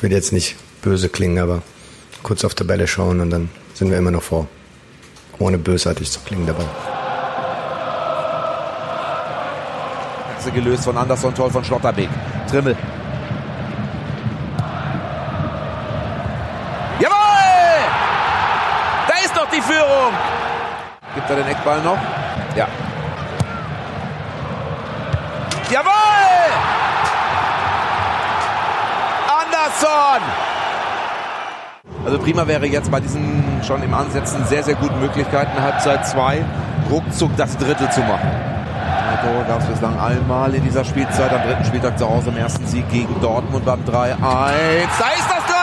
ich 0.00 0.02
will 0.02 0.12
jetzt 0.12 0.32
nicht 0.32 0.56
böse 0.80 1.10
klingen, 1.10 1.38
aber 1.38 1.60
kurz 2.22 2.42
auf 2.46 2.54
Tabelle 2.54 2.86
schauen 2.86 3.20
und 3.20 3.28
dann 3.28 3.50
sind 3.74 3.90
wir 3.90 3.98
immer 3.98 4.10
noch 4.10 4.22
vor. 4.22 4.48
Ohne 5.38 5.58
bösartig 5.58 6.10
zu 6.10 6.20
klingen 6.20 6.46
dabei. 6.46 6.64
Gelöst 10.54 10.84
von 10.84 10.96
Anderson, 10.96 11.34
toll 11.34 11.50
von 11.50 11.62
Schlotterbeck. 11.62 12.08
Trimmel. 12.50 12.74
Jawohl! 16.98 17.84
Da 19.06 19.14
ist 19.22 19.36
noch 19.36 19.50
die 19.50 19.60
Führung. 19.60 20.14
Gibt 21.14 21.28
er 21.28 21.36
den 21.36 21.46
Eckball 21.46 21.82
noch? 21.82 21.98
Ja. 22.56 22.66
Also 32.04 32.18
prima 32.18 32.46
wäre 32.46 32.66
jetzt 32.66 32.90
bei 32.90 33.00
diesen 33.00 33.44
schon 33.66 33.82
im 33.82 33.94
Ansetzen 33.94 34.44
sehr, 34.46 34.62
sehr 34.62 34.74
guten 34.74 35.00
Möglichkeiten, 35.00 35.60
Halbzeit 35.60 36.06
2 36.06 36.44
ruckzuck 36.90 37.36
das 37.36 37.56
Dritte 37.56 37.88
zu 37.90 38.00
machen. 38.00 38.30
Tore 39.20 39.44
gab 39.46 39.60
es 39.60 39.66
bislang 39.66 39.98
einmal 39.98 40.54
in 40.54 40.64
dieser 40.64 40.84
Spielzeit. 40.84 41.30
Am 41.32 41.42
dritten 41.42 41.64
Spieltag 41.64 41.98
zu 41.98 42.08
Hause 42.08 42.30
im 42.30 42.38
ersten 42.38 42.66
Sieg 42.66 42.88
gegen 42.90 43.20
Dortmund 43.20 43.64
beim 43.66 43.80
3-1. 43.80 43.86
Da 43.90 44.08
ist 44.16 45.28
das 45.28 45.44
3-0! 45.44 45.60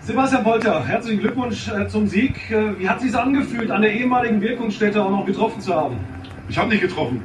Sebastian 0.00 0.42
Polter, 0.42 0.84
herzlichen 0.84 1.20
Glückwunsch 1.20 1.68
äh, 1.68 1.86
zum 1.86 2.08
Sieg. 2.08 2.50
Äh, 2.50 2.78
wie 2.80 2.88
hat 2.88 2.96
es 2.96 3.04
sich 3.04 3.16
angefühlt, 3.16 3.70
an 3.70 3.82
der 3.82 3.92
ehemaligen 3.92 4.40
Wirkungsstätte 4.40 5.00
auch 5.00 5.10
noch 5.10 5.24
getroffen 5.24 5.60
zu 5.60 5.72
haben? 5.72 6.00
Ich 6.48 6.58
habe 6.58 6.70
nicht 6.70 6.80
getroffen. 6.80 7.22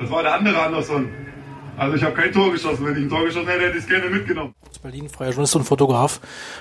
Das 0.00 0.10
war 0.10 0.24
der 0.24 0.34
andere 0.34 0.60
Anderson. 0.60 1.08
Also 1.78 1.94
ich 1.94 2.02
habe 2.02 2.14
kein 2.14 2.32
Tor 2.32 2.50
geschossen. 2.50 2.84
Wenn 2.84 2.96
ich 2.96 3.02
ein 3.02 3.08
Tor 3.08 3.24
geschossen 3.24 3.46
hätte, 3.46 3.66
hätte 3.66 3.78
ich 3.78 3.84
es 3.84 3.88
gerne 3.88 4.10
mitgenommen. 4.10 4.52
Aus 4.68 4.80
Berlin, 4.80 5.08
freier 5.08 5.28
Journalist 5.28 5.54
und 5.54 5.62
Fotograf. 5.62 6.20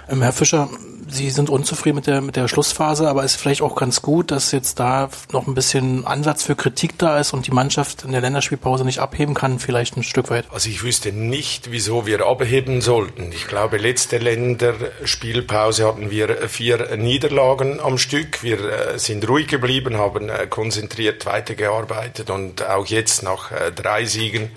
Ähm, 0.09 0.21
Herr 0.21 0.31
Fischer, 0.31 0.69
Sie 1.09 1.29
sind 1.31 1.49
unzufrieden 1.49 1.95
mit 1.95 2.07
der, 2.07 2.21
mit 2.21 2.35
der 2.35 2.47
Schlussphase, 2.47 3.09
aber 3.09 3.23
ist 3.23 3.37
vielleicht 3.37 3.61
auch 3.61 3.75
ganz 3.75 4.01
gut, 4.01 4.29
dass 4.29 4.51
jetzt 4.51 4.77
da 4.79 5.09
noch 5.31 5.47
ein 5.47 5.55
bisschen 5.55 6.05
Ansatz 6.05 6.43
für 6.43 6.55
Kritik 6.55 6.99
da 6.99 7.17
ist 7.17 7.33
und 7.33 7.47
die 7.47 7.51
Mannschaft 7.51 8.03
in 8.03 8.11
der 8.11 8.21
Länderspielpause 8.21 8.83
nicht 8.83 8.99
abheben 8.99 9.33
kann, 9.33 9.57
vielleicht 9.57 9.97
ein 9.97 10.03
Stück 10.03 10.29
weit. 10.29 10.45
Also 10.51 10.69
ich 10.69 10.83
wüsste 10.83 11.13
nicht, 11.13 11.71
wieso 11.71 12.05
wir 12.05 12.27
abheben 12.27 12.81
sollten. 12.81 13.31
Ich 13.31 13.47
glaube, 13.47 13.77
letzte 13.77 14.17
Länderspielpause 14.17 15.87
hatten 15.87 16.11
wir 16.11 16.49
vier 16.49 16.95
Niederlagen 16.97 17.79
am 17.79 17.97
Stück. 17.97 18.43
Wir 18.43 18.59
äh, 18.59 18.99
sind 18.99 19.27
ruhig 19.27 19.47
geblieben, 19.47 19.97
haben 19.97 20.29
äh, 20.29 20.45
konzentriert 20.47 21.25
weitergearbeitet 21.25 22.29
und 22.29 22.67
auch 22.67 22.85
jetzt 22.85 23.23
nach 23.23 23.51
äh, 23.51 23.71
drei 23.71 24.05
Siegen 24.05 24.51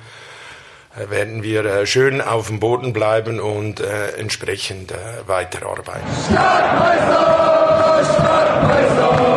werden 1.09 1.43
wir 1.43 1.87
schön 1.87 2.21
auf 2.21 2.49
dem 2.49 2.61
Boden 2.61 2.93
bleiben 2.93 3.41
und 3.41 3.81
äh, 3.81 4.11
entsprechend 4.19 4.93
äh, 4.93 4.97
weiterarbeiten. 5.27 6.07
Stadtmeister, 6.29 8.05
Stadtmeister, 8.05 9.30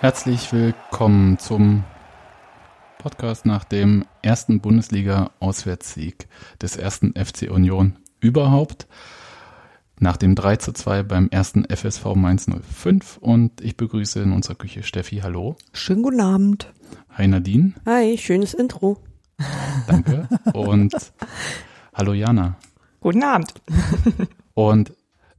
Herzlich 0.00 0.52
willkommen 0.52 1.40
zum 1.40 1.82
Podcast 2.98 3.46
nach 3.46 3.64
dem 3.64 4.04
ersten 4.22 4.60
Bundesliga-Auswärtssieg 4.60 6.28
des 6.62 6.76
ersten 6.76 7.14
FC 7.14 7.50
Union 7.50 7.96
überhaupt. 8.20 8.86
Nach 9.98 10.16
dem 10.16 10.36
3 10.36 10.54
zu 10.58 10.70
2 10.72 11.02
beim 11.02 11.28
ersten 11.30 11.64
FSV 11.64 12.14
Mainz 12.14 12.46
05 12.46 13.16
und 13.16 13.60
ich 13.60 13.76
begrüße 13.76 14.22
in 14.22 14.30
unserer 14.30 14.54
Küche 14.54 14.84
Steffi, 14.84 15.16
hallo. 15.16 15.56
Schönen 15.72 16.04
guten 16.04 16.20
Abend. 16.20 16.72
Hi 17.16 17.26
Nadine. 17.26 17.72
Hi, 17.84 18.16
schönes 18.18 18.54
Intro. 18.54 18.98
Danke. 19.88 20.28
Und 20.52 20.94
hallo 21.92 22.12
Jana. 22.12 22.54
Guten 23.00 23.24
Abend. 23.24 23.52
Und 24.54 24.92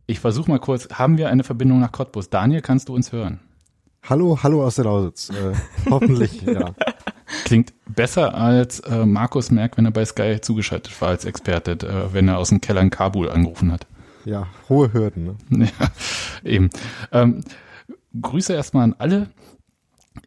ich 0.05 0.19
versuche 0.19 0.51
mal 0.51 0.59
kurz, 0.59 0.89
haben 0.89 1.17
wir 1.17 1.29
eine 1.29 1.45
Verbindung 1.45 1.79
nach 1.79 1.93
Cottbus? 1.93 2.29
Daniel, 2.29 2.61
kannst 2.61 2.89
du 2.89 2.93
uns 2.93 3.13
hören? 3.13 3.39
Hallo, 4.03 4.39
hallo 4.41 4.65
aus 4.65 4.75
der 4.75 4.85
Lausitz. 4.85 5.29
Äh, 5.29 5.53
hoffentlich, 5.89 6.41
ja. 6.41 6.73
Klingt 7.45 7.73
besser 7.87 8.33
als 8.33 8.79
äh, 8.81 9.05
Markus 9.05 9.51
Merck, 9.51 9.77
wenn 9.77 9.85
er 9.85 9.91
bei 9.91 10.03
Sky 10.05 10.39
zugeschaltet 10.41 10.99
war 11.01 11.09
als 11.09 11.25
Experte, 11.25 11.71
äh, 11.71 12.13
wenn 12.13 12.27
er 12.27 12.37
aus 12.37 12.49
dem 12.49 12.61
Keller 12.61 12.81
in 12.81 12.89
Kabul 12.89 13.29
angerufen 13.29 13.71
hat. 13.71 13.85
Ja, 14.25 14.47
hohe 14.67 14.91
Hürden. 14.93 15.37
Ne? 15.49 15.69
Ja, 15.79 15.91
eben. 16.49 16.69
Ähm, 17.11 17.43
Grüße 18.19 18.53
erstmal 18.53 18.83
an 18.85 18.95
alle. 18.97 19.29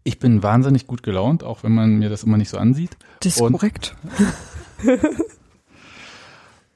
Ich 0.05 0.19
bin 0.19 0.43
wahnsinnig 0.43 0.87
gut 0.87 1.03
gelaunt, 1.03 1.43
auch 1.45 1.63
wenn 1.65 1.73
man 1.73 1.99
mir 1.99 2.09
das 2.09 2.23
immer 2.23 2.37
nicht 2.37 2.49
so 2.51 2.59
ansieht. 2.59 2.97
Das 3.21 3.37
ist 3.37 3.41
Und- 3.43 3.53
korrekt. 3.53 3.97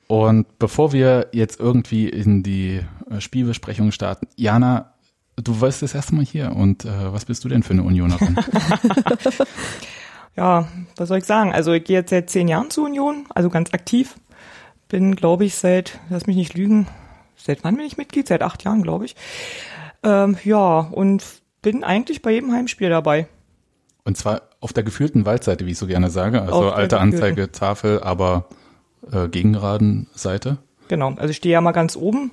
Und 0.09 0.59
bevor 0.61 0.93
wir 0.93 1.29
jetzt 1.33 1.59
irgendwie 1.59 2.09
in 2.09 2.45
die 2.45 2.81
äh, 3.11 3.21
Spielbesprechung 3.21 3.91
starten, 3.91 4.29
Jana, 4.37 4.93
du 5.37 5.61
warst 5.61 5.83
das 5.83 5.95
erste 5.95 6.15
Mal 6.15 6.25
hier 6.25 6.53
und 6.55 6.85
äh, 6.85 7.13
was 7.13 7.25
bist 7.25 7.45
du 7.45 7.49
denn 7.49 7.63
für 7.63 7.73
eine 7.73 7.83
Unionerin? 7.83 8.37
Ja, 10.37 10.69
was 10.97 11.09
soll 11.09 11.19
ich 11.19 11.25
sagen? 11.25 11.53
Also 11.53 11.73
ich 11.73 11.85
gehe 11.85 11.97
jetzt 11.97 12.11
seit 12.11 12.29
zehn 12.29 12.47
Jahren 12.47 12.71
zur 12.71 12.85
Union, 12.85 13.27
also 13.35 13.49
ganz 13.49 13.73
aktiv. 13.73 14.17
Bin, 14.89 15.17
glaube 15.17 15.45
ich, 15.45 15.55
seit, 15.55 15.99
lass 16.11 16.27
mich 16.27 16.37
nicht 16.37 16.55
lügen, 16.55 16.87
seit 17.37 17.65
wann 17.65 17.77
bin 17.77 17.87
ich 17.87 17.97
Mitglied? 17.97 18.29
Seit 18.29 18.43
acht 18.43 18.63
Jahren, 18.63 18.83
glaube 18.83 19.07
ich. 19.07 19.17
Ähm, 20.03 20.37
ja, 20.45 20.81
und 20.81 21.25
bin 21.63 21.83
eigentlich 21.83 22.23
bei 22.23 22.33
jedem 22.33 22.53
Heimspiel 22.53 22.91
dabei. 22.91 23.27
Und 24.05 24.17
zwar 24.17 24.43
auf 24.61 24.73
der 24.73 24.85
gefühlten 24.85 25.25
Waldseite, 25.25 25.67
wie 25.67 25.73
ich 25.73 25.79
so 25.79 25.87
gerne 25.87 26.11
sage. 26.11 26.43
Also 26.43 26.69
Auf 26.69 26.75
alte. 26.75 27.01
Anzeigetafel, 27.01 28.01
aber 28.03 28.47
äh, 29.11 29.29
gegengeraden 29.29 30.07
Seite. 30.15 30.59
Genau, 30.89 31.15
also 31.15 31.31
ich 31.31 31.39
stehe 31.39 31.55
ja 31.55 31.61
mal 31.61 31.73
ganz 31.73 31.97
oben. 31.97 32.31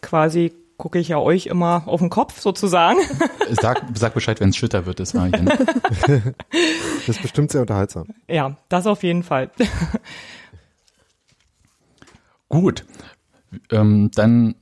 Quasi 0.00 0.52
gucke 0.78 0.98
ich 0.98 1.08
ja 1.08 1.18
euch 1.18 1.46
immer 1.46 1.82
auf 1.86 2.00
den 2.00 2.08
Kopf 2.08 2.40
sozusagen. 2.40 3.00
Sag, 3.50 3.82
sag 3.94 4.14
Bescheid, 4.14 4.40
wenn 4.40 4.50
es 4.50 4.56
schütter 4.56 4.86
wird, 4.86 5.00
das 5.00 5.14
war. 5.14 5.28
Ne? 5.28 5.56
Das 7.06 7.16
ist 7.16 7.22
bestimmt 7.22 7.50
sehr 7.50 7.62
unterhaltsam. 7.62 8.08
ja, 8.28 8.56
das 8.68 8.86
auf 8.86 9.02
jeden 9.02 9.22
Fall. 9.22 9.50
Gut, 12.50 12.84
ähm, 13.70 14.10
dann 14.14 14.54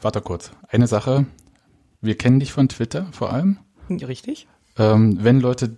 warte 0.00 0.20
kurz. 0.20 0.50
Eine 0.68 0.88
Sache, 0.88 1.26
wir 2.00 2.16
kennen 2.18 2.40
dich 2.40 2.52
von 2.52 2.68
Twitter 2.68 3.06
vor 3.12 3.32
allem. 3.32 3.58
Richtig? 3.88 4.48
Ähm, 4.76 5.18
wenn 5.22 5.40
Leute 5.40 5.76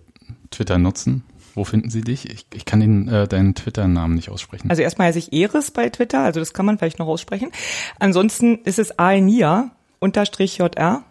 Twitter 0.49 0.79
nutzen, 0.79 1.23
wo 1.59 1.65
finden 1.65 1.89
sie 1.89 1.99
dich? 2.01 2.29
Ich, 2.29 2.45
ich 2.53 2.63
kann 2.63 2.79
den, 2.79 3.09
äh, 3.09 3.27
deinen 3.27 3.53
Twitter-Namen 3.53 4.15
nicht 4.15 4.29
aussprechen. 4.29 4.69
Also 4.69 4.81
erstmal 4.81 5.09
heiße 5.09 5.19
ich 5.19 5.33
Eris 5.33 5.71
bei 5.71 5.89
Twitter, 5.89 6.21
also 6.21 6.39
das 6.39 6.53
kann 6.53 6.65
man 6.65 6.77
vielleicht 6.77 6.99
noch 6.99 7.07
aussprechen. 7.07 7.51
Ansonsten 7.99 8.59
ist 8.63 8.79
es 8.79 8.97
Aenia 8.97 9.71
unterstrich 9.99 10.57
JR. 10.57 11.03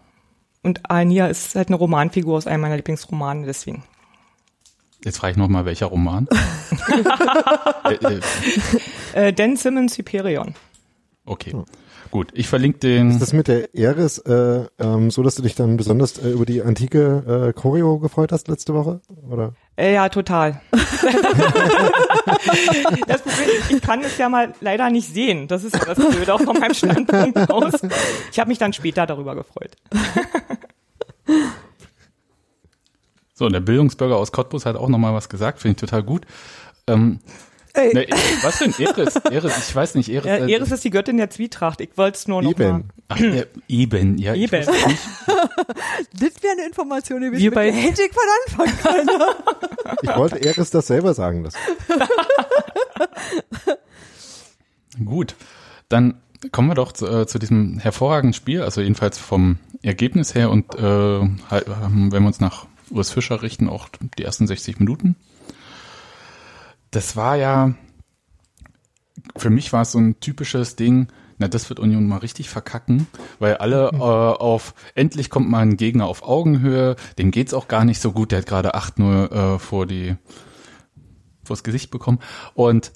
Und 0.63 0.89
Aenia 0.89 1.27
ist 1.27 1.53
halt 1.53 1.67
eine 1.67 1.77
Romanfigur 1.77 2.35
aus 2.35 2.47
einem 2.47 2.61
meiner 2.61 2.77
Lieblingsromane, 2.77 3.45
deswegen. 3.45 3.83
Jetzt 5.05 5.19
frage 5.19 5.31
ich 5.33 5.37
nochmal, 5.37 5.65
welcher 5.65 5.85
Roman? 5.85 6.27
äh, 7.85 7.93
äh, 7.93 8.19
Äh, 9.27 9.33
Dan 9.33 9.55
Simmons 9.55 9.97
Hyperion. 9.99 10.55
okay, 11.25 11.55
gut. 12.11 12.29
Ich 12.33 12.47
verlinke 12.47 12.79
den. 12.79 13.11
Ist 13.11 13.21
das 13.21 13.33
mit 13.33 13.47
der 13.47 13.73
Eris 13.75 14.17
äh, 14.19 14.65
ähm, 14.79 15.11
so, 15.11 15.23
dass 15.23 15.35
du 15.35 15.41
dich 15.41 15.55
dann 15.55 15.77
besonders 15.77 16.17
äh, 16.17 16.29
über 16.29 16.45
die 16.45 16.61
antike 16.61 17.49
äh, 17.49 17.53
Choreo 17.53 17.99
gefreut 17.99 18.31
hast 18.31 18.47
letzte 18.47 18.73
Woche? 18.73 19.01
Oder? 19.29 19.53
Äh, 19.75 19.93
ja, 19.93 20.09
total. 20.09 20.61
das 20.71 20.81
Problem 23.21 23.49
ich 23.69 23.81
kann 23.81 24.01
es 24.01 24.17
ja 24.17 24.29
mal 24.29 24.53
leider 24.61 24.89
nicht 24.89 25.13
sehen. 25.13 25.47
Das 25.47 25.63
ist 25.63 25.75
ja 25.75 25.85
das 25.85 25.97
Blöde 25.97 26.33
auch 26.33 26.41
von 26.41 26.59
meinem 26.59 26.73
Standpunkt 26.73 27.49
aus. 27.49 27.73
Ich 28.31 28.39
habe 28.39 28.49
mich 28.49 28.57
dann 28.57 28.73
später 28.73 29.05
darüber 29.05 29.35
gefreut. 29.35 29.71
So, 33.39 33.45
und 33.45 33.53
der 33.53 33.61
Bildungsbürger 33.61 34.17
aus 34.17 34.33
Cottbus 34.33 34.65
hat 34.65 34.75
auch 34.75 34.89
nochmal 34.89 35.13
was 35.13 35.29
gesagt, 35.29 35.59
finde 35.59 35.75
ich 35.75 35.79
total 35.79 36.03
gut. 36.03 36.25
Ähm, 36.87 37.21
Ey. 37.79 37.93
ne, 37.93 38.07
was 38.41 38.59
denn? 38.59 38.73
Eris, 38.77 39.15
Eris, 39.15 39.69
ich 39.69 39.75
weiß 39.75 39.95
nicht, 39.95 40.09
Eris. 40.09 40.25
Ja, 40.25 40.35
äh, 40.45 40.51
Eris 40.51 40.71
ist 40.71 40.83
die 40.83 40.89
Göttin 40.89 41.17
der 41.17 41.29
Zwietracht. 41.29 41.79
Ich 41.81 41.91
wollte 41.97 42.17
es 42.17 42.27
nur 42.27 42.41
noch 42.41 42.57
mal. 42.57 42.65
Eben. 42.65 42.83
Ach, 43.07 43.19
ja, 43.19 43.43
eben, 43.67 44.17
ja. 44.17 44.33
Eben. 44.35 44.65
Das 46.13 46.43
wäre 46.43 46.53
eine 46.53 46.65
Information 46.67 47.21
gewesen. 47.21 47.41
Wir 47.41 47.49
mit 47.51 47.55
bei- 47.55 47.71
hätte 47.71 48.01
ich 48.03 48.11
von 48.11 48.67
Anfang 48.67 49.05
können. 49.05 49.09
Ich 50.03 50.15
wollte 50.15 50.41
Eris 50.43 50.69
das 50.69 50.87
selber 50.87 51.13
sagen 51.13 51.43
lassen. 51.43 51.57
Gut, 55.05 55.35
dann 55.87 56.21
kommen 56.51 56.69
wir 56.69 56.75
doch 56.75 56.91
zu, 56.91 57.07
äh, 57.07 57.27
zu 57.27 57.39
diesem 57.39 57.79
hervorragenden 57.79 58.33
Spiel, 58.33 58.61
also 58.61 58.81
jedenfalls 58.81 59.17
vom 59.17 59.57
Ergebnis 59.81 60.35
her 60.35 60.49
und 60.49 60.75
äh, 60.75 60.81
wenn 60.81 62.11
wir 62.11 62.21
uns 62.27 62.39
nach 62.39 62.65
Urs 62.91 63.11
Fischer 63.11 63.41
richten, 63.41 63.69
auch 63.69 63.87
die 64.17 64.23
ersten 64.23 64.47
60 64.47 64.79
Minuten. 64.79 65.15
Das 66.91 67.15
war 67.15 67.35
ja, 67.35 67.75
für 69.35 69.49
mich 69.49 69.71
war 69.73 69.83
es 69.83 69.91
so 69.91 69.99
ein 69.99 70.19
typisches 70.19 70.75
Ding, 70.75 71.07
na, 71.37 71.47
das 71.47 71.69
wird 71.69 71.79
Union 71.79 72.07
mal 72.07 72.17
richtig 72.17 72.49
verkacken, 72.49 73.07
weil 73.39 73.57
alle 73.57 73.91
äh, 73.93 73.97
auf, 73.97 74.73
endlich 74.95 75.29
kommt 75.29 75.49
mal 75.49 75.61
ein 75.61 75.77
Gegner 75.77 76.05
auf 76.05 76.23
Augenhöhe, 76.23 76.95
dem 77.17 77.31
geht's 77.31 77.53
auch 77.53 77.67
gar 77.67 77.85
nicht 77.85 78.01
so 78.01 78.11
gut, 78.11 78.31
der 78.31 78.39
hat 78.39 78.45
gerade 78.45 78.75
8-0 78.75 79.31
äh, 79.55 79.59
vor 79.59 79.85
die, 79.85 80.17
vors 81.43 81.63
Gesicht 81.63 81.91
bekommen 81.91 82.19
und 82.53 82.91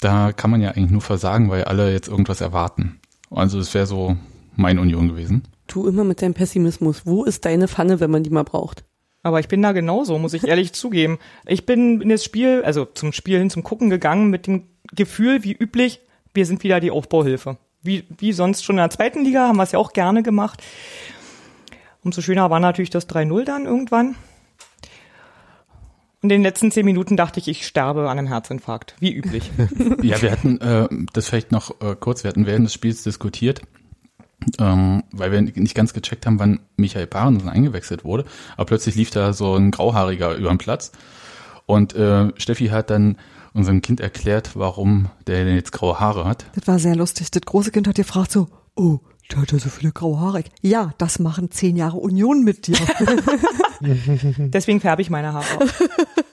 da 0.00 0.32
kann 0.32 0.50
man 0.50 0.60
ja 0.60 0.70
eigentlich 0.70 0.90
nur 0.90 1.00
versagen, 1.00 1.50
weil 1.50 1.64
alle 1.64 1.92
jetzt 1.92 2.08
irgendwas 2.08 2.40
erwarten. 2.40 3.00
Also 3.30 3.58
es 3.58 3.74
wäre 3.74 3.86
so 3.86 4.16
mein 4.56 4.78
Union 4.78 5.08
gewesen. 5.08 5.44
Du 5.66 5.86
immer 5.86 6.04
mit 6.04 6.20
deinem 6.22 6.34
Pessimismus. 6.34 7.06
Wo 7.06 7.24
ist 7.24 7.44
deine 7.44 7.68
Pfanne, 7.68 8.00
wenn 8.00 8.10
man 8.10 8.22
die 8.22 8.30
mal 8.30 8.42
braucht? 8.42 8.84
Aber 9.22 9.40
ich 9.40 9.48
bin 9.48 9.60
da 9.62 9.72
genauso, 9.72 10.18
muss 10.18 10.34
ich 10.34 10.46
ehrlich 10.46 10.72
zugeben. 10.74 11.18
Ich 11.46 11.66
bin 11.66 12.00
in 12.00 12.08
das 12.08 12.24
Spiel, 12.24 12.62
also 12.64 12.84
zum 12.84 13.12
Spielen, 13.12 13.50
zum 13.50 13.62
Gucken 13.62 13.90
gegangen 13.90 14.30
mit 14.30 14.46
dem 14.46 14.64
Gefühl, 14.92 15.44
wie 15.44 15.52
üblich, 15.52 16.00
wir 16.34 16.46
sind 16.46 16.62
wieder 16.62 16.80
die 16.80 16.90
Aufbauhilfe. 16.90 17.58
Wie, 17.82 18.04
wie 18.18 18.32
sonst 18.32 18.64
schon 18.64 18.76
in 18.76 18.82
der 18.82 18.90
zweiten 18.90 19.24
Liga, 19.24 19.48
haben 19.48 19.56
wir 19.56 19.62
es 19.62 19.72
ja 19.72 19.78
auch 19.78 19.92
gerne 19.92 20.22
gemacht. 20.22 20.62
Umso 22.02 22.20
schöner 22.22 22.50
war 22.50 22.60
natürlich 22.60 22.90
das 22.90 23.08
3-0 23.08 23.44
dann 23.44 23.66
irgendwann. 23.66 24.16
Und 26.22 26.28
in 26.30 26.40
den 26.40 26.42
letzten 26.42 26.70
zehn 26.70 26.84
Minuten 26.84 27.16
dachte 27.16 27.40
ich, 27.40 27.48
ich 27.48 27.66
sterbe 27.66 28.10
an 28.10 28.18
einem 28.18 28.28
Herzinfarkt. 28.28 28.94
Wie 29.00 29.12
üblich. 29.12 29.50
Ja, 30.02 30.20
wir 30.20 30.30
hatten 30.30 30.60
äh, 30.60 30.88
das 31.12 31.28
vielleicht 31.28 31.52
noch 31.52 31.80
äh, 31.80 31.96
kurz, 31.98 32.24
wir 32.24 32.28
hatten 32.28 32.46
während 32.46 32.66
des 32.66 32.74
Spiels 32.74 33.02
diskutiert, 33.02 33.62
ähm, 34.58 35.02
weil 35.12 35.32
wir 35.32 35.40
nicht 35.40 35.74
ganz 35.74 35.92
gecheckt 35.92 36.26
haben, 36.26 36.38
wann 36.38 36.60
Michael 36.76 37.06
Parensen 37.06 37.48
eingewechselt 37.48 38.04
wurde. 38.04 38.24
Aber 38.56 38.66
plötzlich 38.66 38.94
lief 38.94 39.10
da 39.10 39.32
so 39.32 39.54
ein 39.54 39.70
Grauhaariger 39.70 40.34
über 40.34 40.48
den 40.48 40.58
Platz. 40.58 40.92
Und 41.66 41.94
äh, 41.94 42.32
Steffi 42.36 42.68
hat 42.68 42.90
dann 42.90 43.16
unserem 43.52 43.82
Kind 43.82 44.00
erklärt, 44.00 44.52
warum 44.54 45.10
der 45.26 45.44
denn 45.44 45.54
jetzt 45.54 45.72
graue 45.72 45.98
Haare 45.98 46.24
hat. 46.24 46.46
Das 46.54 46.66
war 46.66 46.78
sehr 46.78 46.96
lustig. 46.96 47.30
Das 47.30 47.42
große 47.42 47.70
Kind 47.70 47.88
hat 47.88 47.96
gefragt 47.96 48.32
so, 48.32 48.48
oh, 48.76 49.00
der 49.30 49.42
hat 49.42 49.52
ja 49.52 49.58
so 49.58 49.68
viele 49.68 49.92
graue 49.92 50.18
Haare. 50.20 50.44
Ja, 50.60 50.92
das 50.98 51.18
machen 51.18 51.50
zehn 51.50 51.76
Jahre 51.76 51.98
Union 51.98 52.42
mit 52.42 52.66
dir. 52.66 52.76
Deswegen 53.80 54.80
färbe 54.80 55.02
ich 55.02 55.10
meine 55.10 55.32
Haare 55.32 55.46
auch. 55.56 55.60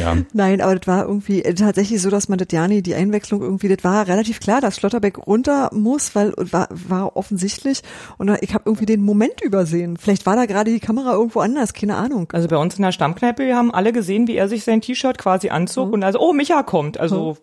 Ja, 0.00 0.16
Nein, 0.32 0.60
aber 0.60 0.76
das 0.76 0.86
war 0.86 1.06
irgendwie 1.06 1.42
äh, 1.42 1.54
tatsächlich 1.54 2.00
so, 2.00 2.10
dass 2.10 2.28
man 2.28 2.38
das 2.38 2.48
Jani, 2.50 2.82
die 2.82 2.94
Einwechslung 2.94 3.42
irgendwie, 3.42 3.68
das 3.68 3.84
war 3.84 4.06
relativ 4.06 4.40
klar, 4.40 4.60
dass 4.60 4.76
Schlotterbeck 4.76 5.26
runter 5.26 5.70
muss, 5.72 6.14
weil 6.14 6.32
war, 6.36 6.68
war 6.70 7.16
offensichtlich 7.16 7.82
und 8.18 8.30
ich 8.40 8.54
habe 8.54 8.64
irgendwie 8.66 8.86
den 8.86 9.02
Moment 9.02 9.40
übersehen. 9.42 9.96
Vielleicht 9.96 10.26
war 10.26 10.36
da 10.36 10.46
gerade 10.46 10.70
die 10.70 10.80
Kamera 10.80 11.12
irgendwo 11.12 11.40
anders, 11.40 11.74
keine 11.74 11.96
Ahnung. 11.96 12.28
Also 12.32 12.48
bei 12.48 12.56
uns 12.56 12.76
in 12.76 12.82
der 12.82 12.92
Stammkneipe, 12.92 13.44
wir 13.44 13.56
haben 13.56 13.72
alle 13.72 13.92
gesehen, 13.92 14.26
wie 14.26 14.36
er 14.36 14.48
sich 14.48 14.64
sein 14.64 14.80
T-Shirt 14.80 15.18
quasi 15.18 15.50
anzog 15.50 15.92
und 15.92 16.04
also, 16.04 16.20
oh, 16.20 16.32
Micha 16.32 16.62
kommt. 16.62 16.98
Also 16.98 17.36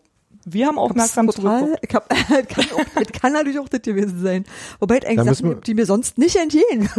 wir 0.50 0.68
haben 0.68 0.78
aufmerksam 0.78 1.28
total, 1.28 1.76
ich 1.82 1.94
hab, 1.94 2.10
kann, 2.50 2.66
auch, 2.74 3.04
das 3.04 3.22
kann 3.22 3.34
natürlich 3.34 3.60
auch 3.60 3.70
das 3.70 3.82
gewesen 3.82 4.22
sein. 4.22 4.46
Wobei 4.80 5.06
eigentlich 5.06 5.38
Sachen 5.38 5.50
gibt, 5.50 5.68
die 5.68 5.74
mir 5.74 5.86
sonst 5.86 6.18
nicht 6.18 6.38
entgehen. 6.38 6.90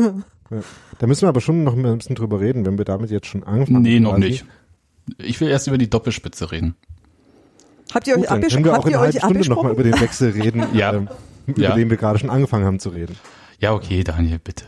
Ja. 0.50 0.60
Da 0.98 1.06
müssen 1.06 1.22
wir 1.22 1.28
aber 1.28 1.40
schon 1.40 1.64
noch 1.64 1.74
ein 1.74 1.98
bisschen 1.98 2.16
drüber 2.16 2.40
reden, 2.40 2.64
wenn 2.64 2.78
wir 2.78 2.84
damit 2.84 3.10
jetzt 3.10 3.26
schon 3.26 3.44
anfangen. 3.44 3.82
nee, 3.82 4.00
noch 4.00 4.14
quasi. 4.14 4.26
nicht. 4.26 4.46
Ich 5.18 5.40
will 5.40 5.48
erst 5.48 5.66
über 5.66 5.78
die 5.78 5.88
Doppelspitze 5.90 6.50
reden. 6.52 6.74
Habt 7.94 8.06
ihr 8.06 8.14
euch, 8.14 8.20
Gut, 8.20 8.30
dann 8.30 8.36
abgesch 8.38 8.52
können 8.54 8.64
wir 8.66 8.72
auch 8.72 8.76
habt 8.78 8.86
in 8.86 8.92
ihr 8.92 9.00
einer 9.00 9.08
euch 9.08 9.22
halben 9.22 9.42
Stunde 9.42 9.48
nochmal 9.48 9.70
abgesprochen? 9.72 9.90
über 9.90 9.96
den 9.96 10.00
Wechsel 10.02 10.30
reden, 10.32 10.64
Ja. 10.74 10.92
ähm, 10.94 11.08
über 11.46 11.60
Ja. 11.62 11.74
den 11.74 11.88
wir 11.90 11.96
gerade 11.96 12.18
schon 12.18 12.30
angefangen 12.30 12.64
haben 12.66 12.78
zu 12.78 12.90
reden. 12.90 13.16
Ja, 13.60 13.72
okay, 13.72 14.04
Daniel, 14.04 14.38
bitte. 14.38 14.64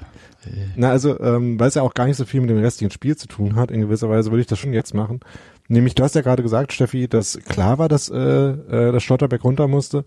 Na, 0.74 0.90
also, 0.90 1.20
ähm, 1.20 1.60
weil 1.60 1.68
es 1.68 1.74
ja 1.74 1.82
auch 1.82 1.92
gar 1.92 2.06
nicht 2.06 2.16
so 2.16 2.24
viel 2.24 2.40
mit 2.40 2.48
dem 2.48 2.58
restlichen 2.58 2.90
Spiel 2.90 3.14
zu 3.14 3.28
tun 3.28 3.56
hat, 3.56 3.70
in 3.70 3.82
gewisser 3.82 4.08
Weise 4.08 4.30
würde 4.30 4.40
ich 4.40 4.46
das 4.46 4.58
schon 4.58 4.72
jetzt 4.72 4.94
machen. 4.94 5.20
Nämlich, 5.68 5.94
du 5.94 6.02
hast 6.02 6.14
ja 6.14 6.22
gerade 6.22 6.42
gesagt, 6.42 6.72
Steffi, 6.72 7.06
dass 7.08 7.38
klar 7.46 7.78
war, 7.78 7.88
dass, 7.90 8.08
äh, 8.08 8.16
äh, 8.16 8.90
das 8.90 9.02
Schlotterbeck 9.02 9.44
runter 9.44 9.68
musste, 9.68 10.06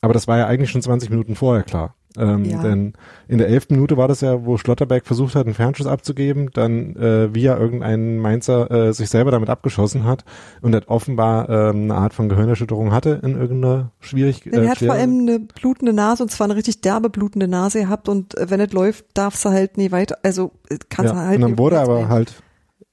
aber 0.00 0.14
das 0.14 0.28
war 0.28 0.38
ja 0.38 0.46
eigentlich 0.46 0.70
schon 0.70 0.82
20 0.82 1.10
Minuten 1.10 1.34
vorher 1.34 1.64
klar. 1.64 1.96
Ähm, 2.18 2.44
Ja. 2.44 2.62
Denn 2.62 2.92
in 3.28 3.38
der 3.38 3.48
elften 3.48 3.74
Minute 3.74 3.96
war 3.96 4.08
das 4.08 4.20
ja, 4.20 4.44
wo 4.44 4.56
Schlotterbeck 4.56 5.06
versucht 5.06 5.34
hat, 5.34 5.46
einen 5.46 5.54
Fernschuss 5.54 5.86
abzugeben, 5.86 6.50
dann 6.52 6.96
äh, 6.96 7.34
via 7.34 7.56
irgendein 7.56 8.18
Mainzer 8.18 8.70
äh, 8.70 8.92
sich 8.92 9.08
selber 9.08 9.30
damit 9.30 9.48
abgeschossen 9.48 10.04
hat 10.04 10.24
und 10.60 10.72
das 10.72 10.88
offenbar 10.88 11.48
ähm, 11.48 11.84
eine 11.84 11.94
Art 11.94 12.14
von 12.14 12.28
Gehirnerschütterung 12.28 12.92
hatte 12.92 13.20
in 13.22 13.38
irgendeiner 13.40 13.90
Schwierigkeit. 14.00 14.52
Er 14.52 14.70
hat 14.70 14.78
vor 14.78 14.92
allem 14.92 15.20
eine 15.20 15.40
blutende 15.40 15.92
Nase 15.92 16.22
und 16.22 16.30
zwar 16.30 16.46
eine 16.46 16.56
richtig 16.56 16.80
derbe 16.80 17.10
blutende 17.10 17.48
Nase 17.48 17.80
gehabt 17.80 18.08
und 18.08 18.36
äh, 18.36 18.50
wenn 18.50 18.60
es 18.60 18.72
läuft, 18.72 19.06
darfst 19.14 19.44
du 19.44 19.50
halt 19.50 19.78
nie 19.78 19.92
weiter, 19.92 20.18
also 20.22 20.52
äh, 20.68 20.78
kannst 20.88 21.14
ja, 21.14 21.20
du 21.20 21.26
halt 21.26 21.36
und 21.36 21.42
dann 21.42 21.58
wurde 21.58 21.80
aber 21.80 22.08
halt 22.08 22.34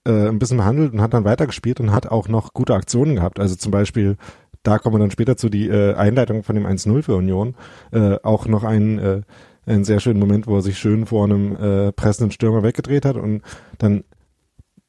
äh, 0.06 0.28
ein 0.28 0.40
bisschen 0.40 0.58
behandelt 0.58 0.94
und 0.94 1.02
hat 1.02 1.14
dann 1.14 1.26
weitergespielt 1.26 1.80
und 1.80 1.92
hat 1.92 2.08
auch 2.08 2.28
noch 2.28 2.54
gute 2.54 2.74
Aktionen 2.74 3.16
gehabt. 3.16 3.40
Also 3.40 3.56
zum 3.56 3.72
Beispiel, 3.72 4.18
da 4.64 4.78
kommen 4.78 4.96
wir 4.96 5.00
dann 5.00 5.12
später 5.12 5.38
zu 5.38 5.50
die 5.50 5.68
äh, 5.70 5.96
Einleitung 5.96 6.44
von 6.44 6.56
dem 6.56 6.66
1-0 6.66 7.02
für 7.02 7.16
Union, 7.16 7.56
äh, 7.92 8.18
auch 8.24 8.48
noch 8.48 8.64
ein 8.64 9.00
äh, 9.00 9.22
einen 9.66 9.84
sehr 9.84 10.00
schönen 10.00 10.20
Moment, 10.20 10.48
wo 10.48 10.56
er 10.56 10.62
sich 10.62 10.80
schön 10.80 11.06
vor 11.06 11.26
einem 11.26 11.56
äh, 11.56 11.92
pressenden 11.92 12.32
Stürmer 12.32 12.64
weggedreht 12.64 13.06
hat 13.06 13.18
und 13.18 13.44
dann 13.78 14.04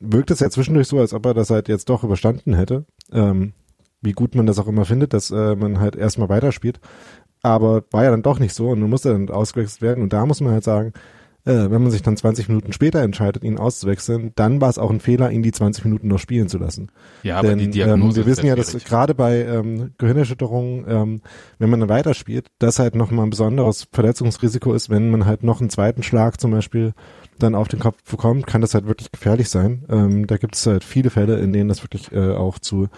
wirkt 0.00 0.31
es 0.31 0.41
ja 0.41 0.50
zwischendurch 0.50 0.89
so, 0.89 0.99
als 0.99 1.12
ob 1.12 1.27
er 1.27 1.35
das 1.35 1.50
halt 1.50 1.69
jetzt 1.69 1.89
doch 1.91 2.03
überstanden 2.03 2.55
hätte. 2.55 2.87
Ähm, 3.12 3.53
wie 4.00 4.12
gut 4.12 4.35
man 4.35 4.47
das 4.47 4.59
auch 4.59 4.67
immer 4.67 4.87
findet, 4.87 5.12
dass 5.12 5.31
äh, 5.31 5.55
man 5.55 5.79
halt 5.79 5.95
erstmal 5.95 6.31
weiterspielt. 6.31 6.81
Aber 7.43 7.85
war 7.91 8.05
ja 8.05 8.11
dann 8.11 8.23
doch 8.23 8.39
nicht 8.39 8.55
so 8.55 8.71
und 8.71 8.81
dann 8.81 8.89
musste 8.89 9.11
dann 9.11 9.29
ausgewechselt 9.29 9.83
werden. 9.83 10.03
Und 10.03 10.15
da 10.15 10.25
muss 10.25 10.41
man 10.41 10.53
halt 10.53 10.65
sagen, 10.65 10.95
äh, 11.44 11.70
wenn 11.70 11.82
man 11.82 11.90
sich 11.90 12.02
dann 12.02 12.16
20 12.16 12.49
Minuten 12.49 12.73
später 12.73 13.00
entscheidet, 13.00 13.44
ihn 13.44 13.59
auszuwechseln, 13.59 14.32
dann 14.35 14.61
war 14.61 14.68
es 14.68 14.78
auch 14.78 14.90
ein 14.90 15.00
Fehler, 15.00 15.30
ihn 15.30 15.42
die 15.42 15.52
20 15.52 15.85
Minuten 15.85 16.09
noch 16.09 16.18
spielen 16.18 16.49
zu 16.49 16.59
lassen. 16.59 16.90
Ja, 17.23 17.38
aber 17.38 17.49
Denn 17.49 17.59
die 17.59 17.70
Diagnose 17.70 18.20
ähm, 18.20 18.26
wir 18.26 18.30
wissen 18.30 18.47
ja, 18.47 18.56
dass 18.56 18.73
gerade 18.85 19.14
bei 19.14 19.44
ähm, 19.44 19.92
Gehirnerschütterungen, 19.99 20.85
ähm, 20.88 21.20
wenn 21.59 21.70
man 21.70 21.80
dann 21.80 21.88
weiterspielt, 21.88 22.49
das 22.59 22.78
halt 22.78 22.94
nochmal 22.94 23.26
ein 23.26 23.30
besonderes 23.30 23.88
Verletzungsrisiko 23.92 24.75
ist, 24.75 24.90
wenn 24.90 25.11
man 25.11 25.26
halt 25.26 25.42
noch 25.42 25.61
einen 25.61 25.70
zweiten 25.70 26.02
Schlag 26.02 26.40
zum 26.40 26.50
Beispiel 26.50 26.92
dann 27.38 27.54
auf 27.54 27.68
den 27.68 27.80
Kopf 27.80 28.02
bekommt, 28.09 28.47
kann 28.47 28.61
das 28.61 28.75
halt 28.75 28.87
wirklich 28.87 29.11
gefährlich 29.11 29.49
sein. 29.49 29.85
Ähm, 29.88 30.26
da 30.26 30.37
gibt 30.37 30.56
es 30.56 30.66
halt 30.66 30.85
viele 30.85 31.11
Fälle, 31.11 31.38
in 31.38 31.52
denen 31.52 31.68
das 31.68 31.82
wirklich 31.82 32.12
äh, 32.12 32.32
auch 32.32 32.59
zu 32.59 32.88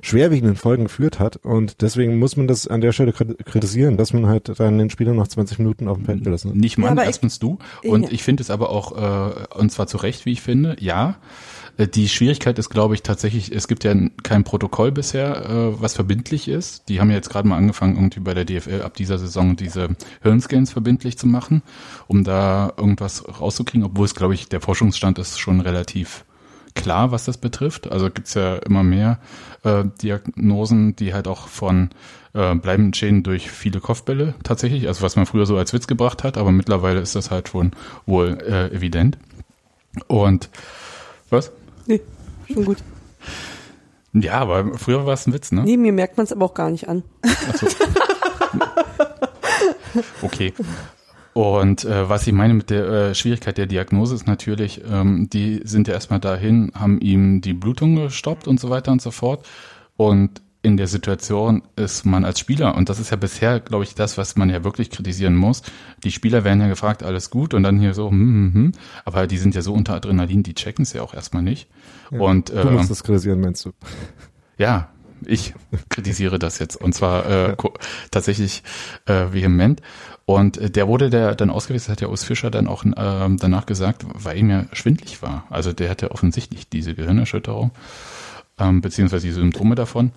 schwerwiegenden 0.00 0.56
Folgen 0.56 0.84
geführt 0.84 1.18
hat 1.18 1.36
und 1.36 1.82
deswegen 1.82 2.18
muss 2.18 2.36
man 2.36 2.46
das 2.48 2.66
an 2.68 2.80
der 2.80 2.92
Stelle 2.92 3.12
krit- 3.12 3.42
kritisieren, 3.44 3.96
dass 3.96 4.12
man 4.12 4.26
halt 4.26 4.58
dann 4.58 4.78
den 4.78 4.90
Spieler 4.90 5.12
noch 5.14 5.28
20 5.28 5.58
Minuten 5.58 5.88
auf 5.88 5.96
dem 5.98 6.06
Feld 6.06 6.24
gelassen 6.24 6.50
hat. 6.50 6.56
Nicht 6.56 6.78
aber 6.78 7.02
ich- 7.02 7.06
erstens 7.06 7.38
du. 7.38 7.58
Und 7.84 8.04
Ja. 8.04 8.08
ich 8.12 8.22
finde 8.22 8.42
es 8.42 8.50
aber 8.50 8.70
auch, 8.70 8.92
äh, 8.96 9.58
und 9.58 9.70
zwar 9.70 9.86
zu 9.86 9.96
Recht, 9.98 10.26
wie 10.26 10.32
ich 10.32 10.40
finde, 10.42 10.76
ja. 10.80 11.16
Äh, 11.76 11.86
Die 11.86 12.08
Schwierigkeit 12.08 12.58
ist, 12.58 12.70
glaube 12.70 12.94
ich, 12.94 13.02
tatsächlich, 13.02 13.52
es 13.54 13.68
gibt 13.68 13.84
ja 13.84 13.94
kein 14.24 14.42
Protokoll 14.44 14.90
bisher, 14.92 15.46
äh, 15.48 15.80
was 15.80 15.94
verbindlich 15.94 16.48
ist. 16.48 16.88
Die 16.88 17.00
haben 17.00 17.08
ja 17.10 17.16
jetzt 17.16 17.30
gerade 17.30 17.46
mal 17.46 17.56
angefangen, 17.56 17.94
irgendwie 17.96 18.20
bei 18.20 18.34
der 18.34 18.44
DFL 18.44 18.82
ab 18.82 18.94
dieser 18.94 19.18
Saison 19.18 19.54
diese 19.56 19.90
Hirnscans 20.22 20.72
verbindlich 20.72 21.18
zu 21.18 21.26
machen, 21.28 21.62
um 22.08 22.24
da 22.24 22.72
irgendwas 22.76 23.24
rauszukriegen, 23.40 23.84
obwohl 23.86 24.06
es, 24.06 24.14
glaube 24.16 24.34
ich, 24.34 24.48
der 24.48 24.60
Forschungsstand 24.60 25.18
ist 25.20 25.38
schon 25.38 25.60
relativ 25.60 26.24
klar, 26.78 27.10
was 27.10 27.24
das 27.24 27.36
betrifft. 27.36 27.90
Also 27.90 28.10
gibt's 28.10 28.34
ja 28.34 28.56
immer 28.56 28.82
mehr 28.82 29.18
äh, 29.64 29.84
Diagnosen, 30.00 30.96
die 30.96 31.12
halt 31.12 31.28
auch 31.28 31.48
von 31.48 31.90
äh, 32.34 32.54
bleibenden 32.54 32.94
Schäden 32.94 33.22
durch 33.22 33.50
viele 33.50 33.80
Kopfbälle 33.80 34.34
tatsächlich, 34.42 34.86
also 34.88 35.02
was 35.02 35.16
man 35.16 35.26
früher 35.26 35.44
so 35.44 35.56
als 35.56 35.72
Witz 35.72 35.86
gebracht 35.86 36.24
hat, 36.24 36.38
aber 36.38 36.52
mittlerweile 36.52 37.00
ist 37.00 37.14
das 37.14 37.30
halt 37.30 37.48
schon 37.48 37.72
wohl 38.06 38.38
äh, 38.46 38.74
evident. 38.74 39.18
Und 40.06 40.48
was? 41.30 41.50
Nee, 41.86 42.00
schon 42.50 42.64
gut. 42.64 42.78
Ja, 44.12 44.34
aber 44.34 44.78
früher 44.78 45.04
war 45.04 45.14
es 45.14 45.26
ein 45.26 45.32
Witz, 45.32 45.52
ne? 45.52 45.62
Nee, 45.64 45.76
mir 45.76 45.92
merkt 45.92 46.16
man 46.16 46.24
es 46.24 46.32
aber 46.32 46.46
auch 46.46 46.54
gar 46.54 46.70
nicht 46.70 46.88
an. 46.88 47.02
Ach 47.22 47.54
so. 47.56 47.66
Okay. 50.22 50.52
Und 51.34 51.84
äh, 51.84 52.08
was 52.08 52.26
ich 52.26 52.32
meine 52.32 52.54
mit 52.54 52.70
der 52.70 52.86
äh, 52.86 53.14
Schwierigkeit 53.14 53.58
der 53.58 53.66
Diagnose 53.66 54.14
ist 54.14 54.26
natürlich, 54.26 54.82
ähm, 54.90 55.28
die 55.30 55.60
sind 55.64 55.86
ja 55.86 55.94
erstmal 55.94 56.20
dahin, 56.20 56.72
haben 56.74 57.00
ihm 57.00 57.40
die 57.40 57.54
Blutung 57.54 57.96
gestoppt 57.96 58.48
und 58.48 58.58
so 58.58 58.70
weiter 58.70 58.92
und 58.92 59.02
so 59.02 59.10
fort. 59.10 59.46
Und 59.96 60.42
in 60.62 60.76
der 60.76 60.88
Situation 60.88 61.62
ist 61.76 62.04
man 62.04 62.24
als 62.24 62.40
Spieler, 62.40 62.74
und 62.74 62.88
das 62.88 62.98
ist 62.98 63.10
ja 63.10 63.16
bisher, 63.16 63.60
glaube 63.60 63.84
ich, 63.84 63.94
das, 63.94 64.18
was 64.18 64.36
man 64.36 64.50
ja 64.50 64.64
wirklich 64.64 64.90
kritisieren 64.90 65.36
muss. 65.36 65.62
Die 66.02 66.10
Spieler 66.10 66.42
werden 66.42 66.60
ja 66.60 66.68
gefragt, 66.68 67.04
alles 67.04 67.30
gut, 67.30 67.54
und 67.54 67.62
dann 67.62 67.78
hier 67.78 67.94
so, 67.94 68.10
hm, 68.10 68.18
hm, 68.18 68.54
hm. 68.54 68.72
aber 69.04 69.26
die 69.28 69.38
sind 69.38 69.54
ja 69.54 69.62
so 69.62 69.72
unter 69.72 69.94
Adrenalin, 69.94 70.42
die 70.42 70.54
checken 70.54 70.82
es 70.82 70.92
ja 70.92 71.02
auch 71.02 71.14
erstmal 71.14 71.42
nicht. 71.42 71.68
Ja, 72.10 72.18
und, 72.18 72.48
du 72.50 72.70
musst 72.70 72.90
das 72.90 73.04
kritisieren, 73.04 73.40
meinst 73.40 73.64
du? 73.64 73.70
Ja, 74.58 74.88
ich 75.24 75.54
kritisiere 75.88 76.38
das 76.38 76.58
jetzt 76.58 76.76
und 76.76 76.94
zwar 76.94 77.26
äh, 77.26 77.56
tatsächlich 78.10 78.62
äh, 79.06 79.32
vehement. 79.32 79.82
Und 80.24 80.58
äh, 80.58 80.70
der 80.70 80.88
wurde 80.88 81.10
der 81.10 81.34
dann 81.34 81.50
ausgewechselt, 81.50 81.92
hat 81.92 82.00
ja 82.00 82.08
Urs 82.08 82.24
Fischer 82.24 82.50
dann 82.50 82.66
auch 82.66 82.84
ähm, 82.84 83.38
danach 83.38 83.66
gesagt, 83.66 84.04
weil 84.12 84.36
ihm 84.36 84.50
ja 84.50 84.66
schwindlig 84.72 85.22
war. 85.22 85.46
Also 85.48 85.72
der 85.72 85.88
hatte 85.88 86.10
offensichtlich 86.10 86.68
diese 86.68 86.94
Gehirnerschütterung, 86.94 87.70
ähm, 88.58 88.80
beziehungsweise 88.80 89.26
die 89.26 89.32
Symptome 89.32 89.74
davon. 89.74 90.12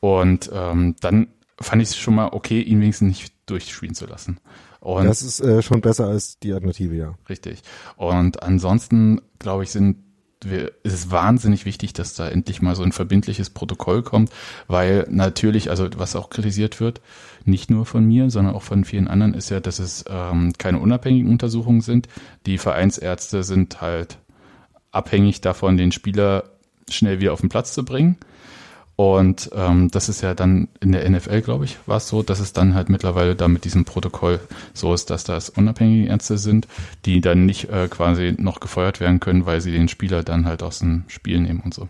Und 0.00 0.50
ähm, 0.52 0.96
dann 1.00 1.28
fand 1.60 1.82
ich 1.82 1.88
es 1.88 1.96
schon 1.96 2.14
mal 2.14 2.28
okay, 2.32 2.60
ihn 2.60 2.80
wenigstens 2.80 3.08
nicht 3.08 3.32
durchspielen 3.46 3.94
zu 3.94 4.06
lassen. 4.06 4.38
Und 4.80 5.06
das 5.06 5.22
ist 5.22 5.40
äh, 5.40 5.62
schon 5.62 5.80
besser 5.80 6.06
als 6.06 6.38
die 6.38 6.52
Alternative, 6.52 6.94
ja. 6.94 7.14
Richtig. 7.28 7.62
Und 7.96 8.42
ansonsten, 8.42 9.20
glaube 9.38 9.64
ich, 9.64 9.70
sind 9.70 9.96
wir, 10.42 10.72
es 10.84 10.94
ist 10.94 11.10
wahnsinnig 11.10 11.64
wichtig, 11.64 11.92
dass 11.92 12.14
da 12.14 12.28
endlich 12.28 12.62
mal 12.62 12.76
so 12.76 12.82
ein 12.82 12.92
verbindliches 12.92 13.50
Protokoll 13.50 14.02
kommt, 14.02 14.30
weil 14.66 15.06
natürlich, 15.10 15.70
also 15.70 15.88
was 15.96 16.16
auch 16.16 16.30
kritisiert 16.30 16.80
wird, 16.80 17.00
nicht 17.44 17.70
nur 17.70 17.86
von 17.86 18.04
mir, 18.04 18.30
sondern 18.30 18.54
auch 18.54 18.62
von 18.62 18.84
vielen 18.84 19.08
anderen, 19.08 19.34
ist 19.34 19.50
ja, 19.50 19.60
dass 19.60 19.78
es 19.78 20.04
ähm, 20.08 20.52
keine 20.58 20.78
unabhängigen 20.78 21.30
Untersuchungen 21.30 21.80
sind. 21.80 22.08
Die 22.46 22.58
Vereinsärzte 22.58 23.42
sind 23.42 23.80
halt 23.80 24.18
abhängig 24.92 25.40
davon, 25.40 25.76
den 25.76 25.92
Spieler 25.92 26.44
schnell 26.88 27.20
wieder 27.20 27.32
auf 27.32 27.40
den 27.40 27.48
Platz 27.48 27.72
zu 27.72 27.84
bringen. 27.84 28.16
Und 29.00 29.50
ähm, 29.54 29.92
das 29.92 30.08
ist 30.08 30.22
ja 30.22 30.34
dann 30.34 30.66
in 30.80 30.90
der 30.90 31.08
NFL, 31.08 31.42
glaube 31.42 31.66
ich, 31.66 31.78
war 31.86 31.98
es 31.98 32.08
so, 32.08 32.24
dass 32.24 32.40
es 32.40 32.52
dann 32.52 32.74
halt 32.74 32.88
mittlerweile 32.88 33.36
da 33.36 33.46
mit 33.46 33.64
diesem 33.64 33.84
Protokoll 33.84 34.40
so 34.74 34.92
ist, 34.92 35.10
dass 35.10 35.22
das 35.22 35.50
unabhängige 35.50 36.08
Ärzte 36.08 36.36
sind, 36.36 36.66
die 37.04 37.20
dann 37.20 37.46
nicht 37.46 37.70
äh, 37.70 37.86
quasi 37.86 38.34
noch 38.36 38.58
gefeuert 38.58 38.98
werden 38.98 39.20
können, 39.20 39.46
weil 39.46 39.60
sie 39.60 39.70
den 39.70 39.86
Spieler 39.86 40.24
dann 40.24 40.46
halt 40.46 40.64
aus 40.64 40.80
dem 40.80 41.04
Spiel 41.06 41.40
nehmen 41.40 41.62
und 41.64 41.74
so. 41.74 41.88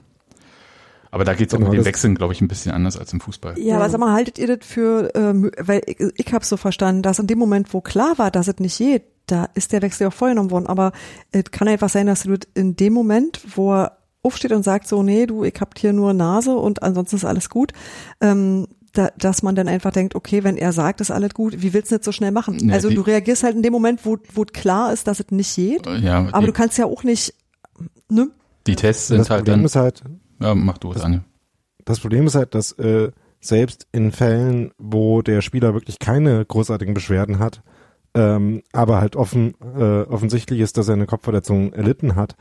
Aber 1.11 1.25
da 1.25 1.33
geht 1.33 1.49
es 1.49 1.55
auch 1.55 1.59
Genau, 1.61 1.71
mit 1.71 1.79
den 1.79 1.87
Wechseln, 1.87 2.15
glaube 2.15 2.35
ich, 2.35 2.43
ein 2.43 2.49
bisschen 2.49 2.73
anders 2.73 2.99
als 2.99 3.11
im 3.15 3.23
Fußball. 3.23 3.59
Ja, 3.59 3.77
aber 3.77 3.89
sag 3.89 4.01
mal, 4.01 4.13
haltet 4.13 4.39
ihr 4.39 4.55
das 4.55 4.67
für, 4.67 5.11
ähm, 5.15 5.51
weil 5.59 5.81
ich, 5.87 5.97
ich 6.15 6.35
habe 6.35 6.45
so 6.45 6.59
verstanden, 6.59 7.01
dass 7.01 7.19
in 7.19 7.27
dem 7.27 7.39
Moment, 7.39 7.73
wo 7.73 7.81
klar 7.81 8.19
war, 8.19 8.31
dass 8.31 8.49
es 8.49 8.59
nicht 8.59 8.77
geht, 8.77 9.05
da 9.25 9.49
ist 9.55 9.73
der 9.73 9.81
Wechsel 9.81 10.09
auch 10.09 10.13
vorgenommen 10.13 10.51
worden. 10.51 10.67
Aber 10.67 10.93
es 11.33 11.45
kann 11.51 11.69
einfach 11.69 11.89
sein, 11.89 12.07
dass 12.07 12.25
du 12.25 12.37
in 12.53 12.77
dem 12.77 12.93
Moment, 12.93 13.41
wo 13.57 13.73
er 13.73 13.98
aufsteht 14.29 14.53
und 14.53 14.63
sagt 14.63 14.87
so, 14.87 15.03
nee, 15.03 15.27
du, 15.27 15.45
ich 15.45 15.55
hab 15.61 15.79
hier 15.79 15.93
nur 15.93 16.13
Nase 16.13 16.55
und 16.55 16.83
ansonsten 16.83 17.17
ist 17.17 17.25
alles 17.25 17.49
gut, 17.51 17.73
ähm, 18.21 18.67
da, 18.93 19.11
dass 19.19 19.43
man 19.43 19.55
dann 19.55 19.69
einfach 19.69 19.91
denkt, 19.93 20.15
okay, 20.15 20.45
wenn 20.45 20.57
er 20.57 20.73
sagt, 20.73 21.01
ist 21.01 21.11
alles 21.11 21.35
gut, 21.35 21.61
wie 21.63 21.73
willst 21.75 21.91
du 21.93 21.97
das 21.97 22.05
so 22.05 22.13
schnell 22.13 22.33
machen? 22.33 22.59
Ja, 22.69 22.75
also 22.75 22.89
die- 22.89 22.95
du 22.95 23.01
reagierst 23.03 23.43
halt 23.43 23.55
in 23.57 23.63
dem 23.63 23.73
Moment, 23.73 24.05
wo, 24.05 24.17
wo 24.35 24.45
klar 24.45 24.93
ist, 24.93 25.07
dass 25.07 25.21
es 25.21 25.27
nicht 25.31 25.55
geht. 25.57 25.87
Ja, 25.87 26.27
Aber 26.33 26.41
die, 26.41 26.47
du 26.47 26.53
kannst 26.53 26.79
ja 26.79 26.87
auch 26.87 27.05
nicht, 27.05 27.35
ne? 28.11 28.29
die 28.67 28.77
Tests 28.77 29.09
sind 29.09 29.19
das 29.19 29.31
halt 29.31 29.41
Problem 29.41 29.59
dann. 29.61 29.65
ist 29.67 29.77
halt, 29.77 30.03
ja, 30.41 30.55
mach 30.55 30.79
du 30.79 30.93
es, 30.93 31.03
Anja. 31.03 31.21
das 31.85 32.01
Problem 32.01 32.27
ist 32.27 32.35
halt, 32.35 32.55
dass 32.55 32.73
äh, 32.73 33.11
selbst 33.41 33.87
in 33.93 34.11
Fällen, 34.13 34.73
wo 34.79 35.23
der 35.23 35.43
Spieler 35.43 35.75
wirklich 35.75 35.99
keine 35.99 36.45
großartigen 36.45 36.95
Beschwerden 36.95 37.39
hat, 37.39 37.63
ähm, 38.15 38.63
aber 38.73 39.01
halt 39.01 39.17
offen, 39.17 39.55
äh, 39.77 40.03
offensichtlich 40.03 40.61
ist, 40.61 40.77
dass 40.79 40.89
er 40.89 40.95
eine 40.95 41.07
Kopfverletzung 41.07 41.73
erlitten 41.73 42.17
hat, 42.17 42.37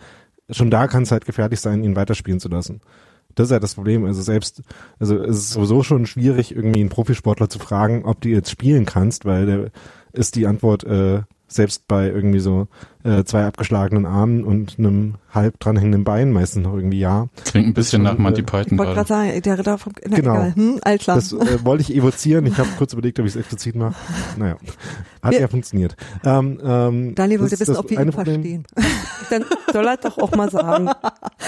schon 0.49 0.71
da 0.71 0.87
kann 0.87 1.03
es 1.03 1.11
halt 1.11 1.25
gefährlich 1.25 1.59
sein, 1.59 1.83
ihn 1.83 1.95
weiterspielen 1.95 2.39
zu 2.39 2.49
lassen. 2.49 2.81
Das 3.35 3.47
ist 3.47 3.51
halt 3.51 3.63
das 3.63 3.75
Problem. 3.75 4.05
Also 4.05 4.21
selbst, 4.21 4.63
also 4.99 5.21
es 5.21 5.37
ist 5.37 5.49
sowieso 5.51 5.83
schon 5.83 6.05
schwierig, 6.05 6.55
irgendwie 6.55 6.79
einen 6.79 6.89
Profisportler 6.89 7.49
zu 7.49 7.59
fragen, 7.59 8.03
ob 8.05 8.21
du 8.21 8.29
jetzt 8.29 8.49
spielen 8.49 8.85
kannst, 8.85 9.25
weil 9.25 9.45
der 9.45 9.71
ist 10.13 10.35
die 10.35 10.47
Antwort 10.47 10.83
äh, 10.85 11.21
selbst 11.47 11.87
bei 11.87 12.07
irgendwie 12.09 12.39
so 12.39 12.67
äh, 13.03 13.23
zwei 13.23 13.45
abgeschlagenen 13.45 14.05
Armen 14.05 14.43
und 14.43 14.77
einem 14.77 15.15
halb 15.33 15.59
dranhängenden 15.59 16.03
Bein 16.03 16.31
meistens 16.33 16.63
noch 16.63 16.75
irgendwie 16.75 16.99
ja. 16.99 17.27
Klingt 17.45 17.67
ein 17.67 17.73
bisschen 17.73 18.03
nach 18.03 18.17
Monty 18.17 18.41
äh, 18.41 18.43
Python 18.43 18.73
Ich 18.73 18.77
wollte 18.77 18.93
gerade 18.93 19.07
sagen, 19.07 19.41
der 19.41 19.57
Ritter 19.57 19.77
vom, 19.77 19.93
na, 20.07 20.15
Genau. 20.17 20.33
egal, 20.33 20.55
hm, 20.55 20.79
all 20.83 20.97
klar. 20.97 21.15
Das 21.15 21.31
äh, 21.31 21.63
wollte 21.63 21.81
ich 21.83 21.95
evozieren. 21.95 22.45
Ich 22.45 22.57
habe 22.57 22.67
kurz 22.77 22.91
überlegt, 22.93 23.19
ob 23.19 23.25
ich 23.25 23.31
es 23.31 23.35
explizit 23.37 23.75
mache. 23.75 23.95
Naja, 24.37 24.57
hat 25.21 25.31
Wir- 25.31 25.39
ja 25.41 25.47
funktioniert. 25.47 25.95
Ähm, 26.25 26.59
ähm, 26.61 27.15
Daniel 27.15 27.37
das 27.37 27.43
wollte 27.43 27.53
ist 27.55 27.59
wissen, 27.61 27.71
das 27.73 27.79
ob 27.79 27.89
wir 27.89 27.99
eine 27.99 28.11
ihn 28.11 28.13
Problem. 28.13 28.41
verstehen. 28.41 28.67
Dann 29.29 29.45
soll 29.73 29.87
er 29.87 29.97
doch 29.97 30.17
auch 30.17 30.31
mal 30.35 30.49
sagen. 30.51 30.89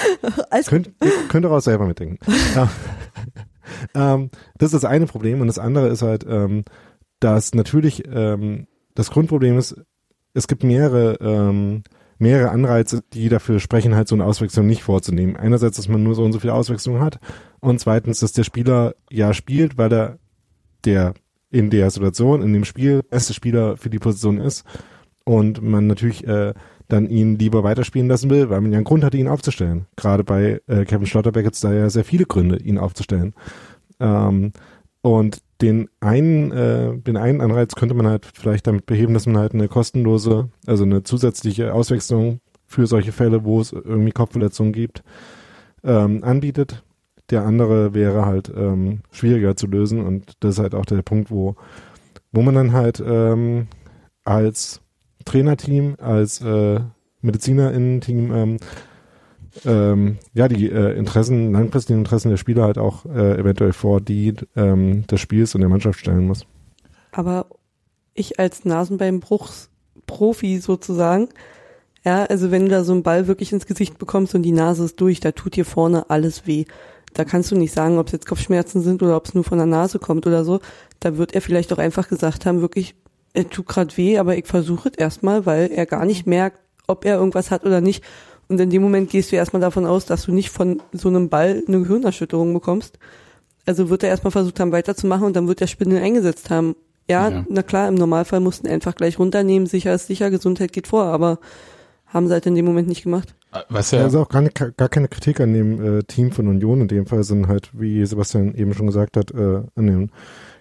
Könnt, 0.68 0.88
ihr 1.04 1.12
könnt 1.30 1.46
ihr 1.46 1.52
auch 1.52 1.60
selber 1.62 1.86
mitdenken. 1.86 2.20
Ähm, 3.94 4.32
das 4.58 4.74
ist 4.74 4.84
das 4.84 4.90
eine 4.90 5.06
Problem 5.06 5.42
und 5.42 5.48
das 5.48 5.60
andere 5.60 5.90
ist 5.90 6.02
halt, 6.02 6.26
ähm, 6.28 6.64
dass 7.20 7.54
natürlich 7.54 8.04
ähm, 8.12 8.66
das 9.00 9.12
Grundproblem 9.12 9.58
ist, 9.58 9.76
es 10.34 10.48
gibt 10.48 10.64
mehrere 10.64 11.16
ähm, 11.22 11.84
mehrere 12.20 12.52
Anreize, 12.52 13.02
die 13.14 13.30
dafür 13.30 13.60
sprechen, 13.60 13.96
halt 13.96 14.10
so 14.10 14.16
eine 14.16 14.26
Auswechslung 14.26 14.68
nicht 14.68 14.84
vorzunehmen. 14.84 15.38
Einerseits, 15.38 15.78
dass 15.78 15.88
man 15.88 16.04
nur 16.04 16.16
so 16.16 16.24
und 16.24 16.34
so 16.34 16.40
viele 16.40 16.54
Auswechslungen 16.54 17.02
hat 17.02 17.20
und 17.62 17.80
zweitens, 17.80 18.20
dass 18.20 18.34
der 18.34 18.44
Spieler 18.44 18.94
ja 19.10 19.34
spielt, 19.34 19.78
weil 19.78 19.92
er 19.92 20.20
der 20.84 21.14
in 21.50 21.70
der 21.70 21.90
Situation, 21.90 22.42
in 22.42 22.54
dem 22.54 22.66
Spiel, 22.66 23.02
beste 23.04 23.34
Spieler 23.34 23.78
für 23.78 23.90
die 23.90 24.00
Position 24.00 24.38
ist 24.38 24.66
und 25.24 25.62
man 25.62 25.88
natürlich 25.88 26.28
äh, 26.28 26.54
dann 26.90 27.08
ihn 27.08 27.40
lieber 27.40 27.64
weiterspielen 27.64 28.10
lassen 28.10 28.30
will, 28.30 28.50
weil 28.50 28.62
man 28.62 28.72
ja 28.72 28.78
einen 28.78 28.86
Grund 28.86 29.04
hatte, 29.04 29.18
ihn 29.18 29.28
aufzustellen. 29.30 29.86
Gerade 29.96 30.24
bei 30.26 30.62
äh, 30.68 30.84
Kevin 30.84 31.08
Schlotterbeck 31.08 31.46
gibt 31.46 31.56
es 31.56 31.62
da 31.62 31.72
ja 31.72 31.90
sehr 31.90 32.04
viele 32.04 32.26
Gründe, 32.26 32.58
ihn 32.58 32.78
aufzustellen. 32.78 33.34
Ähm, 34.00 34.52
und 35.02 35.42
den 35.62 35.90
einen, 36.00 36.52
äh, 36.52 36.98
den 36.98 37.18
einen 37.18 37.42
Anreiz 37.42 37.76
könnte 37.76 37.96
man 37.96 38.08
halt 38.08 38.26
vielleicht 38.26 38.68
damit 38.68 38.86
beheben, 38.86 39.14
dass 39.14 39.26
man 39.26 39.38
halt 39.38 39.54
eine 39.54 39.68
kostenlose, 39.68 40.50
also 40.66 40.84
eine 40.84 41.04
zusätzliche 41.04 41.74
Auswechslung 41.74 42.40
für 42.66 42.88
solche 42.88 43.12
Fälle, 43.12 43.44
wo 43.44 43.60
es 43.60 43.74
irgendwie 43.74 44.12
Kopfverletzungen 44.12 44.72
gibt, 44.72 45.04
ähm, 45.84 46.24
anbietet. 46.24 46.84
Der 47.30 47.46
andere 47.46 47.94
wäre 47.94 48.26
halt 48.26 48.52
ähm, 48.56 49.02
schwieriger 49.12 49.56
zu 49.56 49.68
lösen 49.68 50.06
und 50.06 50.34
das 50.40 50.56
ist 50.56 50.60
halt 50.60 50.76
auch 50.76 50.86
der 50.86 51.02
Punkt, 51.02 51.30
wo, 51.30 51.56
wo 52.32 52.42
man 52.42 52.56
dann 52.56 52.74
halt 52.74 53.04
ähm, 53.06 53.68
als 54.24 54.82
Trainerteam, 55.26 55.96
als 56.00 56.42
äh, 56.42 56.80
MedizinerInnen-Team 57.22 58.32
ähm, 58.34 58.58
ähm, 59.66 60.18
ja 60.34 60.48
die 60.48 60.70
äh, 60.70 60.98
Interessen, 60.98 61.54
langfristigen 61.54 62.00
Interessen 62.00 62.30
der 62.30 62.38
Spieler 62.38 62.64
halt 62.64 62.78
auch 62.78 63.06
äh, 63.06 63.40
eventuell 63.40 63.74
vor 63.74 64.02
die 64.02 64.36
ähm, 64.56 65.06
des 65.08 65.20
Spiels 65.20 65.56
und 65.56 65.62
der 65.62 65.70
Mannschaft 65.70 66.00
stellen 66.00 66.28
muss. 66.28 66.46
Aber 67.12 67.48
ich 68.14 68.40
als 68.40 68.66
Nasenbeinbruchsprofi 68.66 70.60
sozusagen, 70.60 71.30
ja, 72.04 72.26
also 72.26 72.52
wenn 72.52 72.66
du 72.66 72.72
da 72.72 72.84
so 72.84 72.94
einen 72.94 73.04
Ball 73.04 73.28
wirklich 73.28 73.52
ins 73.52 73.66
Gesicht 73.66 73.98
bekommst 73.98 74.36
und 74.36 74.44
die 74.44 74.52
Nase 74.52 74.86
ist 74.86 75.02
durch, 75.02 75.20
da 75.20 75.32
tut 75.32 75.56
dir 75.56 75.66
vorne 75.66 76.10
alles 76.10 76.48
weh. 76.48 76.66
Da 77.14 77.26
kannst 77.26 77.52
du 77.52 77.56
nicht 77.56 77.74
sagen, 77.74 77.98
ob 77.98 78.08
es 78.08 78.14
jetzt 78.14 78.28
Kopfschmerzen 78.28 78.82
sind 78.82 79.02
oder 79.02 79.18
ob 79.18 79.26
es 79.26 79.34
nur 79.34 79.44
von 79.44 79.58
der 79.58 79.68
Nase 79.68 80.00
kommt 80.00 80.28
oder 80.28 80.46
so. 80.46 80.60
Da 81.00 81.18
wird 81.18 81.34
er 81.34 81.42
vielleicht 81.42 81.74
auch 81.74 81.80
einfach 81.80 82.08
gesagt 82.08 82.46
haben, 82.46 82.62
wirklich, 82.62 82.96
er 83.34 83.50
tut 83.50 83.68
gerade 83.68 83.96
weh, 83.98 84.18
aber 84.18 84.38
ich 84.38 84.46
versuche 84.46 84.90
es 84.90 84.98
erstmal, 84.98 85.46
weil 85.46 85.72
er 85.72 85.86
gar 85.86 86.06
nicht 86.06 86.28
merkt, 86.28 86.60
ob 86.88 87.06
er 87.06 87.18
irgendwas 87.18 87.52
hat 87.52 87.66
oder 87.66 87.82
nicht. 87.82 88.04
Und 88.50 88.60
in 88.60 88.70
dem 88.72 88.82
Moment 88.82 89.10
gehst 89.12 89.32
du 89.32 89.36
erstmal 89.36 89.62
davon 89.62 89.86
aus, 89.86 90.06
dass 90.06 90.24
du 90.26 90.32
nicht 90.34 90.50
von 90.50 90.82
so 90.92 91.08
einem 91.08 91.30
Ball 91.30 91.64
eine 91.68 91.82
Gehirnerschütterung 91.82 92.54
bekommst. 92.54 92.98
Also 93.66 93.90
wird 93.90 94.04
er 94.04 94.10
erstmal 94.10 94.32
versucht 94.32 94.60
haben, 94.60 94.72
weiterzumachen 94.72 95.28
und 95.28 95.36
dann 95.36 95.48
wird 95.48 95.60
der 95.62 95.68
Spindel 95.68 96.02
eingesetzt 96.02 96.50
haben. 96.50 96.76
Ja, 97.08 97.30
Ja. 97.30 97.46
na 97.48 97.62
klar, 97.64 97.88
im 97.88 97.96
Normalfall 97.96 98.40
mussten 98.40 98.68
einfach 98.68 98.96
gleich 98.96 99.20
runternehmen, 99.20 99.68
sicher 99.68 99.94
ist 99.94 100.08
sicher, 100.08 100.30
Gesundheit 100.32 100.74
geht 100.74 100.88
vor, 100.88 101.06
aber 101.06 101.40
haben 102.08 102.28
sie 102.28 102.34
halt 102.34 102.48
in 102.48 102.56
dem 102.56 102.66
Moment 102.66 102.88
nicht 102.88 103.04
gemacht. 103.04 103.36
Was 103.70 103.92
Ja. 103.92 104.02
Also 104.02 104.22
auch 104.22 104.30
gar, 104.30 104.42
nicht, 104.42 104.56
gar 104.56 104.90
keine 104.90 105.08
Kritik 105.08 105.40
an 105.40 105.54
dem 105.54 106.00
äh, 106.00 106.04
Team 106.04 106.32
von 106.32 106.48
Union 106.48 106.82
in 106.82 106.88
dem 106.88 107.06
Fall, 107.06 107.24
sondern 107.24 107.50
halt, 107.50 107.70
wie 107.74 108.04
Sebastian 108.06 108.56
eben 108.56 108.74
schon 108.74 108.88
gesagt 108.88 109.16
hat, 109.18 109.32
äh, 109.32 109.62
an 109.76 109.86
den 109.88 110.12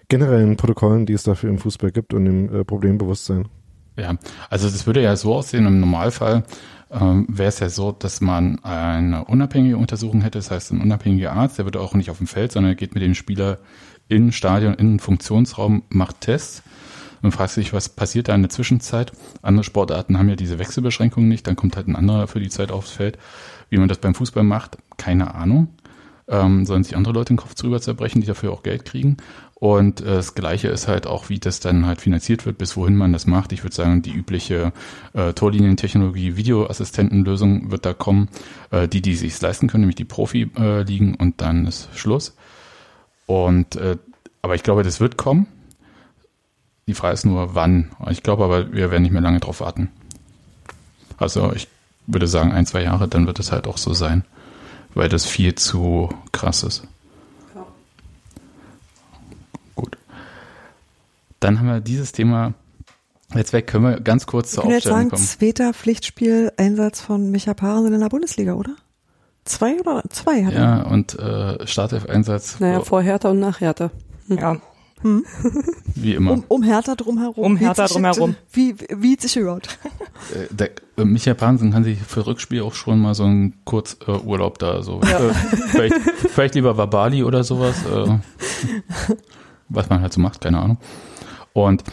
generellen 0.09 0.57
Protokollen, 0.57 1.05
die 1.05 1.13
es 1.13 1.23
dafür 1.23 1.49
im 1.49 1.57
Fußball 1.57 1.91
gibt 1.91 2.13
und 2.13 2.25
dem 2.25 2.53
äh, 2.53 2.63
Problembewusstsein. 2.63 3.47
Ja, 3.99 4.15
also 4.49 4.69
das 4.69 4.87
würde 4.87 5.01
ja 5.01 5.15
so 5.15 5.35
aussehen, 5.35 5.65
im 5.65 5.79
Normalfall 5.79 6.43
ähm, 6.91 7.25
wäre 7.27 7.49
es 7.49 7.59
ja 7.59 7.69
so, 7.69 7.91
dass 7.91 8.21
man 8.21 8.63
eine 8.63 9.25
unabhängige 9.25 9.77
Untersuchung 9.77 10.21
hätte, 10.21 10.39
das 10.39 10.51
heißt 10.51 10.71
ein 10.71 10.81
unabhängiger 10.81 11.33
Arzt, 11.33 11.57
der 11.57 11.65
würde 11.65 11.81
auch 11.81 11.93
nicht 11.93 12.09
auf 12.09 12.17
dem 12.17 12.27
Feld, 12.27 12.51
sondern 12.51 12.71
er 12.71 12.75
geht 12.75 12.93
mit 12.93 13.03
dem 13.03 13.13
Spieler 13.13 13.59
in 14.07 14.31
Stadion, 14.31 14.73
in 14.73 14.87
einen 14.87 14.99
Funktionsraum, 14.99 15.83
macht 15.89 16.21
Tests 16.21 16.63
und 17.21 17.31
fragt 17.31 17.51
sich, 17.51 17.73
was 17.73 17.89
passiert 17.89 18.27
da 18.27 18.35
in 18.35 18.41
der 18.41 18.49
Zwischenzeit. 18.49 19.11
Andere 19.41 19.63
Sportarten 19.63 20.17
haben 20.17 20.29
ja 20.29 20.35
diese 20.35 20.57
Wechselbeschränkungen 20.57 21.29
nicht, 21.29 21.45
dann 21.45 21.55
kommt 21.55 21.75
halt 21.75 21.87
ein 21.87 21.95
anderer 21.95 22.27
für 22.27 22.39
die 22.39 22.49
Zeit 22.49 22.71
aufs 22.71 22.91
Feld. 22.91 23.17
Wie 23.69 23.77
man 23.77 23.87
das 23.87 23.99
beim 23.99 24.15
Fußball 24.15 24.43
macht, 24.43 24.77
keine 24.97 25.35
Ahnung. 25.35 25.67
ähm, 26.29 26.65
sollen 26.65 26.83
sich 26.83 26.95
andere 26.95 27.13
Leute 27.13 27.33
den 27.33 27.37
Kopf 27.37 27.55
drüber 27.55 27.81
zerbrechen, 27.81 28.21
die 28.21 28.27
dafür 28.27 28.51
auch 28.51 28.63
Geld 28.63 28.85
kriegen. 28.85 29.17
Und 29.59 30.01
äh, 30.01 30.05
das 30.05 30.35
Gleiche 30.35 30.69
ist 30.69 30.87
halt 30.87 31.05
auch, 31.05 31.29
wie 31.29 31.39
das 31.39 31.59
dann 31.59 31.85
halt 31.85 32.01
finanziert 32.01 32.45
wird, 32.45 32.57
bis 32.57 32.77
wohin 32.77 32.95
man 32.95 33.11
das 33.11 33.27
macht. 33.27 33.51
Ich 33.51 33.63
würde 33.63 33.75
sagen, 33.75 34.01
die 34.01 34.13
übliche 34.13 34.71
äh, 35.13 35.33
Torlinientechnologie, 35.33 36.37
Videoassistentenlösung 36.37 37.69
wird 37.69 37.85
da 37.85 37.93
kommen. 37.93 38.29
Äh, 38.71 38.87
die, 38.87 39.01
die 39.01 39.15
sich 39.15 39.39
leisten 39.41 39.67
können, 39.67 39.81
nämlich 39.81 39.97
die 39.97 40.05
Profi-Ligen 40.05 41.15
und 41.15 41.41
dann 41.41 41.65
ist 41.67 41.89
Schluss. 41.93 42.35
Und 43.25 43.75
äh, 43.75 43.97
aber 44.41 44.55
ich 44.55 44.63
glaube, 44.63 44.83
das 44.83 45.01
wird 45.01 45.17
kommen. 45.17 45.47
Die 46.87 46.93
Frage 46.93 47.13
ist 47.13 47.25
nur, 47.25 47.53
wann. 47.53 47.91
Ich 48.09 48.23
glaube 48.23 48.45
aber, 48.45 48.71
wir 48.71 48.91
werden 48.91 49.03
nicht 49.03 49.11
mehr 49.11 49.21
lange 49.21 49.39
drauf 49.39 49.59
warten. 49.59 49.89
Also 51.17 51.51
ich 51.53 51.67
würde 52.07 52.27
sagen, 52.27 52.51
ein, 52.51 52.65
zwei 52.65 52.81
Jahre, 52.81 53.07
dann 53.07 53.27
wird 53.27 53.39
es 53.39 53.51
halt 53.51 53.67
auch 53.67 53.77
so 53.77 53.93
sein, 53.93 54.23
weil 54.93 55.09
das 55.09 55.25
viel 55.25 55.55
zu 55.55 56.09
krass 56.31 56.63
ist. 56.63 56.87
Dann 61.39 61.59
haben 61.59 61.67
wir 61.67 61.79
dieses 61.79 62.11
Thema 62.11 62.53
jetzt 63.35 63.53
weg. 63.53 63.67
Können 63.67 63.85
wir 63.85 63.99
ganz 64.01 64.25
kurz 64.25 64.51
zur 64.51 64.63
Ich 64.63 64.63
kann 64.63 64.71
jetzt 64.71 64.77
Aufstellung 64.87 64.97
sagen, 64.97 65.09
kommen? 65.09 65.23
zweiter 65.23 65.73
Pflichtspiel-Einsatz 65.73 67.01
von 67.01 67.31
Micha 67.31 67.53
Parensen 67.53 67.93
in 67.93 67.99
der 67.99 68.09
Bundesliga, 68.09 68.53
oder? 68.53 68.75
Zwei 69.45 69.79
oder 69.79 70.03
zwei 70.09 70.45
hat 70.45 70.53
Ja, 70.53 70.83
und 70.83 71.17
äh, 71.17 71.65
Startelf-Einsatz, 71.65 72.59
Naja, 72.59 72.81
vor 72.81 73.01
Hertha 73.01 73.29
und 73.29 73.39
nach 73.39 73.61
Hertha. 73.61 73.89
Ja. 74.27 74.57
Hm. 75.01 75.23
wie 75.95 76.13
immer. 76.15 76.33
Um, 76.33 76.43
um 76.49 76.63
Hertha 76.63 76.93
drumherum. 76.95 77.43
Um 77.43 77.59
Wie 77.59 77.65
Hertha 77.65 77.87
drumherum. 77.87 78.35
Wie, 78.51 78.75
wie 78.89 79.15
sich 79.19 79.35
hört. 79.35 79.77
Äh, 80.35 80.53
der, 80.53 80.71
äh, 80.97 81.05
Michael 81.05 81.35
Pansen 81.35 81.71
kann 81.71 81.85
sich 81.85 81.97
für 81.97 82.27
Rückspiel 82.27 82.61
auch 82.61 82.73
schon 82.73 82.99
mal 82.99 83.15
so 83.15 83.23
einen 83.23 83.63
Kurzurlaub 83.63 84.21
äh, 84.21 84.27
Urlaub 84.27 84.59
da 84.59 84.83
so. 84.83 84.99
Äh, 84.99 85.33
vielleicht, 85.69 85.95
vielleicht 85.95 86.55
lieber 86.55 86.75
Wabali 86.75 87.23
oder 87.23 87.45
sowas. 87.45 87.77
Äh, 87.85 88.19
was 89.69 89.89
man 89.89 90.01
halt 90.01 90.11
so 90.11 90.19
macht, 90.19 90.41
keine 90.41 90.59
Ahnung. 90.59 90.77
Und 91.65 91.83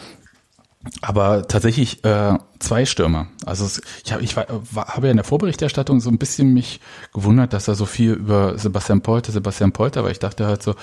aber 1.01 1.47
tatsächlich 1.47 2.03
äh, 2.05 2.37
zwei 2.59 2.85
Stürmer. 2.85 3.27
Also 3.45 3.65
es, 3.65 3.81
ich 4.05 4.13
habe 4.13 4.23
ich 4.23 4.37
war, 4.37 4.45
war, 4.71 4.87
habe 4.87 5.07
ja 5.07 5.11
in 5.11 5.17
der 5.17 5.25
Vorberichterstattung 5.25 5.99
so 5.99 6.09
ein 6.09 6.17
bisschen 6.17 6.53
mich 6.53 6.79
gewundert, 7.13 7.53
dass 7.53 7.65
da 7.65 7.75
so 7.75 7.85
viel 7.85 8.13
über 8.13 8.57
Sebastian 8.57 9.01
Polter, 9.01 9.31
Sebastian 9.31 9.73
Polter, 9.73 10.03
weil 10.03 10.11
ich 10.11 10.19
dachte 10.19 10.45
halt 10.45 10.63
so, 10.63 10.75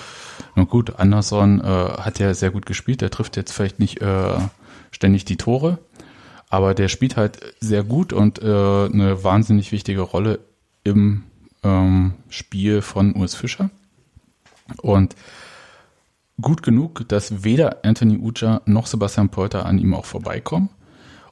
na 0.55 0.63
gut, 0.63 0.99
Anderson 0.99 1.59
äh, 1.59 1.63
hat 1.63 2.19
ja 2.19 2.33
sehr 2.33 2.51
gut 2.51 2.65
gespielt, 2.65 3.01
der 3.01 3.09
trifft 3.09 3.35
jetzt 3.35 3.51
vielleicht 3.51 3.79
nicht 3.79 4.01
äh, 4.01 4.37
ständig 4.91 5.25
die 5.25 5.37
Tore, 5.37 5.79
aber 6.49 6.75
der 6.75 6.87
spielt 6.87 7.17
halt 7.17 7.39
sehr 7.59 7.83
gut 7.83 8.13
und 8.13 8.41
äh, 8.41 8.45
eine 8.45 9.23
wahnsinnig 9.23 9.71
wichtige 9.71 10.01
Rolle 10.01 10.39
im 10.83 11.23
ähm, 11.63 12.13
Spiel 12.29 12.81
von 12.81 13.15
Urs 13.15 13.33
Fischer. 13.33 13.69
Und 14.81 15.15
gut 16.41 16.63
genug, 16.63 17.07
dass 17.07 17.43
weder 17.43 17.83
Anthony 17.83 18.17
Uja 18.17 18.61
noch 18.65 18.87
Sebastian 18.87 19.29
Polter 19.29 19.65
an 19.65 19.77
ihm 19.77 19.93
auch 19.93 20.05
vorbeikommen. 20.05 20.69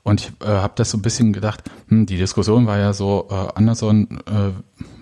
Und 0.03 0.22
ich 0.22 0.48
äh, 0.48 0.50
habe 0.50 0.74
das 0.75 0.91
so 0.91 0.98
ein 0.98 1.01
bisschen 1.01 1.33
gedacht, 1.33 1.63
hm, 1.88 2.05
die 2.05 2.17
Diskussion 2.17 2.67
war 2.67 2.77
ja 2.77 2.93
so, 2.93 3.27
äh, 3.31 3.48
Anderson 3.55 4.19
äh, 4.25 4.51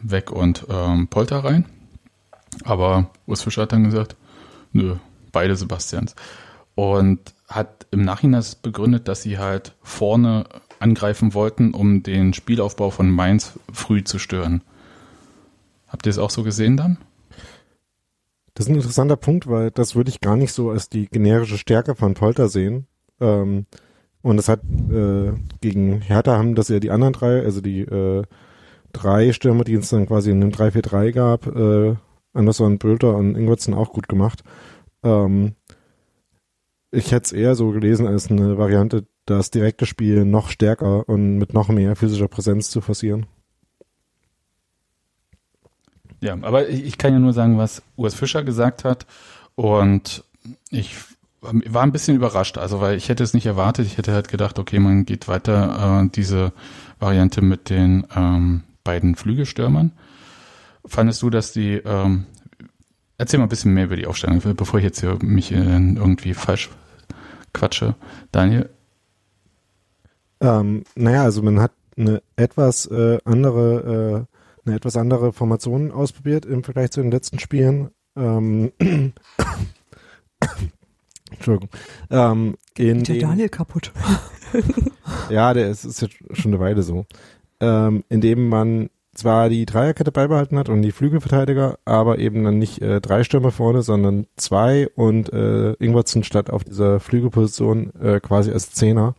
weg 0.03 0.31
und 0.31 0.65
ähm, 0.70 1.08
Polter 1.08 1.43
rein. 1.43 1.65
Aber 2.63 3.10
Urs 3.25 3.41
Fischer 3.41 3.63
hat 3.63 3.72
dann 3.72 3.84
gesagt, 3.84 4.15
nö, 4.74 4.96
beide 5.31 5.55
Sebastians. 5.55 6.15
Und 6.75 7.20
hat 7.48 7.88
im 7.91 8.01
Nachhinein 8.01 8.43
begründet, 8.62 9.08
dass 9.08 9.24
sie 9.24 9.38
halt 9.38 9.75
vorne 9.81 10.46
angreifen 10.79 11.34
wollten, 11.34 11.74
um 11.74 12.03
den 12.03 12.34
Spielaufbau 12.34 12.89
von 12.89 13.10
Mainz 13.10 13.60
früh 13.72 14.03
zu 14.03 14.20
stören. 14.20 14.62
Habt 15.88 16.05
ihr 16.05 16.12
es 16.12 16.17
auch 16.17 16.29
so 16.29 16.43
gesehen 16.43 16.77
dann? 16.77 16.98
Das 18.62 18.68
ist 18.68 18.74
ein 18.74 18.75
interessanter 18.75 19.18
Punkt, 19.18 19.48
weil 19.48 19.72
das 19.72 19.96
würde 19.96 20.12
ich 20.12 20.22
gar 20.22 20.36
nicht 20.38 20.53
so 20.53 20.70
als 20.70 20.88
die 20.88 21.07
generische 21.07 21.57
Stärke 21.57 21.96
von 21.96 22.14
Polter 22.14 22.48
sehen. 22.48 22.86
Ähm, 23.20 23.66
und 24.22 24.38
das 24.38 24.50
hat 24.50 24.62
äh, 24.64 25.31
gegen 25.62 26.01
Hertha 26.01 26.38
haben 26.38 26.53
das 26.53 26.70
ja 26.70 26.79
die 26.79 26.92
anderen 26.92 27.14
drei, 27.14 27.42
also 27.42 27.59
die 27.59 27.79
äh, 27.79 28.22
drei 28.94 29.33
Stürmer, 29.33 29.64
die 29.64 29.74
es 29.74 29.90
dann 29.90 30.05
quasi 30.05 30.29
in 30.29 30.44
einem 30.44 30.51
3-4-3 30.51 31.12
gab, 31.12 31.48
äh, 31.48 31.96
Anderson, 32.33 32.77
Bülter 32.77 33.16
und 33.16 33.36
Ingwertsen 33.36 33.74
auch 33.74 33.94
gut 33.94 34.07
gemacht. 34.07 34.44
Ähm, 35.01 35.55
ich 36.92 37.12
hätte 37.12 37.25
es 37.25 37.31
eher 37.31 37.55
so 37.55 37.72
gelesen 37.72 38.05
als 38.05 38.29
eine 38.29 38.59
Variante, 38.59 39.07
das 39.25 39.50
direkte 39.50 39.88
Spiel 39.88 40.24
noch 40.24 40.50
stärker 40.51 41.09
und 41.09 41.40
mit 41.40 41.55
noch 41.55 41.70
mehr 41.70 41.96
physischer 41.96 42.27
Präsenz 42.27 42.70
zu 42.70 42.79
forcieren. 42.81 43.25
Ja, 46.22 46.38
aber 46.42 46.70
ich, 46.70 46.98
kann 46.98 47.14
ja 47.14 47.20
nur 47.20 47.34
sagen, 47.34 47.57
was 47.57 47.81
Urs 47.96 48.14
Fischer 48.14 48.44
gesagt 48.44 48.84
hat. 48.84 49.05
Und 49.55 50.24
ich 50.70 50.96
war 51.42 51.84
ein 51.84 51.92
bisschen 51.92 52.16
überrascht, 52.16 52.57
also 52.57 52.79
weil 52.79 52.96
ich 52.96 53.10
hätte 53.10 53.24
es 53.24 53.34
nicht 53.34 53.48
erwartet. 53.48 53.88
Ich 53.88 53.98
hätte 53.98 54.14
halt 54.14 54.29
gedacht, 54.29 54.60
okay, 54.60 54.79
man 54.79 55.05
geht 55.05 55.27
weiter 55.27 56.03
äh, 56.03 56.10
diese 56.10 56.53
Variante 57.00 57.42
mit 57.42 57.70
den 57.70 58.05
ähm, 58.16 58.64
beiden 58.84 59.16
Flügelstürmern. 59.16 59.92
Fandest 60.86 61.22
du, 61.22 61.29
dass 61.29 61.51
die 61.51 61.74
ähm, 61.74 62.25
Erzähl 63.22 63.38
mal 63.38 63.46
ein 63.46 63.50
bisschen 63.50 63.75
mehr 63.75 63.84
über 63.84 63.96
die 63.96 64.07
Aufstellung, 64.07 64.42
bevor 64.55 64.79
ich 64.79 64.84
jetzt 64.84 65.00
hier 65.00 65.20
mich 65.22 65.51
irgendwie 65.51 66.34
falsch 66.34 66.72
quatsche. 67.53 67.94
Daniel? 68.31 68.68
Ähm, 70.40 70.86
naja, 70.96 71.22
also 71.22 71.44
man 71.44 71.60
hat 71.60 71.72
eine 71.96 72.24
etwas 72.36 72.88
äh, 72.88 73.20
andere, 73.24 74.25
äh, 74.27 74.30
eine 74.66 74.76
etwas 74.76 74.98
andere 74.98 75.34
Formation 75.34 75.92
ausprobiert 75.92 76.46
im 76.46 76.64
Vergleich 76.64 76.92
zu 76.92 77.02
den 77.02 77.12
letzten 77.12 77.40
Spielen. 77.40 77.90
Ähm, 78.16 78.72
Entschuldigung. 81.32 81.70
Ähm, 82.10 82.56
in 82.78 83.04
Der 83.04 83.20
Daniel 83.20 83.50
kaputt. 83.50 83.92
ja, 85.30 85.54
der 85.54 85.70
ist, 85.70 85.86
ist 85.86 86.02
jetzt 86.02 86.16
schon 86.34 86.52
eine 86.54 86.60
Weile 86.60 86.84
so. 86.84 87.06
Ähm, 87.60 88.04
indem 88.10 88.50
man 88.50 88.90
zwar 89.14 89.50
die 89.50 89.66
Dreierkette 89.66 90.12
beibehalten 90.12 90.58
hat 90.58 90.70
und 90.70 90.82
die 90.82 90.92
Flügelverteidiger, 90.92 91.78
aber 91.86 92.20
eben 92.20 92.44
dann 92.44 92.58
nicht 92.58 92.82
äh, 92.82 93.02
drei 93.02 93.24
Stürmer 93.24 93.52
vorne, 93.52 93.82
sondern 93.82 94.26
zwei 94.38 94.88
und 94.96 95.32
äh, 95.34 95.74
Ingwertsen 95.74 96.24
statt 96.24 96.50
auf 96.50 96.64
dieser 96.64 97.00
Flügelposition 97.00 97.94
äh, 98.02 98.20
quasi 98.20 98.52
als 98.52 98.72
Zehner. 98.72 99.16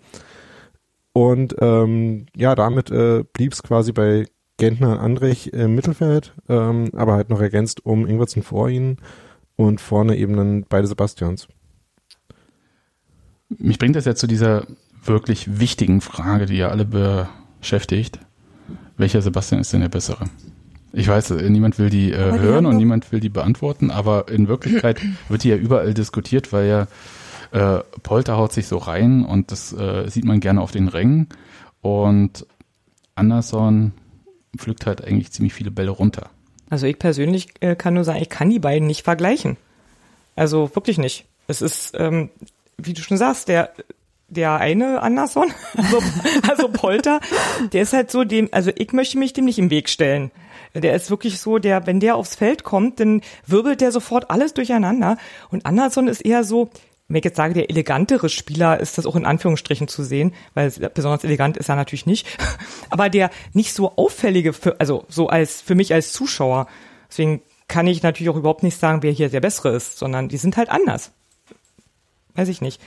Und 1.12 1.54
ähm, 1.60 2.26
ja, 2.34 2.54
damit 2.54 2.90
äh, 2.90 3.24
blieb 3.32 3.52
es 3.52 3.62
quasi 3.62 3.92
bei 3.92 4.26
Gentner 4.62 4.92
und 4.92 4.98
Andrich 4.98 5.52
im 5.52 5.74
Mittelfeld, 5.74 6.34
ähm, 6.48 6.90
aber 6.92 7.14
halt 7.14 7.30
noch 7.30 7.40
ergänzt 7.40 7.84
um 7.84 8.06
Ingwertsen 8.06 8.44
vor 8.44 8.68
ihnen 8.68 8.98
und 9.56 9.80
vorne 9.80 10.16
eben 10.16 10.36
dann 10.36 10.64
beide 10.68 10.86
Sebastians. 10.86 11.48
Mich 13.48 13.80
bringt 13.80 13.96
das 13.96 14.04
ja 14.04 14.14
zu 14.14 14.28
dieser 14.28 14.68
wirklich 15.04 15.58
wichtigen 15.58 16.00
Frage, 16.00 16.46
die 16.46 16.58
ja 16.58 16.68
alle 16.68 16.84
beschäftigt. 16.84 18.20
Welcher 18.96 19.20
Sebastian 19.20 19.60
ist 19.60 19.72
denn 19.72 19.80
der 19.80 19.88
bessere? 19.88 20.26
Ich 20.92 21.08
weiß, 21.08 21.30
niemand 21.30 21.80
will 21.80 21.90
die 21.90 22.12
äh, 22.12 22.32
die 22.32 22.38
hören 22.38 22.66
und 22.66 22.76
niemand 22.76 23.10
will 23.10 23.18
die 23.18 23.30
beantworten, 23.30 23.90
aber 23.90 24.28
in 24.28 24.46
Wirklichkeit 24.46 25.00
wird 25.28 25.42
die 25.42 25.48
ja 25.48 25.56
überall 25.56 25.92
diskutiert, 25.92 26.52
weil 26.52 26.68
ja 26.68 26.86
äh, 27.50 27.82
Polter 28.04 28.36
haut 28.36 28.52
sich 28.52 28.68
so 28.68 28.78
rein 28.78 29.24
und 29.24 29.50
das 29.50 29.72
äh, 29.72 30.08
sieht 30.08 30.24
man 30.24 30.38
gerne 30.38 30.60
auf 30.60 30.70
den 30.70 30.86
Rängen 30.86 31.26
und 31.80 32.46
Anderson 33.16 33.92
pflückt 34.56 34.86
halt 34.86 35.04
eigentlich 35.04 35.32
ziemlich 35.32 35.54
viele 35.54 35.70
Bälle 35.70 35.90
runter. 35.90 36.30
Also 36.70 36.86
ich 36.86 36.98
persönlich 36.98 37.48
äh, 37.60 37.76
kann 37.76 37.94
nur 37.94 38.04
sagen, 38.04 38.22
ich 38.22 38.30
kann 38.30 38.50
die 38.50 38.58
beiden 38.58 38.86
nicht 38.86 39.02
vergleichen. 39.02 39.56
Also 40.36 40.74
wirklich 40.74 40.98
nicht. 40.98 41.26
Es 41.46 41.60
ist, 41.60 41.94
ähm, 41.98 42.30
wie 42.78 42.94
du 42.94 43.02
schon 43.02 43.18
sagst, 43.18 43.48
der 43.48 43.72
der 44.32 44.56
eine 44.56 45.02
Anderson, 45.02 45.52
also, 45.76 45.98
also 46.48 46.68
Polter, 46.68 47.20
der 47.72 47.82
ist 47.82 47.92
halt 47.92 48.10
so 48.10 48.24
dem, 48.24 48.48
also 48.50 48.70
ich 48.74 48.92
möchte 48.92 49.18
mich 49.18 49.34
dem 49.34 49.44
nicht 49.44 49.58
im 49.58 49.70
Weg 49.70 49.90
stellen. 49.90 50.30
Der 50.74 50.94
ist 50.94 51.10
wirklich 51.10 51.38
so, 51.38 51.58
der, 51.58 51.86
wenn 51.86 52.00
der 52.00 52.16
aufs 52.16 52.34
Feld 52.34 52.64
kommt, 52.64 52.98
dann 52.98 53.20
wirbelt 53.46 53.82
der 53.82 53.92
sofort 53.92 54.30
alles 54.30 54.54
durcheinander. 54.54 55.18
Und 55.50 55.66
Anderson 55.66 56.08
ist 56.08 56.22
eher 56.22 56.44
so, 56.44 56.70
wenn 57.12 57.18
ich 57.18 57.24
jetzt 57.24 57.36
sage, 57.36 57.52
der 57.52 57.68
elegantere 57.68 58.30
Spieler 58.30 58.80
ist 58.80 58.96
das 58.96 59.04
auch 59.04 59.16
in 59.16 59.26
Anführungsstrichen 59.26 59.86
zu 59.86 60.02
sehen, 60.02 60.32
weil 60.54 60.70
besonders 60.94 61.24
elegant 61.24 61.58
ist 61.58 61.68
er 61.68 61.76
natürlich 61.76 62.06
nicht. 62.06 62.26
Aber 62.90 63.10
der 63.10 63.30
nicht 63.52 63.74
so 63.74 63.96
auffällige, 63.96 64.54
für, 64.54 64.80
also 64.80 65.04
so 65.08 65.28
als 65.28 65.60
für 65.60 65.74
mich 65.74 65.92
als 65.92 66.12
Zuschauer. 66.12 66.68
Deswegen 67.10 67.42
kann 67.68 67.86
ich 67.86 68.02
natürlich 68.02 68.30
auch 68.30 68.36
überhaupt 68.36 68.62
nicht 68.62 68.78
sagen, 68.78 69.02
wer 69.02 69.12
hier 69.12 69.28
der 69.28 69.40
bessere 69.40 69.76
ist, 69.76 69.98
sondern 69.98 70.28
die 70.28 70.38
sind 70.38 70.56
halt 70.56 70.70
anders. 70.70 71.10
Weiß 72.34 72.48
ich 72.48 72.62
nicht. 72.62 72.80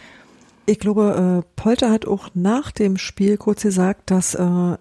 Ich 0.65 0.79
glaube, 0.79 1.43
äh, 1.43 1.47
Polter 1.55 1.91
hat 1.91 2.07
auch 2.07 2.29
nach 2.33 2.71
dem 2.71 2.97
Spiel 2.97 3.38
kurz 3.38 3.61
gesagt, 3.61 4.09
dass 4.09 4.33
äh, 4.33 4.77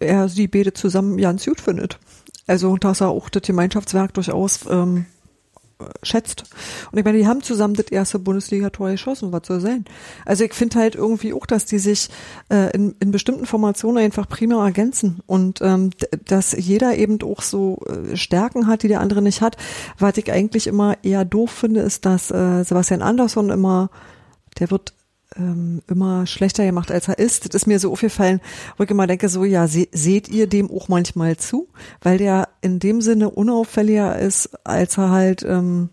er 0.00 0.26
die 0.28 0.48
beide 0.48 0.72
zusammen 0.72 1.18
ganz 1.18 1.44
gut 1.44 1.60
findet. 1.60 1.98
Also, 2.46 2.78
dass 2.78 3.02
er 3.02 3.08
auch 3.10 3.28
das 3.28 3.42
Gemeinschaftswerk 3.42 4.14
durchaus 4.14 4.60
ähm, 4.70 5.04
schätzt. 6.02 6.44
Und 6.90 6.98
ich 6.98 7.04
meine, 7.04 7.18
die 7.18 7.26
haben 7.26 7.42
zusammen 7.42 7.74
das 7.74 7.86
erste 7.86 8.18
Bundesliga-Tor 8.18 8.90
geschossen, 8.90 9.32
was 9.32 9.46
soll 9.46 9.60
sein? 9.60 9.84
Also 10.24 10.44
ich 10.44 10.54
finde 10.54 10.78
halt 10.78 10.94
irgendwie 10.94 11.32
auch, 11.32 11.46
dass 11.46 11.66
die 11.66 11.78
sich 11.78 12.08
äh, 12.50 12.72
in, 12.74 12.96
in 13.00 13.10
bestimmten 13.10 13.46
Formationen 13.46 14.02
einfach 14.02 14.28
prima 14.28 14.64
ergänzen 14.64 15.20
und 15.26 15.60
ähm, 15.62 15.90
dass 16.24 16.52
jeder 16.52 16.96
eben 16.96 17.22
auch 17.22 17.42
so 17.42 17.78
äh, 17.86 18.16
Stärken 18.16 18.66
hat, 18.66 18.82
die 18.82 18.88
der 18.88 19.00
andere 19.00 19.22
nicht 19.22 19.40
hat. 19.40 19.56
Was 19.98 20.16
ich 20.16 20.32
eigentlich 20.32 20.66
immer 20.66 20.96
eher 21.02 21.24
doof 21.24 21.50
finde, 21.50 21.80
ist, 21.80 22.04
dass 22.04 22.30
äh, 22.30 22.64
Sebastian 22.64 23.02
Andersson 23.02 23.50
immer, 23.50 23.90
der 24.58 24.70
wird 24.70 24.94
ähm, 25.38 25.80
immer 25.88 26.26
schlechter 26.26 26.64
gemacht, 26.66 26.90
als 26.90 27.08
er 27.08 27.18
ist. 27.18 27.46
Das 27.54 27.62
ist 27.62 27.66
mir 27.66 27.78
so 27.78 27.92
aufgefallen, 27.92 28.40
wo 28.76 28.84
ich 28.84 28.90
immer 28.90 29.06
denke, 29.06 29.28
so, 29.28 29.44
ja, 29.44 29.66
se 29.68 29.86
seht 29.92 30.28
ihr 30.28 30.46
dem 30.48 30.70
auch 30.70 30.88
manchmal 30.88 31.36
zu? 31.36 31.68
Weil 32.02 32.18
der 32.18 32.48
in 32.60 32.78
dem 32.80 33.00
Sinne 33.00 33.30
unauffälliger 33.30 34.18
ist, 34.18 34.50
als 34.64 34.98
er 34.98 35.10
halt, 35.10 35.42
ähm, 35.44 35.90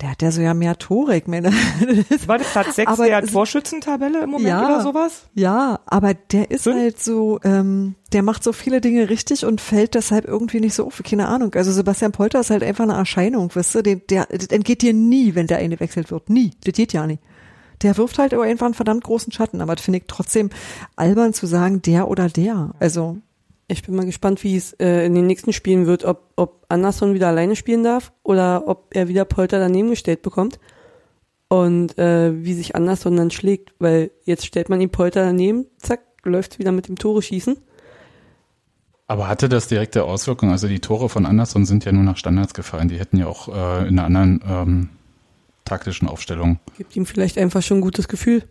der 0.00 0.12
hat 0.12 0.22
ja 0.22 0.32
so 0.32 0.40
ja 0.40 0.54
mehr 0.54 0.78
Tore, 0.78 1.16
ich 1.18 1.26
meine. 1.26 1.52
War 2.26 2.38
das 2.38 2.50
Platz 2.52 2.76
6 2.76 2.90
Aber 2.90 3.04
der 3.06 3.22
Torschützentabelle 3.22 4.22
im 4.22 4.30
Moment 4.30 4.48
Ja. 4.48 4.64
oder 4.64 4.82
sowas? 4.82 5.24
Ja, 5.34 5.80
aber 5.84 6.14
der 6.14 6.50
ist 6.50 6.64
halt 6.64 6.98
so, 7.02 7.38
ähm, 7.44 7.96
der 8.14 8.22
macht 8.22 8.42
so 8.42 8.54
viele 8.54 8.80
Dinge 8.80 9.10
richtig 9.10 9.44
und 9.44 9.60
fällt 9.60 9.94
deshalb 9.94 10.24
irgendwie 10.24 10.60
nicht 10.60 10.74
so 10.74 10.86
auf. 10.86 11.02
Keine 11.04 11.28
Ahnung. 11.28 11.54
Also 11.54 11.70
Sebastian 11.70 12.12
Polter 12.12 12.40
ist 12.40 12.48
halt 12.48 12.62
einfach 12.62 12.84
eine 12.84 12.94
Erscheinung, 12.94 13.54
weißt 13.54 13.74
du? 13.74 13.82
Den, 13.82 14.00
der, 14.08 14.26
das 14.26 14.46
entgeht 14.46 14.80
dir 14.80 14.94
nie, 14.94 15.34
wenn 15.34 15.46
der 15.46 15.58
eingewechselt 15.58 16.10
wird. 16.10 16.30
Nie. 16.30 16.52
Das 16.64 16.72
geht 16.72 16.94
ja 16.94 17.06
nicht. 17.06 17.22
Der 17.82 17.96
wirft 17.96 18.18
halt 18.18 18.34
aber 18.34 18.44
einfach 18.44 18.66
einen 18.66 18.74
verdammt 18.74 19.04
großen 19.04 19.32
Schatten. 19.32 19.60
Aber 19.60 19.74
das 19.74 19.84
finde 19.84 19.98
ich 19.98 20.04
trotzdem 20.06 20.50
albern 20.96 21.32
zu 21.32 21.46
sagen, 21.46 21.82
der 21.82 22.08
oder 22.08 22.28
der. 22.28 22.70
Also, 22.78 23.18
Ich 23.68 23.84
bin 23.84 23.94
mal 23.94 24.04
gespannt, 24.04 24.42
wie 24.42 24.56
es 24.56 24.72
äh, 24.74 25.06
in 25.06 25.14
den 25.14 25.28
nächsten 25.28 25.52
Spielen 25.52 25.86
wird, 25.86 26.04
ob, 26.04 26.24
ob 26.34 26.66
Anderson 26.68 27.14
wieder 27.14 27.28
alleine 27.28 27.54
spielen 27.54 27.84
darf 27.84 28.12
oder 28.24 28.66
ob 28.66 28.88
er 28.90 29.06
wieder 29.06 29.24
Polter 29.24 29.60
daneben 29.60 29.90
gestellt 29.90 30.22
bekommt. 30.22 30.58
Und 31.46 31.96
äh, 31.96 32.44
wie 32.44 32.54
sich 32.54 32.74
Anderson 32.74 33.16
dann 33.16 33.30
schlägt, 33.30 33.72
weil 33.78 34.10
jetzt 34.24 34.44
stellt 34.44 34.68
man 34.68 34.80
ihn 34.80 34.90
Polter 34.90 35.24
daneben, 35.24 35.66
zack, 35.78 36.00
läuft 36.24 36.58
wieder 36.58 36.72
mit 36.72 36.88
dem 36.88 36.96
Tore 36.96 37.22
schießen. 37.22 37.56
Aber 39.06 39.26
hatte 39.26 39.48
das 39.48 39.66
direkte 39.66 40.04
Auswirkungen? 40.04 40.52
Also 40.52 40.68
die 40.68 40.78
Tore 40.80 41.08
von 41.08 41.26
Anderson 41.26 41.64
sind 41.64 41.84
ja 41.84 41.92
nur 41.92 42.04
nach 42.04 42.16
Standards 42.16 42.54
gefallen. 42.54 42.88
Die 42.88 42.98
hätten 42.98 43.16
ja 43.18 43.26
auch 43.26 43.48
äh, 43.48 43.88
in 43.88 43.98
einer 43.98 44.04
anderen 44.04 44.40
ähm, 44.48 44.88
taktischen 45.70 46.08
Aufstellung. 46.08 46.58
Gibt 46.76 46.96
ihm 46.96 47.06
vielleicht 47.06 47.38
einfach 47.38 47.62
schon 47.62 47.78
ein 47.78 47.82
gutes 47.82 48.08
Gefühl. 48.08 48.42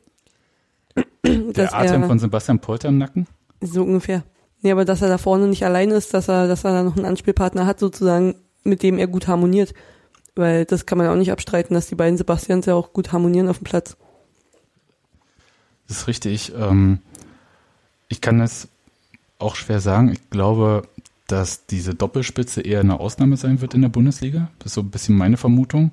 Der 1.25 1.73
Atem 1.73 2.03
er, 2.03 2.07
von 2.07 2.17
Sebastian 2.17 2.59
Polter 2.59 2.87
im 2.87 2.97
Nacken? 2.97 3.27
So 3.59 3.83
ungefähr. 3.83 4.23
Nee, 4.61 4.71
aber 4.71 4.85
dass 4.85 5.01
er 5.01 5.09
da 5.09 5.17
vorne 5.17 5.47
nicht 5.47 5.65
allein 5.65 5.91
ist, 5.91 6.13
dass 6.13 6.29
er, 6.29 6.47
dass 6.47 6.63
er 6.63 6.71
da 6.71 6.83
noch 6.83 6.95
einen 6.95 7.05
Anspielpartner 7.05 7.65
hat, 7.65 7.79
sozusagen, 7.79 8.35
mit 8.63 8.83
dem 8.83 8.97
er 8.97 9.07
gut 9.07 9.27
harmoniert. 9.27 9.73
Weil 10.35 10.63
das 10.63 10.85
kann 10.85 10.97
man 10.97 11.07
ja 11.07 11.13
auch 11.13 11.17
nicht 11.17 11.31
abstreiten, 11.31 11.73
dass 11.73 11.87
die 11.87 11.95
beiden 11.95 12.17
Sebastians 12.17 12.65
ja 12.65 12.73
auch 12.73 12.93
gut 12.93 13.11
harmonieren 13.11 13.49
auf 13.49 13.57
dem 13.57 13.65
Platz. 13.65 13.97
Das 15.87 15.97
ist 15.97 16.07
richtig. 16.07 16.53
Ähm, 16.57 16.99
ich 18.07 18.21
kann 18.21 18.39
das 18.39 18.69
auch 19.39 19.55
schwer 19.55 19.81
sagen. 19.81 20.11
Ich 20.11 20.29
glaube, 20.29 20.83
dass 21.27 21.65
diese 21.65 21.95
Doppelspitze 21.95 22.61
eher 22.61 22.79
eine 22.79 22.99
Ausnahme 22.99 23.35
sein 23.35 23.59
wird 23.59 23.73
in 23.73 23.81
der 23.81 23.89
Bundesliga. 23.89 24.49
Das 24.59 24.67
ist 24.67 24.73
so 24.75 24.81
ein 24.81 24.89
bisschen 24.89 25.17
meine 25.17 25.37
Vermutung. 25.37 25.91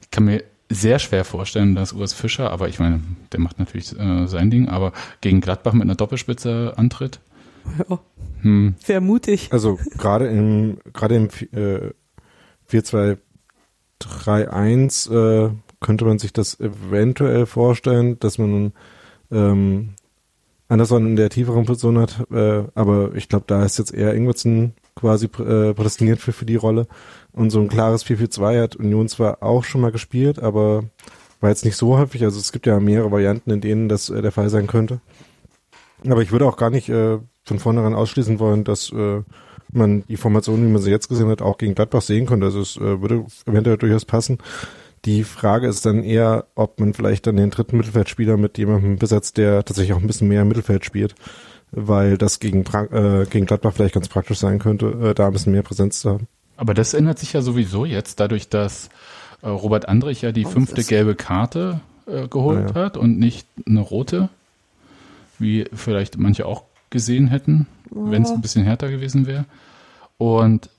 Ich 0.00 0.10
kann 0.10 0.24
mir 0.24 0.42
sehr 0.68 0.98
schwer 0.98 1.24
vorstellen, 1.24 1.74
dass 1.74 1.92
Urs 1.92 2.12
Fischer, 2.12 2.50
aber 2.50 2.68
ich 2.68 2.78
meine, 2.78 3.00
der 3.32 3.40
macht 3.40 3.58
natürlich 3.58 3.98
äh, 3.98 4.26
sein 4.26 4.50
Ding, 4.50 4.68
aber 4.68 4.92
gegen 5.20 5.40
Gladbach 5.40 5.72
mit 5.72 5.82
einer 5.82 5.94
Doppelspitze 5.94 6.74
antritt. 6.76 7.20
Ja. 7.88 7.98
Hm. 8.42 8.74
Sehr 8.78 9.00
mutig. 9.00 9.52
Also 9.52 9.78
gerade 9.96 10.28
im 10.28 10.78
gerade 10.92 11.16
im 11.16 11.28
äh, 11.52 11.90
4-2-3-1 12.70 15.10
äh, 15.10 15.50
könnte 15.80 16.04
man 16.04 16.18
sich 16.18 16.32
das 16.32 16.60
eventuell 16.60 17.46
vorstellen, 17.46 18.20
dass 18.20 18.38
man 18.38 18.72
ähm, 19.30 19.94
Anderson 20.68 21.06
in 21.06 21.16
der 21.16 21.30
tieferen 21.30 21.64
Position 21.64 21.98
hat, 21.98 22.26
äh, 22.30 22.64
aber 22.74 23.14
ich 23.14 23.28
glaube, 23.28 23.44
da 23.46 23.64
ist 23.64 23.78
jetzt 23.78 23.94
eher 23.94 24.14
Ingwertsen 24.14 24.74
quasi 24.96 25.26
äh, 25.26 25.74
prädestiniert 25.74 26.20
für, 26.20 26.32
für 26.32 26.46
die 26.46 26.56
Rolle. 26.56 26.86
Und 27.36 27.50
so 27.50 27.60
ein 27.60 27.68
klares 27.68 28.04
4-4-2 28.04 28.62
hat 28.62 28.76
Union 28.76 29.08
zwar 29.08 29.42
auch 29.42 29.62
schon 29.62 29.82
mal 29.82 29.92
gespielt, 29.92 30.38
aber 30.38 30.84
war 31.40 31.50
jetzt 31.50 31.66
nicht 31.66 31.76
so 31.76 31.98
häufig. 31.98 32.24
Also 32.24 32.40
es 32.40 32.50
gibt 32.50 32.66
ja 32.66 32.80
mehrere 32.80 33.12
Varianten, 33.12 33.50
in 33.50 33.60
denen 33.60 33.88
das 33.88 34.08
äh, 34.08 34.22
der 34.22 34.32
Fall 34.32 34.48
sein 34.48 34.66
könnte. 34.66 35.00
Aber 36.08 36.22
ich 36.22 36.32
würde 36.32 36.46
auch 36.46 36.56
gar 36.56 36.70
nicht 36.70 36.88
äh, 36.88 37.18
von 37.44 37.58
vornherein 37.58 37.94
ausschließen 37.94 38.38
wollen, 38.38 38.64
dass 38.64 38.90
äh, 38.90 39.22
man 39.70 40.04
die 40.08 40.16
Formation, 40.16 40.66
wie 40.66 40.72
man 40.72 40.80
sie 40.80 40.90
jetzt 40.90 41.08
gesehen 41.08 41.28
hat, 41.28 41.42
auch 41.42 41.58
gegen 41.58 41.74
Gladbach 41.74 42.00
sehen 42.00 42.24
könnte. 42.24 42.46
Also 42.46 42.60
es 42.60 42.78
äh, 42.78 43.02
würde 43.02 43.26
eventuell 43.44 43.76
durchaus 43.76 44.06
passen. 44.06 44.38
Die 45.04 45.22
Frage 45.22 45.68
ist 45.68 45.84
dann 45.84 46.02
eher, 46.02 46.46
ob 46.54 46.80
man 46.80 46.94
vielleicht 46.94 47.26
dann 47.26 47.36
den 47.36 47.50
dritten 47.50 47.76
Mittelfeldspieler 47.76 48.38
mit 48.38 48.56
jemandem 48.56 48.96
besetzt, 48.96 49.36
der 49.36 49.62
tatsächlich 49.62 49.94
auch 49.94 50.00
ein 50.00 50.06
bisschen 50.06 50.28
mehr 50.28 50.40
im 50.40 50.48
Mittelfeld 50.48 50.86
spielt, 50.86 51.14
weil 51.70 52.16
das 52.16 52.40
gegen, 52.40 52.60
äh, 52.62 53.26
gegen 53.28 53.44
Gladbach 53.44 53.74
vielleicht 53.74 53.94
ganz 53.94 54.08
praktisch 54.08 54.38
sein 54.38 54.58
könnte, 54.58 54.86
äh, 54.86 55.14
da 55.14 55.26
ein 55.26 55.32
bisschen 55.34 55.52
mehr 55.52 55.62
Präsenz 55.62 56.00
zu 56.00 56.10
haben. 56.10 56.28
Aber 56.56 56.74
das 56.74 56.94
ändert 56.94 57.18
sich 57.18 57.32
ja 57.32 57.42
sowieso 57.42 57.84
jetzt, 57.84 58.20
dadurch, 58.20 58.48
dass 58.48 58.88
äh, 59.42 59.48
Robert 59.48 59.88
Andrich 59.88 60.22
ja 60.22 60.32
die 60.32 60.46
Oh, 60.46 60.50
fünfte 60.50 60.82
gelbe 60.84 61.14
Karte 61.14 61.80
äh, 62.06 62.28
geholt 62.28 62.70
Ja, 62.70 62.80
ja. 62.80 62.86
hat 62.86 62.96
und 62.96 63.18
nicht 63.18 63.46
eine 63.66 63.80
rote, 63.80 64.28
wie 65.38 65.66
vielleicht 65.72 66.18
manche 66.18 66.46
auch 66.46 66.62
gesehen 66.90 67.28
hätten, 67.28 67.66
wenn 67.90 68.22
es 68.22 68.30
ein 68.30 68.40
bisschen 68.40 68.64
härter 68.64 68.90
gewesen 68.90 69.26
wäre. 69.26 69.44
Und 70.18 70.70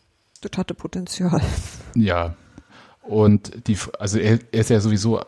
das 0.42 0.52
hatte 0.58 0.74
Potenzial. 0.74 1.42
ja, 1.96 2.34
und 3.04 3.68
die, 3.68 3.78
also 4.00 4.18
er, 4.20 4.40
er 4.52 4.62
ist 4.62 4.70
ja 4.70 4.80
sowieso 4.80 5.22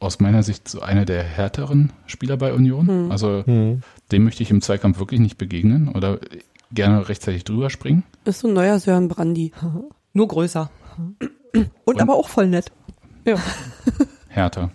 aus 0.00 0.20
meiner 0.20 0.42
Sicht 0.42 0.68
so 0.68 0.80
einer 0.82 1.04
der 1.06 1.22
härteren 1.22 1.92
Spieler 2.06 2.36
bei 2.36 2.52
Union. 2.52 3.10
Also 3.10 3.42
Mhm. 3.46 3.82
dem 4.12 4.24
möchte 4.24 4.42
ich 4.42 4.50
im 4.50 4.60
Zweikampf 4.60 4.98
wirklich 4.98 5.20
nicht 5.20 5.38
begegnen 5.38 5.88
oder 5.88 6.18
gerne 6.72 7.08
rechtzeitig 7.08 7.44
drüber 7.44 7.70
springen. 7.70 8.04
Ist 8.24 8.40
so 8.40 8.48
ein 8.48 8.54
neuer 8.54 8.78
Sören 8.78 9.08
Brandy. 9.08 9.52
Nur 10.12 10.28
größer. 10.28 10.70
Und, 11.84 12.00
aber 12.00 12.14
auch 12.14 12.28
voll 12.28 12.48
nett. 12.48 12.72
Ja. 13.24 13.36
härter. 14.28 14.70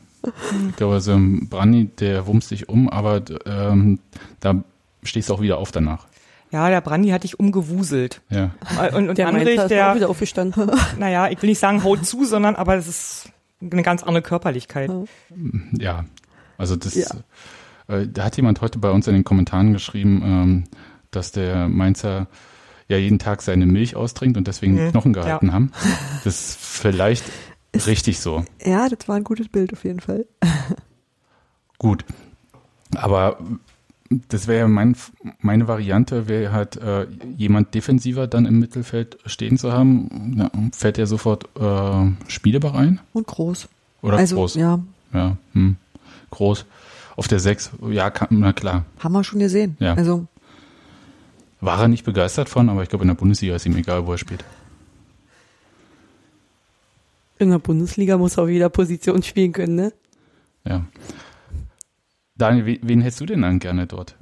Ich 0.70 0.76
glaube, 0.76 1.00
so 1.02 1.14
ein 1.14 1.48
Brandy, 1.50 1.86
der 1.86 2.28
wumst 2.28 2.52
dich 2.52 2.68
um, 2.68 2.90
aber 2.90 3.22
ähm, 3.46 4.00
da 4.40 4.64
stehst 5.04 5.30
du 5.30 5.34
auch 5.34 5.42
wieder 5.42 5.58
auf 5.58 5.72
danach. 5.72 6.08
Ja, 6.52 6.70
der 6.70 6.82
Brandy 6.82 7.10
hat 7.10 7.24
dich 7.24 7.40
umgewuselt. 7.40 8.22
Ja. 8.30 8.52
Und, 8.94 9.10
und 9.10 9.18
Der 9.18 9.28
Andrich, 9.28 9.46
Mainzer 9.46 9.54
ist 9.54 9.66
auch 9.66 9.68
der, 9.68 9.96
wieder 9.96 10.10
aufgestanden. 10.10 10.72
naja, 10.98 11.30
ich 11.30 11.42
will 11.42 11.50
nicht 11.50 11.60
sagen 11.60 11.84
haut 11.84 12.06
zu, 12.06 12.26
sondern 12.26 12.56
aber 12.56 12.76
es 12.76 12.88
ist 12.88 13.30
eine 13.62 13.84
ganz 13.84 14.04
andere 14.04 14.22
Körperlichkeit. 14.24 14.92
Ja. 15.78 16.06
Also 16.58 16.76
das, 16.76 16.96
Ja. 16.96 17.06
Äh, 17.88 18.08
da 18.08 18.26
hat 18.26 18.38
jemand 18.38 18.62
heute 18.62 18.80
bei 18.80 18.90
uns 18.90 19.08
in 19.08 19.14
den 19.14 19.24
Kommentaren 19.24 19.74
geschrieben, 19.74 20.22
ähm, 20.24 20.64
dass 21.12 21.32
der 21.32 21.68
Mainzer 21.68 22.28
ja 22.88 22.98
jeden 22.98 23.20
Tag 23.20 23.42
seine 23.42 23.66
Milch 23.66 23.96
austrinkt 23.96 24.38
und 24.38 24.48
deswegen 24.48 24.76
Mhm, 24.86 24.92
Knochen 24.92 25.14
gehalten 25.14 25.48
ja. 25.48 25.54
haben. 25.54 25.72
Das 26.24 26.40
ist 26.40 26.58
vielleicht 26.60 27.24
richtig 27.86 28.20
so. 28.20 28.46
Ja, 28.66 28.90
das 28.90 29.08
war 29.08 29.16
ein 29.16 29.24
gutes 29.24 29.48
Bild 29.50 29.74
auf 29.74 29.84
jeden 29.84 30.00
Fall. 30.00 30.26
Gut. 31.78 32.04
Aber 32.96 33.38
das 34.28 34.48
wäre 34.48 34.62
ja 34.62 34.68
mein, 34.68 34.96
meine 35.40 35.68
Variante, 35.68 36.28
wäre 36.28 36.52
halt 36.52 36.78
äh, 36.78 37.06
jemand 37.38 37.76
defensiver 37.76 38.26
dann 38.28 38.46
im 38.48 38.60
Mittelfeld 38.60 39.20
stehen 39.28 39.58
zu 39.58 39.72
haben. 39.72 40.36
Ja, 40.38 40.50
fällt 40.72 40.98
ja 40.98 41.06
sofort 41.06 41.46
äh, 41.60 42.12
Spielbar 42.28 42.74
ein? 42.76 43.00
Und 43.14 43.28
groß. 43.28 43.68
Oder 44.02 44.18
also, 44.18 44.36
groß? 44.38 44.56
ja, 44.56 44.80
Ja, 45.14 45.38
hm. 45.54 45.76
groß. 46.32 46.66
Auf 47.18 47.28
der 47.28 47.40
6, 47.40 47.72
ja, 47.92 48.10
kann, 48.10 48.28
na 48.32 48.54
klar. 48.54 48.86
haben 49.00 49.12
wir 49.14 49.24
schon 49.24 49.40
gesehen. 49.40 49.76
Ja. 49.80 49.94
Also, 49.94 50.26
War 51.62 51.82
er 51.82 51.88
nicht 51.88 52.06
begeistert 52.06 52.48
von, 52.50 52.70
aber 52.70 52.84
ich 52.84 52.90
glaube, 52.90 53.04
in 53.04 53.10
der 53.10 53.16
Bundesliga 53.16 53.56
ist 53.56 53.66
ihm 53.66 53.76
egal, 53.76 54.06
wo 54.08 54.12
er 54.14 54.18
spielt. 54.18 54.44
In 57.38 57.52
der 57.52 57.60
Bundesliga 57.60 58.18
muss 58.18 58.38
er 58.38 58.44
auf 58.44 58.50
jeder 58.50 58.70
Position 58.70 59.24
spielen 59.24 59.54
können, 59.54 59.76
ne? 59.76 59.94
Ja. 60.66 60.86
Daniel, 62.38 62.66
we- 62.66 62.80
wen 62.82 63.02
hättest 63.02 63.22
du 63.22 63.26
denn 63.26 63.42
dann 63.42 63.60
gerne 63.60 63.88
dort? 63.88 64.16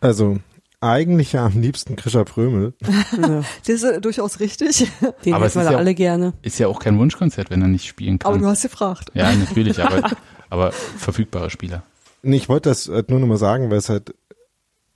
Also 0.00 0.38
eigentlich 0.80 1.32
ja 1.32 1.46
am 1.46 1.60
liebsten 1.60 1.96
Krischer 1.96 2.24
Prömel. 2.24 2.74
Ja. 3.20 3.42
das 3.66 3.82
ist 3.82 4.04
durchaus 4.04 4.40
richtig. 4.40 4.88
Den 5.24 5.34
Aber 5.34 5.46
hätten 5.46 5.60
wir 5.60 5.70
ja- 5.72 5.78
alle 5.78 5.94
gerne. 5.94 6.32
Ist 6.42 6.58
ja 6.58 6.66
auch 6.68 6.80
kein 6.80 6.98
Wunschkonzert, 6.98 7.50
wenn 7.50 7.62
er 7.62 7.68
nicht 7.68 7.86
spielen 7.86 8.18
kann. 8.18 8.28
Aber 8.32 8.38
du 8.40 8.46
hast 8.46 8.62
gefragt. 8.62 9.10
ja, 9.14 9.32
natürlich, 9.32 9.82
aber, 9.82 10.10
aber 10.50 10.72
verfügbare 10.72 11.50
Spieler. 11.50 11.82
Nee, 12.22 12.36
ich 12.36 12.48
wollte 12.48 12.68
das 12.68 12.88
halt 12.88 13.10
nur 13.10 13.20
nochmal 13.20 13.38
sagen, 13.38 13.70
weil 13.70 13.78
es 13.78 13.88
halt 13.88 14.12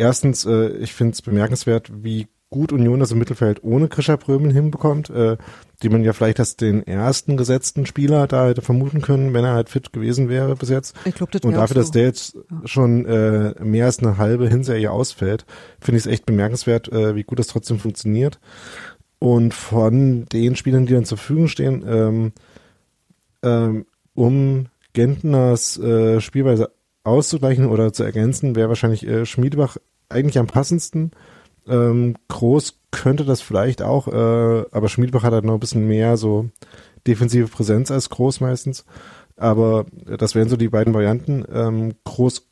erstens, 0.01 0.45
äh, 0.45 0.71
ich 0.79 0.93
finde 0.93 1.13
es 1.13 1.23
bemerkenswert, 1.23 1.91
wie 2.03 2.27
gut 2.53 2.73
Union 2.73 2.99
das 2.99 3.13
im 3.13 3.19
Mittelfeld 3.19 3.63
ohne 3.63 3.87
Krischer 3.87 4.17
Prömel 4.17 4.53
hinbekommt, 4.53 5.09
äh, 5.09 5.37
die 5.85 5.89
man 5.89 6.03
ja 6.03 6.13
vielleicht 6.13 6.41
als 6.41 6.57
den 6.57 6.85
ersten 6.85 7.37
gesetzten 7.37 7.87
Spieler 7.87 8.27
da 8.27 8.49
hätte 8.49 8.61
vermuten 8.61 9.03
können, 9.03 9.33
wenn 9.35 9.45
er 9.45 9.55
halt 9.55 9.69
fit 9.69 9.93
gewesen 9.93 10.29
wäre 10.29 10.57
bis 10.57 10.69
jetzt. 10.69 10.97
Ich 11.05 11.15
glaube, 11.15 11.31
das 11.31 11.43
Und 11.43 11.53
dafür, 11.53 11.77
dass 11.77 11.93
der 11.93 12.03
jetzt 12.03 12.37
schon 12.65 13.07
äh, 13.07 13.55
mehr 13.63 13.87
als 13.87 14.01
eine 14.01 14.19
halbe 14.19 14.49
Hinserie 14.49 14.91
ausfällt, 14.91 15.47
finde 15.81 15.99
ich 15.99 16.07
es 16.07 16.13
echt 16.13 16.27
bemerkenswert, 16.27 16.91
äh, 16.91 17.15
wie 17.15 17.23
gut 17.23 17.39
das 17.39 17.47
trotzdem 17.47 17.79
funktioniert. 17.79 18.41
und 19.21 19.55
von 19.55 20.25
den 20.33 20.57
Spielern, 20.57 20.87
die 20.87 20.95
dann 20.95 21.05
zur 21.05 21.19
Verfügung 21.19 21.47
stehen, 21.47 21.85
ähm, 21.87 22.33
ähm, 23.43 23.87
um 24.15 24.67
Gentners 24.93 25.79
äh, 25.79 26.21
Spielweise 26.21 26.73
auszugleichen 27.05 27.67
oder 27.67 27.93
zu 27.93 28.03
ergänzen, 28.03 28.57
wäre 28.57 28.69
wahrscheinlich 28.69 29.07
äh, 29.07 29.25
Schmiedebach 29.25 29.77
eigentlich 30.11 30.39
am 30.39 30.47
passendsten. 30.47 31.13
Ähm, 31.67 32.17
Groß 32.29 32.79
könnte 32.91 33.25
das 33.25 33.41
vielleicht 33.41 33.83
auch, 33.83 34.09
äh, 34.09 34.65
aber 34.71 34.89
Schmiedebach 34.89 35.23
hat 35.23 35.33
halt 35.33 35.45
noch 35.45 35.55
ein 35.55 35.61
bisschen 35.61 35.87
mehr 35.87 36.17
so 36.17 36.51
defensive 37.07 37.49
Präsenz 37.49 37.91
als 37.91 38.11
Groß 38.11 38.41
meistens. 38.41 38.85
Aber 39.37 39.87
das 40.19 40.35
wären 40.35 40.49
so 40.49 40.57
die 40.57 40.69
beiden 40.69 40.93
Varianten. 40.93 41.45
Ähm, 41.51 41.95
Groß, 42.05 42.47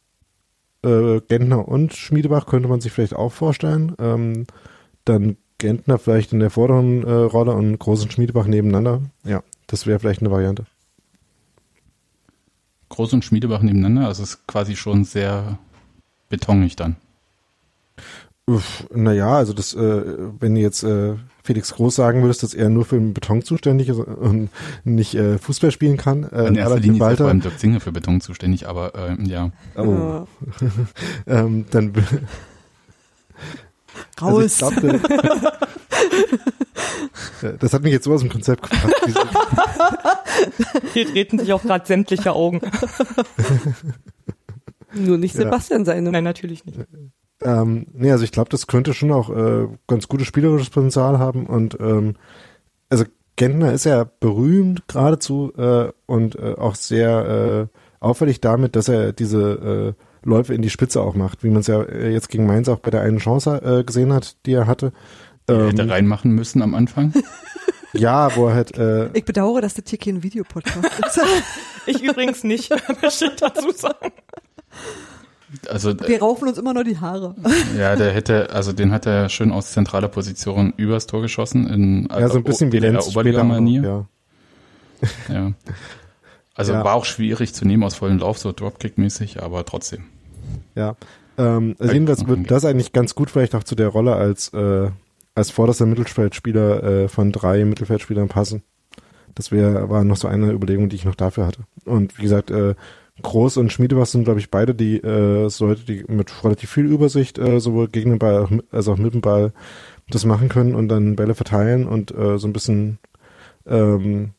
äh, 0.85 1.21
Gentner 1.21 1.68
und 1.68 1.94
Schmiedebach 1.94 2.47
könnte 2.47 2.68
man 2.68 2.81
sich 2.81 2.92
vielleicht 2.92 3.14
auch 3.14 3.33
vorstellen. 3.33 3.94
Ähm, 3.99 4.47
dann 5.05 5.37
Gentner 5.59 5.99
vielleicht 5.99 6.33
in 6.33 6.40
der 6.40 6.51
vorderen 6.51 7.03
äh, 7.03 7.11
Rolle 7.11 7.53
und 7.53 7.79
Groß 7.79 8.03
und 8.05 8.12
Schmiedebach 8.12 8.47
nebeneinander. 8.47 9.03
Ja, 9.25 9.42
das 9.66 9.87
wäre 9.87 9.99
vielleicht 9.99 10.21
eine 10.21 10.31
Variante. 10.31 10.64
Groß 12.88 13.12
und 13.12 13.25
Schmiedebach 13.25 13.61
nebeneinander, 13.61 14.07
also 14.07 14.23
ist 14.23 14.47
quasi 14.47 14.77
schon 14.77 15.05
sehr 15.05 15.59
betonig 16.31 16.77
dann. 16.77 16.97
Naja, 18.94 19.37
also 19.37 19.52
das, 19.52 19.74
äh, 19.74 20.02
wenn 20.40 20.54
du 20.54 20.61
jetzt 20.61 20.82
äh, 20.82 21.16
Felix 21.42 21.74
Groß 21.74 21.94
sagen 21.94 22.22
würdest, 22.22 22.42
dass 22.42 22.54
er 22.54 22.70
nur 22.70 22.87
für 22.87 22.96
den 22.96 23.12
Beton 23.12 23.42
zuständig 23.42 23.90
ist 23.90 23.98
und 23.98 24.48
nicht 24.84 25.14
äh, 25.14 25.38
Fußball 25.38 25.70
spielen 25.70 25.98
kann. 25.98 26.24
Äh, 26.24 26.46
In 26.46 26.56
erster 26.56 26.80
Linie 26.80 26.96
ist 26.96 27.11
er 27.11 27.16
vor 27.18 27.28
allem 27.28 27.40
Dirk 27.40 27.58
Zinge 27.58 27.80
für 27.80 27.92
Beton 27.92 28.22
zuständig, 28.22 28.66
aber 28.66 28.94
ähm, 28.94 29.26
ja. 29.26 29.50
Oh. 29.76 30.26
ähm, 31.26 31.66
dann 31.70 31.92
Raus. 34.20 34.62
Also 34.62 34.88
ich 34.88 35.02
glaub, 35.02 35.58
das 37.61 37.72
hat 37.72 37.82
mich 37.82 37.92
jetzt 37.92 38.04
so 38.04 38.14
aus 38.14 38.20
dem 38.20 38.30
Konzept 38.30 38.62
gebracht. 38.62 38.94
Hier 40.94 41.06
treten 41.06 41.38
sich 41.38 41.52
auch 41.52 41.62
gerade 41.62 41.87
sämtliche 41.87 42.32
Augen. 42.32 42.61
Nur 44.94 45.18
nicht 45.18 45.34
Sebastian 45.34 45.82
ja. 45.82 45.87
seine. 45.87 46.11
Nein, 46.11 46.24
natürlich 46.24 46.64
nicht. 46.64 46.78
Ähm, 47.42 47.87
nee, 47.92 48.11
also 48.11 48.24
ich 48.24 48.33
glaube, 48.33 48.51
das 48.51 48.66
könnte 48.66 48.94
schon 48.94 49.12
auch 49.12 49.31
äh, 49.31 49.68
ganz 49.87 50.09
gutes 50.09 50.27
spielerisches 50.27 50.70
Potenzial 50.70 51.18
haben 51.18 51.46
und 51.46 51.79
ähm, 51.81 52.16
also 52.90 53.05
Gentner 53.37 53.72
ist 53.72 53.85
ja 53.85 54.05
berühmt 54.18 54.88
geradezu 54.88 55.53
äh, 55.57 55.92
und 56.07 56.37
äh, 56.37 56.55
auch 56.55 56.74
sehr 56.74 57.68
äh, 57.70 57.79
auffällig 58.01 58.40
damit, 58.40 58.74
dass 58.74 58.88
er 58.88 59.12
diese 59.12 59.94
äh, 59.96 60.29
Läufe 60.29 60.55
in 60.55 60.62
die 60.62 60.70
Spitze 60.70 61.01
auch 61.01 61.14
macht, 61.14 61.44
wie 61.44 61.51
man 61.51 61.61
es 61.61 61.68
ja 61.68 61.83
äh, 61.83 62.12
jetzt 62.12 62.29
gegen 62.29 62.46
Mainz 62.46 62.68
auch 62.68 62.81
bei 62.81 62.90
der 62.90 63.03
einen 63.03 63.18
Chance 63.18 63.62
äh, 63.62 63.85
gesehen 63.85 64.12
hat, 64.12 64.37
die 64.46 64.53
er 64.53 64.66
hatte. 64.66 64.92
Ähm, 65.48 65.68
hätte 65.68 65.88
reinmachen 65.88 66.33
müssen 66.33 66.62
am 66.62 66.74
Anfang. 66.74 67.14
ja, 67.92 68.35
wo 68.37 68.48
er 68.48 68.55
halt. 68.55 68.77
Äh, 68.77 69.11
ich 69.14 69.24
bedauere, 69.24 69.61
dass 69.61 69.74
das 69.74 69.85
hier 69.88 69.98
kein 69.98 70.22
Videopodcast 70.22 70.85
ist. 71.07 71.20
ich 71.87 72.03
übrigens 72.03 72.44
nicht, 72.44 72.70
möchte 73.03 73.27
ich 73.27 73.37
dazu 73.37 73.70
sagen. 73.70 74.12
Also, 75.68 75.98
Wir 76.00 76.20
raufen 76.20 76.48
uns 76.48 76.58
immer 76.58 76.74
nur 76.74 76.84
die 76.84 76.98
Haare. 76.98 77.34
Ja, 77.76 77.96
der 77.96 78.12
hätte, 78.12 78.50
also 78.50 78.72
den 78.72 78.92
hat 78.92 79.06
er 79.06 79.28
schön 79.28 79.50
aus 79.50 79.72
zentraler 79.72 80.08
Position 80.08 80.74
übers 80.76 81.06
Tor 81.06 81.22
geschossen 81.22 81.66
in 81.68 82.08
ja, 82.11 82.28
so 82.28 82.38
ein 82.38 82.44
bisschen 82.44 82.70
wie 82.72 82.80
der 82.80 83.06
Oberliga-Manier. 83.06 84.06
Ja. 85.28 85.34
ja. 85.34 85.52
Also 86.54 86.72
Ja. 86.72 86.84
war 86.84 86.94
auch 86.94 87.04
schwierig 87.04 87.54
zu 87.54 87.64
nehmen 87.66 87.84
aus 87.84 87.94
vollem 87.94 88.18
Lauf, 88.18 88.38
so 88.38 88.50
Dropkick-mäßig, 88.50 89.40
aber 89.40 89.64
trotzdem. 89.64 90.04
Ja. 90.74 90.96
Ähm, 91.38 91.76
also 91.78 91.92
jedenfalls 91.92 92.26
würde 92.26 92.42
das 92.42 92.64
eigentlich 92.64 92.92
ganz 92.92 93.14
gut 93.14 93.30
vielleicht 93.30 93.54
auch 93.54 93.64
zu 93.64 93.74
der 93.74 93.88
Rolle 93.88 94.16
als, 94.16 94.52
äh, 94.52 94.90
als 95.34 95.50
vorderster 95.50 95.87
Mittelfeldspieler 95.87 96.82
äh, 96.82 97.08
von 97.08 97.32
drei 97.32 97.64
Mittelfeldspielern 97.64 98.28
passen. 98.28 98.62
Das 99.34 99.52
wäre, 99.52 99.88
war 99.88 100.02
noch 100.02 100.16
so 100.16 100.26
eine 100.26 100.50
Überlegung, 100.50 100.88
die 100.88 100.96
ich 100.96 101.04
noch 101.04 101.14
dafür 101.14 101.46
hatte. 101.46 101.61
Und 101.84 102.18
wie 102.18 102.22
gesagt, 102.22 102.50
äh, 102.50 102.74
Groß 103.22 103.57
und 103.57 103.72
Schmiedebach 103.72 104.07
sind, 104.07 104.24
glaube 104.24 104.40
ich, 104.40 104.50
beide 104.50 104.74
die 104.74 104.96
äh, 104.98 105.48
so 105.48 105.66
Leute, 105.66 105.83
die 105.85 106.04
mit 106.09 106.44
relativ 106.44 106.70
viel 106.70 106.87
Übersicht 106.87 107.38
äh, 107.38 107.59
sowohl 107.61 107.88
gegen 107.88 108.11
den 108.11 108.18
Ball 108.18 108.48
als 108.70 108.88
auch 108.88 108.96
mit 108.96 109.14
dem 109.14 109.20
Ball 109.20 109.52
das 110.09 110.24
machen 110.24 110.48
können 110.48 110.74
und 110.74 110.88
dann 110.88 111.16
Bälle 111.16 111.35
verteilen 111.35 111.87
und 111.87 112.11
äh, 112.12 112.38
so 112.38 112.46
ein 112.46 112.52
bisschen 112.52 112.98
ähm, 113.66 114.31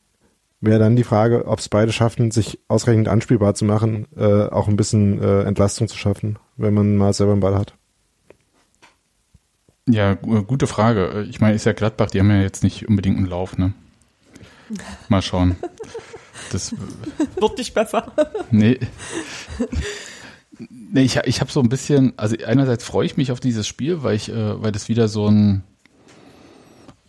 wäre 0.61 0.79
dann 0.79 0.95
die 0.95 1.03
Frage, 1.03 1.45
ob 1.47 1.59
es 1.59 1.69
beide 1.69 1.91
schaffen, 1.91 2.31
sich 2.31 2.59
ausreichend 2.67 3.07
anspielbar 3.07 3.53
zu 3.53 3.65
machen, 3.65 4.07
äh, 4.17 4.43
auch 4.47 4.67
ein 4.67 4.75
bisschen 4.77 5.21
äh, 5.21 5.43
Entlastung 5.43 5.87
zu 5.87 5.97
schaffen, 5.97 6.37
wenn 6.57 6.73
man 6.73 6.97
mal 6.97 7.13
selber 7.13 7.33
einen 7.33 7.41
Ball 7.41 7.55
hat. 7.55 7.73
Ja, 9.87 10.13
gu- 10.15 10.43
gute 10.43 10.67
Frage. 10.67 11.25
Ich 11.29 11.39
meine, 11.39 11.55
ist 11.55 11.65
ja 11.65 11.73
Gladbach, 11.73 12.11
die 12.11 12.19
haben 12.19 12.29
ja 12.29 12.41
jetzt 12.41 12.63
nicht 12.63 12.87
unbedingt 12.87 13.17
einen 13.17 13.25
Lauf, 13.27 13.57
ne? 13.57 13.73
Mal 15.07 15.21
schauen. 15.21 15.55
Das, 16.51 16.73
Wird 17.39 17.57
nicht 17.57 17.73
besser. 17.73 18.11
nee. 18.51 18.79
Nee, 20.91 21.03
ich, 21.03 21.15
ich 21.17 21.41
habe 21.41 21.51
so 21.51 21.61
ein 21.61 21.69
bisschen, 21.69 22.13
also 22.17 22.35
einerseits 22.45 22.83
freue 22.83 23.05
ich 23.05 23.15
mich 23.15 23.31
auf 23.31 23.39
dieses 23.39 23.67
Spiel, 23.67 24.03
weil 24.03 24.15
ich, 24.15 24.29
äh, 24.29 24.61
weil 24.61 24.71
das 24.71 24.89
wieder 24.89 25.07
so 25.07 25.27
ein 25.27 25.63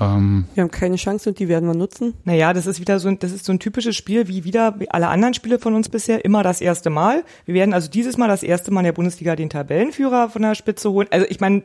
ähm, 0.01 0.47
Wir 0.55 0.63
haben 0.63 0.71
keine 0.71 0.97
Chance 0.97 1.29
und 1.29 1.39
die 1.39 1.49
werden 1.49 1.69
wir 1.69 1.75
nutzen. 1.75 2.15
Naja, 2.25 2.53
das 2.53 2.67
ist 2.67 2.81
wieder 2.81 2.99
so 2.99 3.09
ein, 3.09 3.19
das 3.19 3.33
ist 3.33 3.45
so 3.45 3.53
ein 3.53 3.59
typisches 3.59 3.95
Spiel 3.97 4.29
wie 4.29 4.45
wieder 4.45 4.81
wie 4.81 4.91
alle 4.91 5.09
anderen 5.09 5.35
Spiele 5.35 5.59
von 5.59 5.75
uns 5.75 5.89
bisher, 5.89 6.25
immer 6.25 6.43
das 6.43 6.61
erste 6.61 6.91
Mal. 6.91 7.23
Wir 7.45 7.55
werden 7.55 7.75
also 7.75 7.91
dieses 7.91 8.17
Mal 8.17 8.29
das 8.29 8.43
erste 8.43 8.71
Mal 8.71 8.81
in 8.81 8.87
der 8.87 8.93
Bundesliga 8.93 9.37
den 9.37 9.51
Tabellenführer 9.51 10.31
von 10.31 10.43
der 10.43 10.55
Spitze 10.55 10.91
holen. 10.91 11.09
Also 11.11 11.27
ich 11.29 11.41
meine, 11.41 11.63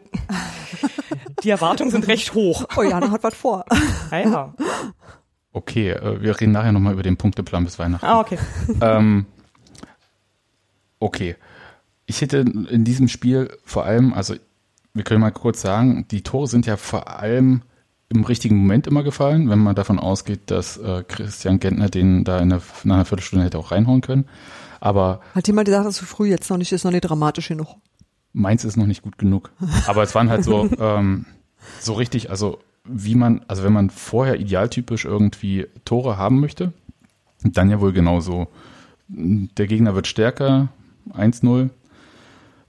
die 1.44 1.50
Erwartungen 1.50 1.92
sind 1.92 2.08
recht 2.08 2.34
hoch. 2.34 2.66
Oh, 2.76 2.84
Jana 2.84 3.10
hat 3.12 3.24
was 3.24 3.36
vor. 3.36 3.66
Naja. 4.12 4.54
okay, 5.56 5.92
äh, 5.92 6.22
wir 6.22 6.40
reden 6.40 6.52
nachher 6.52 6.72
nochmal 6.72 6.94
über 6.94 7.04
den 7.04 7.18
Punkteplan 7.18 7.64
bis 7.64 7.80
Weihnachten. 7.80 8.06
Ah, 8.06 8.20
okay. 8.20 8.38
ähm, 8.82 9.26
okay. 11.00 11.36
Ich 12.06 12.22
hätte 12.22 12.40
in 12.40 12.84
diesem 12.84 13.08
Spiel 13.08 13.58
vor 13.64 13.86
allem, 13.86 14.14
also 14.14 14.36
wir 14.94 15.04
können 15.04 15.22
mal 15.22 15.32
kurz 15.32 15.62
sagen, 15.62 16.06
die 16.12 16.22
Tore 16.22 16.48
sind 16.48 16.66
ja 16.66 16.78
vor 16.78 17.10
allem 17.10 17.64
im 18.10 18.24
richtigen 18.24 18.58
Moment 18.58 18.86
immer 18.86 19.02
gefallen, 19.02 19.50
wenn 19.50 19.60
man 19.60 19.76
davon 19.76 19.98
ausgeht, 19.98 20.52
dass 20.52 20.78
äh, 20.78 21.04
Christian 21.08 21.60
Gentner 21.60 21.90
den 21.90 22.24
da 22.24 22.38
in 22.38 22.52
einer, 22.52 22.62
nach 22.84 22.96
einer 22.96 23.06
Viertelstunde 23.06 23.46
hätte 23.46 23.58
auch 23.58 23.72
reinhauen 23.72 24.02
können. 24.02 24.26
Aber 24.80 25.22
Hat 25.34 25.48
jemand 25.48 25.66
gesagt, 25.66 25.88
dass 25.88 25.96
zu 25.96 26.06
früh 26.06 26.28
jetzt 26.30 26.50
noch 26.50 26.58
nicht 26.58 26.72
ist, 26.72 26.84
noch 26.84 26.92
nicht 26.92 27.02
dramatisch 27.02 27.48
genug. 27.48 27.78
meins 28.34 28.64
ist 28.64 28.78
noch 28.78 28.86
nicht 28.86 29.02
gut 29.02 29.18
genug. 29.18 29.52
Aber 29.88 30.04
es 30.04 30.14
waren 30.14 30.30
halt 30.30 30.44
so, 30.44 30.70
ähm, 30.80 31.26
so 31.80 31.94
richtig, 31.94 32.30
also 32.30 32.60
wie 32.86 33.16
man, 33.16 33.42
also 33.48 33.64
wenn 33.64 33.74
man 33.74 33.90
vorher 33.90 34.40
idealtypisch 34.40 35.06
irgendwie 35.06 35.68
Tore 35.86 36.18
haben 36.18 36.40
möchte, 36.40 36.74
dann 37.44 37.70
ja 37.70 37.82
wohl 37.82 37.94
genauso. 37.94 38.48
Der 39.08 39.68
Gegner 39.68 39.96
wird 39.96 40.08
stärker, 40.08 40.70
1-0. 41.14 41.70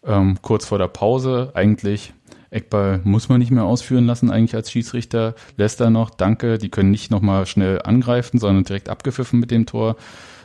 Ähm, 0.05 0.39
kurz 0.43 0.67
vor 0.67 0.79
der 0.79 0.89
Pause 0.89 1.53
eigentlich. 1.55 2.13
Eckball 2.51 3.01
muss 3.05 3.29
man 3.29 3.41
nicht 3.41 3.51
mehr 3.51 3.65
ausführen 3.65 4.07
lassen 4.07 4.31
eigentlich 4.31 4.55
als 4.55 4.71
Schiedsrichter. 4.71 5.35
Lässt 5.57 5.81
er 5.81 5.91
noch, 5.91 6.11
danke, 6.11 6.59
die 6.59 6.69
können 6.69 6.91
nicht 6.91 7.11
nochmal 7.11 7.47
schnell 7.47 7.83
angreifen, 7.83 8.39
sondern 8.39 8.65
direkt 8.65 8.89
abgepfiffen 8.89 9.41
mit 9.41 9.51
dem 9.51 9.67
Tor. 9.67 9.97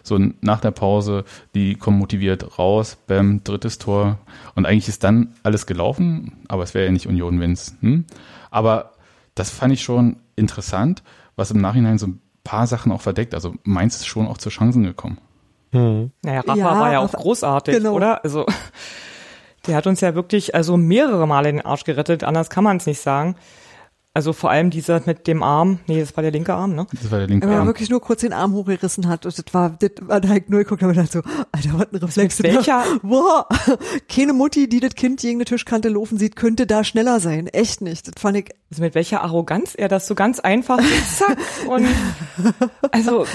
So 0.04 0.18
nach 0.42 0.60
der 0.62 0.72
Pause, 0.72 1.26
die 1.54 1.76
kommen 1.76 2.00
motiviert 2.00 2.58
raus, 2.58 2.98
bam, 3.08 3.44
drittes 3.44 3.78
Tor. 3.78 4.18
Und 4.56 4.66
eigentlich 4.66 4.88
ist 4.88 5.04
dann 5.04 5.36
alles 5.44 5.68
gelaufen, 5.68 6.34
aber 6.48 6.64
es 6.64 6.74
wäre 6.74 6.86
ja 6.86 6.92
nicht 6.92 7.08
Union, 7.08 7.40
wenn's. 7.40 7.76
Hm? 7.82 8.06
Aber 8.50 8.91
das 9.36 9.50
fand 9.50 9.74
ich 9.74 9.82
schon 9.84 10.18
interessant, 10.36 11.04
was 11.36 11.52
im 11.52 11.62
Nachhinein 11.62 11.98
so 11.98 12.08
ein 12.08 12.22
paar 12.44 12.68
Sachen 12.68 12.92
auch 12.92 13.02
verdeckt. 13.02 13.34
Also 13.34 13.56
Mainz 13.64 13.96
ist 13.96 14.08
schon 14.08 14.28
auch 14.28 14.38
zu 14.38 14.50
Chancen 14.50 14.84
gekommen. 14.84 15.18
Naja, 15.72 16.42
Rafa 16.42 16.56
Ja, 16.56 16.80
war 16.80 16.92
ja 16.92 17.00
auch 17.00 17.12
großartig, 17.12 17.78
genau. 17.78 17.94
oder? 17.94 18.24
Also 18.24 18.46
der 19.68 19.76
hat 19.76 19.88
uns 19.88 20.02
ja 20.02 20.16
wirklich 20.16 20.54
also 20.56 20.76
mehrere 20.76 21.28
Male 21.28 21.52
den 21.52 21.62
Arsch 21.62 21.84
gerettet, 21.84 22.24
anders 22.24 22.50
kann 22.50 22.64
man 22.64 22.78
es 22.78 22.86
nicht 22.86 23.00
sagen. 23.00 23.36
Also 24.14 24.34
vor 24.34 24.50
allem 24.52 24.72
dieser 24.72 25.02
mit 25.06 25.26
dem 25.26 25.42
Arm, 25.42 25.80
nee, 25.88 26.02
das 26.02 26.18
war 26.18 26.22
der 26.22 26.32
linke 26.34 26.54
Arm, 26.54 26.76
ne? 26.76 26.86
Das 26.92 27.10
war 27.12 27.20
der 27.20 27.28
linke 27.30 27.48
Wenn 27.48 27.54
er 27.54 27.60
Arm. 27.60 27.68
wirklich 27.68 27.90
nur 27.90 28.02
kurz 28.02 28.20
den 28.22 28.34
Arm 28.34 28.52
hochgerissen 28.54 29.08
hat. 29.08 29.26
Und 29.26 29.38
das 29.38 29.46
war, 29.54 29.70
das 29.80 29.92
war 30.02 30.20
da 30.20 30.36
ich 30.36 30.50
nur 30.50 30.60
geguckt 30.60 30.84
und 30.84 30.98
dachte 30.98 31.10
so, 31.10 31.22
Alter, 31.54 31.80
was 31.80 31.88
ein 31.94 31.96
Reflex. 32.04 32.40
Mit 32.40 32.54
welcher- 32.56 32.84
Boah, 33.04 33.48
keine 34.10 34.34
Mutti, 34.34 34.68
die 34.68 34.82
das 34.82 34.96
Kind 34.96 35.22
gegen 35.22 35.38
eine 35.38 35.46
Tischkante 35.46 35.88
laufen 35.88 36.18
sieht, 36.18 36.36
könnte 36.36 36.68
da 36.68 36.84
schneller 36.84 37.22
sein. 37.22 37.48
Echt 37.48 37.80
nicht. 37.80 38.06
Das 38.08 38.22
fand 38.22 38.36
ich, 38.36 38.50
Also 38.70 38.82
mit 38.84 38.96
welcher 38.96 39.22
Arroganz 39.22 39.76
er 39.76 39.88
das 39.88 40.08
so 40.08 40.16
ganz 40.16 40.42
einfach 40.42 40.80
zack 41.18 41.38
und 41.70 41.86
also 42.92 43.26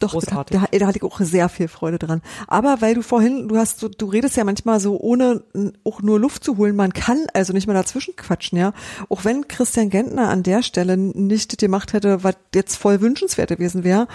doch, 0.00 0.12
Großartig. 0.12 0.56
da, 0.70 0.78
da 0.78 0.86
hatte 0.86 0.98
ich 0.98 1.02
auch 1.02 1.18
sehr 1.20 1.48
viel 1.48 1.66
Freude 1.68 1.98
dran. 1.98 2.20
Aber 2.46 2.80
weil 2.80 2.94
du 2.94 3.02
vorhin, 3.02 3.48
du 3.48 3.56
hast, 3.56 3.80
so, 3.80 3.88
du 3.88 4.06
redest 4.06 4.36
ja 4.36 4.44
manchmal 4.44 4.80
so, 4.80 4.98
ohne 5.00 5.42
auch 5.84 6.02
nur 6.02 6.20
Luft 6.20 6.44
zu 6.44 6.56
holen, 6.58 6.76
man 6.76 6.92
kann 6.92 7.18
also 7.32 7.52
nicht 7.52 7.66
mehr 7.66 7.74
dazwischen 7.74 8.14
quatschen, 8.16 8.58
ja. 8.58 8.72
Auch 9.08 9.24
wenn 9.24 9.48
Christian 9.48 9.77
Gentner 9.86 10.28
an 10.28 10.42
der 10.42 10.62
Stelle 10.62 10.96
nicht 10.96 11.58
gemacht 11.58 11.92
hätte, 11.92 12.24
was 12.24 12.36
jetzt 12.54 12.76
voll 12.76 13.00
wünschenswert 13.00 13.50
gewesen 13.50 13.84
wäre, 13.84 14.08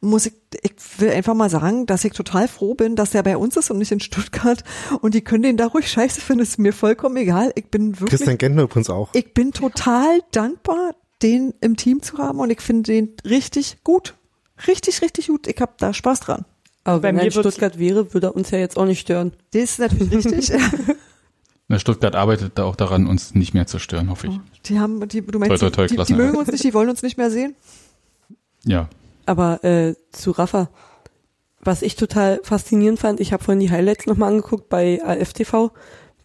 muss 0.00 0.26
ich, 0.26 0.34
ich 0.62 0.72
will 0.98 1.10
einfach 1.10 1.34
mal 1.34 1.50
sagen, 1.50 1.86
dass 1.86 2.04
ich 2.04 2.12
total 2.12 2.48
froh 2.48 2.74
bin, 2.74 2.96
dass 2.96 3.10
der 3.10 3.22
bei 3.22 3.36
uns 3.36 3.56
ist 3.56 3.70
und 3.70 3.78
nicht 3.78 3.92
in 3.92 4.00
Stuttgart. 4.00 4.62
Und 5.00 5.14
die 5.14 5.22
können 5.22 5.42
den 5.42 5.56
da 5.56 5.66
ruhig 5.66 5.90
scheiße 5.90 6.20
finden, 6.20 6.42
ist 6.42 6.58
mir 6.58 6.72
vollkommen 6.72 7.16
egal. 7.16 7.52
Ich 7.56 7.70
bin 7.70 8.00
wirklich 8.00 8.10
Christian 8.10 8.38
Gentner 8.38 8.62
übrigens 8.62 8.90
auch. 8.90 9.10
ich 9.12 9.34
bin 9.34 9.52
total 9.52 10.20
dankbar, 10.32 10.94
den 11.22 11.54
im 11.60 11.76
Team 11.76 12.02
zu 12.02 12.18
haben 12.18 12.38
und 12.38 12.50
ich 12.50 12.60
finde 12.60 12.92
den 12.92 13.16
richtig 13.24 13.78
gut. 13.84 14.14
Richtig, 14.66 15.02
richtig 15.02 15.28
gut. 15.28 15.46
Ich 15.46 15.60
habe 15.60 15.72
da 15.78 15.92
Spaß 15.92 16.20
dran. 16.20 16.44
Aber 16.84 17.02
wenn 17.02 17.16
mir 17.16 17.22
er 17.22 17.26
in 17.26 17.32
Stuttgart 17.32 17.78
wäre, 17.78 18.14
würde 18.14 18.28
er 18.28 18.36
uns 18.36 18.50
ja 18.50 18.58
jetzt 18.58 18.76
auch 18.76 18.86
nicht 18.86 19.00
stören. 19.00 19.32
Das 19.52 19.62
ist 19.62 19.78
natürlich 19.78 20.24
richtig. 20.32 20.60
Na, 21.68 21.78
Stuttgart 21.78 22.16
arbeitet 22.16 22.52
da 22.56 22.64
auch 22.64 22.76
daran, 22.76 23.06
uns 23.06 23.34
nicht 23.34 23.52
mehr 23.52 23.66
zu 23.66 23.78
stören, 23.78 24.08
hoffe 24.08 24.28
ich. 24.28 24.40
Die 24.64 24.80
haben, 24.80 25.06
die, 25.06 25.20
du 25.20 25.38
meinst, 25.38 25.60
Toi, 25.60 25.70
toi, 25.70 25.86
toi, 25.86 25.86
die, 25.86 26.02
die, 26.02 26.14
mögen 26.14 26.38
uns 26.38 26.50
nicht, 26.50 26.64
die 26.64 26.72
wollen 26.72 26.88
uns 26.88 27.02
nicht 27.02 27.18
mehr 27.18 27.30
sehen. 27.30 27.54
Ja. 28.64 28.88
Aber 29.26 29.62
äh, 29.62 29.94
zu 30.10 30.30
Rafa, 30.30 30.70
was 31.60 31.82
ich 31.82 31.96
total 31.96 32.40
faszinierend 32.42 32.98
fand, 32.98 33.20
ich 33.20 33.34
habe 33.34 33.44
vorhin 33.44 33.60
die 33.60 33.70
Highlights 33.70 34.06
nochmal 34.06 34.30
angeguckt 34.30 34.70
bei 34.70 35.02
AFTV. 35.04 35.70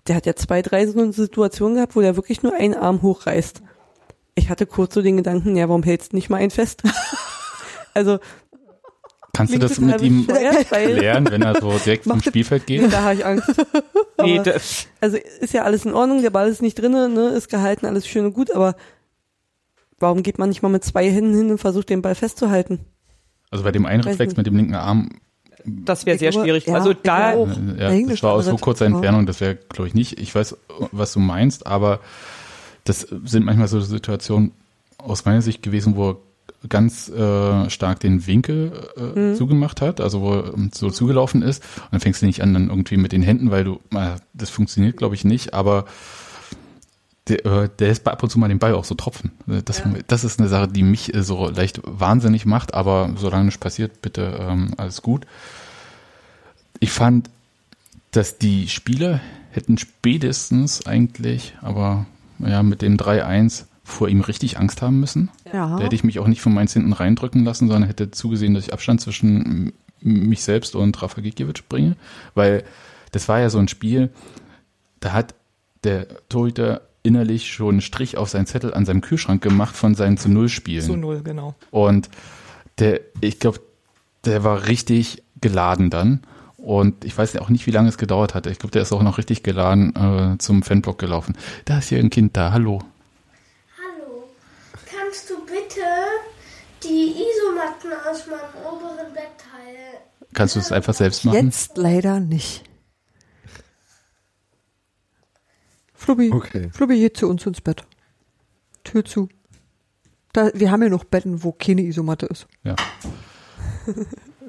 Der 0.08 0.16
hat 0.16 0.26
ja 0.26 0.36
zwei, 0.36 0.62
drei 0.62 0.88
so 0.88 1.00
eine 1.00 1.12
Situationen 1.12 1.76
gehabt, 1.76 1.98
wo 1.98 2.02
der 2.02 2.16
wirklich 2.16 2.42
nur 2.44 2.54
einen 2.54 2.76
Arm 2.76 3.02
hochreißt. 3.02 3.62
Ich 4.36 4.50
hatte 4.50 4.66
kurz 4.66 4.94
so 4.94 5.02
den 5.02 5.18
Gedanken, 5.18 5.58
ja, 5.58 5.68
warum 5.68 5.84
hältst 5.84 6.14
du 6.14 6.16
nicht 6.16 6.30
mal 6.30 6.38
einen 6.38 6.52
fest? 6.52 6.84
also 7.94 8.20
Kannst 9.36 9.54
du 9.56 9.60
das 9.60 9.80
mit 9.80 10.00
ihm 10.02 10.28
klären, 10.28 11.30
wenn 11.32 11.42
er 11.42 11.60
so 11.60 11.72
direkt 11.84 12.04
vom 12.06 12.22
Spielfeld 12.22 12.68
geht? 12.68 12.94
Da 12.94 13.02
habe 13.02 13.16
ich 13.16 13.26
Angst. 13.26 13.50
Nee, 14.22 14.40
Also 15.02 15.18
ist 15.42 15.54
ja 15.54 15.64
alles 15.64 15.86
in 15.86 15.94
Ordnung, 15.94 16.22
der 16.22 16.30
Ball 16.30 16.48
ist 16.48 16.62
nicht 16.62 16.76
drinne, 16.76 17.10
ne, 17.10 17.30
ist 17.30 17.50
gehalten, 17.50 17.88
alles 17.88 18.08
schön 18.08 18.26
und 18.26 18.34
gut, 18.34 18.52
aber 18.52 18.76
warum 20.00 20.22
geht 20.24 20.38
man 20.38 20.50
nicht 20.50 20.62
mal 20.62 20.70
mit 20.70 20.84
zwei 20.86 21.10
Händen 21.10 21.36
hin 21.36 21.50
und 21.52 21.58
versucht 21.58 21.90
den 21.90 22.02
Ball 22.04 22.16
festzuhalten? 22.16 22.80
Also 23.50 23.64
bei 23.66 23.72
dem 23.72 23.86
einen 23.88 24.04
Reflex 24.04 24.38
mit 24.38 24.46
dem 24.46 24.56
linken 24.56 24.76
Arm, 24.76 25.10
das 25.66 26.06
wäre 26.06 26.18
sehr 26.18 26.30
glaube, 26.32 26.46
schwierig. 26.46 26.68
ja, 26.68 26.76
also 26.76 26.92
ich 26.92 26.98
da, 27.04 27.34
auch. 27.34 27.48
äh, 27.50 27.82
ja, 27.82 27.90
Englisch 27.90 28.22
das 28.22 28.24
war 28.24 28.34
aus 28.34 28.46
so 28.46 28.56
kurzer 28.56 28.86
Ja. 28.86 28.92
Entfernung, 28.92 29.26
das 29.26 29.42
wäre, 29.42 29.56
glaube 29.56 29.88
ich, 29.88 29.94
nicht. 29.94 30.20
Ich 30.20 30.34
weiß, 30.34 30.56
was 30.92 31.14
du 31.14 31.20
meinst, 31.20 31.66
aber 31.68 32.00
das 32.84 33.02
sind 33.02 33.44
manchmal 33.46 33.68
so 33.68 33.82
Situationen 33.82 34.52
aus 35.00 35.26
meiner 35.26 35.42
Sicht 35.42 35.64
gewesen, 35.64 35.96
wo 35.96 36.12
er 36.12 36.18
ganz 36.70 37.10
äh, 37.10 37.70
stark 37.70 38.00
den 38.00 38.26
Winkel 38.28 38.72
äh, 38.98 39.20
Mhm. 39.20 39.36
zugemacht 39.36 39.82
hat, 39.82 40.00
also 40.02 40.22
wo 40.22 40.34
ähm, 40.36 40.72
so 40.74 40.90
zugelaufen 40.90 41.42
ist. 41.42 41.64
Und 41.78 41.94
dann 41.94 42.00
fängst 42.00 42.22
du 42.22 42.26
nicht 42.26 42.42
an, 42.42 42.54
dann 42.54 42.70
irgendwie 42.70 42.98
mit 42.98 43.12
den 43.12 43.22
Händen, 43.22 43.52
weil 43.52 43.64
du, 43.64 43.80
äh, 43.94 44.16
das 44.34 44.50
funktioniert, 44.50 44.98
glaube 44.98 45.16
ich, 45.16 45.26
nicht, 45.26 45.54
aber 45.54 45.86
der, 47.28 47.46
äh, 47.46 47.70
der 47.80 47.90
ist 47.90 48.04
bei 48.04 48.12
ab 48.12 48.22
und 48.24 48.30
zu 48.30 48.38
mal 48.40 48.50
den 48.50 48.60
Ball 48.60 48.74
auch 48.74 48.84
so 48.86 48.96
tropfen. 48.96 49.32
Äh, 49.48 49.62
Das, 49.64 49.82
das 50.08 50.24
ist 50.24 50.40
eine 50.40 50.50
Sache, 50.50 50.68
die 50.68 50.84
mich 50.84 51.14
äh, 51.14 51.24
so 51.24 51.48
leicht 51.50 51.82
wahnsinnig 51.86 52.46
macht, 52.46 52.74
aber 52.74 53.14
solange 53.18 53.46
nichts 53.46 53.60
passiert, 53.60 54.02
bitte 54.02 54.38
ähm, 54.42 54.74
alles 54.78 55.02
gut. 55.02 55.26
Ich 56.80 56.92
fand, 56.92 57.30
dass 58.12 58.38
die 58.38 58.68
Spieler 58.68 59.22
hätten 59.52 59.78
spätestens 59.78 60.86
eigentlich, 60.86 61.56
aber 61.62 62.06
ja, 62.40 62.62
mit 62.64 62.82
dem 62.82 62.98
3-1 62.98 63.66
vor 63.84 64.08
ihm 64.08 64.22
richtig 64.22 64.58
Angst 64.60 64.82
haben 64.82 65.00
müssen. 65.00 65.30
Ja. 65.52 65.78
Da 65.78 65.84
hätte 65.84 65.96
ich 65.96 66.04
mich 66.04 66.20
auch 66.20 66.28
nicht 66.28 66.42
von 66.42 66.54
Mainz 66.54 66.74
hinten 66.74 66.94
reindrücken 66.94 67.44
lassen, 67.44 67.68
sondern 67.68 67.88
hätte 67.88 68.12
zugesehen, 68.12 68.54
dass 68.54 68.66
ich 68.66 68.74
Abstand 68.74 69.02
zwischen 69.02 69.74
mich 70.00 70.44
selbst 70.44 70.76
und 70.76 71.02
Rafa 71.02 71.22
Gikiewicz 71.22 71.62
bringe. 71.64 71.96
Weil 72.34 72.64
das 73.12 73.28
war 73.28 73.40
ja 73.40 73.50
so 73.50 73.60
ein 73.60 73.68
Spiel, 73.68 74.10
da 75.00 75.14
hat 75.14 75.36
der 75.84 76.08
Torhüter 76.30 76.82
innerlich 77.04 77.52
schon 77.52 77.76
einen 77.76 77.82
Strich 77.82 78.18
auf 78.18 78.30
seinen 78.30 78.46
Zettel 78.46 78.74
an 78.74 78.86
seinem 78.86 79.02
Kühlschrank 79.02 79.42
gemacht 79.42 79.76
von 79.76 79.96
seinen 79.96 80.18
zu 80.18 80.30
Null 80.30 80.48
Spielen. 80.48 80.82
zu 80.82 80.96
null, 80.96 81.22
genau. 81.22 81.56
Und 81.70 82.10
der, 82.80 83.02
ich 83.20 83.40
glaube, 83.40 83.60
der 84.24 84.46
war 84.46 84.68
richtig 84.68 85.22
geladen 85.42 85.90
dann. 85.90 86.22
Und 86.58 87.04
ich 87.04 87.18
weiß 87.18 87.34
ja 87.34 87.42
auch 87.42 87.50
nicht, 87.50 87.68
wie 87.68 87.72
lange 87.72 87.90
es 87.90 87.98
gedauert 87.98 88.34
hat. 88.34 88.48
Ich 88.48 88.58
glaube, 88.58 88.72
der 88.72 88.84
ist 88.84 88.94
auch 88.94 89.04
noch 89.04 89.18
richtig 89.18 89.44
geladen 89.44 89.94
äh, 89.96 90.38
zum 90.38 90.64
Fanblock 90.64 90.98
gelaufen. 90.98 91.36
Da 91.66 91.80
ist 91.80 91.90
hier 91.90 92.00
ein 92.00 92.10
Kind 92.10 92.38
da. 92.38 92.54
Hallo. 92.54 92.80
Die 96.84 97.14
Isomatten 97.14 97.92
aus 98.10 98.28
meinem 98.28 98.66
oberen 98.66 99.14
Bettteil? 99.14 100.02
Kannst 100.34 100.56
du 100.56 100.60
es 100.60 100.72
einfach 100.72 100.94
selbst 100.94 101.26
machen? 101.26 101.46
Jetzt 101.46 101.78
leider 101.78 102.20
nicht. 102.20 102.64
Flubbi, 105.94 106.32
Okay. 106.34 106.70
Flubbi 106.74 106.98
geht 107.00 107.18
zu 107.18 107.30
uns 107.30 107.46
ins 107.46 107.62
Bett. 107.62 107.86
Tür 108.84 109.06
zu. 109.06 109.30
Da, 110.34 110.50
wir 110.54 110.72
haben 110.72 110.82
ja 110.84 110.90
noch 110.90 111.04
Betten, 111.04 111.44
wo 111.44 111.52
keine 111.52 111.82
Isomatte 111.84 112.26
ist. 112.26 112.48
Ja. 112.64 112.76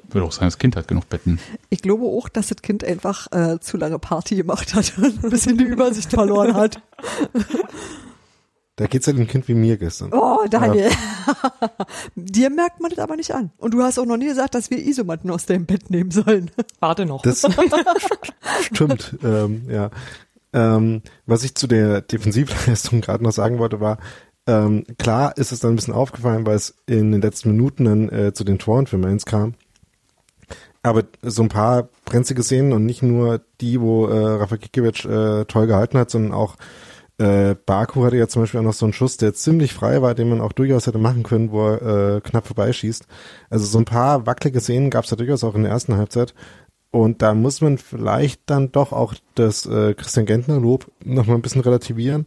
Würde 0.09 0.27
auch 0.27 0.31
sagen, 0.31 0.47
das 0.47 0.57
Kind 0.57 0.75
hat 0.75 0.87
genug 0.87 1.07
Betten. 1.09 1.39
Ich 1.69 1.81
glaube 1.81 2.05
auch, 2.05 2.27
dass 2.27 2.47
das 2.47 2.61
Kind 2.61 2.83
einfach 2.83 3.31
äh, 3.31 3.59
zu 3.59 3.77
lange 3.77 3.99
Party 3.99 4.35
gemacht 4.35 4.73
hat 4.73 4.93
und 4.97 5.23
ein 5.23 5.29
bisschen 5.29 5.57
die 5.57 5.63
Übersicht 5.63 6.09
verloren 6.11 6.55
hat. 6.55 6.81
Da 8.77 8.87
geht's 8.87 9.05
ja 9.05 9.13
dem 9.13 9.27
Kind 9.27 9.47
wie 9.47 9.53
mir 9.53 9.77
gestern. 9.77 10.11
Oh, 10.11 10.45
Daniel. 10.49 10.91
Dir 12.15 12.49
merkt 12.49 12.81
man 12.81 12.89
das 12.89 12.99
aber 12.99 13.15
nicht 13.15 13.33
an. 13.33 13.51
Und 13.57 13.73
du 13.73 13.81
hast 13.81 13.97
auch 13.97 14.05
noch 14.05 14.17
nie 14.17 14.27
gesagt, 14.27 14.53
dass 14.53 14.69
wir 14.69 14.77
Isomatten 14.77 15.31
aus 15.31 15.45
deinem 15.45 15.65
Bett 15.65 15.89
nehmen 15.89 16.11
sollen. 16.11 16.51
Warte 16.81 17.05
noch. 17.05 17.21
Das 17.21 17.41
stimmt, 18.61 19.17
ähm, 19.23 19.63
ja. 19.69 19.91
Ähm, 20.51 21.03
was 21.25 21.43
ich 21.43 21.55
zu 21.55 21.67
der 21.67 22.01
Defensivleistung 22.01 22.99
gerade 22.99 23.23
noch 23.23 23.31
sagen 23.31 23.59
wollte, 23.59 23.79
war, 23.79 23.97
ähm, 24.45 24.83
klar 24.97 25.37
ist 25.37 25.53
es 25.53 25.59
dann 25.59 25.73
ein 25.73 25.75
bisschen 25.77 25.93
aufgefallen, 25.93 26.45
weil 26.45 26.55
es 26.55 26.75
in 26.85 27.13
den 27.13 27.21
letzten 27.21 27.51
Minuten 27.51 27.85
dann 27.85 28.09
äh, 28.09 28.33
zu 28.33 28.43
den 28.43 28.59
Toren 28.59 28.87
für 28.87 28.97
Mainz 28.97 29.23
kam. 29.23 29.55
Aber 30.83 31.03
so 31.21 31.41
ein 31.41 31.49
paar 31.49 31.89
brenzige 32.03 32.43
Szenen 32.43 32.73
und 32.73 32.85
nicht 32.85 33.01
nur 33.01 33.41
die, 33.61 33.79
wo 33.79 34.05
äh, 34.07 34.35
Rafa 34.35 34.57
Kikiewicz 34.57 35.05
äh, 35.05 35.45
toll 35.45 35.65
gehalten 35.65 35.97
hat, 35.97 36.11
sondern 36.11 36.33
auch 36.33 36.57
äh, 37.17 37.55
Baku 37.65 38.03
hatte 38.03 38.17
ja 38.17 38.27
zum 38.27 38.41
Beispiel 38.41 38.59
auch 38.59 38.65
noch 38.65 38.73
so 38.73 38.85
einen 38.85 38.93
Schuss, 38.93 39.17
der 39.17 39.33
ziemlich 39.33 39.73
frei 39.73 40.01
war, 40.01 40.15
den 40.15 40.29
man 40.29 40.41
auch 40.41 40.51
durchaus 40.51 40.87
hätte 40.87 40.97
machen 40.97 41.23
können, 41.23 41.51
wo 41.51 41.67
er 41.67 42.17
äh, 42.17 42.21
knapp 42.21 42.47
vorbeischießt. 42.47 43.07
Also 43.49 43.65
so 43.65 43.77
ein 43.77 43.85
paar 43.85 44.25
wackelige 44.25 44.59
Szenen 44.59 44.89
gab 44.89 45.05
es 45.05 45.09
da 45.09 45.15
durchaus 45.15 45.43
auch 45.43 45.55
in 45.55 45.63
der 45.63 45.71
ersten 45.71 45.95
Halbzeit. 45.95 46.33
Und 46.91 47.21
da 47.21 47.33
muss 47.33 47.61
man 47.61 47.77
vielleicht 47.77 48.41
dann 48.45 48.71
doch 48.71 48.93
auch 48.93 49.15
das 49.35 49.65
äh, 49.65 49.93
Christian 49.93 50.25
Gentner 50.25 50.59
Lob 50.59 50.91
noch 51.03 51.25
mal 51.25 51.35
ein 51.35 51.41
bisschen 51.41 51.61
relativieren, 51.61 52.25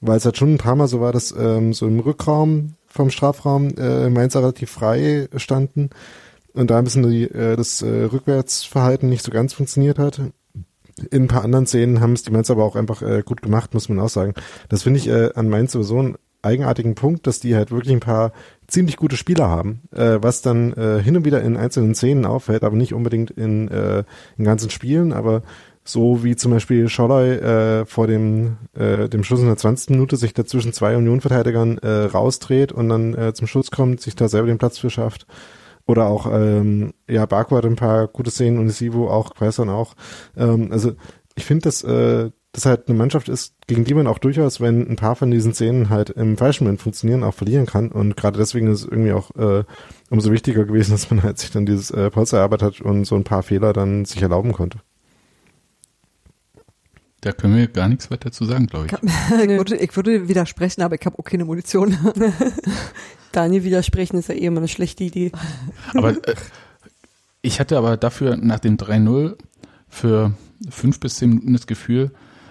weil 0.00 0.18
es 0.18 0.24
halt 0.24 0.36
schon 0.36 0.54
ein 0.54 0.58
paar 0.58 0.76
Mal 0.76 0.88
so 0.88 1.00
war, 1.00 1.12
dass 1.12 1.32
ähm, 1.32 1.72
so 1.72 1.86
im 1.86 2.00
Rückraum 2.00 2.74
vom 2.86 3.10
Strafraum 3.10 3.68
äh, 3.78 4.10
Mainzer 4.10 4.40
relativ 4.40 4.70
frei 4.70 5.28
standen 5.36 5.90
und 6.52 6.70
da 6.70 6.78
ein 6.78 6.84
bisschen 6.84 7.08
die, 7.08 7.24
äh, 7.24 7.56
das 7.56 7.82
äh, 7.82 8.04
Rückwärtsverhalten 8.04 9.08
nicht 9.08 9.24
so 9.24 9.30
ganz 9.30 9.54
funktioniert 9.54 9.98
hat. 9.98 10.20
In 11.10 11.24
ein 11.24 11.28
paar 11.28 11.44
anderen 11.44 11.66
Szenen 11.66 12.00
haben 12.00 12.12
es 12.12 12.22
die 12.22 12.30
Mainz 12.30 12.50
aber 12.50 12.64
auch 12.64 12.76
einfach 12.76 13.02
äh, 13.02 13.22
gut 13.24 13.42
gemacht, 13.42 13.74
muss 13.74 13.88
man 13.88 14.00
auch 14.00 14.08
sagen. 14.08 14.34
Das 14.68 14.82
finde 14.82 14.98
ich 14.98 15.08
äh, 15.08 15.30
an 15.34 15.48
Mainz 15.48 15.72
sowieso 15.72 15.98
einen 15.98 16.16
eigenartigen 16.42 16.94
Punkt, 16.94 17.26
dass 17.26 17.40
die 17.40 17.54
halt 17.54 17.70
wirklich 17.70 17.92
ein 17.92 18.00
paar 18.00 18.32
ziemlich 18.66 18.96
gute 18.96 19.16
Spieler 19.16 19.48
haben, 19.48 19.82
äh, 19.92 20.18
was 20.20 20.42
dann 20.42 20.72
äh, 20.72 21.02
hin 21.02 21.16
und 21.16 21.24
wieder 21.24 21.42
in 21.42 21.56
einzelnen 21.56 21.94
Szenen 21.94 22.24
auffällt, 22.24 22.64
aber 22.64 22.76
nicht 22.76 22.94
unbedingt 22.94 23.30
in, 23.30 23.68
äh, 23.68 24.04
in 24.38 24.44
ganzen 24.44 24.70
Spielen, 24.70 25.12
aber 25.12 25.42
so 25.84 26.22
wie 26.22 26.36
zum 26.36 26.52
Beispiel 26.52 26.88
Scholloy 26.88 27.32
äh, 27.32 27.86
vor 27.86 28.06
dem, 28.06 28.58
äh, 28.74 29.08
dem 29.08 29.24
Schluss 29.24 29.40
in 29.40 29.46
der 29.46 29.56
20. 29.56 29.90
Minute 29.90 30.16
sich 30.16 30.34
da 30.34 30.44
zwischen 30.44 30.72
zwei 30.72 30.96
Unionverteidigern 30.96 31.78
äh, 31.78 32.04
rausdreht 32.04 32.72
und 32.72 32.88
dann 32.88 33.14
äh, 33.14 33.32
zum 33.34 33.46
Schluss 33.46 33.70
kommt, 33.70 34.00
sich 34.00 34.14
da 34.14 34.28
selber 34.28 34.48
den 34.48 34.58
Platz 34.58 34.78
für 34.78 34.90
schafft. 34.90 35.26
Oder 35.86 36.06
auch, 36.06 36.30
ähm, 36.32 36.92
ja, 37.08 37.26
Baku 37.26 37.56
hat 37.56 37.64
ein 37.64 37.76
paar 37.76 38.06
gute 38.08 38.30
Szenen 38.30 38.58
und 38.58 38.68
Sivo 38.70 39.10
auch, 39.10 39.34
Quaison 39.34 39.68
auch. 39.68 39.94
Ähm, 40.36 40.70
also 40.70 40.92
ich 41.34 41.44
finde, 41.44 41.62
dass 41.62 41.82
äh, 41.82 42.30
das 42.52 42.66
halt 42.66 42.88
eine 42.88 42.98
Mannschaft 42.98 43.28
ist, 43.28 43.54
gegen 43.66 43.84
die 43.84 43.94
man 43.94 44.06
auch 44.06 44.18
durchaus, 44.18 44.60
wenn 44.60 44.88
ein 44.88 44.96
paar 44.96 45.14
von 45.14 45.30
diesen 45.30 45.54
Szenen 45.54 45.88
halt 45.88 46.10
im 46.10 46.36
falschen 46.36 46.64
Moment 46.64 46.82
funktionieren, 46.82 47.22
auch 47.22 47.34
verlieren 47.34 47.66
kann. 47.66 47.92
Und 47.92 48.16
gerade 48.16 48.38
deswegen 48.38 48.66
ist 48.68 48.80
es 48.80 48.88
irgendwie 48.88 49.12
auch 49.12 49.30
äh, 49.36 49.64
umso 50.10 50.32
wichtiger 50.32 50.64
gewesen, 50.64 50.90
dass 50.92 51.10
man 51.10 51.22
halt 51.22 51.38
sich 51.38 51.50
dann 51.50 51.66
dieses 51.66 51.90
äh, 51.90 52.10
Polster 52.10 52.38
erarbeitet 52.38 52.80
hat 52.80 52.80
und 52.80 53.04
so 53.04 53.14
ein 53.14 53.24
paar 53.24 53.42
Fehler 53.42 53.72
dann 53.72 54.04
sich 54.04 54.20
erlauben 54.20 54.52
konnte. 54.52 54.78
Da 57.20 57.32
können 57.32 57.56
wir 57.56 57.66
gar 57.68 57.88
nichts 57.88 58.10
weiter 58.10 58.32
zu 58.32 58.44
sagen, 58.44 58.66
glaube 58.66 58.86
ich. 58.86 58.92
Ich 59.42 59.48
würde, 59.48 59.76
ich 59.76 59.96
würde 59.96 60.28
widersprechen, 60.28 60.82
aber 60.82 60.94
ich 60.94 61.04
habe 61.04 61.18
auch 61.18 61.24
keine 61.24 61.44
Munition. 61.44 61.96
Daniel 63.32 63.64
widersprechen 63.64 64.18
ist 64.18 64.28
ja 64.28 64.34
eh 64.34 64.46
immer 64.46 64.58
eine 64.58 64.68
schlechte 64.68 65.04
Idee. 65.04 65.30
Aber 65.94 66.10
äh, 66.10 66.34
ich 67.42 67.60
hatte 67.60 67.78
aber 67.78 67.96
dafür 67.96 68.36
nach 68.36 68.58
dem 68.58 68.76
3-0 68.76 69.36
für 69.88 70.34
fünf 70.68 71.00
bis 71.00 71.16
zehn 71.16 71.30
Minuten 71.30 71.52
das 71.52 71.66
Gefühl, 71.66 72.10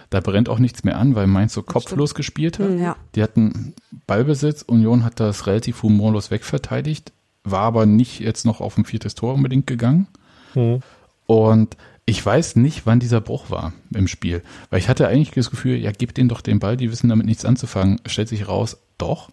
da 0.10 0.20
brennt 0.20 0.50
auch 0.50 0.58
nichts 0.58 0.84
mehr 0.84 0.98
an, 0.98 1.14
weil 1.14 1.28
Mainz 1.28 1.54
so 1.54 1.62
kopflos 1.62 2.16
gespielt 2.16 2.58
hat. 2.58 2.72
Ja. 2.80 2.96
Die 3.14 3.22
hatten 3.22 3.74
Ballbesitz, 4.08 4.64
Union 4.64 5.04
hat 5.04 5.20
das 5.20 5.46
relativ 5.46 5.84
humorlos 5.84 6.32
wegverteidigt, 6.32 7.12
war 7.44 7.62
aber 7.62 7.86
nicht 7.86 8.20
jetzt 8.20 8.46
noch 8.46 8.62
auf 8.62 8.78
ein 8.78 8.86
viertes 8.86 9.14
Tor 9.14 9.36
unbedingt 9.36 9.68
gegangen. 9.68 10.08
Mhm. 10.56 10.82
Und 11.28 11.78
ich 12.10 12.26
weiß 12.26 12.56
nicht, 12.56 12.86
wann 12.86 13.00
dieser 13.00 13.22
Bruch 13.22 13.50
war 13.52 13.74
im 13.94 14.08
Spiel. 14.08 14.42
Weil 14.70 14.80
ich 14.80 14.90
hatte 14.90 15.08
eigentlich 15.08 15.32
das 15.32 15.52
Gefühl, 15.52 15.78
ja, 15.78 15.92
gib 15.92 16.16
denen 16.16 16.28
doch 16.30 16.42
den 16.42 16.60
Ball, 16.60 16.76
die 16.76 16.92
wissen 16.92 17.08
damit 17.10 17.26
nichts 17.28 17.46
anzufangen. 17.46 18.02
Stellt 18.08 18.30
sich 18.30 18.48
raus, 18.48 18.78
doch. 18.98 19.30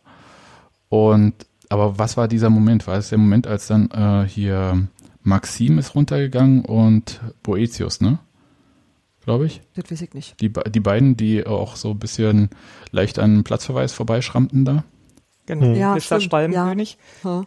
Und, 0.89 1.35
aber 1.69 1.99
was 1.99 2.17
war 2.17 2.29
dieser 2.29 2.51
Moment? 2.51 2.87
War 2.87 2.97
es 2.99 3.09
der 3.09 3.19
Moment, 3.19 3.47
als 3.47 3.67
dann 3.67 3.91
äh, 3.91 4.29
hier 4.29 4.87
Maxim 5.23 5.79
ist 5.79 5.95
runtergegangen 5.95 6.65
und 6.65 7.21
Boetius, 7.43 8.01
ne? 8.01 8.19
Glaube 9.25 9.47
ich. 9.47 9.61
Das 9.75 9.91
weiß 9.91 10.03
ich 10.03 10.15
nicht. 10.15 10.41
Die, 10.41 10.53
die 10.53 10.81
beiden, 10.81 11.17
die 11.17 11.47
auch 11.47 11.75
so 11.77 11.91
ein 11.93 11.99
bisschen 11.99 12.51
leicht 12.93 13.19
an 13.19 13.43
Platzverweis 13.43 13.93
vorbeischrammten 13.93 14.65
da. 14.65 14.85
Genau, 15.47 15.67
Hm. 15.67 15.75
ja, 15.75 15.95
Mr. 15.95 16.01
stimmt, 16.01 16.23
Schwalbenkönig. 16.25 16.99
Ja. 17.25 17.45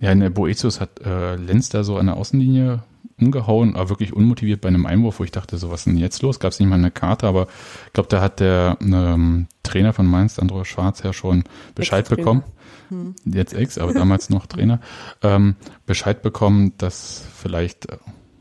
Ja, 0.00 0.12
in 0.12 0.20
der 0.20 0.30
Boetius 0.30 0.80
hat 0.80 1.00
äh, 1.00 1.36
Lenz 1.36 1.70
da 1.70 1.82
so 1.82 1.96
an 1.96 2.06
der 2.06 2.16
Außenlinie 2.16 2.82
umgehauen, 3.20 3.74
aber 3.74 3.90
wirklich 3.90 4.12
unmotiviert 4.12 4.60
bei 4.60 4.68
einem 4.68 4.86
Einwurf, 4.86 5.18
wo 5.18 5.24
ich 5.24 5.32
dachte, 5.32 5.58
so 5.58 5.70
was 5.70 5.80
ist 5.80 5.86
denn 5.86 5.96
jetzt 5.96 6.22
los? 6.22 6.38
Gab 6.38 6.52
es 6.52 6.60
nicht 6.60 6.68
mal 6.68 6.76
eine 6.76 6.90
Karte, 6.90 7.26
aber 7.26 7.48
ich 7.86 7.92
glaube, 7.92 8.08
da 8.08 8.20
hat 8.20 8.38
der 8.38 8.76
ähm, 8.80 9.48
Trainer 9.64 9.92
von 9.92 10.06
Mainz, 10.06 10.38
Andreas 10.38 10.68
Schwarz, 10.68 11.02
ja 11.02 11.12
schon 11.12 11.44
Bescheid 11.74 12.08
bekommen. 12.08 12.44
Hm. 12.90 13.14
Jetzt 13.24 13.54
Ex, 13.54 13.76
aber 13.76 13.92
damals 13.92 14.30
noch 14.30 14.46
Trainer, 14.48 14.80
ähm, 15.22 15.56
Bescheid 15.84 16.22
bekommen, 16.22 16.72
dass 16.78 17.24
vielleicht 17.34 17.90
äh, 17.90 17.96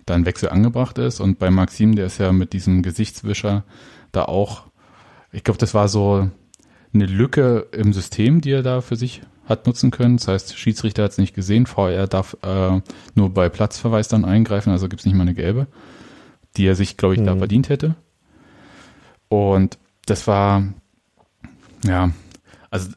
da 0.05 0.14
ein 0.14 0.26
Wechsel 0.26 0.49
angebracht 0.49 0.99
ist. 0.99 1.20
Und 1.20 1.39
bei 1.39 1.49
Maxim, 1.49 1.95
der 1.95 2.05
ist 2.05 2.20
ja 2.20 2.32
mit 2.32 2.53
diesem 2.53 2.84
Gesichtswischer 2.84 3.64
da 4.12 4.26
auch, 4.26 4.64
ich 5.32 5.43
glaube, 5.43 5.58
das 5.58 5.74
war 5.74 5.88
so 5.88 6.30
eine 6.93 7.05
Lücke 7.05 7.68
im 7.72 7.93
System, 7.93 8.41
die 8.41 8.51
er 8.51 8.64
da 8.64 8.82
für 8.82 8.95
sich 8.95 9.22
hat 9.47 9.65
nutzen 9.65 9.91
können. 9.91 10.17
Das 10.17 10.27
heißt, 10.27 10.57
Schiedsrichter 10.57 11.03
hat 11.03 11.11
es 11.11 11.17
nicht 11.17 11.33
gesehen, 11.33 11.65
VR 11.65 12.07
darf 12.07 12.37
äh, 12.43 12.81
nur 13.15 13.29
bei 13.33 13.49
Platzverweis 13.49 14.07
dann 14.07 14.25
eingreifen, 14.25 14.71
also 14.71 14.89
gibt 14.89 15.01
es 15.01 15.05
nicht 15.05 15.15
mal 15.15 15.21
eine 15.23 15.33
gelbe, 15.33 15.67
die 16.57 16.65
er 16.67 16.75
sich, 16.75 16.97
glaube 16.97 17.15
ich, 17.15 17.23
da 17.23 17.33
Mhm. 17.35 17.39
verdient 17.39 17.69
hätte. 17.69 17.95
Und 19.29 19.77
das 20.05 20.27
war, 20.27 20.63
ja, 21.85 22.11
also 22.69 22.91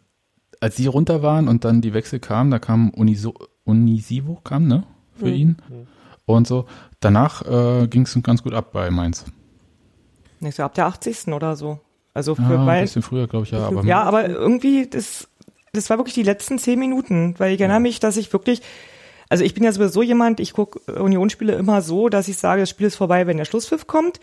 als 0.61 0.76
die 0.76 0.86
runter 0.86 1.22
waren 1.22 1.48
und 1.48 1.64
dann 1.64 1.80
die 1.80 1.94
Wechsel 1.94 2.20
kamen, 2.20 2.51
da 2.51 2.59
kam 2.59 2.90
Uniso, 2.90 3.34
Unisivo, 3.64 4.36
kam, 4.44 4.66
ne, 4.68 4.84
für 5.16 5.26
Mhm. 5.26 5.32
ihn 5.34 5.57
und 6.26 6.46
so. 6.46 6.66
Danach 7.01 7.42
äh, 7.46 7.86
ging 7.88 8.03
es 8.03 8.18
ganz 8.22 8.42
gut 8.42 8.55
ab 8.55 8.72
bei 8.72 8.90
Mainz. 8.90 9.24
Nicht 10.40 10.57
so 10.57 10.62
ab 10.62 10.74
der 10.74 10.86
80. 10.86 11.32
oder 11.32 11.57
so. 11.57 11.80
Also 12.14 12.34
für 12.34 12.42
Ja, 12.55 12.64
ein 12.66 12.82
bisschen 12.82 13.03
früher, 13.03 13.26
glaube 13.26 13.44
ich, 13.46 13.53
ja. 13.53 13.59
Aber 13.68 13.84
ja, 13.84 14.03
aber 14.03 14.28
irgendwie, 14.28 14.86
das, 14.88 15.28
das 15.73 15.91
war 15.91 15.99
wirklich 15.99 16.14
die 16.14 16.23
letzten 16.23 16.59
zehn 16.59 16.79
Minuten, 16.79 17.35
weil 17.39 17.55
ich 17.55 17.61
erinnere 17.61 17.81
mich, 17.81 18.01
dass 18.01 18.16
ich 18.16 18.33
wirklich, 18.33 18.62
also 19.29 19.45
ich 19.45 19.55
bin 19.55 19.64
ja 19.64 19.73
sowieso 19.73 20.03
jemand, 20.03 20.41
ich 20.41 20.53
gucke 20.53 20.81
Unionsspiele 21.01 21.55
immer 21.55 21.83
so, 21.83 22.09
dass 22.09 22.29
ich 22.29 22.37
sage, 22.39 22.62
das 22.62 22.71
Spiel 22.71 22.89
ist 22.89 22.97
vorbei, 22.97 23.27
wenn 23.27 23.37
der 23.37 23.45
Schlusspfiff 23.45 23.87
kommt. 23.87 24.21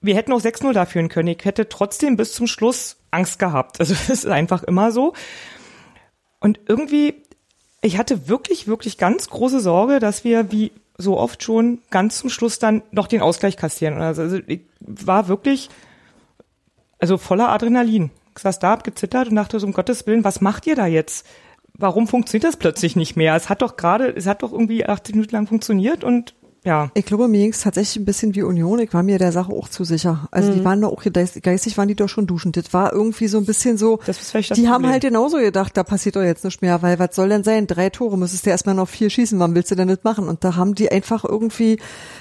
Wir 0.00 0.16
hätten 0.16 0.32
auch 0.32 0.40
6-0 0.40 0.72
da 0.72 0.86
führen 0.86 1.10
können. 1.10 1.28
Ich 1.28 1.44
hätte 1.44 1.68
trotzdem 1.68 2.16
bis 2.16 2.32
zum 2.32 2.46
Schluss 2.46 2.96
Angst 3.10 3.38
gehabt. 3.38 3.80
Also 3.80 3.94
das 4.08 4.08
ist 4.08 4.26
einfach 4.26 4.62
immer 4.62 4.92
so. 4.92 5.12
Und 6.40 6.58
irgendwie, 6.66 7.22
ich 7.82 7.98
hatte 7.98 8.28
wirklich, 8.28 8.66
wirklich 8.66 8.96
ganz 8.96 9.28
große 9.28 9.60
Sorge, 9.60 9.98
dass 9.98 10.24
wir 10.24 10.50
wie 10.50 10.72
so 10.96 11.18
oft 11.18 11.42
schon 11.42 11.80
ganz 11.90 12.18
zum 12.18 12.30
Schluss 12.30 12.58
dann 12.58 12.82
noch 12.90 13.06
den 13.06 13.20
Ausgleich 13.20 13.56
kassieren. 13.56 14.00
Also, 14.00 14.22
also 14.22 14.38
ich 14.46 14.60
war 14.80 15.28
wirklich, 15.28 15.68
also 16.98 17.18
voller 17.18 17.50
Adrenalin. 17.50 18.10
Ich 18.36 18.42
saß 18.42 18.58
da, 18.58 18.70
hab 18.70 18.84
gezittert 18.84 19.28
und 19.28 19.36
dachte 19.36 19.58
so, 19.58 19.66
um 19.66 19.72
Gottes 19.72 20.06
Willen, 20.06 20.24
was 20.24 20.40
macht 20.40 20.66
ihr 20.66 20.76
da 20.76 20.86
jetzt? 20.86 21.26
Warum 21.74 22.06
funktioniert 22.06 22.44
das 22.44 22.56
plötzlich 22.56 22.96
nicht 22.96 23.16
mehr? 23.16 23.34
Es 23.34 23.48
hat 23.48 23.62
doch 23.62 23.76
gerade, 23.76 24.08
es 24.14 24.26
hat 24.26 24.42
doch 24.42 24.52
irgendwie 24.52 24.86
80 24.86 25.14
Minuten 25.14 25.34
lang 25.34 25.46
funktioniert 25.46 26.04
und 26.04 26.34
ja. 26.64 26.90
Ich 26.94 27.06
glaube, 27.06 27.26
mir 27.28 27.38
ging 27.40 27.52
es 27.52 27.60
tatsächlich 27.62 27.96
ein 27.96 28.04
bisschen 28.04 28.34
wie 28.34 28.42
Union. 28.42 28.78
Ich 28.80 28.92
war 28.92 29.02
mir 29.02 29.18
der 29.18 29.32
Sache 29.32 29.52
auch 29.52 29.68
zu 29.68 29.84
sicher. 29.84 30.28
Also 30.30 30.52
die 30.52 30.60
Mhm. 30.60 30.64
waren 30.64 30.80
doch 30.82 30.92
auch 30.92 31.02
geistig, 31.02 31.78
waren 31.78 31.88
die 31.88 31.94
doch 31.94 32.08
schon 32.08 32.26
duschen. 32.26 32.52
Das 32.52 32.72
war 32.72 32.92
irgendwie 32.92 33.28
so 33.28 33.38
ein 33.38 33.46
bisschen 33.46 33.78
so. 33.78 33.98
Das 34.06 34.20
ist 34.20 34.30
vielleicht 34.30 34.50
das 34.50 34.58
die 34.58 34.66
haben 34.68 34.74
Problem. 34.82 34.92
halt 34.92 35.02
genauso 35.02 35.38
gedacht, 35.38 35.76
da 35.76 35.84
passiert 35.84 36.16
doch 36.16 36.22
jetzt 36.22 36.44
nichts 36.44 36.60
mehr, 36.60 36.82
weil 36.82 36.98
was 36.98 37.14
soll 37.16 37.28
denn 37.30 37.44
sein? 37.44 37.66
Drei 37.66 37.88
Tore, 37.90 38.18
müsstest 38.18 38.44
du 38.46 38.50
erstmal 38.50 38.74
noch 38.74 38.88
vier 38.88 39.08
schießen, 39.10 39.38
wann 39.38 39.54
willst 39.54 39.70
du 39.70 39.74
denn 39.74 39.88
das 39.88 40.04
machen? 40.04 40.28
Und 40.28 40.44
da 40.44 40.56
haben 40.56 40.74
die 40.74 40.90
einfach 40.92 41.24
irgendwie, 41.24 41.78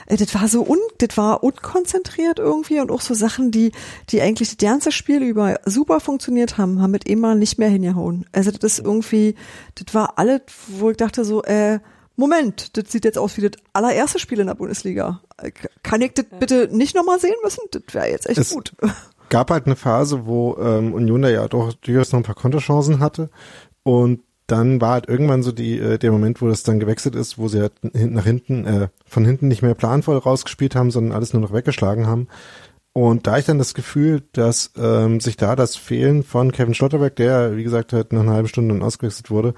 äh, 0.07 0.15
das 0.15 0.33
war 0.35 0.47
so 0.47 0.65
un, 0.65 0.79
das 0.99 1.17
war 1.17 1.43
unkonzentriert 1.43 2.39
irgendwie 2.39 2.79
und 2.79 2.91
auch 2.91 3.01
so 3.01 3.13
Sachen, 3.13 3.51
die, 3.51 3.71
die 4.09 4.21
eigentlich 4.21 4.55
das 4.55 4.57
ganze 4.69 4.91
Spiel 4.91 5.21
über 5.21 5.59
super 5.65 5.99
funktioniert 5.99 6.57
haben, 6.57 6.81
haben 6.81 6.91
mit 6.91 7.07
immer 7.09 7.35
nicht 7.35 7.57
mehr 7.59 7.69
hingehauen. 7.69 8.25
Also 8.31 8.51
das 8.51 8.63
ist 8.63 8.85
irgendwie, 8.85 9.35
das 9.75 9.93
war 9.93 10.17
alles, 10.17 10.41
wo 10.67 10.91
ich 10.91 10.97
dachte 10.97 11.25
so, 11.25 11.43
äh, 11.43 11.79
Moment, 12.19 12.77
das 12.77 12.91
sieht 12.91 13.05
jetzt 13.05 13.17
aus 13.17 13.37
wie 13.37 13.41
das 13.49 13.59
allererste 13.73 14.19
Spiel 14.19 14.39
in 14.39 14.47
der 14.47 14.55
Bundesliga. 14.55 15.21
Kann 15.83 16.01
ich 16.01 16.13
das 16.13 16.25
bitte 16.39 16.67
nicht 16.71 16.95
nochmal 16.95 17.19
sehen 17.19 17.35
müssen? 17.43 17.61
Das 17.71 17.81
wäre 17.93 18.09
jetzt 18.09 18.27
echt 18.29 18.37
Es- 18.39 18.53
gut. 18.53 18.73
gab 19.29 19.51
halt 19.51 19.67
eine 19.67 19.75
Phase, 19.75 20.25
wo 20.25 20.57
ähm, 20.59 20.93
Union 20.93 21.21
da 21.21 21.29
ja 21.29 21.47
doch 21.47 21.73
durchaus 21.73 22.11
noch 22.11 22.19
ein 22.19 22.23
paar 22.23 22.35
Konterchancen 22.35 22.99
hatte 22.99 23.29
und 23.83 24.21
dann 24.47 24.81
war 24.81 24.93
halt 24.93 25.07
irgendwann 25.07 25.43
so 25.43 25.51
die 25.51 25.77
äh, 25.77 25.99
der 25.99 26.11
Moment, 26.11 26.41
wo 26.41 26.47
das 26.47 26.63
dann 26.63 26.79
gewechselt 26.79 27.13
ist, 27.15 27.37
wo 27.37 27.47
sie 27.47 27.61
halt 27.61 27.73
hin- 27.93 28.13
nach 28.13 28.23
hinten 28.25 28.65
äh, 28.65 28.87
von 29.05 29.23
hinten 29.23 29.47
nicht 29.47 29.61
mehr 29.61 29.75
planvoll 29.75 30.17
rausgespielt 30.17 30.75
haben, 30.75 30.89
sondern 30.89 31.15
alles 31.15 31.33
nur 31.33 31.41
noch 31.43 31.53
weggeschlagen 31.53 32.07
haben. 32.07 32.27
Und 32.91 33.27
da 33.27 33.37
ich 33.37 33.45
dann 33.45 33.59
das 33.59 33.75
Gefühl, 33.75 34.23
dass 34.33 34.71
ähm, 34.75 35.19
sich 35.19 35.37
da 35.37 35.55
das 35.55 35.75
Fehlen 35.75 36.23
von 36.23 36.51
Kevin 36.51 36.73
Schlotterberg, 36.73 37.15
der 37.15 37.55
wie 37.55 37.63
gesagt 37.63 37.93
halt 37.93 38.11
nach 38.11 38.21
einer 38.23 38.33
halben 38.33 38.47
Stunde 38.47 38.73
dann 38.73 38.83
ausgewechselt 38.83 39.29
wurde, 39.29 39.53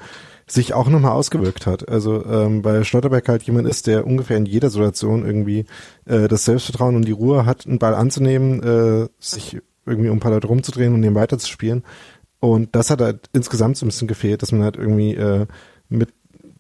sich 0.52 0.74
auch 0.74 0.90
nochmal 0.90 1.12
ausgewirkt 1.12 1.66
hat. 1.66 1.88
Also 1.88 2.26
ähm, 2.26 2.64
weil 2.64 2.84
Schlotterberg 2.84 3.28
halt 3.30 3.44
jemand 3.44 3.68
ist, 3.68 3.88
der 3.88 4.06
ungefähr 4.06 4.38
in 4.38 4.46
jeder 4.46 4.70
Situation 4.70 5.26
irgendwie 5.26 5.66
äh, 6.06 6.28
das 6.28 6.46
Selbstvertrauen 6.46 6.96
und 6.96 7.08
die 7.08 7.14
Ruhe 7.14 7.46
hat, 7.46 7.66
einen 7.66 7.80
Ball 7.80 7.96
anzunehmen, 7.96 8.62
äh, 8.62 9.08
sich 9.20 9.60
irgendwie 9.86 10.10
um 10.10 10.18
ein 10.18 10.20
paar 10.20 10.32
Leute 10.32 10.48
rumzudrehen 10.48 10.94
und 10.94 11.02
den 11.02 11.16
weiterzuspielen. 11.16 11.84
Und 12.40 12.76
das 12.76 12.90
hat 12.90 13.02
halt 13.02 13.30
insgesamt 13.34 13.78
so 13.78 13.86
ein 13.86 13.90
bisschen 13.90 14.08
gefehlt, 14.08 14.42
dass 14.42 14.52
man 14.52 14.64
halt 14.64 14.76
irgendwie 14.76 15.16
äh, 15.16 15.46
mit 15.90 16.10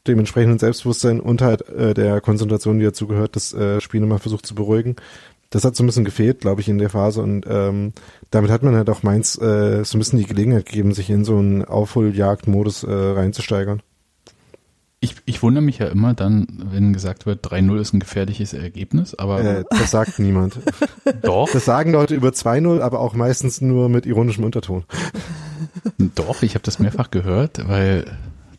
dem 0.08 0.20
entsprechenden 0.20 0.58
Selbstbewusstsein 0.58 1.20
und 1.20 1.42
halt 1.42 1.68
äh, 1.70 1.94
der 1.94 2.22
Konzentration, 2.22 2.80
die 2.80 2.86
dazu 2.86 3.08
gehört, 3.08 3.36
das 3.36 3.54
äh, 3.54 3.82
Spiel 3.82 4.02
nochmal 4.02 4.20
versucht 4.20 4.46
zu 4.46 4.56
beruhigen. 4.56 4.96
Das 5.52 5.64
hat 5.66 5.76
so 5.76 5.84
ein 5.84 5.86
bisschen 5.86 6.06
gefehlt, 6.06 6.40
glaube 6.40 6.62
ich, 6.62 6.70
in 6.70 6.78
der 6.80 6.90
Phase 6.90 7.22
und 7.22 7.46
ähm, 7.48 7.94
damit 8.32 8.50
hat 8.50 8.64
man 8.64 8.76
halt 8.76 8.90
auch 8.90 9.04
Mainz 9.04 9.38
äh, 9.38 9.84
so 9.84 9.98
ein 9.98 10.00
bisschen 10.00 10.18
die 10.18 10.26
Gelegenheit 10.26 10.66
gegeben, 10.66 10.94
sich 10.94 11.10
in 11.10 11.26
so 11.26 11.38
einen 11.38 11.64
Aufholjagdmodus 11.64 12.84
äh, 12.84 12.92
reinzusteigern. 12.92 13.82
Ich, 15.02 15.16
ich 15.26 15.42
wundere 15.44 15.64
mich 15.64 15.80
ja 15.80 15.88
immer 15.88 16.14
dann, 16.14 16.48
wenn 16.72 16.94
gesagt 16.94 17.26
wird, 17.26 17.46
3-0 17.46 17.82
ist 17.82 17.94
ein 17.94 18.00
gefährliches 18.00 18.54
Ergebnis, 18.54 19.16
aber 19.16 19.44
Äh, 19.44 19.64
das 19.70 19.92
sagt 19.92 20.20
niemand. 20.20 20.60
Doch. 21.24 21.50
Das 21.52 21.66
sagen 21.66 21.92
Leute 21.92 22.16
über 22.16 22.30
2-0, 22.30 22.80
aber 22.82 23.00
auch 23.00 23.14
meistens 23.14 23.62
nur 23.62 23.90
mit 23.90 24.06
ironischem 24.06 24.44
Unterton. 24.44 24.84
Doch, 26.16 26.44
ich 26.44 26.54
habe 26.54 26.64
das 26.64 26.80
mehrfach 26.80 27.12
gehört, 27.12 27.68
weil 27.68 28.06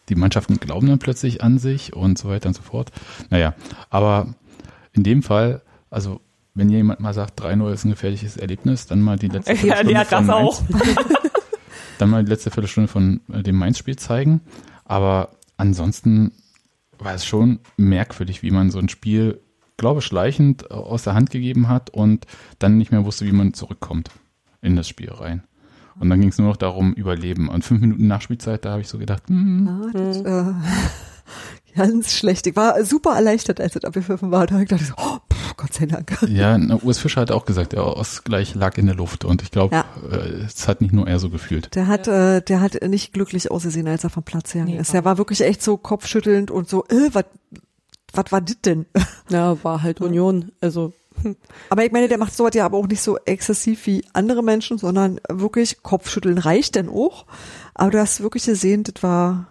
die 0.08 0.14
Mannschaften 0.14 0.58
glauben 0.58 0.88
dann 0.88 0.98
plötzlich 0.98 1.42
an 1.42 1.58
sich 1.58 1.94
und 1.94 2.18
so 2.18 2.28
weiter 2.28 2.48
und 2.48 2.54
so 2.54 2.62
fort. 2.62 2.90
Naja, 3.30 3.54
aber 3.88 4.34
in 4.92 5.04
dem 5.04 5.22
Fall, 5.22 5.62
also 5.90 6.20
wenn 6.54 6.68
jemand 6.70 7.00
mal 7.00 7.14
sagt, 7.14 7.40
3-0 7.40 7.72
ist 7.72 7.84
ein 7.84 7.90
gefährliches 7.90 8.36
Erlebnis, 8.36 8.86
dann 8.86 9.00
mal 9.00 9.18
die 9.18 9.28
letzte 9.28 9.52
Ja, 9.52 9.56
Viertelstunde 9.76 9.92
der 9.92 10.00
hat 10.00 10.08
von 10.08 10.26
das 10.26 10.26
Mainz. 10.26 10.48
auch. 10.48 10.62
dann 11.98 12.10
mal 12.10 12.24
die 12.24 12.30
letzte 12.30 12.50
Viertelstunde 12.50 12.88
von 12.88 13.20
äh, 13.32 13.42
dem 13.42 13.56
Mainz-Spiel 13.56 13.96
zeigen. 13.96 14.40
Aber 14.84 15.30
ansonsten 15.56 16.32
war 16.98 17.14
es 17.14 17.24
schon 17.24 17.60
merkwürdig, 17.76 18.42
wie 18.42 18.50
man 18.50 18.70
so 18.70 18.78
ein 18.78 18.88
Spiel, 18.88 19.40
glaube 19.76 20.00
ich, 20.00 20.04
schleichend 20.06 20.64
äh, 20.70 20.74
aus 20.74 21.04
der 21.04 21.14
Hand 21.14 21.30
gegeben 21.30 21.68
hat 21.68 21.90
und 21.90 22.26
dann 22.58 22.76
nicht 22.78 22.92
mehr 22.92 23.04
wusste, 23.04 23.24
wie 23.26 23.32
man 23.32 23.54
zurückkommt 23.54 24.10
in 24.60 24.76
das 24.76 24.88
Spiel 24.88 25.10
rein. 25.10 25.42
Und 25.98 26.08
dann 26.10 26.20
ging 26.20 26.30
es 26.30 26.38
nur 26.38 26.48
noch 26.48 26.56
darum, 26.56 26.94
überleben. 26.94 27.48
Und 27.48 27.64
fünf 27.64 27.80
Minuten 27.80 28.06
Nachspielzeit, 28.06 28.64
da 28.64 28.72
habe 28.72 28.80
ich 28.82 28.88
so 28.88 28.98
gedacht, 28.98 29.24
hm, 29.28 29.66
Ja, 29.66 29.90
das, 29.92 30.16
äh, 30.22 30.52
ganz 31.74 32.12
schlecht. 32.12 32.46
Ich 32.46 32.56
war 32.56 32.84
super 32.84 33.14
erleichtert, 33.14 33.60
als 33.60 33.76
es 33.76 33.84
abgepfiffen 33.84 34.30
war. 34.30 34.46
Da 34.46 34.56
hab 34.56 34.62
ich 34.62 34.68
dachte 34.68 34.84
so, 34.84 34.94
oh, 34.96 35.18
pff, 35.32 35.56
Gott 35.56 35.72
sei 35.74 35.86
Dank. 35.86 36.16
ja, 36.28 36.56
na, 36.58 36.78
Urs 36.82 36.98
Fischer 36.98 37.20
hat 37.22 37.30
auch 37.30 37.44
gesagt, 37.44 37.72
der 37.72 37.84
Ausgleich 37.84 38.54
lag 38.54 38.76
in 38.78 38.86
der 38.86 38.94
Luft. 38.94 39.24
Und 39.24 39.42
ich 39.42 39.50
glaube, 39.50 39.74
Ja. 39.76 39.84
äh, 40.10 40.44
es 40.44 40.68
hat 40.68 40.80
nicht 40.80 40.92
nur 40.92 41.06
er 41.08 41.18
so 41.18 41.30
gefühlt. 41.30 41.74
Der 41.74 41.86
hat, 41.86 42.08
äh, 42.08 42.40
der 42.42 42.60
hat 42.60 42.80
nicht 42.86 43.12
glücklich 43.12 43.50
ausgesehen, 43.50 43.88
als 43.88 44.04
er 44.04 44.10
vom 44.10 44.22
Platz 44.22 44.52
gegangen 44.52 44.70
Nee, 44.74 44.78
ist. 44.80 44.92
Der 44.92 45.04
war 45.04 45.18
wirklich 45.18 45.40
echt 45.40 45.62
so 45.62 45.76
kopfschüttelnd 45.76 46.50
und 46.50 46.68
so, 46.68 46.84
äh, 46.86 47.08
was 47.12 47.24
was 48.14 48.24
war 48.30 48.40
das 48.42 48.60
denn? 48.64 48.84
Ja, 49.30 49.56
war 49.64 49.82
halt 49.82 50.02
Union. 50.02 50.52
Also 50.60 50.92
Aber 51.70 51.84
ich 51.86 51.92
meine, 51.92 52.08
der 52.08 52.18
macht 52.18 52.36
sowas 52.36 52.52
ja 52.54 52.66
aber 52.66 52.76
auch 52.76 52.86
nicht 52.86 53.00
so 53.00 53.16
exzessiv 53.24 53.86
wie 53.86 54.04
andere 54.12 54.42
Menschen, 54.42 54.76
sondern 54.76 55.18
wirklich 55.30 55.82
Kopfschütteln 55.82 56.36
reicht 56.36 56.74
denn 56.74 56.90
auch. 56.90 57.24
Aber 57.72 57.90
du 57.90 57.98
hast 57.98 58.20
wirklich 58.22 58.44
gesehen, 58.44 58.82
das 58.82 59.02
war, 59.02 59.46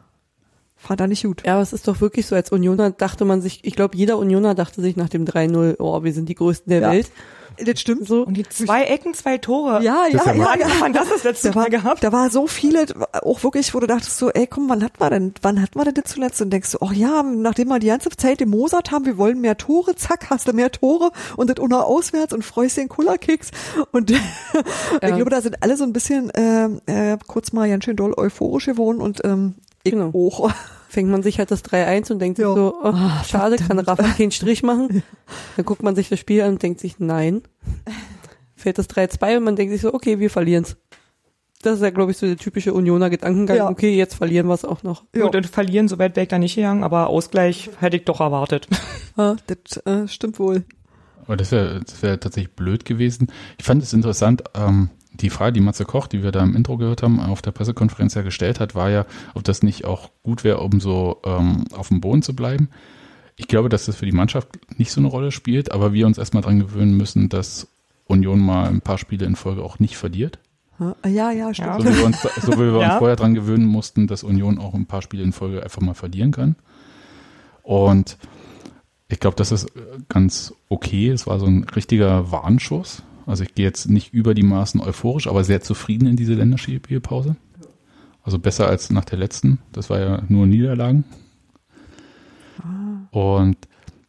war 0.87 0.95
da 0.97 1.07
nicht 1.07 1.23
gut. 1.23 1.43
Ja, 1.45 1.53
aber 1.53 1.61
es 1.61 1.73
ist 1.73 1.87
doch 1.87 2.01
wirklich 2.01 2.25
so, 2.25 2.35
als 2.35 2.51
Unioner 2.51 2.91
dachte 2.91 3.25
man 3.25 3.41
sich, 3.41 3.59
ich 3.63 3.75
glaube, 3.75 3.95
jeder 3.97 4.17
Unioner 4.17 4.55
dachte 4.55 4.81
sich 4.81 4.95
nach 4.95 5.09
dem 5.09 5.25
3-0, 5.25 5.75
oh, 5.79 6.03
wir 6.03 6.13
sind 6.13 6.29
die 6.29 6.35
Größten 6.35 6.69
der 6.69 6.81
Ja. 6.81 6.91
Welt. 6.91 7.11
Das 7.63 7.79
stimmt. 7.79 8.07
So. 8.07 8.23
Und 8.25 8.35
die 8.35 8.47
zwei 8.47 8.83
Ecken, 8.83 9.13
zwei 9.13 9.37
Tore. 9.37 9.83
Ja, 9.83 10.05
ja, 10.09 10.33
ja, 10.33 10.55
ja. 10.55 10.89
das 10.89 11.09
das 11.09 11.23
letzte 11.23 11.49
Da 11.49 11.55
war, 11.55 11.63
Mal 11.63 11.69
gehabt? 11.69 12.03
da 12.03 12.11
war 12.11 12.29
so 12.29 12.47
viele, 12.47 12.85
auch 13.23 13.43
wirklich, 13.43 13.73
wo 13.73 13.79
du 13.79 13.87
dachtest 13.87 14.17
so, 14.17 14.29
ey, 14.31 14.47
komm, 14.47 14.69
wann 14.69 14.83
hat 14.83 14.99
man 14.99 15.11
denn, 15.11 15.33
wann 15.41 15.61
hat 15.61 15.75
man 15.75 15.85
denn 15.85 15.93
das 15.95 16.05
zuletzt? 16.13 16.41
Und 16.41 16.51
denkst 16.51 16.71
du, 16.71 16.77
oh 16.81 16.91
ja, 16.91 17.23
nachdem 17.23 17.67
wir 17.67 17.79
die 17.79 17.87
ganze 17.87 18.09
Zeit 18.09 18.39
gemosert 18.39 18.91
haben, 18.91 19.05
wir 19.05 19.17
wollen 19.17 19.41
mehr 19.41 19.57
Tore, 19.57 19.95
zack, 19.95 20.29
hast 20.29 20.47
du 20.47 20.53
mehr 20.53 20.71
Tore 20.71 21.11
und 21.35 21.49
das 21.49 21.59
unter 21.59 21.85
auswärts 21.85 22.33
und 22.33 22.43
freust 22.43 22.77
den 22.77 22.89
Kullerkicks. 22.89 23.51
Und 23.91 24.11
ich 24.11 24.19
glaube, 25.01 25.29
da 25.29 25.41
sind 25.41 25.61
alle 25.61 25.77
so 25.77 25.83
ein 25.83 25.93
bisschen, 25.93 26.31
ähm, 26.35 26.81
äh, 26.85 27.17
kurz 27.27 27.51
mal 27.51 27.67
ganz 27.69 27.83
schön 27.83 27.95
doll 27.97 28.13
euphorisch 28.15 28.65
geworden 28.65 29.01
und, 29.01 29.23
ähm, 29.25 29.55
ich 29.83 29.91
Genau. 29.91 30.11
auch. 30.13 30.51
Fängt 30.89 31.09
man 31.09 31.23
sich 31.23 31.39
halt 31.39 31.51
das 31.51 31.63
3-1 31.63 32.11
und 32.11 32.19
denkt 32.19 32.37
sich 32.37 32.45
Ja. 32.45 32.53
so, 32.53 32.75
oh, 32.83 32.87
Ah, 32.87 33.23
schade, 33.23 33.55
kann 33.55 33.79
Rafa 33.79 34.03
keinen 34.03 34.31
Strich 34.31 34.61
machen. 34.61 35.03
Dann 35.55 35.65
guckt 35.65 35.83
man 35.83 35.95
sich 35.95 36.09
das 36.09 36.19
Spiel 36.19 36.41
an 36.41 36.53
und 36.53 36.63
denkt 36.63 36.79
sich, 36.81 36.99
nein. 36.99 37.43
Fällt 38.55 38.77
das 38.77 38.89
3-2 38.89 39.37
und 39.37 39.43
man 39.43 39.55
denkt 39.55 39.71
sich 39.71 39.81
so, 39.81 39.93
okay, 39.93 40.19
wir 40.19 40.29
verlieren's. 40.29 40.75
Das 41.63 41.75
ist 41.75 41.81
ja, 41.83 41.91
glaube 41.91 42.11
ich, 42.11 42.17
so 42.17 42.25
der 42.25 42.37
typische 42.37 42.73
Unioner 42.73 43.09
Gedankengang. 43.09 43.55
Ja. 43.57 43.69
Okay, 43.69 43.95
jetzt 43.95 44.15
verlieren 44.15 44.47
wir 44.47 44.53
es 44.55 44.65
auch 44.65 44.83
noch. 44.83 45.03
Gut, 45.13 45.35
und 45.35 45.45
verlieren, 45.47 45.87
so 45.87 45.97
weit 45.99 46.15
wäre 46.15 46.23
ich 46.23 46.29
da 46.29 46.39
nicht 46.39 46.55
gegangen, 46.55 46.83
aber 46.83 47.07
Ausgleich 47.07 47.69
hätte 47.79 47.97
ich 47.97 48.05
doch 48.05 48.19
erwartet. 48.19 48.67
Ja, 49.15 49.35
das 49.47 49.77
äh, 49.85 50.07
stimmt 50.07 50.39
wohl. 50.39 50.65
Aber 51.25 51.37
das 51.37 51.51
wäre 51.51 51.81
das 51.85 52.01
wär 52.01 52.19
tatsächlich 52.19 52.55
blöd 52.55 52.83
gewesen. 52.83 53.31
Ich 53.59 53.65
fand 53.65 53.81
es 53.83 53.93
interessant, 53.93 54.43
ähm, 54.55 54.89
die 55.13 55.29
Frage, 55.29 55.53
die 55.53 55.61
Matze 55.61 55.85
Koch, 55.85 56.07
die 56.07 56.23
wir 56.23 56.31
da 56.31 56.41
im 56.43 56.55
Intro 56.55 56.77
gehört 56.77 57.03
haben, 57.03 57.19
auf 57.19 57.41
der 57.41 57.51
Pressekonferenz 57.51 58.13
ja 58.13 58.21
gestellt 58.21 58.59
hat, 58.59 58.75
war 58.75 58.89
ja, 58.89 59.05
ob 59.33 59.43
das 59.43 59.61
nicht 59.63 59.85
auch 59.85 60.09
gut 60.23 60.43
wäre, 60.43 60.59
um 60.59 60.79
so 60.79 61.17
ähm, 61.25 61.65
auf 61.73 61.89
dem 61.89 62.01
Boden 62.01 62.21
zu 62.21 62.35
bleiben. 62.35 62.69
Ich 63.35 63.47
glaube, 63.47 63.69
dass 63.69 63.85
das 63.85 63.95
für 63.95 64.05
die 64.05 64.11
Mannschaft 64.11 64.47
nicht 64.77 64.91
so 64.91 65.01
eine 65.01 65.07
Rolle 65.07 65.31
spielt, 65.31 65.71
aber 65.71 65.93
wir 65.93 66.05
uns 66.05 66.17
erstmal 66.17 66.43
dran 66.43 66.59
gewöhnen 66.59 66.95
müssen, 66.95 67.27
dass 67.29 67.67
Union 68.05 68.39
mal 68.39 68.67
ein 68.67 68.81
paar 68.81 68.97
Spiele 68.97 69.25
in 69.25 69.35
Folge 69.35 69.63
auch 69.63 69.79
nicht 69.79 69.97
verliert. 69.97 70.39
Ja, 71.05 71.31
ja, 71.31 71.53
stimmt. 71.53 71.81
So 71.81 71.87
wie 71.89 71.97
wir 71.97 72.05
uns, 72.05 72.21
so 72.21 72.53
wie 72.53 72.57
wir 72.73 72.79
Ja. 72.81 72.89
uns 72.91 72.97
vorher 72.97 73.15
dran 73.15 73.35
gewöhnen 73.35 73.65
mussten, 73.65 74.07
dass 74.07 74.23
Union 74.23 74.57
auch 74.57 74.73
ein 74.73 74.85
paar 74.87 75.01
Spiele 75.01 75.23
in 75.23 75.31
Folge 75.31 75.61
einfach 75.63 75.81
mal 75.81 75.93
verlieren 75.93 76.31
kann. 76.31 76.55
Und 77.63 78.17
ich 79.07 79.19
glaube, 79.19 79.35
das 79.35 79.51
ist 79.51 79.65
äh, 79.75 79.81
ganz 80.09 80.53
okay. 80.69 81.09
Es 81.09 81.27
war 81.27 81.39
so 81.39 81.45
ein 81.45 81.65
richtiger 81.75 82.31
Warnschuss. 82.31 83.03
Also 83.31 83.43
ich 83.43 83.55
gehe 83.55 83.65
jetzt 83.65 83.89
nicht 83.89 84.13
über 84.13 84.33
die 84.35 84.43
Maßen 84.43 84.79
euphorisch, 84.81 85.27
aber 85.27 85.43
sehr 85.43 85.61
zufrieden 85.61 86.05
in 86.07 86.15
diese 86.15 86.33
Länderspielpause. 86.35 87.35
Also 88.23 88.37
besser 88.37 88.67
als 88.67 88.91
nach 88.91 89.05
der 89.05 89.17
letzten. 89.17 89.57
Das 89.71 89.89
war 89.89 89.99
ja 89.99 90.21
nur 90.29 90.45
Niederlagen. 90.45 91.03
Und 93.11 93.57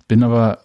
bin 0.08 0.22
aber 0.22 0.58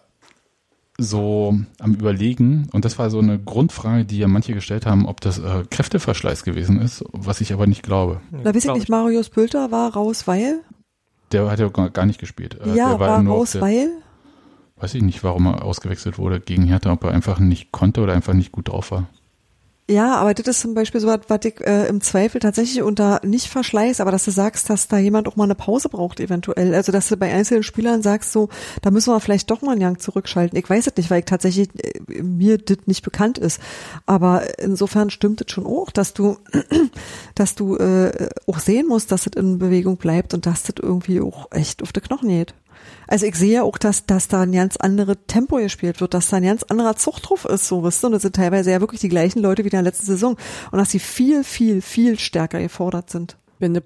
so 0.98 1.56
am 1.78 1.94
Überlegen, 1.94 2.68
und 2.72 2.84
das 2.84 2.98
war 2.98 3.08
so 3.10 3.20
eine 3.20 3.38
Grundfrage, 3.38 4.04
die 4.04 4.18
ja 4.18 4.28
manche 4.28 4.52
gestellt 4.52 4.84
haben, 4.84 5.06
ob 5.06 5.20
das 5.20 5.38
äh, 5.38 5.64
Kräfteverschleiß 5.70 6.42
gewesen 6.42 6.80
ist, 6.80 7.04
was 7.12 7.40
ich 7.40 7.52
aber 7.52 7.66
nicht 7.66 7.82
glaube. 7.84 8.20
Da 8.42 8.52
weiß 8.54 8.64
ich 8.64 8.72
nicht, 8.72 8.88
Marius 8.88 9.28
Pülter 9.28 9.70
war 9.70 9.92
raus, 9.94 10.26
weil? 10.26 10.60
Der 11.30 11.48
hat 11.50 11.60
ja 11.60 11.68
gar 11.68 12.04
nicht 12.06 12.18
gespielt. 12.18 12.58
Äh, 12.60 12.74
ja, 12.74 12.90
der 12.90 13.00
war 13.00 13.22
nur 13.22 13.34
auf 13.34 13.40
raus, 13.40 13.52
der- 13.52 13.60
weil? 13.62 13.90
Weiß 14.80 14.94
ich 14.94 15.02
nicht, 15.02 15.24
warum 15.24 15.46
er 15.46 15.64
ausgewechselt 15.64 16.18
wurde 16.18 16.40
gegen 16.40 16.64
Hertha, 16.64 16.92
ob 16.92 17.04
er 17.04 17.10
einfach 17.10 17.38
nicht 17.40 17.72
konnte 17.72 18.00
oder 18.00 18.12
einfach 18.12 18.34
nicht 18.34 18.52
gut 18.52 18.68
drauf 18.68 18.90
war. 18.90 19.08
Ja, 19.90 20.16
aber 20.16 20.34
das 20.34 20.46
ist 20.46 20.60
zum 20.60 20.74
Beispiel 20.74 21.00
so 21.00 21.08
was, 21.08 21.20
was 21.28 21.40
ich 21.46 21.62
äh, 21.62 21.86
im 21.86 22.02
Zweifel 22.02 22.42
tatsächlich 22.42 22.82
unter 22.82 23.22
nicht 23.24 23.46
Verschleiß, 23.46 24.02
aber 24.02 24.10
dass 24.10 24.26
du 24.26 24.30
sagst, 24.30 24.68
dass 24.68 24.86
da 24.86 24.98
jemand 24.98 25.26
auch 25.26 25.36
mal 25.36 25.44
eine 25.44 25.54
Pause 25.54 25.88
braucht 25.88 26.20
eventuell. 26.20 26.74
Also 26.74 26.92
dass 26.92 27.08
du 27.08 27.16
bei 27.16 27.32
einzelnen 27.32 27.62
Spielern 27.62 28.02
sagst, 28.02 28.30
so, 28.30 28.50
da 28.82 28.90
müssen 28.90 29.14
wir 29.14 29.20
vielleicht 29.20 29.50
doch 29.50 29.62
mal 29.62 29.72
einen 29.72 29.80
Gang 29.80 29.98
zurückschalten. 29.98 30.58
Ich 30.58 30.68
weiß 30.68 30.88
es 30.88 30.96
nicht, 30.96 31.10
weil 31.10 31.20
ich 31.20 31.24
tatsächlich 31.24 31.70
äh, 31.82 32.22
mir 32.22 32.58
das 32.58 32.76
nicht 32.84 33.02
bekannt 33.02 33.38
ist. 33.38 33.62
Aber 34.04 34.58
insofern 34.58 35.08
stimmt 35.08 35.40
es 35.40 35.50
schon 35.50 35.64
auch, 35.64 35.90
dass 35.90 36.12
du, 36.12 36.36
dass 37.34 37.54
du 37.54 37.76
äh, 37.76 38.28
auch 38.46 38.58
sehen 38.58 38.88
musst, 38.88 39.10
dass 39.10 39.26
es 39.26 39.32
in 39.36 39.58
Bewegung 39.58 39.96
bleibt 39.96 40.34
und 40.34 40.44
dass 40.44 40.64
das 40.64 40.74
irgendwie 40.82 41.22
auch 41.22 41.50
echt 41.50 41.82
auf 41.82 41.94
die 41.94 42.00
Knochen 42.00 42.28
geht. 42.28 42.52
Also 43.06 43.26
ich 43.26 43.34
sehe 43.36 43.54
ja 43.54 43.62
auch, 43.62 43.78
dass, 43.78 44.04
dass 44.06 44.28
da 44.28 44.42
ein 44.42 44.52
ganz 44.52 44.76
andere 44.76 45.16
Tempo 45.26 45.56
gespielt 45.56 46.00
wird, 46.00 46.12
dass 46.14 46.28
da 46.28 46.36
ein 46.36 46.42
ganz 46.44 46.62
anderer 46.64 46.96
Zug 46.96 47.20
drauf 47.20 47.44
ist, 47.46 47.66
so 47.68 47.82
wisst 47.84 48.04
ihr. 48.04 48.08
Und 48.08 48.12
das 48.12 48.22
sind 48.22 48.36
teilweise 48.36 48.70
ja 48.70 48.80
wirklich 48.80 49.00
die 49.00 49.08
gleichen 49.08 49.40
Leute 49.40 49.64
wie 49.64 49.68
in 49.68 49.72
der 49.72 49.82
letzten 49.82 50.06
Saison. 50.06 50.36
Und 50.70 50.78
dass 50.78 50.90
sie 50.90 50.98
viel, 50.98 51.42
viel, 51.44 51.80
viel 51.80 52.18
stärker 52.18 52.60
gefordert 52.60 53.10
sind. 53.10 53.36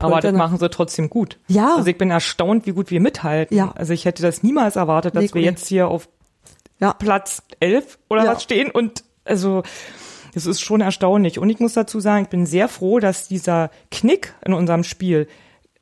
Aber 0.01 0.21
das 0.21 0.35
machen 0.35 0.59
sie 0.59 0.69
trotzdem 0.69 1.09
gut. 1.09 1.39
Ja. 1.49 1.77
Also 1.77 1.89
ich 1.89 1.97
bin 1.97 2.11
erstaunt, 2.11 2.67
wie 2.67 2.73
gut 2.73 2.91
wir 2.91 3.01
mithalten. 3.01 3.57
Ja. 3.57 3.73
Also 3.75 3.93
ich 3.95 4.05
hätte 4.05 4.23
das 4.23 4.43
niemals 4.43 4.77
erwartet, 4.77 5.15
dass 5.17 5.23
Nee, 5.23 5.31
wir 5.35 5.43
jetzt 5.43 5.67
hier 5.67 5.89
auf 5.89 6.09
Platz 6.99 7.43
11 7.61 7.99
oder 8.11 8.25
Ja. 8.25 8.33
was 8.35 8.43
stehen 8.43 8.71
und 8.71 9.05
also 9.25 9.63
das 10.35 10.47
ist 10.47 10.61
schon 10.61 10.81
erstaunlich. 10.81 11.39
Und 11.39 11.49
ich 11.51 11.61
muss 11.61 11.75
dazu 11.75 12.01
sagen, 12.01 12.25
ich 12.25 12.29
bin 12.31 12.45
sehr 12.45 12.69
froh, 12.69 12.99
dass 12.99 13.29
dieser 13.29 13.71
Knick 13.91 14.35
in 14.45 14.53
unserem 14.53 14.83
Spiel 14.83 15.29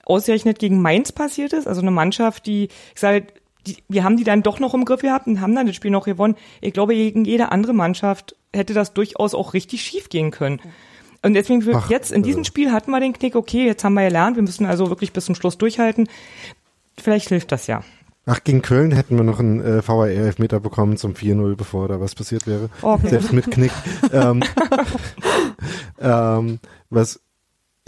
ausgerechnet 0.05 0.59
gegen 0.59 0.81
Mainz 0.81 1.13
passiert 1.13 1.53
ist. 1.53 1.67
Also 1.67 1.81
eine 1.81 1.91
Mannschaft, 1.91 2.47
die, 2.47 2.65
ich 2.95 3.01
sage, 3.01 3.27
die, 3.67 3.77
wir 3.89 4.05
haben 4.05 4.17
die 4.17 4.25
dann 4.25 4.43
doch 4.43 4.61
noch 4.61 4.75
im 4.75 4.85
Griff 4.85 5.03
gehabt 5.03 5.27
und 5.27 5.41
haben 5.41 5.55
dann 5.55 5.67
das 5.67 5.77
Spiel 5.77 5.91
noch 5.91 6.05
gewonnen. 6.05 6.37
Ich 6.61 6.73
glaube, 6.73 6.95
gegen 6.95 7.25
jede 7.25 7.53
andere 7.53 7.75
Mannschaft 7.75 8.37
hätte 8.53 8.75
das 8.75 8.95
durchaus 8.95 9.35
auch 9.35 9.55
richtig 9.55 9.83
schief 9.83 10.09
gehen 10.09 10.31
können. 10.31 10.61
Und 11.23 11.35
deswegen 11.35 11.63
Ach, 11.75 11.91
jetzt 11.91 12.13
in 12.13 12.23
diesem 12.23 12.45
Spiel 12.45 12.73
hatten 12.73 12.91
wir 12.91 13.01
den 13.01 13.13
Knick, 13.13 13.37
okay, 13.37 13.67
jetzt 13.67 13.85
haben 13.85 13.95
wir 13.95 14.05
gelernt, 14.05 14.37
wir 14.37 14.43
müssen 14.43 14.65
also 14.65 14.89
wirklich 14.89 15.13
bis 15.13 15.27
zum 15.27 15.35
Schluss 15.35 15.59
durchhalten. 15.59 16.09
Vielleicht 16.97 17.29
hilft 17.29 17.53
das 17.53 17.67
ja. 17.67 17.83
Ach, 18.27 18.43
gegen 18.45 18.63
Köln 18.63 18.93
hätten 18.93 19.17
wir 19.17 19.25
noch 19.25 19.41
einen 19.41 19.61
äh, 19.61 19.87
VAR-Elfmeter 19.87 20.61
bekommen 20.61 20.97
zum 20.97 21.15
4-0, 21.15 21.57
bevor 21.57 21.89
da 21.89 22.01
was 22.01 22.15
passiert 22.15 22.47
wäre. 22.47 22.71
Okay. 22.81 23.09
Selbst 23.09 23.33
mit 23.33 23.51
Knick. 23.51 23.73
ähm, 24.13 24.43
ähm, 26.01 26.59
was 26.91 27.21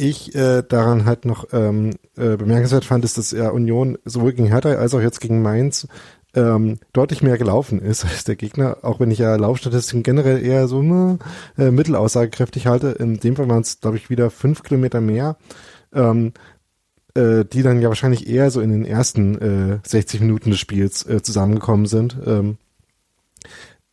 ich 0.02 0.34
äh, 0.34 0.62
daran 0.62 1.04
halt 1.04 1.24
noch 1.24 1.46
ähm, 1.52 1.90
äh, 2.16 2.36
bemerkenswert 2.36 2.84
fand, 2.84 3.04
ist, 3.04 3.18
dass 3.18 3.30
ja 3.30 3.50
Union 3.50 3.98
sowohl 4.04 4.32
gegen 4.32 4.48
Hertha 4.48 4.70
als 4.70 4.94
auch 4.94 5.00
jetzt 5.00 5.20
gegen 5.20 5.42
Mainz 5.42 5.86
ähm, 6.34 6.78
deutlich 6.92 7.22
mehr 7.22 7.38
gelaufen 7.38 7.80
ist 7.80 8.04
als 8.10 8.24
der 8.24 8.36
Gegner, 8.36 8.78
auch 8.82 9.00
wenn 9.00 9.10
ich 9.10 9.18
ja 9.18 9.36
Laufstatistiken 9.36 10.02
generell 10.02 10.44
eher 10.44 10.66
so 10.66 10.82
ne, 10.82 11.18
äh, 11.56 11.70
mittelaussagekräftig 11.70 12.66
halte. 12.66 12.88
In 12.88 13.20
dem 13.20 13.36
Fall 13.36 13.48
waren 13.48 13.62
es, 13.62 13.80
glaube 13.80 13.96
ich, 13.96 14.10
wieder 14.10 14.30
fünf 14.30 14.62
Kilometer 14.62 15.00
mehr. 15.00 15.36
Ähm, 15.94 16.32
äh, 17.14 17.44
die 17.44 17.62
dann 17.62 17.82
ja 17.82 17.88
wahrscheinlich 17.88 18.26
eher 18.26 18.50
so 18.50 18.62
in 18.62 18.70
den 18.70 18.86
ersten 18.86 19.38
äh, 19.38 19.78
60 19.86 20.22
Minuten 20.22 20.50
des 20.50 20.58
Spiels 20.58 21.06
äh, 21.06 21.22
zusammengekommen 21.22 21.84
sind. 21.84 22.16
Ähm, 22.24 22.56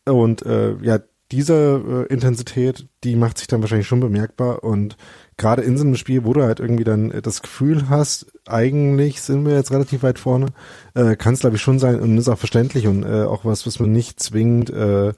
und 0.05 0.45
äh, 0.45 0.75
ja, 0.81 0.99
diese 1.31 2.07
äh, 2.09 2.13
Intensität, 2.13 2.87
die 3.03 3.17
macht 3.17 3.37
sich 3.37 3.47
dann 3.47 3.61
wahrscheinlich 3.61 3.87
schon 3.87 3.99
bemerkbar 3.99 4.63
und 4.63 4.95
gerade 5.39 5.63
in 5.63 5.77
so 5.77 5.83
einem 5.83 5.95
Spiel, 5.95 6.25
wo 6.25 6.33
du 6.33 6.43
halt 6.43 6.59
irgendwie 6.59 6.83
dann 6.83 7.09
äh, 7.09 7.21
das 7.23 7.41
Gefühl 7.41 7.89
hast, 7.89 8.27
eigentlich 8.45 9.21
sind 9.21 9.45
wir 9.45 9.55
jetzt 9.55 9.71
relativ 9.71 10.03
weit 10.03 10.19
vorne, 10.19 10.47
äh, 10.93 11.15
kann 11.15 11.33
es 11.33 11.39
glaube 11.39 11.55
ich 11.55 11.61
schon 11.61 11.79
sein 11.79 11.99
und 11.99 12.17
ist 12.17 12.29
auch 12.29 12.37
verständlich 12.37 12.85
und 12.85 13.03
äh, 13.03 13.23
auch 13.23 13.45
was, 13.45 13.65
was 13.65 13.79
man 13.79 13.91
nicht 13.91 14.19
zwingend 14.19 14.69
äh, 14.69 15.13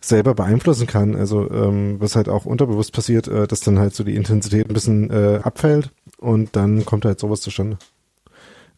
selber 0.00 0.34
beeinflussen 0.34 0.86
kann. 0.86 1.16
Also 1.16 1.50
ähm, 1.50 1.96
was 2.00 2.16
halt 2.16 2.28
auch 2.28 2.46
unterbewusst 2.46 2.92
passiert, 2.92 3.28
äh, 3.28 3.46
dass 3.46 3.60
dann 3.60 3.78
halt 3.78 3.94
so 3.94 4.04
die 4.04 4.16
Intensität 4.16 4.68
ein 4.68 4.74
bisschen 4.74 5.10
äh, 5.10 5.40
abfällt 5.42 5.90
und 6.18 6.56
dann 6.56 6.84
kommt 6.84 7.04
halt 7.04 7.20
sowas 7.20 7.40
zustande. 7.40 7.78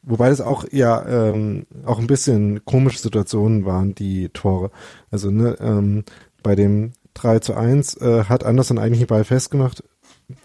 Wobei 0.03 0.29
das 0.29 0.41
auch 0.41 0.65
ja 0.71 1.05
ähm, 1.07 1.67
auch 1.85 1.99
ein 1.99 2.07
bisschen 2.07 2.65
komische 2.65 2.99
Situationen 2.99 3.65
waren, 3.65 3.95
die 3.95 4.29
Tore. 4.31 4.71
Also 5.11 5.31
ne, 5.31 5.57
ähm, 5.61 6.05
bei 6.43 6.55
dem 6.55 6.93
3 7.15 7.41
zu 7.41 7.55
1 7.55 7.97
äh, 7.97 8.25
hat 8.25 8.45
Anderson 8.45 8.79
eigentlich 8.79 9.01
den 9.01 9.09
Ball 9.09 9.25
festgemacht, 9.25 9.83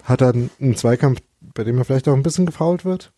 hat 0.04 0.22
dann 0.22 0.50
einen 0.60 0.76
Zweikampf, 0.76 1.22
bei 1.54 1.64
dem 1.64 1.78
er 1.78 1.86
vielleicht 1.86 2.08
auch 2.08 2.14
ein 2.14 2.24
bisschen 2.24 2.46
gefault 2.46 2.86
wird. 2.86 3.12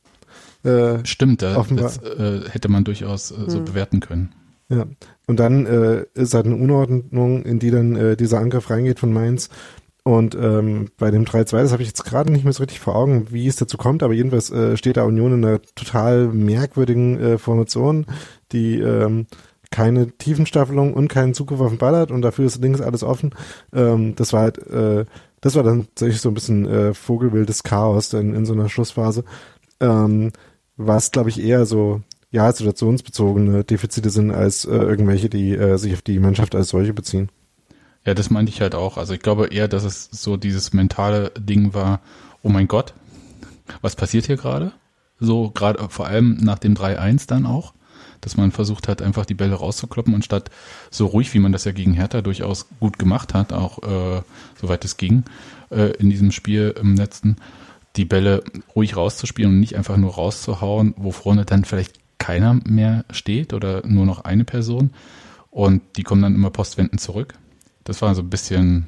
Äh, 0.64 1.05
Stimmt, 1.05 1.41
da, 1.41 1.57
offenbar. 1.57 1.86
das 1.86 1.97
äh, 1.97 2.49
hätte 2.49 2.70
man 2.70 2.84
durchaus 2.84 3.32
äh, 3.32 3.36
so 3.49 3.57
Hm. 3.59 3.66
bewerten 3.66 3.99
können. 3.99 4.34
Ja, 4.70 4.86
und 5.28 5.39
dann 5.39 5.66
äh, 5.66 6.05
ist 6.14 6.34
halt 6.34 6.45
eine 6.45 6.55
Unordnung, 6.55 7.43
in 7.43 7.59
die 7.59 7.70
dann 7.70 7.95
äh, 7.95 8.16
dieser 8.16 8.39
Angriff 8.39 8.70
reingeht 8.70 8.99
von 8.99 9.11
Mainz. 9.14 9.49
Und 10.03 10.36
ähm, 10.36 10.89
bei 10.97 11.11
dem 11.11 11.24
3-2, 11.26 11.61
das 11.61 11.72
habe 11.72 11.82
ich 11.82 11.88
jetzt 11.89 12.03
gerade 12.03 12.32
nicht 12.32 12.43
mehr 12.43 12.51
so 12.53 12.64
richtig 12.64 12.80
vor 12.80 12.95
Augen, 12.95 13.28
wie 13.32 13.47
es 13.47 13.55
dazu 13.55 13.78
kommt, 13.78 14.03
aber 14.03 14.14
jedenfalls 14.14 14.49
äh, 14.51 14.76
steht 14.76 14.97
da 14.97 15.03
Union 15.03 15.34
in 15.34 15.45
einer 15.45 15.61
total 15.76 16.28
merkwürdigen 16.28 17.20
äh, 17.20 17.38
Formation, 17.38 18.05
die 18.51 18.80
ähm, 18.80 19.28
keine 19.72 20.11
Tiefenstaffelung 20.11 20.93
und 20.93 21.07
keinen 21.07 21.34
Zugriff 21.34 21.61
auf 21.61 21.70
den 21.70 21.78
Ball 21.78 21.95
hat 21.95 22.11
und 22.11 22.22
dafür 22.22 22.45
ist 22.45 22.61
links 22.61 22.82
alles 22.82 23.01
offen. 23.03 23.34
Ähm, 23.74 24.16
das 24.16 24.34
war 24.34 24.41
halt, 24.41 24.57
äh, 24.68 25.05
das 25.43 25.55
war 25.55 25.63
dann 25.63 25.87
tatsächlich 25.87 26.21
so 26.21 26.29
ein 26.29 26.33
bisschen 26.33 26.65
äh, 26.65 26.93
vogelwildes 26.93 27.63
Chaos 27.63 28.13
in, 28.13 28.33
in 28.33 28.45
so 28.45 28.53
einer 28.53 28.69
Schlussphase. 28.69 29.25
Ähm, 29.81 30.31
was, 30.77 31.11
glaube 31.11 31.29
ich, 31.29 31.43
eher 31.43 31.65
so 31.65 32.01
ja, 32.31 32.49
situationsbezogene 32.49 33.65
Defizite 33.65 34.09
sind 34.09 34.31
als 34.31 34.63
äh, 34.63 34.71
irgendwelche, 34.71 35.27
die 35.29 35.53
äh, 35.53 35.77
sich 35.77 35.93
auf 35.93 36.01
die 36.01 36.17
Mannschaft 36.19 36.55
als 36.55 36.69
solche 36.69 36.93
beziehen. 36.93 37.29
Ja, 38.05 38.13
das 38.13 38.29
meinte 38.29 38.53
ich 38.53 38.61
halt 38.61 38.73
auch. 38.73 38.97
Also 38.97 39.13
ich 39.13 39.19
glaube 39.19 39.47
eher, 39.47 39.67
dass 39.67 39.83
es 39.83 40.05
so 40.11 40.37
dieses 40.37 40.71
mentale 40.71 41.31
Ding 41.37 41.73
war, 41.73 41.99
oh 42.41 42.49
mein 42.49 42.69
Gott, 42.69 42.93
was 43.81 43.97
passiert 43.97 44.27
hier 44.27 44.37
gerade? 44.37 44.71
So 45.19 45.51
gerade 45.51 45.89
vor 45.89 46.07
allem 46.07 46.37
nach 46.37 46.59
dem 46.59 46.73
3-1 46.73 47.27
dann 47.27 47.45
auch, 47.45 47.73
dass 48.26 48.38
man 48.38 48.51
versucht 48.51 48.88
hat, 48.88 49.01
einfach 49.01 49.26
die 49.26 49.34
Bälle 49.34 49.55
rauszukloppen 49.55 50.13
und 50.13 50.26
statt 50.26 50.49
so 50.89 51.05
ruhig, 51.05 51.34
wie 51.34 51.39
man 51.39 51.51
das 51.51 51.65
ja 51.65 51.71
gegen 51.71 51.93
Hertha 51.93 52.21
durchaus 52.21 52.67
gut 52.80 52.99
gemacht 52.99 53.34
hat, 53.34 53.53
auch 53.53 53.84
äh, 53.84 54.21
soweit 54.59 54.86
es 54.86 54.97
ging, 54.97 55.24
äh, 55.69 55.91
in 55.97 56.09
diesem 56.09 56.32
Spiel 56.32 56.76
im 56.80 56.95
letzten, 56.95 57.38
die 57.95 58.05
Bälle 58.05 58.43
ruhig 58.76 58.97
rauszuspielen 58.97 59.51
und 59.51 59.59
nicht 59.59 59.76
einfach 59.76 59.97
nur 59.97 60.13
rauszuhauen, 60.13 60.93
wo 60.97 61.11
vorne 61.11 61.45
dann 61.45 61.65
vielleicht 61.65 61.99
keiner 62.17 62.59
mehr 62.65 63.05
steht 63.11 63.53
oder 63.53 63.86
nur 63.86 64.05
noch 64.05 64.24
eine 64.24 64.45
Person 64.45 64.91
und 65.51 65.82
die 65.97 66.03
kommen 66.03 66.21
dann 66.21 66.36
immer 66.36 66.49
postwendend 66.49 67.01
zurück. 67.01 67.36
Das 67.84 68.01
war 68.01 68.15
so 68.15 68.21
ein 68.21 68.30
bisschen 68.30 68.88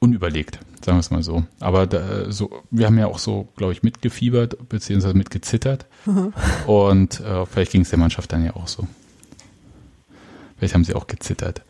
unüberlegt, 0.00 0.58
sagen 0.84 0.96
wir 0.96 1.00
es 1.00 1.10
mal 1.10 1.22
so. 1.22 1.44
Aber 1.60 1.86
da, 1.86 2.30
so, 2.30 2.50
wir 2.70 2.86
haben 2.86 2.98
ja 2.98 3.06
auch 3.06 3.18
so, 3.18 3.48
glaube 3.56 3.72
ich, 3.72 3.82
mitgefiebert, 3.82 4.68
beziehungsweise 4.68 5.14
mitgezittert. 5.16 5.86
Mhm. 6.06 6.32
Und 6.66 7.20
äh, 7.20 7.46
vielleicht 7.46 7.72
ging 7.72 7.82
es 7.82 7.90
der 7.90 7.98
Mannschaft 7.98 8.32
dann 8.32 8.44
ja 8.44 8.54
auch 8.56 8.68
so. 8.68 8.86
Vielleicht 10.56 10.74
haben 10.74 10.84
sie 10.84 10.94
auch 10.94 11.06
gezittert. 11.06 11.62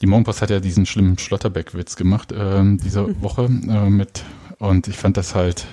Die 0.00 0.06
Morgenpost 0.06 0.42
hat 0.42 0.50
ja 0.50 0.60
diesen 0.60 0.86
schlimmen 0.86 1.18
Schlotterbeck-Witz 1.18 1.96
gemacht 1.96 2.32
ähm, 2.36 2.78
diese 2.78 3.20
Woche 3.22 3.44
äh, 3.44 3.90
mit 3.90 4.24
und 4.58 4.88
ich 4.88 4.96
fand 4.96 5.16
das 5.16 5.34
halt, 5.34 5.66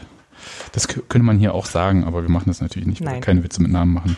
das 0.71 0.87
könnte 0.87 1.23
man 1.23 1.37
hier 1.37 1.53
auch 1.53 1.65
sagen, 1.65 2.03
aber 2.03 2.21
wir 2.21 2.29
machen 2.29 2.45
das 2.47 2.61
natürlich 2.61 2.87
nicht, 2.87 3.03
weil 3.05 3.15
wir 3.15 3.21
keine 3.21 3.43
Witze 3.43 3.61
mit 3.61 3.71
Namen 3.71 3.93
machen. 3.93 4.17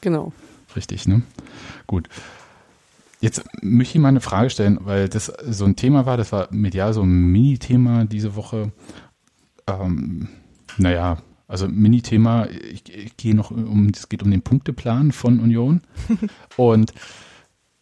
Genau. 0.00 0.32
Richtig, 0.76 1.06
ne? 1.06 1.22
Gut. 1.86 2.08
Jetzt 3.24 3.42
möchte 3.62 3.96
ich 3.96 4.02
mal 4.02 4.08
eine 4.08 4.20
Frage 4.20 4.50
stellen, 4.50 4.80
weil 4.82 5.08
das 5.08 5.32
so 5.48 5.64
ein 5.64 5.76
Thema 5.76 6.04
war, 6.04 6.18
das 6.18 6.30
war 6.30 6.48
medial 6.50 6.92
so 6.92 7.00
ein 7.00 7.08
Mini-Thema 7.08 8.04
diese 8.04 8.36
Woche. 8.36 8.70
Ähm, 9.66 10.28
naja, 10.76 11.16
also 11.48 11.66
Mini-Thema, 11.66 12.50
ich, 12.50 12.86
ich 12.94 13.16
gehe 13.16 13.34
noch 13.34 13.50
um, 13.50 13.90
es 13.94 14.10
geht 14.10 14.22
um 14.22 14.30
den 14.30 14.42
Punkteplan 14.42 15.10
von 15.10 15.40
Union. 15.40 15.80
Und 16.58 16.92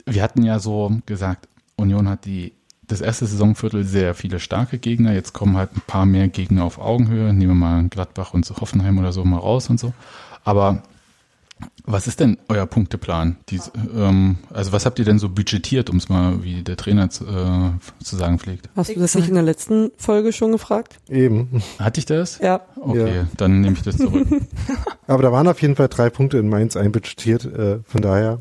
wir 0.07 0.22
hatten 0.22 0.45
ja 0.45 0.61
so 0.61 0.97
gesagt, 1.07 1.49
Union 1.74 2.09
hat 2.09 2.24
die 2.24 2.53
das 2.82 3.01
erste 3.01 3.26
Saisonviertel 3.26 3.82
sehr 3.82 4.14
viele 4.14 4.38
starke 4.38 4.78
Gegner. 4.78 5.12
Jetzt 5.12 5.32
kommen 5.32 5.57
halt 5.57 5.74
ein 5.74 5.82
paar 5.84 6.07
mehr 6.07 6.28
Gegner 6.28 6.62
auf 6.62 6.78
Augenhöhe. 6.78 7.32
Nehmen 7.32 7.51
wir 7.51 7.66
mal 7.66 7.88
Gladbach 7.88 8.32
und 8.32 8.47
so 8.47 8.59
Hoffenheim 8.59 8.97
oder 8.97 9.12
so 9.12 9.24
mal 9.24 9.38
raus 9.38 9.70
und 9.70 9.80
so. 9.80 9.93
Aber 10.45 10.84
was 11.84 12.06
ist 12.06 12.20
denn 12.20 12.38
euer 12.48 12.66
Punkteplan? 12.66 13.36
Dies, 13.48 13.70
ähm, 13.94 14.36
also 14.52 14.72
was 14.72 14.86
habt 14.86 14.98
ihr 14.98 15.04
denn 15.04 15.18
so 15.18 15.28
budgetiert, 15.28 15.90
um 15.90 15.96
es 15.96 16.08
mal, 16.08 16.42
wie 16.44 16.62
der 16.62 16.76
Trainer 16.76 17.10
zu, 17.10 17.24
äh, 17.26 17.70
zu 18.04 18.16
sagen 18.16 18.38
pflegt? 18.38 18.68
Hast 18.76 18.94
du 18.94 19.00
das 19.00 19.14
nicht 19.14 19.28
in 19.28 19.34
der 19.34 19.42
letzten 19.42 19.90
Folge 19.96 20.32
schon 20.32 20.52
gefragt? 20.52 20.98
Eben. 21.08 21.62
Hatte 21.78 21.98
ich 21.98 22.06
das? 22.06 22.38
Ja. 22.38 22.60
Okay, 22.76 23.16
Ja. 23.16 23.26
dann 23.36 23.60
nehme 23.60 23.74
ich 23.76 23.82
das 23.82 23.96
zurück. 23.96 24.26
Aber 25.06 25.22
da 25.22 25.32
waren 25.32 25.48
auf 25.48 25.60
jeden 25.60 25.76
Fall 25.76 25.88
drei 25.88 26.08
Punkte 26.10 26.38
in 26.38 26.48
Mainz 26.48 26.76
einbudgetiert, 26.76 27.44
äh, 27.44 27.78
von 27.84 28.00
daher 28.02 28.38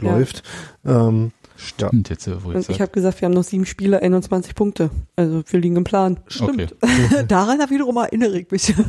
Ja. 0.00 0.12
läuft. 0.16 0.42
Ähm, 0.84 1.32
Stimmt, 1.56 2.10
jetzt, 2.10 2.28
wo 2.44 2.48
Und 2.50 2.68
ich 2.68 2.80
habe 2.80 2.90
gesagt, 2.90 3.20
wir 3.20 3.26
haben 3.26 3.32
noch 3.32 3.44
sieben 3.44 3.64
Spiele, 3.64 4.02
21 4.02 4.54
Punkte. 4.56 4.90
Also 5.14 5.42
wir 5.46 5.60
liegen 5.60 5.76
im 5.76 5.84
Plan. 5.84 6.18
Stimmt. 6.26 6.74
Daran 7.28 7.58
wiederum 7.70 7.96
erinnere 7.96 8.38
ich 8.40 8.50
mich. 8.50 8.74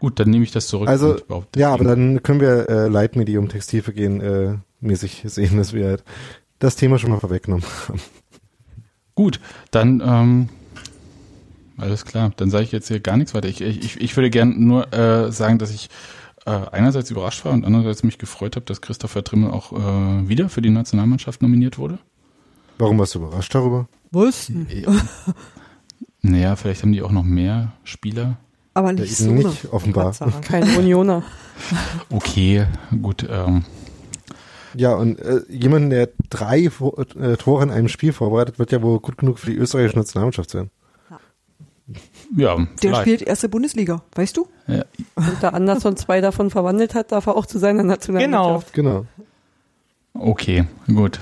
Gut, 0.00 0.20
dann 0.20 0.30
nehme 0.30 0.44
ich 0.44 0.52
das 0.52 0.68
zurück. 0.68 0.88
Also, 0.88 1.16
ja, 1.56 1.72
aber 1.72 1.84
dann 1.84 2.22
können 2.22 2.40
wir 2.40 2.68
äh, 2.68 2.88
Leitmedium 2.88 3.48
Textilvergehen 3.48 4.20
äh, 4.20 4.54
mäßig 4.80 5.22
sehen, 5.26 5.56
dass 5.56 5.72
wir 5.72 5.86
halt 5.86 6.04
das 6.58 6.76
Thema 6.76 6.98
schon 6.98 7.10
mal 7.10 7.20
vorweggenommen 7.20 7.64
haben. 7.88 8.00
Gut, 9.14 9.40
dann 9.70 10.00
ähm, 10.04 10.48
alles 11.76 12.04
klar. 12.04 12.32
Dann 12.36 12.50
sage 12.50 12.64
ich 12.64 12.72
jetzt 12.72 12.88
hier 12.88 13.00
gar 13.00 13.16
nichts 13.16 13.34
weiter. 13.34 13.48
Ich, 13.48 13.60
ich, 13.60 14.00
ich 14.00 14.16
würde 14.16 14.30
gern 14.30 14.64
nur 14.64 14.92
äh, 14.92 15.32
sagen, 15.32 15.58
dass 15.58 15.72
ich 15.72 15.88
äh, 16.46 16.50
einerseits 16.50 17.10
überrascht 17.10 17.44
war 17.44 17.52
und 17.52 17.64
andererseits 17.64 18.02
mich 18.02 18.18
gefreut 18.18 18.56
habe, 18.56 18.66
dass 18.66 18.80
Christopher 18.80 19.24
Trimmel 19.24 19.50
auch 19.50 19.72
äh, 19.72 20.28
wieder 20.28 20.48
für 20.48 20.62
die 20.62 20.70
Nationalmannschaft 20.70 21.42
nominiert 21.42 21.78
wurde. 21.78 21.98
Warum 22.78 22.98
warst 22.98 23.14
du 23.14 23.18
überrascht 23.18 23.54
darüber? 23.54 23.88
Was? 24.10 24.50
Naja, 26.20 26.56
vielleicht 26.56 26.82
haben 26.82 26.92
die 26.92 27.02
auch 27.02 27.12
noch 27.12 27.24
mehr 27.24 27.72
Spieler. 27.84 28.38
Aber 28.78 28.92
nicht 28.92 29.16
so. 29.16 29.28
nicht, 29.32 29.72
offenbar. 29.72 30.14
Kein 30.42 30.76
Unioner. 30.76 31.24
Okay, 32.10 32.66
gut. 33.02 33.26
Ähm, 33.28 33.64
Ja, 34.74 34.94
und 34.94 35.18
äh, 35.18 35.40
jemand, 35.48 35.90
der 35.90 36.08
drei 36.30 36.66
äh, 36.66 37.36
Tore 37.36 37.64
in 37.64 37.70
einem 37.72 37.88
Spiel 37.88 38.12
vorbereitet, 38.12 38.60
wird 38.60 38.70
ja 38.70 38.80
wohl 38.80 39.00
gut 39.00 39.18
genug 39.18 39.40
für 39.40 39.50
die 39.50 39.56
österreichische 39.56 39.98
Nationalmannschaft 39.98 40.50
sein. 40.50 40.70
ja, 42.36 42.54
Der 42.56 42.66
vielleicht. 42.78 43.00
spielt 43.00 43.22
erste 43.22 43.48
Bundesliga, 43.48 44.02
weißt 44.14 44.36
du? 44.36 44.46
Ja, 44.68 44.84
Und 45.16 45.36
da 45.40 45.48
Anderson 45.48 45.96
zwei 45.96 46.20
davon 46.20 46.50
verwandelt 46.50 46.94
hat, 46.94 47.10
darf 47.10 47.26
er 47.26 47.36
auch 47.36 47.46
zu 47.46 47.58
seiner 47.58 47.82
Nationalmannschaft. 47.82 48.72
Genau. 48.72 49.06
okay, 50.14 50.64
gut. 50.86 51.18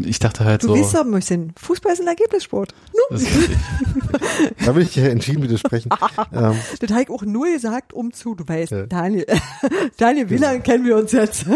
Ich 0.00 0.18
dachte 0.20 0.44
halt 0.44 0.62
Du 0.62 0.68
so. 0.68 0.76
weißt 0.76 0.96
aber, 0.96 1.08
Mäuschen, 1.10 1.52
Fußball 1.56 1.92
ist 1.92 2.00
ein 2.00 2.06
Ergebnissport. 2.06 2.72
Nu? 2.92 3.00
Das 3.10 3.22
ist 3.22 3.36
richtig. 3.36 3.56
Da 4.64 4.74
will 4.74 4.82
ich 4.82 4.92
dir 4.92 5.10
entschieden 5.10 5.42
widersprechen. 5.42 5.90
ähm, 6.32 6.54
Das 6.80 6.90
habe 6.90 7.02
ich 7.02 7.10
auch 7.10 7.22
nur 7.22 7.46
gesagt, 7.52 7.92
um 7.92 8.12
zu, 8.12 8.34
du 8.34 8.46
weißt, 8.46 8.70
Ja. 8.72 8.86
Daniel, 8.86 9.26
Daniel 9.96 10.30
Wieland 10.30 10.64
kennen 10.64 10.84
wir 10.84 10.96
uns 10.96 11.12
jetzt. 11.12 11.46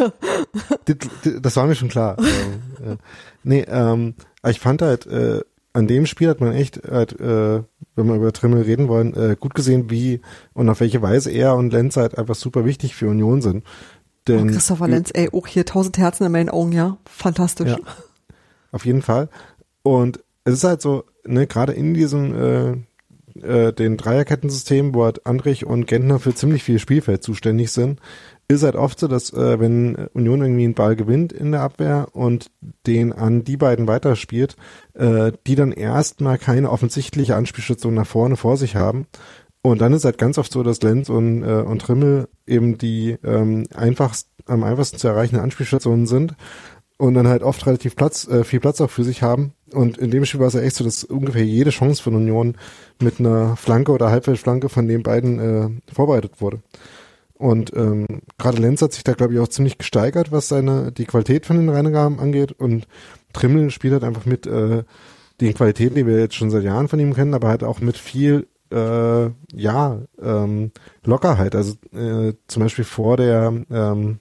das, 0.84 0.96
das 1.40 1.56
war 1.56 1.66
mir 1.66 1.74
schon 1.74 1.88
klar. 1.88 2.16
ähm, 2.18 2.92
äh, 2.92 2.96
nee, 3.44 3.64
ähm, 3.68 4.14
ich 4.48 4.58
fand 4.60 4.82
halt, 4.82 5.06
äh, 5.06 5.40
an 5.74 5.86
dem 5.86 6.06
Spiel 6.06 6.28
hat 6.28 6.40
man 6.40 6.52
echt, 6.52 6.82
halt, 6.90 7.18
äh, 7.20 7.62
wenn 7.94 8.06
wir 8.06 8.16
über 8.16 8.32
Trimmel 8.32 8.62
reden 8.62 8.88
wollen, 8.88 9.14
äh, 9.14 9.36
gut 9.38 9.54
gesehen, 9.54 9.88
wie 9.90 10.20
und 10.52 10.68
auf 10.68 10.80
welche 10.80 11.00
Weise 11.02 11.30
er 11.30 11.54
und 11.54 11.72
Lenz 11.72 11.96
halt 11.96 12.18
einfach 12.18 12.34
super 12.34 12.64
wichtig 12.64 12.94
für 12.94 13.08
Union 13.08 13.40
sind. 13.40 13.64
Denn 14.28 14.48
Oh, 14.48 14.52
Christopher 14.52 14.88
Lenz, 14.88 15.10
ey, 15.14 15.30
auch 15.32 15.46
hier 15.46 15.64
tausend 15.64 15.96
Herzen 15.98 16.24
in 16.24 16.32
meinen 16.32 16.48
Augen, 16.50 16.72
ja. 16.72 16.98
Fantastisch. 17.06 17.70
Ja. 17.70 17.78
Auf 18.72 18.84
jeden 18.84 19.02
Fall. 19.02 19.28
Und 19.82 20.24
es 20.44 20.54
ist 20.54 20.64
halt 20.64 20.82
so, 20.82 21.04
ne, 21.24 21.46
gerade 21.46 21.72
in 21.72 21.94
diesem 21.94 22.34
äh, 22.34 22.76
äh, 23.40 23.72
den 23.72 23.96
Dreierkettensystem, 23.96 24.94
wo 24.94 25.04
halt 25.04 25.26
Andrich 25.26 25.64
und 25.66 25.86
Gentner 25.86 26.18
für 26.18 26.34
ziemlich 26.34 26.64
viel 26.64 26.78
Spielfeld 26.78 27.22
zuständig 27.22 27.70
sind, 27.70 28.00
ist 28.48 28.62
halt 28.62 28.76
oft 28.76 28.98
so, 28.98 29.08
dass 29.08 29.32
äh, 29.32 29.60
wenn 29.60 29.94
Union 30.12 30.42
irgendwie 30.42 30.64
einen 30.64 30.74
Ball 30.74 30.96
gewinnt 30.96 31.32
in 31.32 31.52
der 31.52 31.62
Abwehr 31.62 32.08
und 32.12 32.50
den 32.86 33.12
an 33.12 33.44
die 33.44 33.56
beiden 33.56 33.86
weiterspielt, 33.88 34.56
äh, 34.94 35.32
die 35.46 35.54
dann 35.54 35.72
erstmal 35.72 36.38
keine 36.38 36.70
offensichtliche 36.70 37.36
Anspielstation 37.36 37.94
nach 37.94 38.06
vorne 38.06 38.36
vor 38.36 38.56
sich 38.56 38.76
haben. 38.76 39.06
Und 39.62 39.80
dann 39.80 39.92
ist 39.92 40.04
halt 40.04 40.18
ganz 40.18 40.38
oft 40.38 40.52
so, 40.52 40.62
dass 40.62 40.82
Lenz 40.82 41.08
und, 41.08 41.44
äh, 41.44 41.62
und 41.62 41.80
Trimmel 41.80 42.28
eben 42.46 42.78
die 42.78 43.16
ähm, 43.24 43.66
einfachst, 43.74 44.28
am 44.46 44.64
einfachsten 44.64 44.98
zu 44.98 45.06
erreichenden 45.06 45.44
Anspielstationen 45.44 46.06
sind 46.06 46.34
und 46.98 47.14
dann 47.14 47.28
halt 47.28 47.42
oft 47.42 47.66
relativ 47.66 47.96
Platz, 47.96 48.28
äh, 48.28 48.44
viel 48.44 48.60
Platz 48.60 48.80
auch 48.80 48.90
für 48.90 49.04
sich 49.04 49.22
haben. 49.22 49.54
Und 49.72 49.98
in 49.98 50.10
dem 50.10 50.24
Spiel 50.24 50.40
war 50.40 50.48
es 50.48 50.54
ja 50.54 50.60
echt 50.60 50.76
so, 50.76 50.84
dass 50.84 51.04
ungefähr 51.04 51.44
jede 51.44 51.70
Chance 51.70 52.02
von 52.02 52.14
Union 52.14 52.56
mit 53.00 53.18
einer 53.18 53.56
Flanke 53.56 53.92
oder 53.92 54.10
Halbfeldflanke 54.10 54.68
von 54.68 54.86
den 54.86 55.02
beiden 55.02 55.38
äh, 55.38 55.92
vorbereitet 55.92 56.40
wurde. 56.40 56.62
Und 57.34 57.72
ähm, 57.74 58.06
gerade 58.38 58.58
Lenz 58.58 58.82
hat 58.82 58.92
sich 58.92 59.02
da, 59.02 59.14
glaube 59.14 59.34
ich, 59.34 59.40
auch 59.40 59.48
ziemlich 59.48 59.78
gesteigert, 59.78 60.30
was 60.30 60.46
seine 60.46 60.92
die 60.92 61.06
Qualität 61.06 61.44
von 61.44 61.56
den 61.56 61.70
Reingaben 61.70 62.20
angeht. 62.20 62.52
Und 62.52 62.86
Trimmel 63.32 63.70
spielt 63.70 63.94
halt 63.94 64.04
einfach 64.04 64.26
mit 64.26 64.46
äh, 64.46 64.84
den 65.40 65.54
Qualitäten, 65.54 65.96
die 65.96 66.06
wir 66.06 66.20
jetzt 66.20 66.36
schon 66.36 66.50
seit 66.50 66.62
Jahren 66.62 66.86
von 66.86 67.00
ihm 67.00 67.14
kennen, 67.14 67.34
aber 67.34 67.48
halt 67.48 67.64
auch 67.64 67.80
mit 67.80 67.96
viel 67.96 68.46
äh, 68.70 69.30
ja 69.54 70.00
ähm, 70.20 70.70
Lockerheit. 71.04 71.54
Also 71.56 71.74
äh, 71.92 72.34
zum 72.46 72.62
Beispiel 72.62 72.84
vor 72.84 73.16
der 73.16 73.52
ähm, 73.70 74.20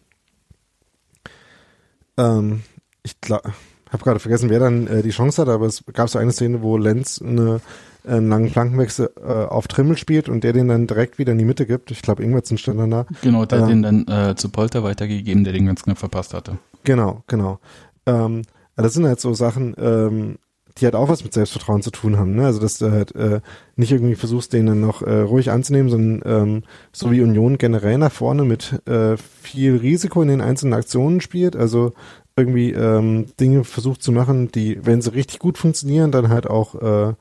ähm, 2.22 2.62
ich 3.04 3.16
habe 3.30 4.04
gerade 4.04 4.20
vergessen, 4.20 4.50
wer 4.50 4.60
dann 4.60 4.88
äh, 4.88 5.02
die 5.02 5.10
Chance 5.10 5.42
hatte, 5.42 5.52
aber 5.52 5.66
es 5.66 5.84
gab 5.94 6.10
so 6.10 6.20
eine 6.20 6.32
Szene, 6.32 6.62
wo 6.62 6.78
Lenz 6.78 7.22
eine, 7.22 7.62
einen 8.06 8.30
langen 8.30 8.50
Flankenwechsel 8.50 9.12
äh, 9.22 9.46
auf 9.46 9.68
Trimmel 9.68 9.98
spielt 9.98 10.30
und 10.30 10.44
der 10.44 10.54
den 10.54 10.68
dann 10.68 10.88
direkt 10.88 11.18
wieder 11.18 11.34
in 11.34 11.38
die 11.38 11.46
Mitte 11.46 11.66
gibt. 11.66 11.92
Ich 11.92 12.02
glaube, 12.02 12.24
Ingwertsen 12.24 12.58
stand 12.58 12.80
dann 12.80 12.92
da. 12.92 13.06
Genau, 13.22 13.46
der 13.46 13.62
hat 13.62 13.70
Ähm, 13.70 13.82
den 13.84 14.06
dann 14.06 14.30
äh, 14.30 14.36
zu 14.36 14.50
Polter 14.50 14.84
weitergegeben, 14.84 15.44
der 15.44 15.54
den 15.54 15.66
ganz 15.66 15.84
knapp 15.84 15.98
verpasst 15.98 16.34
hatte. 16.34 16.58
Genau, 16.84 17.24
genau. 17.28 17.60
Ähm, 18.06 18.44
das 18.76 18.94
sind 18.94 19.06
halt 19.06 19.20
so 19.20 19.34
Sachen, 19.34 19.76
ähm, 19.78 20.38
die 20.78 20.86
halt 20.86 20.96
auch 20.96 21.10
was 21.10 21.24
mit 21.24 21.34
Selbstvertrauen 21.34 21.82
zu 21.82 21.92
tun 21.92 22.18
haben. 22.18 22.36
Ne? 22.36 22.46
Also 22.46 22.60
dass 22.60 22.78
du 22.78 22.92
halt 22.92 23.16
äh, 23.16 23.42
nicht 23.76 23.92
irgendwie 23.92 24.16
versuchst, 24.16 24.54
den 24.54 24.66
dann 24.66 24.80
noch 24.80 25.02
äh, 25.02 25.22
ruhig 25.22 25.52
anzunehmen, 25.52 25.90
sondern 25.90 26.22
ähm, 26.26 26.64
so 26.92 27.12
wie 27.12 27.22
Union 27.22 27.58
generell 27.58 27.98
nach 27.98 28.12
vorne 28.12 28.44
mit 28.44 28.82
äh, 28.88 29.18
viel 29.18 29.78
Risiko 29.78 30.22
in 30.22 30.30
den 30.30 30.42
einzelnen 30.42 30.74
Aktionen 30.74 31.22
spielt. 31.22 31.56
Also 31.56 31.94
irgendwie 32.36 32.72
ähm, 32.72 33.26
Dinge 33.40 33.64
versucht 33.64 34.02
zu 34.02 34.12
machen, 34.12 34.52
die, 34.52 34.80
wenn 34.86 35.02
sie 35.02 35.14
richtig 35.14 35.40
gut 35.40 35.58
funktionieren, 35.58 36.12
dann 36.12 36.30
halt 36.30 36.48
auch 36.48 36.76
äh, 36.76 37.14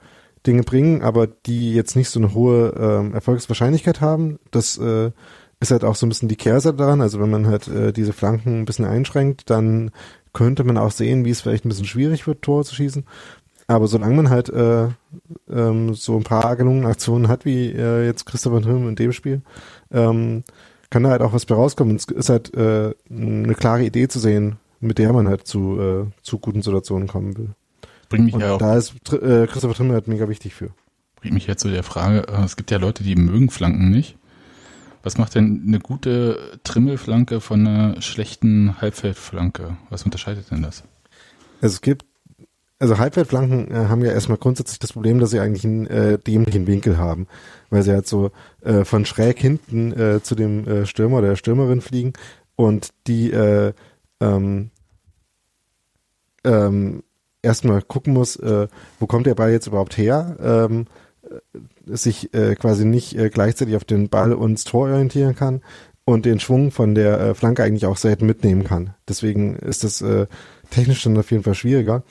Dinge 0.47 0.63
bringen, 0.63 1.03
aber 1.03 1.27
die 1.27 1.75
jetzt 1.75 1.97
nicht 1.97 2.09
so 2.09 2.19
eine 2.21 2.33
hohe 2.33 2.75
ähm, 2.79 3.15
Erfolgswahrscheinlichkeit 3.15 4.01
haben. 4.01 4.39
Das 4.51 4.79
äh, 4.79 5.11
ist 5.61 5.71
halt 5.71 5.85
auch 5.85 5.95
so 5.95 6.07
ein 6.07 6.09
bisschen 6.09 6.29
die 6.29 6.37
Kehrseite 6.37 6.79
daran. 6.79 7.03
Also 7.03 7.21
wenn 7.21 7.31
man 7.31 7.47
halt 7.47 7.69
äh, 7.69 7.93
diese 7.93 8.13
Flanken 8.13 8.61
ein 8.61 8.65
bisschen 8.65 8.87
einschränkt, 8.87 9.51
dann 9.51 9.91
könnte 10.33 10.65
man 10.65 10.79
auch 10.79 10.93
sehen, 10.93 11.25
wie 11.25 11.31
es 11.31 11.41
vielleicht 11.41 11.65
ein 11.65 11.69
bisschen 11.69 11.87
schwierig 11.87 12.27
wird, 12.27 12.43
Tore 12.43 12.65
zu 12.65 12.75
schießen. 12.75 13.05
Aber 13.71 13.87
solange 13.87 14.17
man 14.17 14.31
halt 14.31 14.49
äh, 14.49 14.89
ähm, 15.49 15.95
so 15.95 16.17
ein 16.17 16.25
paar 16.25 16.57
gelungene 16.57 16.89
Aktionen 16.89 17.29
hat, 17.29 17.45
wie 17.45 17.67
äh, 17.71 18.05
jetzt 18.05 18.27
Christopher 18.27 18.67
Hirm 18.67 18.89
in 18.89 18.97
dem 18.97 19.13
Spiel, 19.13 19.43
ähm, 19.93 20.43
kann 20.91 21.05
da 21.05 21.11
halt 21.11 21.23
auch 21.23 21.33
was 21.33 21.47
bei 21.47 21.55
rauskommen. 21.55 21.93
Und 21.93 22.01
es 22.01 22.07
ist 22.07 22.31
halt 22.31 22.53
äh, 22.55 22.93
eine 23.09 23.55
klare 23.55 23.85
Idee 23.85 24.09
zu 24.09 24.19
sehen, 24.19 24.57
mit 24.81 24.99
der 24.99 25.13
man 25.13 25.29
halt 25.29 25.47
zu, 25.47 25.79
äh, 25.81 26.07
zu 26.21 26.41
guten 26.41 26.63
Situationen 26.63 27.07
kommen 27.07 27.39
will. 27.39 27.51
Bringt 28.09 28.25
mich 28.25 28.35
Und 28.35 28.41
ja 28.41 28.55
auch, 28.55 28.59
da 28.59 28.77
ist 28.77 28.93
äh, 29.13 29.47
Christopher 29.47 29.75
Trimmel 29.75 29.95
halt 29.95 30.09
mega 30.09 30.29
wichtig 30.29 30.53
für. 30.53 30.71
bringt 31.21 31.35
mich 31.35 31.47
jetzt 31.47 31.63
zu 31.63 31.71
der 31.71 31.85
Frage, 31.85 32.27
äh, 32.27 32.43
es 32.43 32.57
gibt 32.57 32.73
ja 32.73 32.79
Leute, 32.79 33.05
die 33.05 33.15
mögen 33.15 33.51
Flanken 33.51 33.89
nicht. 33.91 34.17
Was 35.05 35.17
macht 35.17 35.37
denn 35.37 35.63
eine 35.65 35.79
gute 35.79 36.59
Trimmelflanke 36.65 37.41
von 37.41 37.65
einer 37.65 38.03
schlechten 38.03 38.81
Halbfeldflanke? 38.81 39.77
Was 39.91 40.03
unterscheidet 40.03 40.51
denn 40.51 40.63
das? 40.63 40.83
Es 41.61 41.83
gibt, 41.83 42.05
also 42.81 42.99
Halbfeldflanken 42.99 43.71
äh, 43.71 43.75
haben 43.89 44.05
ja 44.05 44.11
erstmal 44.11 44.39
grundsätzlich 44.39 44.79
das 44.79 44.95
Problem, 44.95 45.21
dass 45.21 45.31
sie 45.31 45.39
eigentlich 45.39 45.65
einen 45.65 45.87
äh, 45.87 46.19
dämlichen 46.19 46.67
Winkel 46.67 46.99
haben, 46.99 47.29
weil 47.69 47.83
sie 47.83 47.93
halt 47.93 48.09
so 48.09 48.31
äh, 48.63 48.85
von 48.85 49.05
schräg 49.05 49.39
hinten 49.39 49.93
äh, 49.93 50.23
zu 50.23 50.35
dem 50.35 50.67
äh, 50.67 50.87
Stürmer 50.87 51.19
oder 51.19 51.29
der 51.29 51.37
Stürmerin 51.37 51.83
fliegen 51.83 52.15
und 52.57 52.91
die 53.07 53.31
äh, 53.31 53.75
ähm, 54.21 54.71
ähm, 56.43 57.03
erstmal 57.43 57.83
gucken 57.83 58.15
muss, 58.15 58.37
äh, 58.37 58.67
wo 58.99 59.07
kommt 59.07 59.27
der 59.27 59.35
Ball 59.35 59.53
jetzt 59.53 59.67
überhaupt 59.67 59.99
her, 59.99 60.37
ähm, 60.41 60.87
äh, 61.23 61.97
sich 61.97 62.33
äh, 62.33 62.55
quasi 62.55 62.87
nicht 62.87 63.15
äh, 63.17 63.29
gleichzeitig 63.29 63.77
auf 63.77 63.85
den 63.85 64.09
Ball 64.09 64.33
und 64.33 64.55
das 64.55 64.65
Tor 64.65 64.89
orientieren 64.89 65.35
kann 65.37 65.61
und 66.07 66.25
den 66.25 66.41
Schwung 66.41 66.71
von 66.71 66.95
der 66.95 67.21
äh, 67.21 67.35
Flanke 67.35 67.63
eigentlich 67.63 67.85
auch 67.85 67.99
selten 67.99 68.25
mitnehmen 68.25 68.65
kann. 68.65 68.95
Deswegen 69.07 69.57
ist 69.57 69.85
das 69.85 70.01
äh, 70.01 70.27
technisch 70.71 71.03
dann 71.03 71.19
auf 71.19 71.31
jeden 71.31 71.43
Fall 71.43 71.55
schwieriger. 71.55 72.05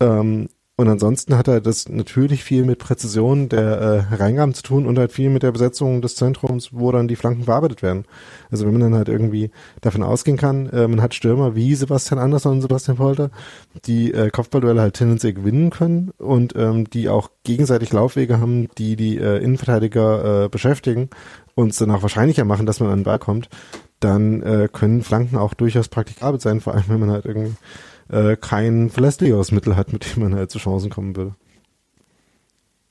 Ähm, 0.00 0.48
und 0.76 0.88
ansonsten 0.88 1.38
hat 1.38 1.46
er 1.46 1.60
das 1.60 1.88
natürlich 1.88 2.42
viel 2.42 2.64
mit 2.64 2.80
Präzision 2.80 3.48
der 3.48 3.80
äh, 3.80 4.10
Hereingaben 4.10 4.54
zu 4.54 4.64
tun 4.64 4.86
und 4.86 4.98
halt 4.98 5.12
viel 5.12 5.30
mit 5.30 5.44
der 5.44 5.52
Besetzung 5.52 6.02
des 6.02 6.16
Zentrums, 6.16 6.70
wo 6.72 6.90
dann 6.90 7.06
die 7.06 7.14
Flanken 7.14 7.44
bearbeitet 7.44 7.80
werden. 7.80 8.06
Also 8.50 8.66
wenn 8.66 8.72
man 8.72 8.80
dann 8.80 8.94
halt 8.96 9.08
irgendwie 9.08 9.52
davon 9.82 10.02
ausgehen 10.02 10.36
kann, 10.36 10.68
äh, 10.70 10.88
man 10.88 11.00
hat 11.00 11.14
Stürmer 11.14 11.54
wie 11.54 11.76
Sebastian 11.76 12.18
Andersson 12.18 12.54
und 12.54 12.62
Sebastian 12.62 12.96
Polter, 12.96 13.30
die 13.84 14.12
äh, 14.12 14.30
Kopfballduelle 14.30 14.80
halt 14.80 14.94
tendenziell 14.94 15.34
gewinnen 15.34 15.70
können 15.70 16.10
und 16.18 16.56
ähm, 16.56 16.90
die 16.90 17.08
auch 17.08 17.30
gegenseitig 17.44 17.92
Laufwege 17.92 18.40
haben, 18.40 18.66
die 18.76 18.96
die 18.96 19.16
äh, 19.18 19.38
Innenverteidiger 19.38 20.46
äh, 20.46 20.48
beschäftigen 20.48 21.08
und 21.54 21.70
es 21.70 21.78
dann 21.78 21.92
auch 21.92 22.02
wahrscheinlicher 22.02 22.44
machen, 22.44 22.66
dass 22.66 22.80
man 22.80 22.90
an 22.90 22.98
den 22.98 23.04
Ball 23.04 23.20
kommt, 23.20 23.48
dann 24.00 24.42
äh, 24.42 24.68
können 24.72 25.02
Flanken 25.02 25.36
auch 25.36 25.54
durchaus 25.54 25.86
praktikabel 25.86 26.40
sein, 26.40 26.60
vor 26.60 26.74
allem 26.74 26.84
wenn 26.88 27.00
man 27.00 27.12
halt 27.12 27.26
irgendwie 27.26 27.54
äh, 28.08 28.36
kein 28.36 28.90
verlässlicheres 28.90 29.52
Mittel 29.52 29.76
hat, 29.76 29.92
mit 29.92 30.14
dem 30.16 30.22
man 30.24 30.34
halt 30.34 30.50
zu 30.50 30.58
Chancen 30.58 30.90
kommen 30.90 31.16
würde. 31.16 31.34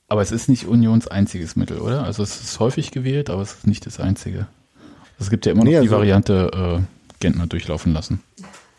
Aber 0.08 0.22
es 0.22 0.32
ist 0.32 0.48
nicht 0.48 0.66
Unions 0.66 1.08
einziges 1.08 1.56
Mittel, 1.56 1.78
oder? 1.78 2.04
Also 2.04 2.22
es 2.22 2.40
ist 2.40 2.60
häufig 2.60 2.90
gewählt, 2.90 3.30
aber 3.30 3.42
es 3.42 3.52
ist 3.54 3.66
nicht 3.66 3.86
das 3.86 4.00
einzige. 4.00 4.46
Es 5.18 5.30
gibt 5.30 5.46
ja 5.46 5.52
immer 5.52 5.60
noch 5.60 5.66
Nee, 5.66 5.72
die 5.72 5.78
also- 5.78 5.96
Variante 5.96 6.82
äh, 6.82 7.14
Gentner 7.20 7.46
durchlaufen 7.46 7.92
lassen. 7.92 8.20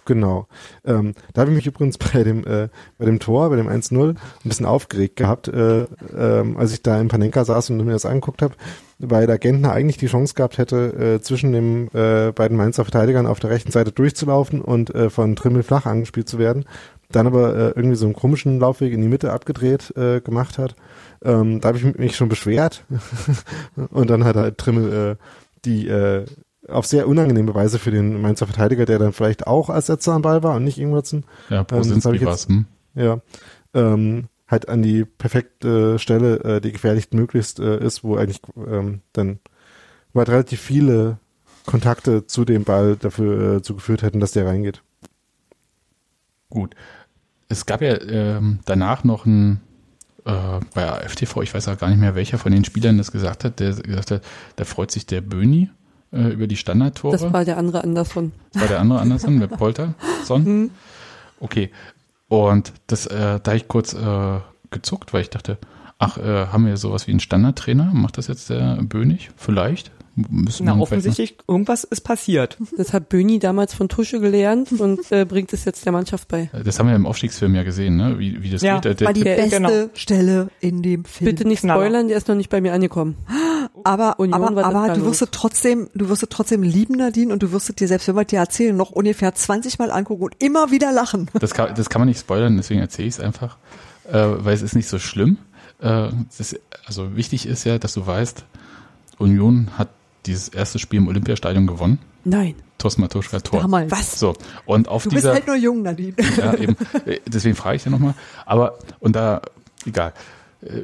Genau. 0.05 0.47
Ähm, 0.85 1.15
da 1.33 1.41
habe 1.41 1.51
ich 1.51 1.57
mich 1.57 1.65
übrigens 1.65 1.97
bei 2.13 2.23
dem 2.23 2.45
äh, 2.45 2.69
bei 2.99 3.05
dem 3.05 3.19
Tor, 3.19 3.49
bei 3.49 3.55
dem 3.55 3.67
1-0 3.67 4.09
ein 4.09 4.17
bisschen 4.43 4.67
aufgeregt 4.67 5.15
gehabt, 5.15 5.47
äh, 5.47 5.87
ähm, 6.15 6.57
als 6.57 6.73
ich 6.73 6.83
da 6.83 7.01
im 7.01 7.07
Panenka 7.07 7.43
saß 7.43 7.71
und 7.71 7.83
mir 7.83 7.93
das 7.93 8.05
angeguckt 8.05 8.43
habe, 8.43 8.53
weil 8.99 9.27
der 9.27 9.37
Gentner 9.37 9.71
eigentlich 9.73 9.97
die 9.97 10.07
Chance 10.07 10.33
gehabt 10.35 10.57
hätte, 10.57 11.15
äh, 11.17 11.21
zwischen 11.21 11.51
den 11.51 11.87
äh, 11.93 12.31
beiden 12.33 12.55
Mainzer 12.57 12.85
Verteidigern 12.85 13.27
auf 13.27 13.39
der 13.39 13.49
rechten 13.49 13.71
Seite 13.71 13.91
durchzulaufen 13.91 14.61
und 14.61 14.93
äh, 14.95 15.09
von 15.09 15.35
Trimmel 15.35 15.63
flach 15.63 15.85
angespielt 15.85 16.29
zu 16.29 16.39
werden. 16.39 16.65
Dann 17.11 17.27
aber 17.27 17.55
äh, 17.55 17.73
irgendwie 17.75 17.95
so 17.97 18.05
einen 18.05 18.15
komischen 18.15 18.59
Laufweg 18.59 18.93
in 18.93 19.01
die 19.01 19.07
Mitte 19.07 19.31
abgedreht 19.31 19.95
äh, 19.95 20.21
gemacht 20.21 20.57
hat. 20.57 20.75
Ähm, 21.23 21.61
da 21.61 21.69
habe 21.69 21.77
ich 21.77 21.83
mich 21.97 22.15
schon 22.15 22.29
beschwert. 22.29 22.83
und 23.91 24.09
dann 24.09 24.23
hat 24.23 24.35
halt 24.35 24.57
Trimmel 24.57 25.11
äh, 25.11 25.23
die 25.65 25.87
äh, 25.87 26.25
auf 26.67 26.85
sehr 26.85 27.07
unangenehme 27.07 27.53
Weise 27.53 27.77
für 27.79 27.91
den 27.91 28.21
Mainzer 28.21 28.47
Verteidiger, 28.47 28.85
der 28.85 28.97
dann 28.97 29.13
vielleicht 29.13 29.45
auch 29.45 29.69
als 29.69 29.85
Setzer 29.87 30.13
am 30.13 30.21
Ball 30.23 30.41
war 30.41 30.55
und 30.55 30.63
nicht 30.63 30.79
Ingwertsen. 30.79 31.25
Ja, 31.49 31.63
Brosinski 31.63 32.01
hab 32.09 32.15
ich 32.15 32.21
jetzt- 32.21 32.49
hm? 32.49 32.65
Ja. 32.95 33.19
Ähm, 33.73 34.25
halt 34.47 34.69
an 34.69 34.81
die 34.81 35.05
perfekte 35.05 35.99
Stelle, 35.99 36.39
äh, 36.43 36.61
die 36.61 36.71
gefährlich 36.71 37.07
möglichst 37.11 37.59
äh, 37.59 37.83
ist, 37.83 38.03
wo 38.03 38.15
eigentlich 38.15 38.41
ähm, 38.57 39.01
dann 39.13 39.39
halt 40.13 40.29
relativ 40.29 40.61
viele 40.61 41.17
Kontakte 41.65 42.27
zu 42.27 42.45
dem 42.45 42.63
Ball 42.63 42.95
dafür 42.95 43.57
äh, 43.57 43.61
zugeführt 43.61 44.01
hätten, 44.01 44.19
dass 44.19 44.31
der 44.31 44.45
reingeht. 44.45 44.81
Gut. 46.49 46.75
Es 47.49 47.65
gab 47.65 47.81
ja 47.81 47.99
ähm, 48.01 48.59
danach 48.65 49.03
noch 49.03 49.25
ein 49.25 49.61
äh, 50.25 50.59
bei 50.73 51.07
FTV, 51.07 51.41
ich 51.41 51.53
weiß 51.53 51.67
auch 51.67 51.77
gar 51.77 51.89
nicht 51.89 51.99
mehr, 51.99 52.15
welcher 52.15 52.37
von 52.37 52.51
den 52.51 52.65
Spielern 52.65 52.97
das 52.97 53.11
gesagt 53.11 53.43
hat, 53.43 53.59
der 53.59 53.73
gesagt 53.73 54.11
hat, 54.11 54.23
da 54.55 54.65
freut 54.65 54.91
sich 54.91 55.05
der 55.05 55.21
Böni 55.21 55.69
äh, 56.11 56.29
über 56.29 56.47
die 56.47 56.57
Standardtore. 56.57 57.17
Das 57.17 57.33
war 57.33 57.45
der 57.45 57.57
andere 57.57 57.83
Anderson. 57.83 58.31
Das 58.53 58.61
war 58.63 58.69
der 58.69 58.79
andere 58.79 58.99
Anderson, 58.99 59.39
der 59.39 59.47
Polter. 59.47 59.93
Son. 60.23 60.45
Hm. 60.45 60.71
Okay. 61.39 61.71
Und 62.27 62.73
das, 62.87 63.05
äh, 63.07 63.39
da 63.41 63.53
ich 63.53 63.67
kurz 63.67 63.93
äh, 63.93 64.39
gezuckt, 64.71 65.13
weil 65.13 65.21
ich 65.21 65.29
dachte, 65.29 65.57
ach, 65.99 66.17
äh, 66.17 66.47
haben 66.47 66.65
wir 66.65 66.77
sowas 66.77 67.07
wie 67.07 67.11
einen 67.11 67.19
Standardtrainer? 67.19 67.91
Macht 67.93 68.17
das 68.17 68.27
jetzt 68.27 68.49
der 68.49 68.79
Bönig? 68.81 69.29
Vielleicht? 69.35 69.91
Müssen 70.29 70.65
Na, 70.65 70.71
wir 70.77 70.85
vielleicht 70.87 71.05
offensichtlich, 71.07 71.37
irgendwas 71.45 71.83
ist 71.83 71.99
passiert. 72.01 72.57
Das 72.77 72.93
hat 72.93 73.09
Böni 73.09 73.37
damals 73.39 73.73
von 73.73 73.89
Tusche 73.89 74.21
gelernt 74.21 74.71
und 74.71 75.11
äh, 75.11 75.25
bringt 75.25 75.51
es 75.51 75.65
jetzt 75.65 75.83
der 75.85 75.91
Mannschaft 75.91 76.29
bei. 76.29 76.49
noch- 76.53 76.63
Das 76.63 76.79
haben 76.79 76.87
wir 76.87 76.95
im 76.95 77.05
Aufstiegsfilm 77.05 77.53
ja 77.53 77.63
gesehen, 77.63 77.97
ne? 77.97 78.17
Wie, 78.17 78.41
wie 78.41 78.49
das 78.49 78.61
Ja, 78.61 78.75
geht. 78.75 78.85
Der, 78.85 78.93
der, 78.95 79.07
war 79.07 79.13
die 79.13 79.23
der- 79.23 79.35
beste 79.35 79.55
genau. 79.57 79.89
Stelle 79.93 80.47
in 80.61 80.81
dem 80.81 81.03
Film. 81.03 81.25
Bitte 81.31 81.45
nicht 81.45 81.59
spoilern, 81.59 82.07
der 82.07 82.15
ist 82.15 82.29
noch 82.29 82.35
nicht 82.35 82.49
bei 82.49 82.61
mir 82.61 82.73
angekommen. 82.73 83.17
Aber, 83.83 84.19
Union 84.19 84.33
aber, 84.33 84.65
aber 84.65 84.93
du 84.93 85.05
wirst 85.05 85.21
es 85.21 85.29
trotzdem, 85.31 85.89
du 85.93 86.09
wirst 86.09 86.23
es 86.23 86.29
trotzdem 86.29 86.63
lieben, 86.63 86.95
Nadine, 86.95 87.33
und 87.33 87.43
du 87.43 87.51
wirst 87.51 87.69
es 87.69 87.75
dir 87.75 87.87
selbst, 87.87 88.07
wenn 88.07 88.15
wir 88.15 88.25
dir 88.25 88.39
erzählen, 88.39 88.75
noch 88.75 88.91
ungefähr 88.91 89.33
20 89.33 89.79
Mal 89.79 89.91
angucken 89.91 90.23
und 90.23 90.35
immer 90.39 90.71
wieder 90.71 90.91
lachen. 90.91 91.29
Das 91.39 91.53
kann, 91.53 91.73
das 91.75 91.89
kann 91.89 92.01
man 92.01 92.07
nicht 92.07 92.19
spoilern, 92.19 92.57
deswegen 92.57 92.79
erzähle 92.79 93.07
ich 93.07 93.15
es 93.15 93.19
einfach, 93.19 93.57
äh, 94.07 94.13
weil 94.13 94.53
es 94.53 94.61
ist 94.61 94.75
nicht 94.75 94.87
so 94.87 94.99
schlimm. 94.99 95.37
Äh, 95.79 96.09
das, 96.37 96.55
also 96.85 97.15
wichtig 97.15 97.45
ist 97.45 97.63
ja, 97.65 97.77
dass 97.77 97.93
du 97.93 98.05
weißt, 98.05 98.45
Union 99.17 99.71
hat 99.77 99.89
dieses 100.25 100.49
erste 100.49 100.79
Spiel 100.79 100.99
im 100.99 101.07
Olympiastadion 101.07 101.67
gewonnen. 101.67 101.99
Nein. 102.23 102.55
Thorsten 102.77 103.01
Matuschka 103.01 103.39
Tor. 103.39 103.61
Damals. 103.61 103.91
Was? 103.91 104.19
So, 104.19 104.33
und 104.65 104.87
auf 104.87 105.03
Du 105.03 105.09
bist 105.09 105.23
dieser, 105.23 105.33
halt 105.33 105.47
nur 105.47 105.55
jung, 105.55 105.81
Nadine. 105.83 106.15
ja 106.37 106.53
eben, 106.55 106.75
Äh, 107.05 107.19
deswegen 107.25 107.55
frage 107.55 107.77
ich 107.77 107.85
ja 107.85 107.91
nochmal, 107.91 108.15
aber, 108.45 108.79
und 108.99 109.15
da, 109.15 109.41
egal, 109.85 110.13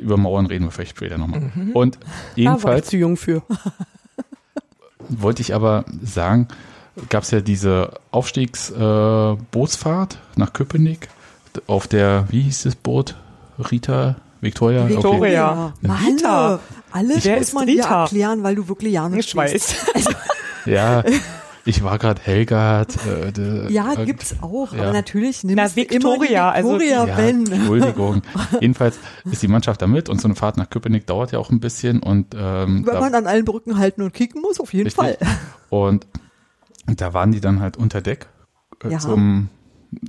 über 0.02 0.18
Mauern 0.18 0.46
reden 0.46 0.66
wir 0.66 0.72
vielleicht 0.72 0.98
später 0.98 1.18
nochmal. 1.18 1.52
Mhm. 1.56 1.72
Und 1.74 1.96
Da 1.96 2.00
war 2.02 2.08
ich 2.36 2.44
jedenfalls 2.44 2.88
zu 2.88 2.98
jung 2.98 3.18
für. 3.18 3.42
wollte 5.10 5.42
ich 5.42 5.54
aber 5.54 5.84
sagen, 6.04 6.48
gab 7.10 7.24
es 7.24 7.32
ja 7.32 7.42
diese 7.42 7.96
Aufstiegsbootsfahrt 8.12 10.14
äh, 10.14 10.40
nach 10.40 10.54
Köpenick 10.54 11.10
auf 11.68 11.88
der, 11.88 12.26
wie 12.30 12.42
hieß 12.42 12.64
das 12.64 12.76
Boot? 12.76 13.16
Rita, 13.72 14.16
Victoria? 14.40 14.84
Okay. 14.84 14.96
Victoria. 14.96 15.74
Mann, 15.82 16.18
alles 16.92 17.26
Wer 17.26 17.38
muss 17.38 17.54
man 17.54 17.68
dir 17.68 17.84
Rita? 17.84 18.04
erklären, 18.04 18.44
weil 18.44 18.56
du 18.56 18.68
wirklich 18.68 18.94
ja 18.94 19.10
nicht 19.10 19.30
Ich 19.30 19.36
weiß. 19.36 19.76
Ja, 20.66 21.04
ich 21.66 21.84
war 21.84 21.98
gerade 22.00 22.22
Helgard. 22.22 22.98
Äh, 23.06 23.32
de, 23.32 23.72
Ja, 23.72 23.94
äh, 23.94 24.06
gibt's 24.06 24.36
auch, 24.42 24.74
ja. 24.74 24.84
aber 24.84 24.94
natürlich 24.94 25.44
nimmst 25.44 25.58
Na, 25.58 25.68
du 25.68 25.82
immer 25.82 26.16
die 26.16 26.22
Victoria, 26.22 26.50
also- 26.52 26.80
Victoria, 26.80 27.06
Ja. 27.08 27.18
Entschuldigung. 27.20 28.22
Jedenfalls 28.60 28.98
ist 29.30 29.42
die 29.44 29.48
Mannschaft 29.48 29.82
da 29.82 29.88
mit 29.88 30.10
und 30.10 30.20
so 30.22 30.28
eine 30.28 30.36
Fahrt 30.36 30.58
nach 30.58 30.70
Köpenick 30.70 31.06
dauert 31.08 31.32
ja 31.32 31.40
auch 31.40 31.50
ein 31.50 31.60
bisschen 31.60 32.02
und 32.02 32.36
ähm, 32.36 32.86
Wenn 32.86 32.94
da- 32.94 33.00
man 33.00 33.14
an 33.16 33.28
allen 33.28 33.46
Brücken 33.46 33.78
halten 33.78 34.02
und 34.02 34.14
kicken 34.14 34.42
muss, 34.42 34.60
auf 34.60 34.74
jeden 34.74 34.88
Richtig. 34.88 35.04
Fall. 35.04 35.18
Und 35.70 36.08
da 36.88 37.14
waren 37.14 37.32
die 37.32 37.42
dann 37.42 37.60
halt 37.60 37.78
unter 37.78 38.02
Deck 38.02 38.28
äh, 38.84 38.90
Ja. 38.90 39.00
zum 39.00 39.50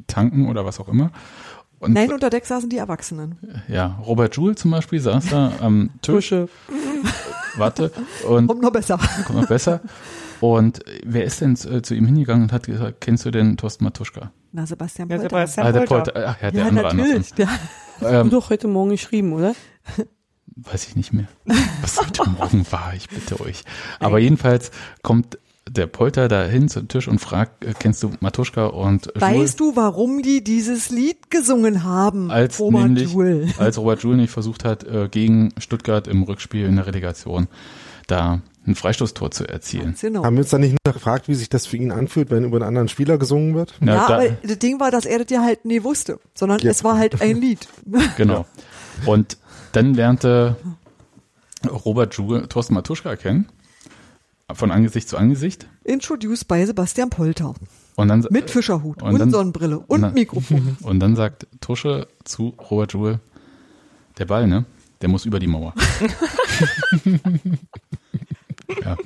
Tanken 0.06 0.48
oder 0.48 0.64
was 0.64 0.80
auch 0.80 0.88
immer. 0.88 1.10
Und 1.80 1.94
Nein, 1.94 2.12
unter 2.12 2.30
Deck 2.30 2.46
saßen 2.46 2.70
die 2.70 2.76
Erwachsenen. 2.78 3.36
ja, 3.66 3.98
Robert 4.06 4.36
Joule 4.36 4.54
zum 4.54 4.70
Beispiel 4.70 5.00
saß 5.00 5.26
da 5.30 5.52
am 5.60 5.90
Tisch. 6.00 6.32
Warte. 7.56 7.90
Und 8.26 8.46
Kommt 8.46 8.62
noch 8.62 8.70
besser. 8.70 8.98
kommt 9.26 9.40
noch 9.40 9.48
besser. 9.48 9.80
Und 10.42 10.80
wer 11.04 11.24
ist 11.24 11.40
denn 11.40 11.52
äh, 11.52 11.82
zu 11.82 11.94
ihm 11.94 12.06
hingegangen 12.06 12.42
und 12.44 12.52
hat 12.52 12.66
gesagt, 12.66 13.00
kennst 13.00 13.24
du 13.24 13.30
denn 13.30 13.56
Thorsten 13.56 13.84
Matuschka? 13.84 14.32
Na, 14.52 14.66
Sebastian 14.66 15.08
Ja, 15.08 15.16
Polter. 15.18 15.28
Sebastian 15.30 15.66
Ah, 15.66 15.72
der 15.72 15.80
Polter. 15.80 16.12
Polter. 16.12 16.28
Ach 16.36 16.42
ja, 16.42 16.50
der 16.50 16.60
Ja, 16.62 16.68
andere 16.68 16.96
natürlich. 16.96 17.32
Der, 17.34 17.48
Anderson. 17.48 17.68
Ähm, 18.04 18.30
Du 18.30 18.36
doch 18.40 18.50
heute 18.50 18.66
Morgen 18.66 18.90
geschrieben, 18.90 19.32
oder? 19.32 19.54
weiß 20.56 20.88
ich 20.88 20.96
nicht 20.96 21.12
mehr. 21.12 21.28
Was 21.80 22.00
heute 22.00 22.28
Morgen 22.30 22.66
war, 22.70 22.92
ich 22.96 23.08
bitte 23.08 23.40
euch. 23.40 23.62
Aber 24.00 24.18
jedenfalls 24.18 24.72
kommt 25.02 25.38
der 25.70 25.86
Polter 25.86 26.26
da 26.26 26.44
hin 26.44 26.68
zum 26.68 26.88
Tisch 26.88 27.06
und 27.06 27.20
fragt, 27.20 27.64
äh, 27.64 27.72
kennst 27.78 28.02
du 28.02 28.10
Matuschka 28.18 28.66
und 28.66 29.06
Joule? 29.06 29.20
weißt 29.20 29.60
du, 29.60 29.76
warum 29.76 30.22
die 30.22 30.42
dieses 30.42 30.90
Lied 30.90 31.30
gesungen 31.30 31.84
haben? 31.84 32.30
als 32.32 32.58
Robert 32.58 32.82
nämlich, 32.82 33.12
Joule. 33.12 33.46
als 33.58 33.78
Robert 33.78 34.02
Joule 34.02 34.16
nicht 34.16 34.32
versucht 34.32 34.64
hat, 34.64 34.82
äh, 34.82 35.08
gegen 35.08 35.50
Stuttgart 35.58 36.08
im 36.08 36.24
Rückspiel 36.24 36.66
in 36.66 36.74
der 36.76 36.86
Relegation 36.88 37.46
da 38.08 38.40
ein 38.66 38.74
Freistoßtor 38.76 39.30
zu 39.32 39.46
erzielen. 39.48 39.96
Genau. 40.00 40.24
Haben 40.24 40.36
wir 40.36 40.42
uns 40.42 40.50
dann 40.50 40.60
nicht 40.60 40.76
gefragt, 40.84 41.26
wie 41.28 41.34
sich 41.34 41.48
das 41.48 41.66
für 41.66 41.76
ihn 41.76 41.90
anfühlt, 41.90 42.30
wenn 42.30 42.44
über 42.44 42.58
einen 42.58 42.66
anderen 42.66 42.88
Spieler 42.88 43.18
gesungen 43.18 43.54
wird? 43.54 43.74
Ja, 43.80 44.06
da, 44.06 44.14
aber 44.18 44.28
das 44.30 44.58
Ding 44.58 44.78
war, 44.78 44.90
dass 44.90 45.04
er 45.04 45.18
das 45.18 45.30
ja 45.30 45.42
halt 45.42 45.64
nie 45.64 45.82
wusste, 45.82 46.20
sondern 46.34 46.60
Ja. 46.60 46.70
es 46.70 46.84
war 46.84 46.96
halt 46.96 47.20
ein 47.20 47.40
Lied. 47.40 47.66
genau. 48.16 48.46
Und 49.06 49.36
dann 49.72 49.94
lernte 49.94 50.56
Robert 51.68 52.14
Joule 52.14 52.48
Thorsten 52.48 52.74
Matuschka 52.74 53.16
kennen, 53.16 53.48
von 54.52 54.70
Angesicht 54.70 55.08
zu 55.08 55.16
Angesicht. 55.16 55.66
Introduced 55.84 56.46
by 56.46 56.64
Sebastian 56.66 57.10
Polter. 57.10 57.54
Und 57.96 58.08
dann, 58.08 58.26
Mit 58.30 58.50
Fischerhut 58.50 59.02
und 59.02 59.12
und, 59.14 59.18
dann- 59.18 59.30
Sonnenbrille 59.30 59.78
und 59.80 60.02
dann- 60.02 60.14
Mikrofon. 60.14 60.76
Und 60.82 61.00
dann 61.00 61.14
sagt 61.16 61.46
Tusche 61.60 62.06
zu 62.24 62.54
Robert 62.70 62.92
Joule, 62.92 63.20
der 64.18 64.24
Ball, 64.26 64.46
ne? 64.46 64.64
Der 65.00 65.08
muss 65.08 65.24
über 65.26 65.40
die 65.40 65.46
Mauer. 65.48 65.74
ja. 68.84 68.96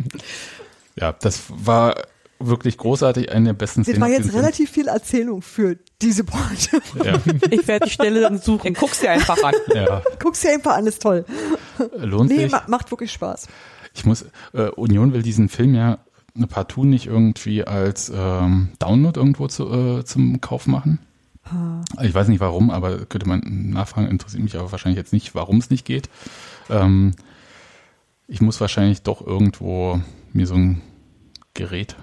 ja, 0.96 1.12
das 1.12 1.44
war 1.48 1.94
wirklich 2.38 2.76
großartig, 2.76 3.32
eine 3.32 3.46
der 3.46 3.52
besten 3.54 3.80
Das 3.80 3.86
Szenen. 3.88 4.00
war 4.02 4.08
aus 4.08 4.16
jetzt 4.18 4.34
relativ 4.34 4.70
viel 4.70 4.88
Erzählung 4.88 5.40
für 5.42 5.78
diese 6.02 6.22
Branche. 6.24 6.80
Ja, 7.02 7.18
Ich 7.50 7.66
werde 7.66 7.86
die 7.86 7.92
Stelle 7.92 8.20
dann 8.20 8.38
suchen. 8.38 8.64
Dann 8.64 8.74
guckst 8.74 9.02
dir 9.02 9.10
einfach 9.10 9.42
an. 9.42 9.54
ja, 9.74 10.02
Guck's 10.22 10.40
dir 10.40 10.50
einfach 10.52 10.74
an, 10.76 10.86
ist 10.86 11.00
toll. 11.02 11.24
lohnt 11.96 12.30
Nee, 12.30 12.42
sich. 12.42 12.52
ma 12.52 12.62
macht 12.68 12.90
wirklich 12.90 13.10
Spaß. 13.12 13.48
Ich 13.94 14.04
muss, 14.04 14.26
äh, 14.52 14.68
Union 14.70 15.14
will 15.14 15.22
diesen 15.22 15.48
Film 15.48 15.74
ja 15.74 15.98
partout 16.50 16.84
nicht 16.84 17.06
irgendwie 17.06 17.64
als 17.64 18.12
ähm, 18.14 18.68
Download 18.78 19.18
irgendwo 19.18 19.48
zu, 19.48 19.72
äh, 19.72 20.04
zum 20.04 20.40
Kauf 20.42 20.66
machen. 20.66 20.98
Ich 22.02 22.12
weiß 22.12 22.26
nicht 22.28 22.40
warum, 22.40 22.70
aber 22.70 23.06
könnte 23.06 23.28
man 23.28 23.40
nachfragen, 23.70 24.08
interessiert 24.08 24.42
mich 24.42 24.56
aber 24.58 24.72
wahrscheinlich 24.72 24.98
jetzt 24.98 25.12
nicht, 25.12 25.34
warum 25.36 25.58
es 25.58 25.70
nicht 25.70 25.84
geht. 25.86 26.10
Ähm, 26.68 27.12
ich 28.28 28.40
muss 28.40 28.60
wahrscheinlich 28.60 29.02
doch 29.02 29.24
irgendwo 29.26 30.00
mir 30.32 30.46
so 30.46 30.54
ein 30.54 30.82
Gerät, 31.54 31.96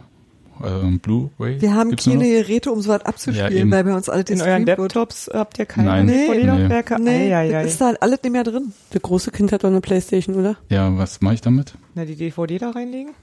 also 0.59 0.85
ein 0.87 0.99
Blu-ray. 0.99 1.61
Wir 1.61 1.75
haben 1.75 1.89
gibt's 1.91 2.05
keine? 2.05 2.23
Geräte, 2.27 2.71
um 2.71 2.81
so 2.81 2.89
was 2.89 3.01
abzuspielen, 3.03 3.51
Ja, 3.53 3.59
eben. 3.59 3.71
weil 3.71 3.83
bei 3.83 3.93
uns 3.95 4.09
alle 4.09 4.21
In 4.23 4.41
euren 4.41 4.65
gestreamt 4.65 4.67
wird. 4.67 4.79
Laptops 4.79 5.29
habt 5.33 5.59
ihr 5.59 5.65
keine 5.65 5.89
Nein. 5.89 6.05
Nee. 6.07 6.27
DVD-Laufwerke? 6.27 6.99
Nee, 6.99 7.33
Ei, 7.33 7.37
ei, 7.51 7.57
ei. 7.57 7.65
ist 7.65 7.79
da 7.81 7.93
alles 7.99 8.19
nicht 8.23 8.31
mehr 8.31 8.43
drin. 8.43 8.73
Der 8.93 9.01
große 9.01 9.31
Kind 9.31 9.51
hat 9.51 9.63
doch 9.63 9.69
eine 9.69 9.81
Playstation, 9.81 10.35
oder? 10.35 10.57
Ja, 10.69 10.97
was 10.97 11.21
mache 11.21 11.35
ich 11.35 11.41
damit? 11.41 11.75
Na, 11.95 12.05
die 12.05 12.15
DVD 12.15 12.57
da 12.57 12.71
reinlegen? 12.71 13.13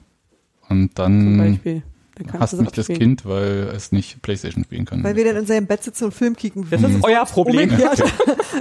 Und 0.69 0.95
Zum 0.95 0.95
dann 0.95 1.37
Beispiel. 1.37 1.83
Dann 2.23 2.31
kannst 2.31 2.41
hasst 2.41 2.53
du 2.53 2.63
mich 2.63 2.71
das. 2.71 2.87
Kind, 2.87 3.25
weil 3.25 3.71
es 3.75 3.91
nicht 3.91 4.21
Playstation 4.21 4.63
spielen 4.63 4.85
kann. 4.85 5.03
Weil 5.03 5.15
wir 5.15 5.25
dann 5.25 5.37
in 5.37 5.45
seinem 5.45 5.67
Bett 5.67 5.83
sitzen 5.83 6.05
und 6.05 6.13
Film 6.13 6.35
kicken. 6.35 6.67
Das 6.69 6.81
ist 6.81 7.03
euer 7.03 7.25
Problem. 7.25 7.69
Umgekehrt. 7.69 8.03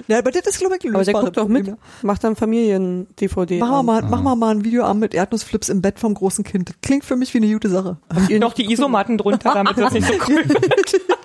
ja, 0.08 0.18
aber 0.18 0.30
das 0.30 0.46
ist, 0.46 0.58
glaube 0.58 0.76
ich, 0.80 0.94
Aber 0.94 1.04
der 1.04 1.14
guckt 1.14 1.36
doch 1.36 1.48
mit. 1.48 1.66
ja. 1.66 1.76
Macht 2.02 2.24
dann 2.24 2.36
Familien-DVD. 2.36 3.58
Machen 3.58 3.70
wir, 3.70 3.78
an. 3.78 3.86
mal, 3.86 4.02
machen 4.02 4.24
wir 4.24 4.36
mal 4.36 4.54
ein 4.54 4.64
Videoabend 4.64 5.00
mit 5.00 5.14
Erdnussflips 5.14 5.68
im 5.68 5.82
Bett 5.82 5.98
vom 5.98 6.14
großen 6.14 6.44
Kind. 6.44 6.70
Das 6.70 6.76
klingt 6.82 7.04
für 7.04 7.16
mich 7.16 7.34
wie 7.34 7.38
eine 7.38 7.52
gute 7.52 7.68
Sache. 7.68 7.98
Habt 8.12 8.30
ihr 8.30 8.40
noch 8.40 8.54
die 8.54 8.70
Isomatten 8.72 9.18
drunter, 9.18 9.52
damit 9.54 9.78
das 9.78 9.92
nicht 9.92 10.06
so 10.06 10.14
cool 10.28 10.44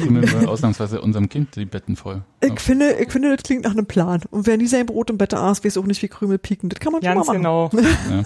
Krümeln 0.00 0.30
wir 0.40 0.48
ausnahmsweise 0.48 1.00
unserem 1.00 1.28
Kind 1.28 1.56
die 1.56 1.64
Betten 1.64 1.96
voll. 1.96 2.22
Ich 2.40 2.58
finde, 2.60 2.92
ich 3.00 3.10
finde, 3.12 3.34
das 3.36 3.42
klingt 3.44 3.64
nach 3.64 3.72
einem 3.72 3.86
Plan. 3.86 4.22
Und 4.30 4.46
wer 4.46 4.56
nie 4.56 4.66
sein 4.66 4.86
Brot 4.86 5.10
im 5.10 5.18
Bett 5.18 5.34
aß, 5.34 5.64
weiß 5.64 5.76
auch 5.78 5.86
nicht, 5.86 6.02
wie 6.02 6.08
Krümel 6.08 6.38
pieken. 6.38 6.68
Das 6.68 6.80
kann 6.80 6.92
man 6.92 7.00
Ganz 7.02 7.26
schon 7.26 7.40
mal 7.42 7.68
machen. 7.68 7.78
genau. 7.80 7.88
Ja. 8.10 8.22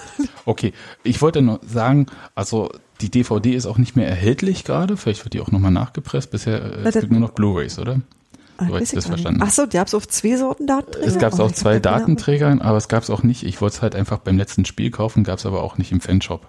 Okay, 0.47 0.73
ich 1.03 1.21
wollte 1.23 1.43
nur 1.43 1.61
sagen, 1.67 2.07
also 2.35 2.71
die 3.01 3.11
DVD 3.11 3.55
ist 3.55 3.67
auch 3.67 3.79
nicht 3.79 3.97
mehr 3.97 4.09
erhältlich 4.09 4.65
gerade. 4.65 4.97
Vielleicht 4.97 5.25
wird 5.25 5.35
die 5.35 5.41
auch 5.41 5.51
nochmal 5.51 5.71
nachgepresst. 5.73 6.31
Bisher 6.31 6.63
äh, 6.63 6.89
es 6.89 6.95
gibt 6.95 7.11
nur 7.11 7.21
noch 7.21 7.31
Blu-rays, 7.31 7.79
oder? 7.79 8.01
Ah, 8.57 8.67
Soweit 8.69 8.83
ich 8.83 8.91
das 8.93 9.07
verstanden 9.07 9.41
Ach 9.43 9.51
so, 9.51 9.67
die 9.67 9.81
hab's 9.81 9.95
auf 9.95 10.07
zwei 10.07 10.37
Sorten 10.37 10.69
Datenträger? 10.69 11.07
Es 11.09 11.19
gab 11.19 11.35
Oh, 11.35 11.43
auch 11.43 11.51
ich 11.51 11.57
zwei 11.57 11.75
hab 11.77 11.83
keine 11.83 11.97
Ahnung. 11.97 12.07
Datenträger, 12.17 12.57
aber 12.61 12.77
es 12.79 12.87
gab 12.89 13.03
es 13.03 13.11
auch 13.11 13.25
nicht. 13.25 13.43
Ich 13.43 13.61
wollte 13.61 13.77
es 13.77 13.83
halt 13.83 13.97
einfach 13.97 14.19
beim 14.19 14.37
letzten 14.39 14.65
Spiel 14.65 14.93
kaufen, 14.93 15.25
gab 15.25 15.41
es 15.41 15.47
aber 15.47 15.63
auch 15.65 15.77
nicht 15.77 15.91
im 15.91 16.01
Fanshop. 16.01 16.47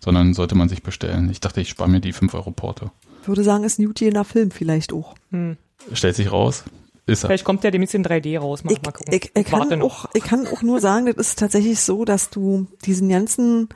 Sondern 0.00 0.34
sollte 0.34 0.56
man 0.56 0.68
sich 0.68 0.82
bestellen. 0.82 1.30
Ich 1.30 1.40
dachte, 1.40 1.60
ich 1.60 1.68
spare 1.68 1.88
mir 1.88 2.00
die 2.00 2.12
5 2.12 2.34
Euro 2.34 2.50
Porto. 2.50 2.90
Ich 3.24 3.28
würde 3.28 3.42
sagen, 3.42 3.64
ist 3.64 3.78
ein 3.78 3.86
Eugene 3.86 4.22
Film 4.22 4.50
vielleicht 4.50 4.92
auch. 4.92 5.14
Hm. 5.30 5.56
Stellt 5.94 6.14
sich 6.14 6.30
raus, 6.30 6.64
ist 7.06 7.24
er. 7.24 7.28
Vielleicht 7.28 7.44
kommt 7.44 7.64
der 7.64 7.70
demnächst 7.70 7.94
in 7.94 8.04
3D 8.04 8.38
raus. 8.38 8.64
Mal, 8.64 8.74
mal 8.84 8.92
gucken. 8.92 9.14
Ich, 9.14 9.32
ich, 9.34 9.46
kann 9.46 9.60
Warte 9.60 9.78
noch. 9.78 10.04
auch, 10.04 10.10
ich 10.12 10.22
kann 10.22 10.46
auch 10.46 10.60
nur 10.60 10.78
sagen, 10.78 11.06
das 11.06 11.16
ist 11.16 11.38
tatsächlich 11.38 11.80
so, 11.80 12.04
dass 12.04 12.28
du 12.28 12.66
diesen 12.84 13.08
ganzen, 13.08 13.70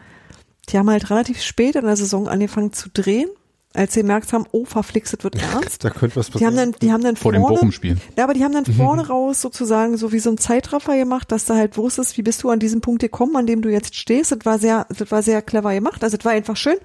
die 0.68 0.76
haben 0.76 0.90
halt 0.90 1.08
relativ 1.08 1.40
spät 1.40 1.76
in 1.76 1.86
der 1.86 1.96
Saison 1.96 2.28
angefangen 2.28 2.74
zu 2.74 2.90
drehen, 2.90 3.30
als 3.78 3.94
sie 3.94 4.00
gemerkt 4.00 4.32
haben, 4.32 4.44
oh, 4.52 4.64
verflixt, 4.64 5.12
das 5.14 5.24
wird 5.24 5.36
ernst. 5.54 5.84
Da 5.84 5.90
könnte 5.90 6.16
was 6.16 6.26
Die 6.30 6.44
haben 6.44 6.54
passieren. 6.54 6.72
dann, 6.72 6.80
die 6.80 6.92
haben 6.92 7.02
dann 7.02 7.16
Vor 7.16 7.32
dem 7.32 7.40
vorne, 7.42 7.54
Bochum-Spiel. 7.56 7.96
ja, 8.16 8.24
aber 8.24 8.34
die 8.34 8.44
haben 8.44 8.52
dann 8.52 8.66
vorne 8.66 9.06
raus 9.08 9.40
sozusagen 9.40 9.96
so 9.96 10.12
wie 10.12 10.18
so 10.18 10.30
ein 10.30 10.38
Zeitraffer 10.38 10.96
gemacht, 10.96 11.30
dass 11.32 11.46
du 11.46 11.54
halt 11.54 11.76
wusstest, 11.76 12.18
wie 12.18 12.22
bist 12.22 12.42
du 12.42 12.50
an 12.50 12.58
diesen 12.58 12.80
Punkt 12.80 13.00
gekommen, 13.00 13.36
an 13.36 13.46
dem 13.46 13.62
du 13.62 13.70
jetzt 13.70 13.94
stehst. 13.94 14.32
Das 14.32 14.40
war 14.44 14.58
sehr, 14.58 14.86
das 14.96 15.10
war 15.10 15.22
sehr 15.22 15.40
clever 15.42 15.72
gemacht. 15.72 16.02
Also 16.04 16.16
das 16.16 16.24
war 16.24 16.32
einfach 16.32 16.56
schön. 16.56 16.76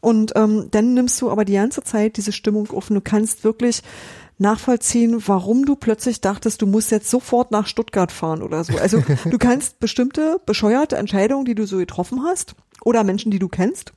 Und 0.00 0.32
ähm, 0.36 0.68
dann 0.70 0.94
nimmst 0.94 1.20
du 1.20 1.30
aber 1.30 1.44
die 1.44 1.54
ganze 1.54 1.82
Zeit 1.82 2.16
diese 2.16 2.32
Stimmung 2.32 2.70
auf 2.70 2.88
und 2.88 2.94
du 2.94 3.00
kannst 3.00 3.42
wirklich 3.42 3.82
nachvollziehen, 4.38 5.20
warum 5.26 5.64
du 5.66 5.74
plötzlich 5.74 6.20
dachtest, 6.20 6.62
du 6.62 6.66
musst 6.66 6.90
jetzt 6.92 7.10
sofort 7.10 7.50
nach 7.50 7.66
Stuttgart 7.66 8.12
fahren 8.12 8.42
oder 8.42 8.62
so. 8.64 8.76
Also 8.78 9.02
du 9.28 9.38
kannst 9.38 9.80
bestimmte 9.80 10.40
bescheuerte 10.46 10.96
Entscheidungen, 10.96 11.44
die 11.44 11.56
du 11.56 11.66
so 11.66 11.78
getroffen 11.78 12.22
hast 12.24 12.54
oder 12.84 13.02
Menschen, 13.02 13.32
die 13.32 13.40
du 13.40 13.48
kennst, 13.48 13.92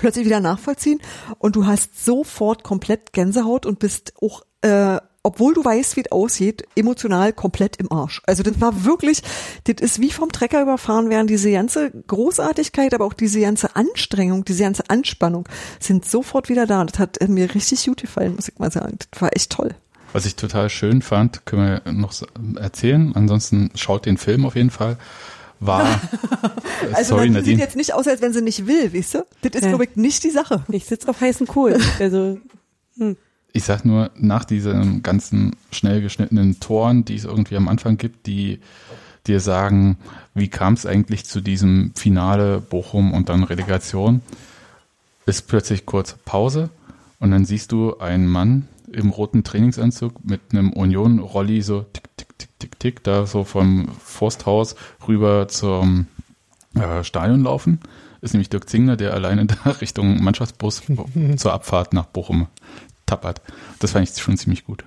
plötzlich 0.00 0.24
wieder 0.24 0.40
nachvollziehen 0.40 1.00
und 1.38 1.56
du 1.56 1.66
hast 1.66 2.04
sofort 2.04 2.64
komplett 2.64 3.12
Gänsehaut 3.12 3.66
und 3.66 3.78
bist 3.78 4.14
auch, 4.20 4.42
äh, 4.62 4.98
obwohl 5.22 5.52
du 5.52 5.62
weißt, 5.62 5.96
wie 5.96 6.00
es 6.00 6.12
aussieht, 6.12 6.64
emotional 6.74 7.34
komplett 7.34 7.76
im 7.76 7.92
Arsch. 7.92 8.22
Also 8.26 8.42
das 8.42 8.60
war 8.60 8.84
wirklich, 8.84 9.22
das 9.64 9.76
ist 9.80 10.00
wie 10.00 10.10
vom 10.10 10.32
Trecker 10.32 10.62
überfahren 10.62 11.10
werden, 11.10 11.26
diese 11.26 11.52
ganze 11.52 11.90
Großartigkeit, 11.90 12.94
aber 12.94 13.04
auch 13.04 13.12
diese 13.12 13.40
ganze 13.40 13.76
Anstrengung, 13.76 14.46
diese 14.46 14.62
ganze 14.62 14.88
Anspannung 14.88 15.46
sind 15.78 16.06
sofort 16.06 16.48
wieder 16.48 16.66
da. 16.66 16.82
Das 16.84 16.98
hat 16.98 17.18
mir 17.28 17.54
richtig 17.54 17.84
gut 17.84 18.00
gefallen, 18.00 18.34
muss 18.36 18.48
ich 18.48 18.58
mal 18.58 18.72
sagen. 18.72 18.96
Das 19.10 19.20
war 19.20 19.36
echt 19.36 19.52
toll. 19.52 19.74
Was 20.12 20.26
ich 20.26 20.34
total 20.34 20.70
schön 20.70 21.02
fand, 21.02 21.44
können 21.46 21.82
wir 21.84 21.92
noch 21.92 22.12
erzählen. 22.56 23.12
Ansonsten 23.14 23.70
schaut 23.74 24.06
den 24.06 24.16
Film 24.16 24.44
auf 24.46 24.56
jeden 24.56 24.70
Fall. 24.70 24.96
War, 25.60 25.82
äh, 26.82 26.94
Also 26.94 27.16
sorry 27.16 27.26
man 27.30 27.34
sieht 27.44 27.52
Nadine, 27.54 27.60
jetzt 27.62 27.76
nicht 27.76 27.92
aus, 27.94 28.08
als 28.08 28.22
wenn 28.22 28.32
sie 28.32 28.40
nicht 28.42 28.66
will, 28.66 28.92
weißt 28.94 29.14
du? 29.14 29.26
Das 29.42 29.52
ist, 29.54 29.62
Ja. 29.62 29.68
glaube 29.68 29.84
ich, 29.84 29.96
nicht 29.96 30.24
die 30.24 30.30
Sache. 30.30 30.64
Ich 30.70 30.86
sitze 30.86 31.08
auf 31.08 31.20
heißen 31.20 31.46
Kohl. 31.46 31.78
Also, 31.98 32.38
ich 33.52 33.64
sag 33.64 33.84
nur, 33.84 34.10
nach 34.16 34.44
diesen 34.44 35.02
ganzen 35.02 35.56
schnell 35.72 36.00
geschnittenen 36.00 36.60
Toren, 36.60 37.04
die 37.04 37.16
es 37.16 37.24
irgendwie 37.24 37.56
am 37.56 37.68
Anfang 37.68 37.96
gibt, 37.98 38.26
die 38.26 38.60
dir 39.26 39.40
sagen, 39.40 39.98
wie 40.34 40.48
kam 40.48 40.74
es 40.74 40.86
eigentlich 40.86 41.26
zu 41.26 41.40
diesem 41.40 41.92
Finale 41.94 42.60
Bochum 42.60 43.12
und 43.12 43.28
dann 43.28 43.42
Relegation, 43.44 44.22
ist 45.26 45.46
plötzlich 45.48 45.84
kurz 45.84 46.14
Pause 46.24 46.70
und 47.18 47.30
dann 47.32 47.44
siehst 47.44 47.72
du 47.72 47.98
einen 47.98 48.26
Mann 48.26 48.66
im 48.92 49.10
roten 49.10 49.44
Trainingsanzug 49.44 50.24
mit 50.24 50.40
einem 50.52 50.72
Union-Rolli 50.72 51.62
so 51.62 51.82
tick, 51.92 52.16
tick, 52.16 52.38
tick, 52.38 52.58
tick, 52.58 52.78
tick, 52.78 53.04
da 53.04 53.26
so 53.26 53.44
vom 53.44 53.88
Forsthaus 54.02 54.76
rüber 55.06 55.48
zum 55.48 56.06
äh, 56.74 57.04
Stadion 57.04 57.42
laufen. 57.42 57.80
Ist 58.20 58.34
nämlich 58.34 58.50
Dirk 58.50 58.68
Zingler, 58.68 58.96
der 58.96 59.14
alleine 59.14 59.46
da 59.64 59.70
Richtung 59.70 60.22
Mannschaftsbus 60.22 60.82
zur 61.36 61.52
Abfahrt 61.52 61.92
nach 61.92 62.06
Bochum 62.06 62.48
tappert. 63.06 63.40
Das 63.78 63.92
fand 63.92 64.08
ich 64.08 64.22
schon 64.22 64.36
ziemlich 64.36 64.64
gut. 64.64 64.84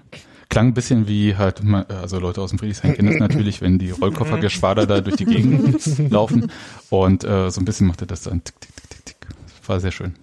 Klang 0.50 0.68
ein 0.68 0.74
bisschen 0.74 1.08
wie 1.08 1.36
halt, 1.36 1.62
also 1.90 2.20
Leute 2.20 2.42
aus 2.42 2.52
dem 2.52 2.60
Friedrichshain 2.60 2.94
kennen 2.94 3.10
das 3.10 3.20
natürlich, 3.20 3.62
wenn 3.62 3.80
die 3.80 3.90
Rollkoffergeschwader 3.90 4.86
da 4.86 5.02
durch 5.02 5.16
die 5.16 5.26
Gegend 5.26 5.98
laufen. 6.12 6.52
Und 6.92 7.24
äh, 7.24 7.50
so 7.50 7.60
ein 7.60 7.66
bisschen 7.66 7.88
machte 7.88 8.06
das 8.06 8.22
dann 8.22 8.44
tick, 8.44 8.62
tick, 8.62 8.72
tick, 8.76 8.90
tick, 8.90 9.06
tick. 9.06 9.28
War 9.66 9.80
sehr 9.80 9.92
schön. 9.92 10.14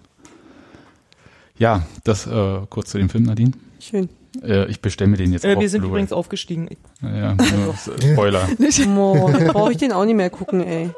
Ja, 1.57 1.85
das 2.05 2.27
äh, 2.27 2.59
kurz 2.69 2.91
zu 2.91 2.97
dem 2.97 3.09
Film, 3.09 3.25
Nadine. 3.25 3.51
Schön. 3.81 4.09
Äh, 4.43 4.69
ich 4.69 4.81
bestelle 4.81 5.09
mir 5.09 5.17
den 5.17 5.33
jetzt 5.33 5.43
Äh, 5.43 5.55
auch 5.55 5.59
wir 5.59 5.69
sind 5.69 5.81
Blu-ray. 5.81 5.91
übrigens 5.95 6.13
aufgestiegen. 6.13 6.69
Ja, 7.01 7.33
nur 7.35 7.75
Spoiler. 8.13 8.47
Jetzt 8.59 8.79
brauche 9.53 9.71
ich 9.71 9.77
den 9.77 9.91
auch 9.91 10.05
nicht 10.05 10.15
mehr 10.15 10.29
gucken, 10.29 10.61
ey. 10.65 10.89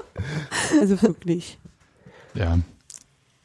Also 0.79 1.01
wirklich. 1.01 1.57
Ja. 2.35 2.59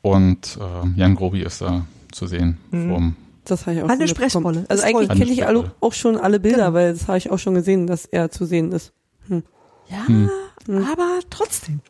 Und 0.02 0.58
äh, 0.60 0.98
Jan 1.00 1.14
Grobi 1.14 1.42
ist 1.42 1.60
da 1.62 1.86
zu 2.12 2.26
sehen. 2.26 2.58
Mhm. 2.70 2.90
Vom, 2.92 3.16
Das 3.44 3.66
habe 3.66 3.76
ich 3.76 3.82
auch 3.82 3.88
Eine. 3.88 4.08
Sprechrolle. 4.08 4.64
Also 4.68 4.82
eigentlich 4.84 5.08
kenne 5.08 5.30
ich 5.32 5.46
alle, 5.46 5.72
auch 5.80 5.92
schon 5.92 6.16
alle 6.18 6.38
Bilder, 6.40 6.58
Genau. 6.66 6.72
weil 6.74 6.92
das 6.92 7.08
habe 7.08 7.18
ich 7.18 7.30
auch 7.30 7.38
schon 7.38 7.54
gesehen, 7.54 7.86
dass 7.86 8.04
er 8.04 8.30
zu 8.30 8.44
sehen 8.44 8.72
ist. 8.72 8.92
Hm. 9.28 9.42
Ja, 9.88 10.06
Hm. 10.06 10.28
aber 10.92 11.20
trotzdem. 11.30 11.80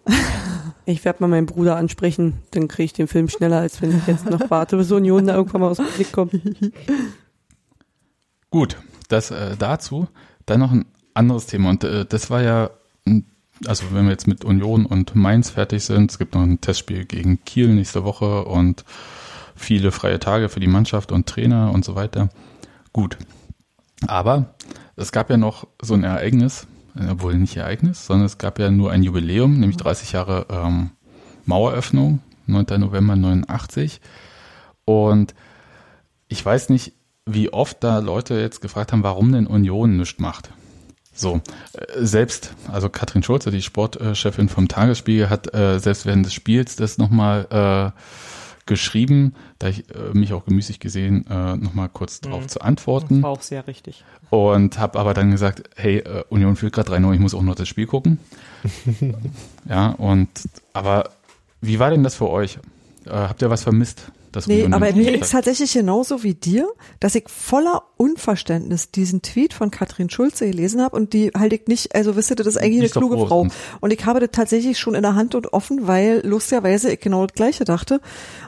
Ich 0.86 1.05
werde 1.05 1.20
mal 1.22 1.26
meinen 1.28 1.46
Bruder 1.46 1.76
ansprechen, 1.76 2.34
dann 2.53 2.68
kriege 2.68 2.84
ich 2.84 2.92
den 2.92 3.09
Film 3.09 3.28
schneller, 3.28 3.59
als 3.59 3.82
wenn 3.82 3.96
ich 3.96 4.07
jetzt 4.07 4.24
noch 4.30 4.51
warte, 4.51 4.76
bis 4.76 4.90
Union 4.92 5.26
da 5.26 5.34
irgendwann 5.34 5.61
mal 5.62 5.68
aus 5.70 5.78
dem 5.78 5.86
Blick 5.96 6.12
kommt. 6.12 6.32
Gut, 8.59 8.76
das 9.06 9.30
äh, 9.30 9.56
dazu. 9.56 10.09
Dann 10.44 10.59
noch 10.59 10.72
ein 10.72 10.84
anderes 11.14 11.46
Thema. 11.46 11.70
Und 11.70 11.84
äh, 11.84 12.04
das 12.04 12.28
war 12.28 12.42
ja, 12.42 12.70
also 13.64 13.84
wenn 13.92 14.06
wir 14.06 14.11
jetzt 14.11 14.26
mit 14.26 14.44
Union 14.44 14.84
und 14.84 15.14
Mainz 15.14 15.50
fertig 15.50 15.84
sind, 15.84 16.11
es 16.11 16.18
gibt 16.18 16.34
noch 16.34 16.42
ein 16.42 16.61
Testspiel 16.61 17.04
gegen 17.04 17.44
Kiel 17.44 17.68
nächste 17.68 18.02
Woche 18.02 18.46
und 18.46 18.84
viele 19.54 19.92
freie 19.92 20.18
Tage 20.18 20.48
für 20.48 20.59
die 20.59 20.66
Mannschaft 20.66 21.12
und 21.12 21.28
Trainer 21.28 21.70
und 21.70 21.84
so 21.84 21.94
weiter. 21.94 22.30
Gut. 22.92 23.16
Aber 24.09 24.56
es 24.96 25.12
gab 25.12 25.30
ja 25.30 25.36
noch 25.36 25.68
so 25.80 25.94
ein 25.94 26.02
Ereignis, 26.02 26.66
äh, 26.96 27.14
wohl 27.20 27.34
nicht 27.34 27.56
Ereignis, 27.56 28.06
sondern 28.06 28.26
es 28.26 28.38
gab 28.38 28.59
ja 28.59 28.72
nur 28.72 28.90
ein 28.90 29.04
Jubiläum, 29.04 29.61
nämlich 29.61 29.76
30 29.76 30.11
Jahre 30.11 30.46
ähm, 30.50 30.90
Maueröffnung, 31.44 32.18
9. 32.46 32.80
November 32.80 33.14
89. 33.14 34.00
Und 34.84 35.36
ich 36.26 36.44
weiß 36.44 36.70
nicht, 36.70 36.97
wie 37.29 37.53
oft 37.53 37.79
da 37.85 37.99
Leute 37.99 38.35
jetzt 38.41 38.61
gefragt 38.61 38.93
haben, 38.93 39.03
warum 39.03 39.33
denn 39.33 39.47
Union 39.47 39.97
nichts 39.97 40.18
macht. 40.18 40.51
So, 41.14 41.41
äh, 41.72 42.05
selbst, 42.05 42.55
also 42.70 42.89
Katrin 42.89 43.22
Schulze, 43.22 43.51
die 43.51 43.62
Sportchefin 43.62 44.49
vom 44.49 44.68
Tagesspiegel, 44.68 45.29
hat 45.31 45.53
äh, 45.55 45.79
selbst 45.81 46.07
während 46.07 46.24
des 46.26 46.33
Spiels 46.33 46.76
das 46.76 46.97
nochmal 46.99 47.93
äh, 47.95 48.01
geschrieben, 48.66 49.35
da 49.59 49.68
ich 49.68 49.89
äh, 49.95 50.12
mich 50.12 50.33
auch 50.33 50.45
gemüßig 50.45 50.79
gesehen, 50.79 51.26
äh, 51.29 51.57
nochmal 51.57 51.89
kurz 51.89 52.20
drauf 52.20 52.43
Mhm. 52.45 52.49
zu 52.49 52.59
Das 52.59 52.66
antworten. 52.68 53.22
war 53.22 53.31
auch 53.31 53.43
sehr 53.43 53.66
richtig. 53.66 54.05
Und 54.31 54.79
habe 54.79 54.99
aber 54.99 55.14
dann 55.14 55.31
gesagt, 55.31 55.62
hey, 55.76 55.99
äh, 55.99 56.22
Union 56.29 56.55
führt 56.55 56.74
gerade 56.74 56.91
3-0, 56.93 57.14
ich 57.14 57.20
muss 57.20 57.35
auch 57.35 57.43
noch 57.43 57.55
das 57.55 57.66
Spiel 57.66 57.87
gucken. 57.87 58.18
ja, 59.68 59.89
und 59.91 60.29
aber 60.72 61.11
wie 61.61 61.79
war 61.79 61.91
denn 61.91 62.03
das 62.05 62.14
für 62.14 62.29
euch? 62.29 62.59
Äh, 63.07 63.11
habt 63.11 63.43
ihr 63.43 63.51
was 63.51 63.62
vermisst? 63.62 64.12
Das 64.33 64.47
Nee, 64.47 64.64
Union 64.64 64.74
aber 64.74 64.87
nicht 64.87 64.97
mir 64.97 65.12
ging's 65.12 65.31
tatsächlich 65.31 65.72
genauso 65.72 66.22
wie 66.22 66.35
dir, 66.35 66.68
dass 67.01 67.14
ich 67.14 67.24
voller 67.29 67.83
Unverständnis 67.97 68.91
diesen 68.91 69.22
Tweet 69.22 69.53
von 69.53 69.70
Katrin 69.70 70.11
Schulze 70.11 70.47
gelesen 70.47 70.81
habe 70.83 70.97
und 70.97 71.12
die 71.12 71.31
halte 71.37 71.57
ich 71.57 71.66
nicht, 71.66 71.95
also 71.95 72.16
wisst 72.16 72.31
ihr, 72.31 72.37
das 72.37 72.47
ist 72.47 72.57
eigentlich 72.57 72.72
Die 72.72 72.79
eine 72.79 72.87
ist 72.87 72.93
kluge 72.93 73.16
Frau. 73.26 73.43
groß. 73.45 73.53
Und 73.81 73.93
ich 73.93 74.05
habe 74.05 74.20
das 74.20 74.31
tatsächlich 74.33 74.79
schon 74.79 74.95
in 74.95 75.03
der 75.03 75.14
Hand 75.14 75.35
und 75.35 75.53
offen, 75.53 75.87
weil 75.87 76.20
lustigerweise 76.24 76.93
ich 76.93 77.01
genau 77.01 77.26
das 77.26 77.35
Gleiche 77.35 77.64
dachte. 77.64 78.01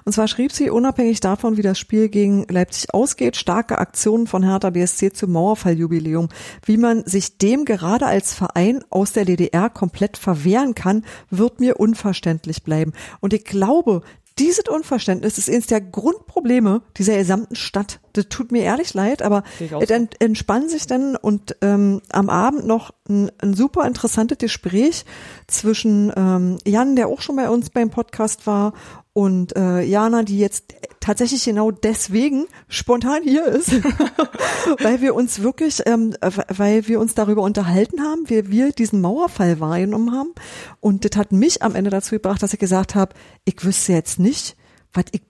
Und 0.04 0.12
zwar 0.12 0.28
schrieb 0.28 0.52
sie, 0.52 0.70
unabhängig 0.70 1.20
davon, 1.20 1.56
wie 1.56 1.62
das 1.62 1.78
Spiel 1.78 2.08
gegen 2.08 2.46
Leipzig 2.48 2.94
ausgeht, 2.94 3.36
starke 3.36 3.78
Aktionen 3.78 4.26
von 4.26 4.42
Hertha 4.42 4.70
BSC 4.70 5.12
zum 5.12 5.32
Mauerfalljubiläum. 5.32 6.28
Wie 6.64 6.76
man 6.76 7.04
sich 7.06 7.38
dem 7.38 7.64
gerade 7.64 8.06
als 8.06 8.34
Verein 8.34 8.84
aus 8.90 9.12
der 9.12 9.24
DDR 9.24 9.70
komplett 9.70 10.16
verwehren 10.16 10.74
kann, 10.74 11.04
wird 11.30 11.60
mir 11.60 11.80
unverständlich 11.80 12.62
bleiben. 12.62 12.92
Und 13.20 13.32
ich 13.32 13.44
glaube, 13.44 14.02
dieses 14.38 14.64
Unverständnis 14.68 15.38
ist 15.38 15.48
eines 15.50 15.66
der 15.66 15.80
Grundprobleme 15.80 16.82
dieser 16.96 17.16
gesamten 17.16 17.56
Stadt. 17.56 18.00
Das 18.14 18.28
tut 18.28 18.52
mir 18.52 18.62
ehrlich 18.62 18.94
leid, 18.94 19.22
aber 19.22 19.42
es 19.80 19.90
ent, 19.90 20.20
entspann 20.20 20.68
sich 20.68 20.86
dann 20.86 21.16
und 21.16 21.56
ähm, 21.60 22.00
am 22.10 22.30
Abend 22.30 22.66
noch 22.66 22.92
ein, 23.08 23.30
ein 23.38 23.54
super 23.54 23.86
interessantes 23.86 24.38
Gespräch 24.38 25.04
zwischen 25.46 26.12
ähm, 26.16 26.58
Jan, 26.66 26.96
der 26.96 27.08
auch 27.08 27.20
schon 27.20 27.36
bei 27.36 27.50
uns 27.50 27.70
beim 27.70 27.90
Podcast 27.90 28.46
war, 28.46 28.72
und 29.20 29.54
äh, 29.54 29.82
Jana, 29.82 30.22
die 30.22 30.38
jetzt 30.38 30.72
tatsächlich 30.98 31.44
genau 31.44 31.70
deswegen 31.70 32.46
spontan 32.68 33.22
hier 33.22 33.44
ist, 33.44 33.70
weil 34.82 35.02
wir 35.02 35.14
uns 35.14 35.42
wirklich, 35.42 35.82
ähm, 35.84 36.16
äh, 36.22 36.30
weil 36.48 36.88
wir 36.88 36.98
uns 36.98 37.12
darüber 37.12 37.42
unterhalten 37.42 38.00
haben, 38.00 38.30
wie 38.30 38.50
wir 38.50 38.72
diesen 38.72 39.02
Mauerfall 39.02 39.60
wahrgenommen 39.60 40.12
haben. 40.12 40.32
Und 40.80 41.04
das 41.04 41.18
hat 41.18 41.32
mich 41.32 41.62
am 41.62 41.74
Ende 41.74 41.90
dazu 41.90 42.14
gebracht, 42.14 42.42
dass 42.42 42.54
ich 42.54 42.58
gesagt 42.58 42.94
habe, 42.94 43.14
ich 43.44 43.62
wüsste 43.62 43.92
jetzt 43.92 44.18
nicht, 44.18 44.56
was 44.94 45.04
ich 45.12 45.20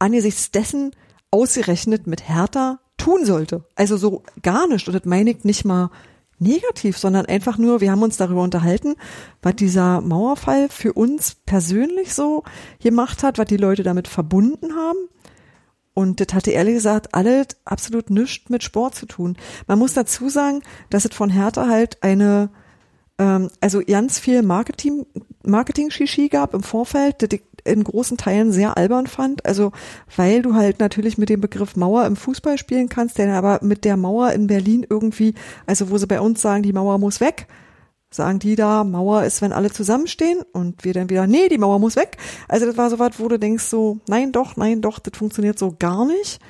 angesichts 0.00 0.50
dessen 0.50 0.90
ausgerechnet 1.30 2.08
mit 2.08 2.28
Hertha 2.28 2.80
tun 2.96 3.24
sollte. 3.24 3.62
Also 3.76 3.96
so 3.96 4.24
gar 4.42 4.66
nicht. 4.66 4.88
Und 4.88 4.94
das 4.94 5.04
meine 5.04 5.30
ich 5.30 5.44
nicht 5.44 5.64
mal 5.64 5.92
negativ, 6.42 6.98
sondern 6.98 7.26
einfach 7.26 7.58
nur, 7.58 7.80
wir 7.80 7.90
haben 7.90 8.02
uns 8.02 8.16
darüber 8.16 8.42
unterhalten, 8.42 8.96
was 9.40 9.56
dieser 9.56 10.00
Mauerfall 10.00 10.68
für 10.68 10.92
uns 10.92 11.36
persönlich 11.46 12.14
so 12.14 12.44
gemacht 12.82 13.22
hat, 13.22 13.38
was 13.38 13.46
die 13.46 13.56
Leute 13.56 13.82
damit 13.82 14.08
verbunden 14.08 14.74
haben. 14.74 14.98
Und 15.94 16.20
das 16.20 16.34
hatte 16.34 16.50
ehrlich 16.50 16.74
gesagt 16.74 17.14
alles 17.14 17.48
absolut 17.64 18.10
nichts 18.10 18.48
mit 18.48 18.62
Sport 18.62 18.94
zu 18.94 19.06
tun. 19.06 19.36
Man 19.66 19.78
muss 19.78 19.94
dazu 19.94 20.28
sagen, 20.28 20.62
dass 20.90 21.04
es 21.04 21.14
von 21.14 21.28
Hertha 21.28 21.68
halt 21.68 22.02
eine, 22.02 22.50
ähm, 23.18 23.50
also 23.60 23.80
ganz 23.80 24.18
viel 24.18 24.42
Marketing, 24.42 25.06
Marketing-Shishi 25.44 26.28
gab 26.28 26.54
im 26.54 26.62
Vorfeld, 26.62 27.16
das 27.20 27.28
ich 27.32 27.42
in 27.64 27.84
großen 27.84 28.16
Teilen 28.16 28.52
sehr 28.52 28.76
albern 28.76 29.06
fand. 29.06 29.44
Also, 29.46 29.72
weil 30.16 30.42
du 30.42 30.54
halt 30.54 30.80
natürlich 30.80 31.18
mit 31.18 31.28
dem 31.28 31.40
Begriff 31.40 31.76
Mauer 31.76 32.06
im 32.06 32.16
Fußball 32.16 32.58
spielen 32.58 32.88
kannst, 32.88 33.18
der 33.18 33.32
aber 33.34 33.60
mit 33.62 33.84
der 33.84 33.96
Mauer 33.96 34.32
in 34.32 34.46
Berlin 34.46 34.86
irgendwie, 34.88 35.34
also 35.66 35.90
wo 35.90 35.98
sie 35.98 36.06
bei 36.06 36.20
uns 36.20 36.40
sagen, 36.42 36.62
die 36.62 36.72
Mauer 36.72 36.98
muss 36.98 37.20
weg, 37.20 37.46
sagen 38.10 38.38
die 38.38 38.56
da, 38.56 38.84
Mauer 38.84 39.24
ist, 39.24 39.42
wenn 39.42 39.52
alle 39.52 39.70
zusammenstehen 39.70 40.42
und 40.52 40.84
wir 40.84 40.92
dann 40.92 41.10
wieder, 41.10 41.26
nee, 41.26 41.48
die 41.48 41.58
Mauer 41.58 41.78
muss 41.78 41.96
weg. 41.96 42.16
Also 42.48 42.66
das 42.66 42.76
war 42.76 42.90
so 42.90 42.98
was, 42.98 43.18
wo 43.18 43.28
du 43.28 43.38
denkst 43.38 43.64
so, 43.64 43.98
nein, 44.08 44.32
doch, 44.32 44.56
nein, 44.56 44.80
doch, 44.80 44.98
das 44.98 45.16
funktioniert 45.16 45.58
so 45.58 45.74
gar 45.78 46.04
nicht. 46.06 46.40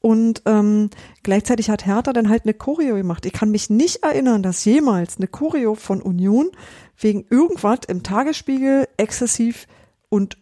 Und 0.00 0.42
ähm, 0.46 0.90
gleichzeitig 1.22 1.68
hat 1.68 1.86
Hertha 1.86 2.12
dann 2.12 2.28
halt 2.28 2.44
eine 2.44 2.54
Choreo 2.54 2.94
gemacht. 2.94 3.26
Ich 3.26 3.32
kann 3.32 3.50
mich 3.50 3.70
nicht 3.70 4.04
erinnern, 4.04 4.42
dass 4.42 4.64
jemals 4.64 5.16
eine 5.16 5.26
Choreo 5.26 5.74
von 5.74 6.00
Union 6.00 6.50
wegen 6.98 7.26
irgendwas 7.28 7.80
im 7.88 8.02
Tagesspiegel 8.02 8.86
exzessiv 8.98 9.66
und 10.08 10.36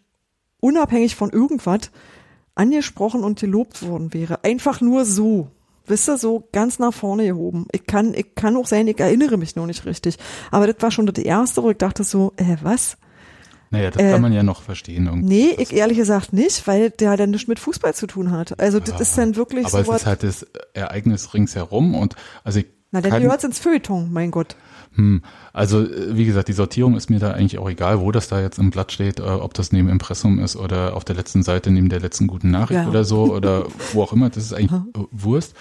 unabhängig 0.65 1.15
von 1.15 1.29
irgendwas 1.29 1.91
angesprochen 2.55 3.23
und 3.23 3.39
gelobt 3.39 3.85
worden 3.87 4.13
wäre. 4.13 4.43
Einfach 4.43 4.81
nur 4.81 5.05
so. 5.05 5.49
Wisst 5.87 6.09
ihr, 6.09 6.17
so 6.17 6.47
ganz 6.51 6.79
nach 6.79 6.93
vorne 6.93 7.27
gehoben. 7.27 7.67
Ich 7.71 7.85
kann, 7.85 8.13
ich 8.15 8.33
kann 8.33 8.55
auch 8.57 8.65
sein, 8.65 8.87
ich 8.87 8.99
erinnere 8.99 9.37
mich 9.37 9.55
noch 9.55 9.67
nicht 9.67 9.85
richtig. 9.85 10.17
Aber 10.49 10.65
das 10.65 10.77
war 10.81 10.89
schon 10.89 11.05
das 11.05 11.23
erste, 11.23 11.61
wo 11.61 11.69
ich 11.69 11.77
dachte 11.77 12.03
so, 12.03 12.33
äh, 12.37 12.57
was? 12.63 12.97
Naja, 13.69 13.91
das 13.91 14.01
Äh, 14.01 14.11
kann 14.11 14.21
man 14.21 14.33
ja 14.33 14.41
noch 14.41 14.63
verstehen. 14.63 15.05
irgendwie. 15.05 15.27
Nee, 15.27 15.55
ich 15.59 15.73
ehrlich 15.73 15.97
gesagt 15.97 16.33
nicht, 16.33 16.65
weil 16.65 16.89
der 16.89 17.17
dann 17.17 17.29
nichts 17.31 17.47
mit 17.47 17.59
Fußball 17.59 17.93
zu 17.93 18.07
tun 18.07 18.31
hat. 18.31 18.59
Also 18.59 18.79
das 18.79 18.99
ist 18.99 19.17
dann 19.17 19.35
wirklich 19.35 19.67
Aber 19.67 19.83
so 19.83 19.91
es 19.91 20.01
ist 20.01 20.05
halt 20.07 20.23
das 20.23 20.47
Ereignis 20.73 21.33
ringsherum 21.35 21.93
und 21.93 22.15
also 22.43 22.59
ich 22.59 22.67
Na, 22.91 23.01
dann 23.01 23.11
kann, 23.11 23.21
gehört's 23.21 23.43
ins 23.43 23.59
Feuilleton, 23.59 24.11
mein 24.11 24.31
Gott. 24.31 24.55
Hm, 24.95 25.21
also 25.53 25.81
äh, 25.81 26.15
wie 26.17 26.25
gesagt, 26.25 26.47
die 26.47 26.53
Sortierung 26.53 26.95
ist 26.95 27.09
mir 27.09 27.19
da 27.19 27.31
eigentlich 27.31 27.57
auch 27.59 27.69
egal, 27.69 27.99
wo 27.99 28.11
das 28.11 28.27
da 28.27 28.41
jetzt 28.41 28.59
im 28.59 28.71
Blatt 28.71 28.91
steht, 28.91 29.19
äh, 29.19 29.23
ob 29.23 29.53
das 29.53 29.71
neben 29.71 29.89
Impressum 29.89 30.39
ist 30.39 30.55
oder 30.55 30.95
auf 30.95 31.03
der 31.03 31.15
letzten 31.15 31.43
Seite 31.43 31.71
neben 31.71 31.89
der 31.89 31.99
letzten 31.99 32.27
guten 32.27 32.51
Nachricht 32.51 32.81
Ja. 32.81 32.87
oder 32.89 33.03
so 33.03 33.33
oder 33.33 33.65
wo 33.93 34.01
auch 34.03 34.13
immer, 34.13 34.29
das 34.29 34.43
ist 34.43 34.53
eigentlich 34.53 34.71
äh, 34.71 34.99
Wurst. 35.11 35.53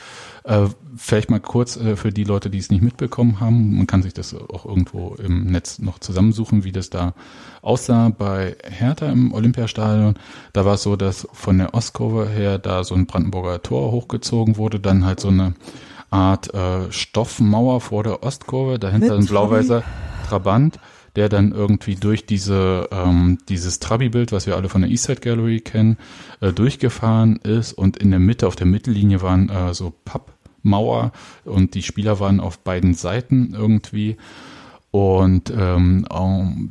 Äh, 0.45 0.67
vielleicht 0.97 1.31
mal 1.31 1.41
kurz 1.41 1.77
äh, 1.77 1.97
für 1.97 2.11
die 2.11 2.25
Leute, 2.25 2.51
die 2.51 2.59
es 2.59 2.71
nicht 2.71 2.83
mitbekommen 2.83 3.41
haben, 3.41 3.77
man 3.79 3.87
kann 3.87 4.03
sich 4.03 4.13
das 4.13 4.35
auch 4.35 4.67
irgendwo 4.67 5.15
im 5.15 5.45
Netz 5.47 5.79
noch 5.79 5.99
zusammensuchen, 5.99 6.65
wie 6.65 6.73
das 6.73 6.91
da 6.91 7.15
aussah 7.63 8.11
bei 8.11 8.57
Hertha 8.63 9.07
im 9.07 9.33
Olympiastadion. 9.33 10.15
Da 10.53 10.65
war 10.67 10.75
es 10.75 10.83
so, 10.83 10.97
dass 10.97 11.27
von 11.33 11.59
der 11.59 11.73
Ostkurve 11.75 12.29
her 12.29 12.59
da 12.59 12.85
so 12.85 12.95
ein 12.95 13.07
Brandenburger 13.07 13.63
Tor 13.63 13.91
hochgezogen 13.91 14.59
wurde, 14.59 14.81
dann 14.81 15.05
halt 15.05 15.19
so 15.21 15.29
eine 15.29 15.55
Art 16.15 16.55
äh, 16.55 16.93
Stoffmauer 16.93 17.81
vor 17.81 18.05
der 18.05 18.23
Ostkurve, 18.23 18.79
dahinter 18.79 19.17
ein 19.17 19.27
blau-weißer 19.27 19.83
Trabant, 20.29 20.79
der 21.17 21.29
dann 21.29 21.51
irgendwie 21.51 21.97
durch 21.97 22.25
diese 22.25 22.89
ähm, 22.93 23.39
dieses 23.49 23.81
Trabi-Bild, 23.81 24.31
was 24.31 24.47
wir 24.47 24.55
alle 24.55 24.69
von 24.69 24.83
der 24.83 24.91
Eastside 24.91 25.21
Gallery 25.21 25.61
kennen, 25.61 25.99
äh, 26.41 26.53
durchgefahren 26.53 27.37
ist 27.37 27.73
und 27.73 27.97
in 27.97 28.11
der 28.13 28.21
Mitte, 28.21 28.47
auf 28.47 28.55
der 28.55 28.67
Mittellinie 28.67 29.23
waren 29.23 29.49
äh, 29.49 29.75
so 29.75 29.93
Pappmauer 30.05 31.11
und 31.45 31.75
die 31.75 31.83
Spieler 31.83 32.21
waren 32.21 32.39
auf 32.39 32.61
beiden 32.61 32.95
Seiten 32.95 33.53
irgendwie. 33.53 34.17
Und 34.95 35.51
ähm, 35.51 36.07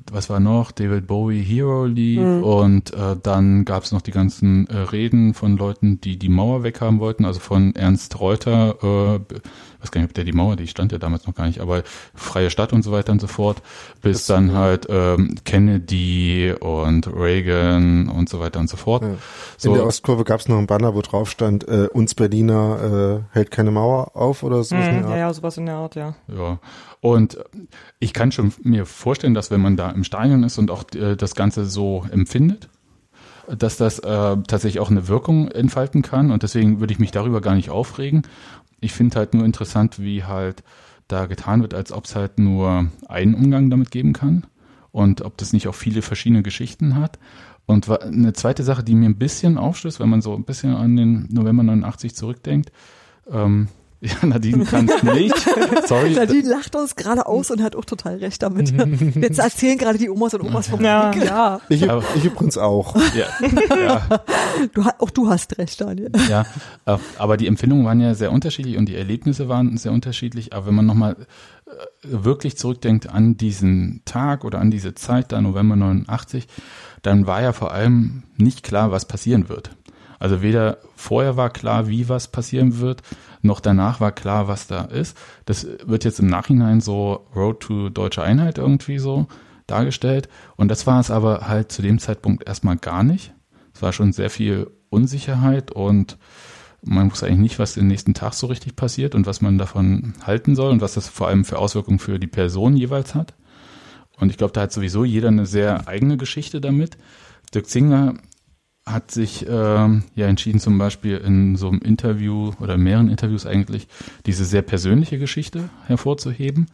was 0.10 0.30
war 0.30 0.40
noch? 0.40 0.72
David 0.72 1.08
Bowie 1.08 1.44
Hero 1.44 1.84
lief 1.84 2.22
Mhm. 2.22 2.42
und 2.42 2.94
äh, 2.94 3.18
dann 3.22 3.66
gab 3.66 3.84
es 3.84 3.92
noch 3.92 4.00
die 4.00 4.12
ganzen 4.12 4.66
äh, 4.68 4.78
Reden 4.78 5.34
von 5.34 5.58
Leuten, 5.58 6.00
die 6.00 6.18
die 6.18 6.30
Mauer 6.30 6.64
weghaben 6.64 7.02
wollten, 7.02 7.26
also 7.26 7.42
von 7.42 7.76
Ernst 7.76 8.22
Reuter, 8.22 8.76
äh, 8.82 9.16
ich 9.36 9.82
weiß 9.82 9.92
gar 9.92 10.00
nicht, 10.00 10.12
ob 10.12 10.14
der 10.14 10.24
die 10.24 10.32
Mauer, 10.32 10.56
die 10.56 10.68
stand 10.68 10.94
ja 10.94 11.00
damals 11.00 11.28
noch 11.28 11.36
gar 11.36 11.48
nicht, 11.48 11.60
aber 11.60 11.84
freie 12.16 12.50
Stadt 12.50 12.72
und 12.72 12.84
so 12.84 12.94
weiter 12.94 13.12
und 13.12 13.20
so 13.20 13.28
fort, 13.28 13.62
bis 14.02 14.26
dann 14.26 14.54
halt 14.54 14.88
ähm, 14.90 15.36
Kennedy 15.44 16.54
und 16.58 17.08
Reagan 17.14 18.08
und 18.08 18.30
so 18.30 18.40
weiter 18.40 18.62
und 18.62 18.70
so 18.70 18.78
fort. 18.78 19.02
Ja. 19.04 19.10
In 19.10 19.18
So, 19.58 19.74
der 19.74 19.86
Ostkurve 19.86 20.24
gab 20.24 20.40
es 20.40 20.48
noch 20.48 20.58
einen 20.60 20.68
Banner, 20.68 20.96
wo 20.96 21.02
drauf 21.02 21.30
stand, 21.30 21.68
äh, 21.68 21.90
uns 21.92 22.16
Berliner 22.16 23.24
äh, 23.34 23.36
hält 23.36 23.52
keine 23.52 23.72
Mauer 23.72 24.16
auf 24.16 24.44
oder 24.44 24.64
so. 24.64 24.78
Hm, 24.78 25.04
ja, 25.10 25.18
ja, 25.18 25.34
sowas 25.34 25.58
in 25.58 25.66
der 25.66 25.76
Art, 25.76 25.96
ja. 25.96 26.16
Ja, 26.30 26.60
und 27.04 27.38
ich 28.00 28.14
kann 28.14 28.32
schon 28.32 28.54
mir 28.64 28.86
vorstellen, 28.86 29.34
dass 29.34 29.52
wenn 29.52 29.60
man 29.60 29.76
da 29.76 29.92
im 29.92 30.06
Stadion 30.06 30.42
ist 30.44 30.58
und 30.58 30.72
auch 30.72 30.86
äh, 30.96 31.18
das 31.18 31.36
Ganze 31.36 31.66
so 31.66 32.06
empfindet, 32.10 32.70
dass 33.46 33.76
das 33.76 34.00
äh, 34.00 34.38
tatsächlich 34.48 34.80
auch 34.80 34.90
eine 34.90 35.10
Wirkung 35.10 35.50
entfalten 35.50 36.02
kann 36.02 36.32
und 36.32 36.44
deswegen 36.44 36.80
würde 36.80 36.94
ich 36.94 37.00
mich 37.00 37.12
darüber 37.12 37.42
gar 37.42 37.56
nicht 37.56 37.70
aufregen. 37.70 38.22
Ich 38.80 38.94
finde 38.94 39.18
halt 39.18 39.34
nur 39.34 39.44
interessant, 39.44 40.00
wie 40.00 40.24
halt 40.24 40.64
da 41.10 41.26
getan 41.26 41.62
wird, 41.62 41.74
als 41.74 41.92
ob 41.92 42.06
es 42.06 42.16
halt 42.16 42.40
nur 42.40 42.88
einen 43.10 43.36
Umgang 43.36 43.70
damit 43.70 43.92
geben 43.92 44.14
kann 44.14 44.48
und 44.94 45.24
ob 45.24 45.36
das 45.36 45.52
nicht 45.52 45.68
auch 45.68 45.76
viele 45.76 46.04
verschiedene 46.04 46.42
Geschichten 46.42 46.96
hat. 46.96 47.20
Und 47.66 47.90
eine 47.90 48.32
zweite 48.32 48.64
Sache, 48.64 48.82
die 48.82 48.96
mir 48.96 49.10
ein 49.10 49.18
bisschen 49.18 49.58
aufstößt, 49.58 50.00
wenn 50.00 50.10
man 50.10 50.22
so 50.22 50.34
ein 50.34 50.46
bisschen 50.46 50.74
an 50.74 50.96
den 50.96 51.28
November 51.30 51.64
89 51.64 52.16
zurückdenkt, 52.16 52.72
ähm, 53.30 53.68
ja, 54.04 54.26
Nadine 54.28 54.66
kann 54.66 54.90
nicht. 55.16 55.36
Sorry. 55.88 56.12
Nadine 56.12 56.50
lacht 56.50 56.76
uns 56.76 56.96
gerade 56.96 57.26
aus 57.26 57.50
und 57.52 57.62
hat 57.64 57.76
auch 57.76 57.86
total 57.86 58.18
recht 58.18 58.44
damit. 58.44 58.72
Jetzt 59.16 59.40
erzählen 59.40 59.78
gerade 59.78 59.98
die 59.98 60.10
Omas 60.10 60.34
und 60.34 60.42
Omas 60.42 60.68
vom 60.68 60.84
Ja. 60.84 61.12
Krieg. 61.12 61.26
Ja. 61.26 61.62
Ich, 61.70 61.82
ich 61.84 62.26
übrigens 62.26 62.58
auch. 62.58 62.96
Ja, 63.16 63.28
ja, 63.78 64.22
Du, 64.74 64.84
auch 65.00 65.10
du 65.10 65.30
hast 65.30 65.58
recht, 65.58 65.80
Daniel. 65.82 66.12
ja, 66.30 66.46
äh, 66.86 66.98
aber 67.18 67.38
die 67.38 67.48
Empfindungen 67.48 67.86
waren 67.86 68.00
ja 68.02 68.14
sehr 68.14 68.32
unterschiedlich 68.32 68.78
und 68.78 68.88
die 68.88 68.96
Erlebnisse 68.96 69.48
waren 69.50 69.78
sehr 69.78 69.92
unterschiedlich. 69.92 70.54
Aber 70.54 70.68
wenn 70.68 70.76
man 70.76 70.86
nochmal 70.86 71.16
wirklich 72.04 72.58
zurückdenkt 72.58 73.10
an 73.10 73.38
diesen 73.38 74.02
Tag 74.06 74.44
oder 74.44 74.60
an 74.60 74.70
diese 74.70 74.94
Zeit 74.96 75.32
da, 75.32 75.42
November 75.42 75.76
89, 75.76 76.48
dann 77.02 77.26
war 77.26 77.42
ja 77.42 77.54
vor 77.54 77.72
allem 77.72 78.24
nicht 78.38 78.64
klar, 78.64 78.92
was 78.92 79.06
passieren 79.08 79.50
wird. 79.50 79.72
Also 80.24 80.42
weder 80.42 80.78
vorher 80.96 81.36
war 81.36 81.50
klar, 81.50 81.90
wie 81.90 82.08
was 82.08 82.30
passieren 82.30 82.80
wird, 82.80 83.02
noch 83.42 83.60
danach 83.60 84.00
war 84.00 84.14
klar, 84.14 84.48
was 84.48 84.68
da 84.68 84.86
ist. 84.86 85.18
Das 85.44 85.68
wird 85.84 86.06
jetzt 86.06 86.22
im 86.22 86.28
Nachhinein 86.28 86.80
so 86.80 87.28
Road 87.36 87.60
to 87.60 87.90
deutsche 87.90 88.24
Einheit 88.24 88.58
irgendwie 88.58 89.00
so 89.00 89.28
dargestellt. 89.68 90.30
Und 90.56 90.70
das 90.70 90.88
war 90.88 91.02
es 91.02 91.12
aber 91.12 91.50
halt 91.50 91.74
zu 91.74 91.82
dem 91.82 92.00
Zeitpunkt 92.00 92.48
erstmal 92.48 92.78
gar 92.78 93.04
nicht. 93.04 93.34
Es 93.74 93.82
war 93.82 93.92
schon 93.92 94.14
sehr 94.14 94.30
viel 94.30 94.72
Unsicherheit 94.90 95.74
und 95.74 96.18
man 96.82 97.12
wusste 97.12 97.26
eigentlich 97.26 97.40
nicht, 97.40 97.60
was 97.60 97.74
den 97.74 97.88
nächsten 97.88 98.14
Tag 98.14 98.34
so 98.34 98.48
richtig 98.48 98.78
passiert 98.78 99.16
und 99.16 99.26
was 99.26 99.42
man 99.42 99.58
davon 99.58 100.14
halten 100.26 100.56
soll 100.56 100.72
und 100.72 100.80
was 100.80 100.94
das 100.94 101.10
vor 101.10 101.28
allem 101.28 101.44
für 101.44 101.60
Auswirkungen 101.60 102.00
für 102.00 102.18
die 102.18 102.28
Person 102.28 102.78
jeweils 102.78 103.14
hat. 103.14 103.34
Und 104.22 104.30
ich 104.30 104.38
glaube, 104.38 104.54
da 104.54 104.62
hat 104.62 104.72
sowieso 104.72 105.04
jeder 105.04 105.28
eine 105.28 105.46
sehr 105.46 105.86
eigene 105.90 106.16
Geschichte 106.16 106.62
damit. 106.62 106.98
Dirk 107.54 107.68
Zingler 107.68 108.14
hat 108.86 109.12
sich 109.12 109.46
ähm, 109.48 110.04
ja 110.16 110.28
entschieden, 110.28 110.60
zum 110.60 110.78
Beispiel 110.78 111.18
in 111.18 111.56
so 111.56 111.70
einem 111.70 111.80
Interview 111.80 112.52
oder 112.60 112.78
mehreren 112.78 113.10
Interviews 113.10 113.46
eigentlich 113.46 113.88
diese 114.26 114.46
sehr 114.46 114.62
persönliche 114.62 115.18
Geschichte 115.20 115.70
hervorzuheben. 115.88 116.68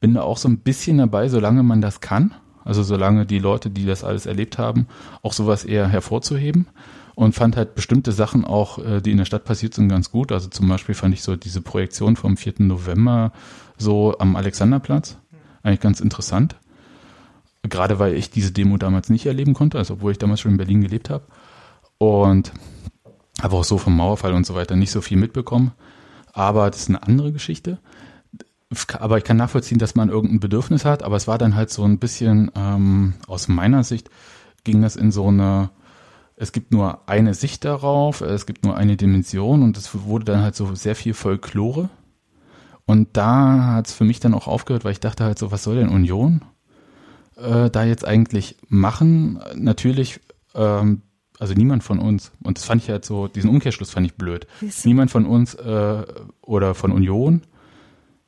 Bin 0.00 0.14
da 0.14 0.22
auch 0.22 0.36
so 0.36 0.48
ein 0.48 0.58
bisschen 0.58 0.98
dabei, 0.98 1.28
solange 1.28 1.62
man 1.62 1.80
das 1.80 2.00
kann. 2.00 2.34
Also 2.64 2.82
solange 2.82 3.24
die 3.24 3.38
Leute, 3.38 3.70
die 3.70 3.86
das 3.86 4.04
alles 4.04 4.26
erlebt 4.26 4.58
haben, 4.58 4.86
auch 5.22 5.32
sowas 5.32 5.64
eher 5.64 5.88
hervorzuheben. 5.88 6.66
Und 7.14 7.34
fand 7.34 7.56
halt 7.56 7.74
bestimmte 7.74 8.12
Sachen 8.12 8.44
auch, 8.44 8.78
äh, 8.78 9.00
die 9.00 9.10
in 9.10 9.18
der 9.18 9.24
Stadt 9.24 9.44
passiert 9.44 9.74
sind, 9.74 9.88
ganz 9.88 10.12
gut. 10.12 10.30
Also 10.30 10.48
zum 10.48 10.68
Beispiel 10.68 10.94
fand 10.94 11.14
ich 11.14 11.22
so 11.22 11.34
diese 11.34 11.62
Projektion 11.62 12.14
vom 12.14 12.36
4. 12.36 12.54
November 12.58 13.32
so 13.76 14.16
am 14.18 14.36
Alexanderplatz 14.36 15.16
eigentlich 15.62 15.80
ganz 15.80 16.00
interessant. 16.00 16.56
Gerade 17.62 17.98
weil 17.98 18.14
ich 18.14 18.30
diese 18.30 18.52
Demo 18.52 18.76
damals 18.76 19.10
nicht 19.10 19.26
erleben 19.26 19.54
konnte, 19.54 19.78
also 19.78 19.94
obwohl 19.94 20.12
ich 20.12 20.18
damals 20.18 20.40
schon 20.40 20.52
in 20.52 20.58
Berlin 20.58 20.80
gelebt 20.80 21.10
habe. 21.10 21.24
Und 21.98 22.52
habe 23.42 23.56
auch 23.56 23.64
so 23.64 23.78
vom 23.78 23.96
Mauerfall 23.96 24.34
und 24.34 24.46
so 24.46 24.54
weiter 24.54 24.76
nicht 24.76 24.90
so 24.90 25.00
viel 25.00 25.16
mitbekommen. 25.16 25.72
Aber 26.32 26.70
das 26.70 26.82
ist 26.82 26.88
eine 26.88 27.02
andere 27.02 27.32
Geschichte. 27.32 27.78
Aber 28.98 29.18
ich 29.18 29.24
kann 29.24 29.36
nachvollziehen, 29.36 29.78
dass 29.78 29.94
man 29.94 30.08
irgendein 30.08 30.40
Bedürfnis 30.40 30.84
hat. 30.84 31.02
Aber 31.02 31.16
es 31.16 31.26
war 31.26 31.38
dann 31.38 31.54
halt 31.54 31.70
so 31.70 31.84
ein 31.84 31.98
bisschen, 31.98 32.50
ähm, 32.54 33.14
aus 33.26 33.48
meiner 33.48 33.84
Sicht, 33.84 34.10
ging 34.64 34.82
das 34.82 34.96
in 34.96 35.10
so 35.10 35.28
eine, 35.28 35.70
es 36.36 36.52
gibt 36.52 36.72
nur 36.72 37.08
eine 37.08 37.34
Sicht 37.34 37.64
darauf, 37.64 38.20
es 38.20 38.46
gibt 38.46 38.64
nur 38.64 38.76
eine 38.76 38.96
Dimension 38.96 39.62
und 39.62 39.76
es 39.76 39.90
wurde 40.04 40.26
dann 40.26 40.42
halt 40.42 40.54
so 40.54 40.74
sehr 40.74 40.94
viel 40.94 41.14
Folklore. 41.14 41.88
Und 42.86 43.16
da 43.16 43.74
hat 43.74 43.88
es 43.88 43.92
für 43.92 44.04
mich 44.04 44.20
dann 44.20 44.34
auch 44.34 44.46
aufgehört, 44.46 44.84
weil 44.84 44.92
ich 44.92 45.00
dachte 45.00 45.24
halt 45.24 45.38
so, 45.38 45.50
was 45.50 45.62
soll 45.62 45.76
denn 45.76 45.88
Union 45.88 46.42
äh, 47.36 47.70
da 47.70 47.84
jetzt 47.84 48.06
eigentlich 48.06 48.56
machen? 48.68 49.40
Natürlich 49.54 50.20
ähm, 50.54 51.02
also 51.38 51.54
niemand 51.54 51.84
von 51.84 51.98
uns, 51.98 52.32
und 52.42 52.58
das 52.58 52.64
fand 52.64 52.82
ich 52.82 52.90
halt 52.90 53.04
so, 53.04 53.28
diesen 53.28 53.50
Umkehrschluss 53.50 53.90
fand 53.90 54.06
ich 54.06 54.14
blöd. 54.14 54.46
Niemand 54.84 55.10
von 55.10 55.26
uns 55.26 55.54
äh, 55.54 56.02
oder 56.42 56.74
von 56.74 56.92
Union 56.92 57.42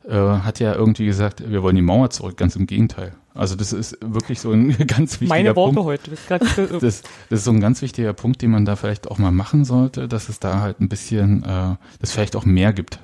äh, 0.06 0.14
hat 0.14 0.60
ja 0.60 0.74
irgendwie 0.74 1.06
gesagt, 1.06 1.48
wir 1.48 1.62
wollen 1.62 1.76
die 1.76 1.82
Mauer 1.82 2.10
zurück, 2.10 2.36
ganz 2.36 2.56
im 2.56 2.66
Gegenteil. 2.66 3.12
Also 3.34 3.54
das 3.56 3.72
ist 3.72 3.98
wirklich 4.00 4.40
so 4.40 4.52
ein 4.52 4.76
ganz 4.86 5.20
wichtiger 5.20 5.28
Meine 5.28 5.56
Worte 5.56 5.74
Punkt. 5.74 5.88
heute. 5.88 6.10
Das 6.28 6.40
das, 6.80 7.02
das 7.28 7.38
ist 7.40 7.44
so 7.44 7.50
ein 7.50 7.60
ganz 7.60 7.82
wichtiger 7.82 8.12
Punkt, 8.12 8.42
den 8.42 8.50
man 8.50 8.64
da 8.64 8.76
vielleicht 8.76 9.10
auch 9.10 9.18
mal 9.18 9.30
machen 9.30 9.64
sollte, 9.64 10.08
dass 10.08 10.28
es 10.28 10.40
da 10.40 10.60
halt 10.60 10.80
ein 10.80 10.88
bisschen, 10.88 11.42
äh, 11.44 11.76
das 12.00 12.12
vielleicht 12.12 12.36
auch 12.36 12.44
mehr 12.44 12.72
gibt. 12.72 12.98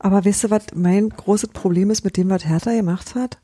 Aber 0.00 0.24
weißt 0.24 0.44
du, 0.44 0.50
was 0.50 0.66
mein 0.74 1.08
großes 1.08 1.50
Problem 1.50 1.90
ist 1.90 2.04
mit 2.04 2.16
dem, 2.16 2.28
was 2.30 2.44
Hertha 2.44 2.72
gemacht 2.72 3.14
hat? 3.14 3.38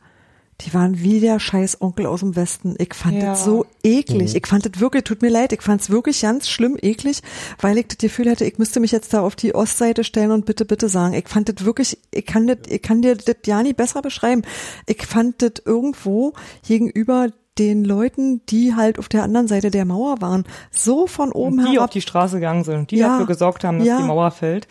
Die 0.60 0.74
waren 0.74 1.00
wie 1.00 1.20
der 1.20 1.40
scheiß 1.40 1.80
Onkel 1.80 2.06
aus 2.06 2.20
dem 2.20 2.36
Westen. 2.36 2.74
Ich 2.78 2.92
fand 2.94 3.16
Ja. 3.16 3.30
das 3.30 3.44
so 3.44 3.64
eklig. 3.82 4.30
Mhm. 4.32 4.36
Ich 4.36 4.46
fand 4.46 4.66
das 4.66 4.80
wirklich, 4.80 5.04
tut 5.04 5.22
mir 5.22 5.30
leid, 5.30 5.52
ich 5.52 5.62
fand 5.62 5.80
es 5.80 5.90
wirklich 5.90 6.20
ganz 6.20 6.48
schlimm 6.48 6.76
eklig, 6.80 7.22
weil 7.60 7.78
ich 7.78 7.88
das 7.88 7.98
Gefühl 7.98 8.30
hatte, 8.30 8.44
ich 8.44 8.58
müsste 8.58 8.78
mich 8.80 8.92
jetzt 8.92 9.12
da 9.14 9.22
auf 9.22 9.36
die 9.36 9.54
Ostseite 9.54 10.04
stellen 10.04 10.30
und 10.32 10.44
bitte, 10.46 10.64
bitte 10.64 10.88
sagen. 10.88 11.14
Ich 11.14 11.28
fand 11.28 11.48
das 11.48 11.64
wirklich, 11.64 11.98
ich 12.12 12.26
kann 12.26 12.46
das, 12.46 12.58
ich 12.68 12.82
kann 12.82 13.00
dir 13.02 13.16
das 13.16 13.36
ja 13.46 13.62
nie 13.62 13.72
besser 13.72 14.02
beschreiben. 14.02 14.42
Ich 14.86 15.06
fand 15.06 15.40
das 15.42 15.52
irgendwo 15.64 16.34
gegenüber 16.66 17.28
den 17.58 17.84
Leuten, 17.84 18.40
die 18.46 18.74
halt 18.74 18.98
auf 18.98 19.08
der 19.08 19.22
anderen 19.22 19.48
Seite 19.48 19.70
der 19.70 19.84
Mauer 19.84 20.20
waren, 20.20 20.44
so 20.70 21.06
von 21.06 21.32
oben 21.32 21.58
die 21.64 21.72
herab. 21.72 21.84
auf 21.84 21.90
die 21.90 22.00
Straße 22.00 22.36
gegangen 22.36 22.64
sind, 22.64 22.90
die 22.90 22.96
Ja, 22.96 23.08
dafür 23.08 23.26
gesorgt 23.26 23.64
haben, 23.64 23.78
dass 23.78 23.88
ja. 23.88 23.98
die 23.98 24.04
Mauer 24.04 24.30
fällt. 24.30 24.66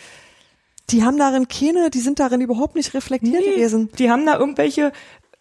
Die 0.90 1.04
haben 1.04 1.18
darin 1.20 1.48
keine, 1.48 1.92
die 1.92 2.00
sind 2.00 2.20
darin 2.20 2.42
überhaupt 2.42 2.76
nicht 2.76 2.96
reflektiert 2.96 3.44
gewesen. 3.44 3.90
Die 4.00 4.10
haben 4.10 4.26
da 4.26 4.40
irgendwelche 4.40 4.92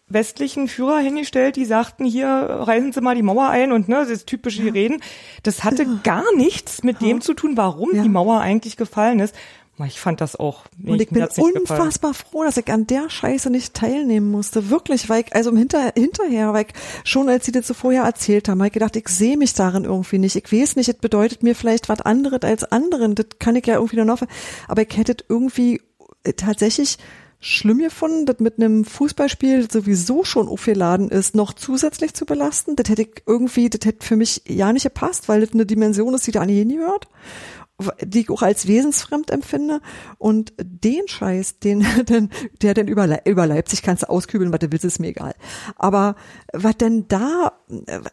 westlichen 0.09 0.67
Führer 0.67 0.99
hingestellt, 0.99 1.55
die 1.55 1.65
sagten, 1.65 2.05
hier 2.05 2.27
reißen 2.27 2.91
Sie 2.93 3.01
mal 3.01 3.15
die 3.15 3.21
Mauer 3.21 3.49
ein 3.49 3.71
und 3.71 3.87
ne, 3.87 4.05
das 4.07 4.25
typische 4.25 4.73
Reden. 4.73 5.01
Das 5.43 5.63
hatte 5.63 5.85
gar 6.03 6.25
nichts 6.35 6.83
mit 6.83 7.01
dem 7.01 7.21
zu 7.21 7.33
tun, 7.33 7.55
warum 7.57 7.89
die 7.93 8.09
Mauer 8.09 8.39
eigentlich 8.39 8.77
gefallen 8.77 9.19
ist. 9.19 9.35
Ich 9.85 9.99
fand 9.99 10.19
das 10.19 10.35
auch. 10.35 10.65
nee, 10.77 10.91
Und 10.91 11.01
ich 11.01 11.07
bin 11.09 11.21
nicht 11.23 11.35
gefallen. 11.35 11.53
unfassbar 11.55 12.13
froh, 12.13 12.43
dass 12.43 12.57
ich 12.57 12.69
an 12.69 12.85
der 12.85 13.09
Scheiße 13.09 13.49
nicht 13.49 13.73
teilnehmen 13.73 14.29
musste. 14.29 14.69
Wirklich, 14.69 15.07
weil 15.07 15.23
ich, 15.23 15.33
also 15.33 15.51
im 15.51 15.57
Hinter, 15.57 15.93
hinterher, 15.95 16.51
weil 16.51 16.65
ich 16.65 16.73
schon 17.09 17.29
als 17.29 17.45
sie 17.45 17.53
das 17.53 17.65
so 17.65 17.73
vorher 17.73 18.03
erzählt 18.03 18.49
haben, 18.49 18.59
habe 18.59 18.67
ich 18.67 18.73
gedacht, 18.73 18.97
ich 18.97 19.07
sehe 19.07 19.37
mich 19.37 19.53
darin 19.53 19.85
irgendwie 19.85 20.17
nicht. 20.17 20.35
Ich 20.35 20.51
weiß 20.51 20.75
nicht, 20.75 20.89
es 20.89 20.95
bedeutet 20.95 21.43
mir 21.43 21.55
vielleicht 21.55 21.87
was 21.87 22.01
anderes 22.01 22.41
als 22.41 22.65
anderen. 22.65 23.15
Das 23.15 23.27
kann 23.39 23.55
ich 23.55 23.65
ja 23.67 23.75
irgendwie 23.75 23.95
nur 23.95 24.05
noch, 24.05 24.21
aber 24.67 24.81
ich 24.81 24.97
hätte 24.97 25.15
irgendwie 25.29 25.81
tatsächlich 26.35 26.97
schlimm 27.39 27.79
gefunden, 27.79 28.25
das 28.25 28.39
mit 28.39 28.57
einem 28.57 28.83
Fußballspiel 28.85 29.63
das 29.65 29.73
sowieso 29.73 30.23
schon 30.23 30.47
aufgeladen 30.47 31.09
ist, 31.09 31.35
noch 31.35 31.53
zusätzlich 31.53 32.13
zu 32.13 32.25
belasten. 32.25 32.75
Das 32.75 32.89
hätte 32.89 33.03
ich 33.03 33.23
irgendwie, 33.25 33.69
das 33.69 33.85
hätte 33.85 34.05
für 34.05 34.15
mich 34.17 34.41
ja 34.47 34.73
nicht 34.73 34.83
gepasst, 34.83 35.29
weil 35.29 35.41
das 35.41 35.53
eine 35.53 35.65
Dimension 35.65 36.13
ist, 36.13 36.27
die 36.27 36.31
da 36.31 36.45
nicht 36.45 36.57
hingehört 36.57 37.07
die 38.01 38.19
ich 38.19 38.29
auch 38.29 38.41
als 38.41 38.67
wesensfremd 38.67 39.31
empfinde 39.31 39.79
und 40.17 40.51
den 40.61 41.07
Scheiß, 41.07 41.59
den, 41.59 41.85
den 42.09 42.29
der 42.61 42.73
denn 42.73 42.89
über, 42.89 43.07
Le- 43.07 43.21
über 43.23 43.47
Leipzig 43.47 43.83
kannst 43.83 44.03
du 44.03 44.09
auskübeln, 44.09 44.51
was 44.51 44.59
du 44.59 44.69
willst, 44.69 44.83
ist 44.83 44.99
mir 44.99 45.07
egal. 45.07 45.33
Aber 45.77 46.15
was 46.51 46.75
denn 46.75 47.07
da, 47.07 47.53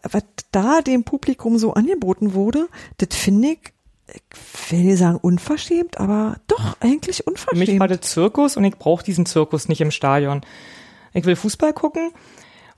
was 0.09 0.23
da 0.53 0.83
dem 0.83 1.03
Publikum 1.03 1.59
so 1.59 1.75
angeboten 1.75 2.33
wurde, 2.35 2.69
das 2.99 3.09
finde 3.19 3.49
ich, 3.49 3.59
ich 4.13 4.73
will 4.73 4.81
nicht 4.81 4.99
sagen 4.99 5.19
unverschämt, 5.19 5.99
aber 5.99 6.37
doch 6.47 6.77
eigentlich 6.81 7.19
Für 7.19 7.31
unverschämt. 7.31 7.69
mich 7.69 7.81
war 7.81 7.89
das 7.89 8.01
Zirkus 8.03 8.57
und 8.57 8.65
ich 8.65 8.77
brauche 8.77 9.05
diesen 9.05 9.27
Zirkus 9.27 9.69
nicht 9.69 9.81
im 9.81 9.91
Stadion. 9.91 10.43
Ich 11.13 11.25
will 11.25 11.37
Fußball 11.37 11.73
gucken 11.73 12.11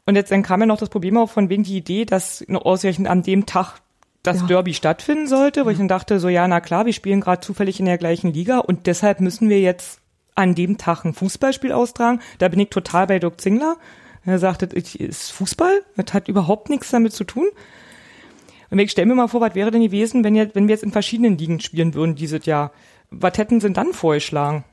und 0.06 0.16
jetzt 0.16 0.30
dann 0.30 0.42
kam 0.42 0.60
ja 0.60 0.66
noch 0.66 0.78
das 0.78 0.88
Problem 0.88 1.16
auf 1.16 1.30
von 1.30 1.50
wegen 1.50 1.64
die 1.64 1.76
Idee, 1.76 2.04
dass 2.04 2.44
ausgerechnet 2.48 3.08
an 3.08 3.22
dem 3.22 3.46
Tag 3.46 3.80
das 4.22 4.44
Derby 4.46 4.74
stattfinden 4.74 5.26
sollte, 5.26 5.64
wo 5.64 5.70
ich 5.70 5.78
dann 5.78 5.88
dachte, 5.88 6.18
so 6.18 6.28
ja, 6.28 6.46
na 6.48 6.60
klar, 6.60 6.86
wir 6.86 6.92
spielen 6.92 7.20
gerade 7.20 7.40
zufällig 7.40 7.80
in 7.80 7.86
der 7.86 7.98
gleichen 7.98 8.32
Liga 8.32 8.58
und 8.58 8.86
deshalb 8.86 9.20
müssen 9.20 9.48
wir 9.48 9.60
jetzt 9.60 10.00
an 10.34 10.54
dem 10.54 10.78
Tag 10.78 11.04
ein 11.04 11.14
Fußballspiel 11.14 11.72
austragen. 11.72 12.20
Da 12.38 12.48
bin 12.48 12.60
ich 12.60 12.68
total 12.68 13.06
bei 13.06 13.18
Dirk 13.18 13.40
Zingler. 13.40 13.76
Er 14.24 14.38
sagte, 14.38 14.68
es 14.74 14.94
ist 14.94 15.32
Fußball, 15.32 15.82
das 15.96 16.12
hat 16.12 16.28
überhaupt 16.28 16.68
nichts 16.68 16.90
damit 16.90 17.12
zu 17.12 17.24
tun. 17.24 17.48
Und 18.70 18.78
ich 18.78 18.90
stelle 18.90 19.06
mir 19.06 19.14
mal 19.14 19.28
vor, 19.28 19.40
was 19.40 19.54
wäre 19.54 19.70
denn 19.70 19.82
gewesen, 19.82 20.24
wenn, 20.24 20.34
jetzt, 20.36 20.54
wenn 20.54 20.68
wir 20.68 20.74
jetzt 20.74 20.84
in 20.84 20.92
verschiedenen 20.92 21.38
Ligen 21.38 21.60
spielen 21.60 21.94
würden 21.94 22.14
dieses 22.14 22.44
Jahr? 22.46 22.72
Was 23.10 23.38
hätten 23.38 23.60
sie 23.60 23.66
denn 23.68 23.74
dann 23.74 23.92
vorgeschlagen? 23.92 24.64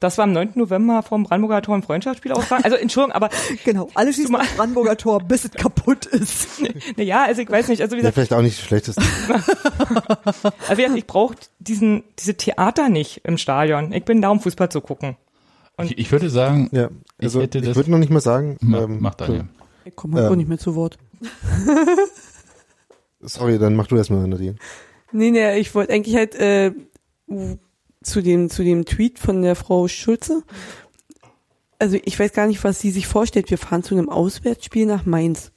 Das 0.00 0.16
war 0.16 0.24
am 0.24 0.32
9. 0.32 0.52
November 0.54 1.02
vom 1.02 1.24
Brandenburger 1.24 1.60
Tor 1.60 1.74
ein 1.74 1.82
Freundschaftsspiel 1.82 2.30
austragen. 2.32 2.62
Also 2.62 2.76
Entschuldigung, 2.76 3.16
aber 3.16 3.30
genau, 3.64 3.90
alles 3.94 4.14
schießen 4.14 4.34
aufs 4.36 4.54
Brandenburger 4.56 4.96
Tor, 4.96 5.20
bis 5.20 5.44
es 5.44 5.50
kaputt 5.50 6.06
ist. 6.06 6.62
naja, 6.96 7.24
also 7.24 7.42
ich 7.42 7.50
weiß 7.50 7.66
nicht, 7.68 7.82
also 7.82 7.96
wie 7.96 8.00
gesagt, 8.00 8.14
vielleicht 8.14 8.32
auch 8.32 8.40
nicht 8.40 8.58
das 8.58 8.64
Schlechteste. 8.64 9.02
also 10.68 10.82
ich 10.94 11.06
brauche 11.06 11.34
diesen 11.58 12.04
diese 12.18 12.34
Theater 12.36 12.88
nicht 12.88 13.22
im 13.24 13.38
Stadion. 13.38 13.92
Ich 13.92 14.04
bin 14.04 14.22
da, 14.22 14.28
um 14.28 14.40
Fußball 14.40 14.68
zu 14.70 14.80
gucken. 14.80 15.16
Und 15.76 15.90
Ich, 15.90 15.98
ich 15.98 16.12
würde 16.12 16.30
sagen, 16.30 16.68
ja, 16.72 16.90
also 17.20 17.40
ich 17.40 17.52
ich 17.54 17.62
das. 17.64 17.74
würde 17.76 17.90
noch 17.90 17.98
nicht 17.98 18.10
mal 18.10 18.20
sagen. 18.20 18.56
Ma- 18.60 18.82
ähm, 18.84 18.98
mach 19.00 19.14
Daniel. 19.16 19.44
Ich 19.84 19.96
komme 19.96 20.20
ähm, 20.20 20.32
Ähm. 20.32 20.38
nicht 20.38 20.48
mehr 20.48 20.58
zu 20.58 20.76
Wort. 20.76 20.96
Sorry, 23.20 23.58
dann 23.58 23.74
mach 23.76 23.86
du 23.86 23.96
erstmal, 23.96 24.26
Nadine. 24.26 24.56
Nee, 25.12 25.30
nee, 25.30 25.58
ich 25.58 25.74
wollte 25.74 25.92
eigentlich 25.92 26.16
halt 26.16 26.34
äh, 26.36 26.72
zu 28.02 28.22
dem 28.22 28.50
zu 28.50 28.62
dem 28.62 28.84
Tweet 28.84 29.18
von 29.18 29.42
der 29.42 29.56
Frau 29.56 29.88
Schulze. 29.88 30.42
Also 31.78 31.98
ich 32.04 32.18
weiß 32.18 32.32
gar 32.32 32.46
nicht, 32.46 32.64
was 32.64 32.80
sie 32.80 32.90
sich 32.90 33.06
vorstellt. 33.06 33.50
Wir 33.50 33.58
fahren 33.58 33.82
zu 33.82 33.94
einem 33.94 34.08
Auswärtsspiel 34.08 34.86
nach 34.86 35.06
Mainz. 35.06 35.52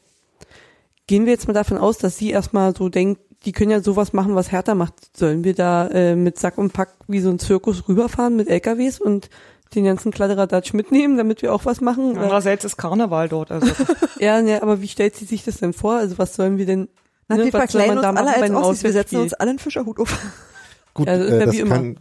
Gehen 1.07 1.25
wir 1.25 1.33
jetzt 1.33 1.47
mal 1.47 1.53
davon 1.53 1.77
aus, 1.77 1.97
dass 1.97 2.17
sie 2.17 2.31
erstmal 2.31 2.75
so 2.75 2.89
denkt, 2.89 3.21
die 3.45 3.51
können 3.51 3.71
ja 3.71 3.81
sowas 3.81 4.13
machen, 4.13 4.35
was 4.35 4.51
Hertha 4.51 4.75
macht. 4.75 4.93
Sollen 5.17 5.43
wir 5.43 5.55
da 5.55 5.87
äh, 5.87 6.15
mit 6.15 6.37
Sack 6.37 6.57
und 6.57 6.73
Pack 6.73 6.93
wie 7.07 7.19
so 7.19 7.29
ein 7.29 7.39
Zirkus 7.39 7.87
rüberfahren 7.87 8.35
mit 8.35 8.47
LKWs 8.47 8.99
und 9.01 9.29
den 9.73 9.85
ganzen 9.85 10.11
Kladderadatsch 10.11 10.73
mitnehmen, 10.73 11.17
damit 11.17 11.41
wir 11.41 11.53
auch 11.53 11.65
was 11.65 11.81
machen? 11.81 12.17
Andererseits 12.17 12.65
ist 12.65 12.77
Karneval 12.77 13.29
dort. 13.29 13.51
Also. 13.51 13.71
ja, 14.19 14.41
ne, 14.41 14.61
aber 14.61 14.81
wie 14.81 14.87
stellt 14.87 15.15
sie 15.15 15.25
sich 15.25 15.43
das 15.43 15.57
denn 15.57 15.73
vor? 15.73 15.95
Also 15.95 16.17
was 16.17 16.35
sollen 16.35 16.57
wir 16.57 16.65
denn 16.65 16.89
Na, 17.31 17.37
ne, 17.37 17.45
wir 17.45 17.51
verkleiden 17.51 17.97
uns 17.97 18.05
alle 18.05 18.35
als 18.35 18.51
Ossis, 18.51 18.83
wir 18.83 18.91
setzen 18.91 19.17
uns 19.17 19.33
alle 19.33 19.51
einen 19.51 19.59
Fischerhut 19.59 19.99
auf. 19.99 20.17
Gut, 20.93 21.07
Ja, 21.07 21.17
das 21.17 21.29
äh, 21.29 21.45
das 21.45 21.69
kann, 21.69 21.97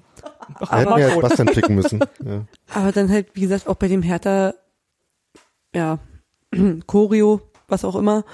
da 0.59 0.79
hätten 0.79 0.97
wir 0.97 1.09
ja 1.09 1.21
Bastian 1.21 1.49
klicken 1.49 1.75
müssen. 1.77 2.01
Ja. 2.25 2.45
Aber 2.75 2.93
dann 2.93 3.09
halt, 3.09 3.29
wie 3.35 3.43
gesagt, 3.43 3.69
auch 3.69 3.77
bei 3.77 3.89
dem 3.89 4.03
Hertha, 4.03 4.55
ja, 5.75 5.99
Choreo, 6.87 7.41
was 7.69 7.85
auch 7.85 7.95
immer, 7.95 8.25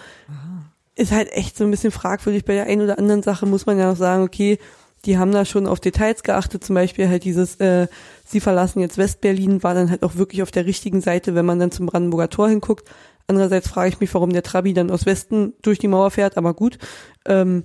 ist 0.95 1.13
halt 1.13 1.31
echt 1.33 1.57
so 1.57 1.65
ein 1.65 1.71
bisschen 1.71 1.93
fragwürdig. 1.93 2.45
Bei 2.45 2.55
der 2.55 2.65
einen 2.65 2.83
oder 2.83 2.99
anderen 2.99 3.23
Sache 3.23 3.47
muss 3.47 3.67
man 3.67 3.79
ja 3.79 3.89
noch 3.89 3.97
sagen, 3.97 4.23
okay, 4.23 4.59
die 5.05 5.19
haben 5.19 5.31
da 5.31 5.45
schon 5.45 5.67
auf 5.67 5.79
Details 5.79 6.23
geachtet, 6.23 6.65
zum 6.65 6.75
Beispiel 6.75 7.09
halt 7.09 7.25
dieses, 7.25 7.57
äh, 7.57 7.87
sie 8.25 8.41
verlassen 8.41 8.81
jetzt 8.81 8.99
Westberlin, 8.99 9.63
war 9.63 9.75
dann 9.75 9.91
halt 9.91 10.03
auch 10.03 10.17
wirklich 10.17 10.43
auf 10.43 10.51
der 10.51 10.67
richtigen 10.67 11.01
Seite, 11.01 11.35
wenn 11.35 11.47
man 11.47 11.61
dann 11.61 11.71
zum 11.71 11.87
Brandenburger 11.87 12.31
Tor 12.31 12.49
hinguckt. 12.49 12.89
Andererseits 13.29 13.69
frage 13.69 13.89
ich 13.89 14.01
mich, 14.01 14.13
warum 14.15 14.33
der 14.33 14.43
Trabi 14.43 14.73
dann 14.75 14.91
aus 14.91 15.05
Westen 15.07 15.55
durch 15.63 15.79
die 15.79 15.89
Mauer 15.89 16.11
fährt, 16.11 16.37
aber 16.37 16.55
gut, 16.55 16.79
ähm, 17.27 17.65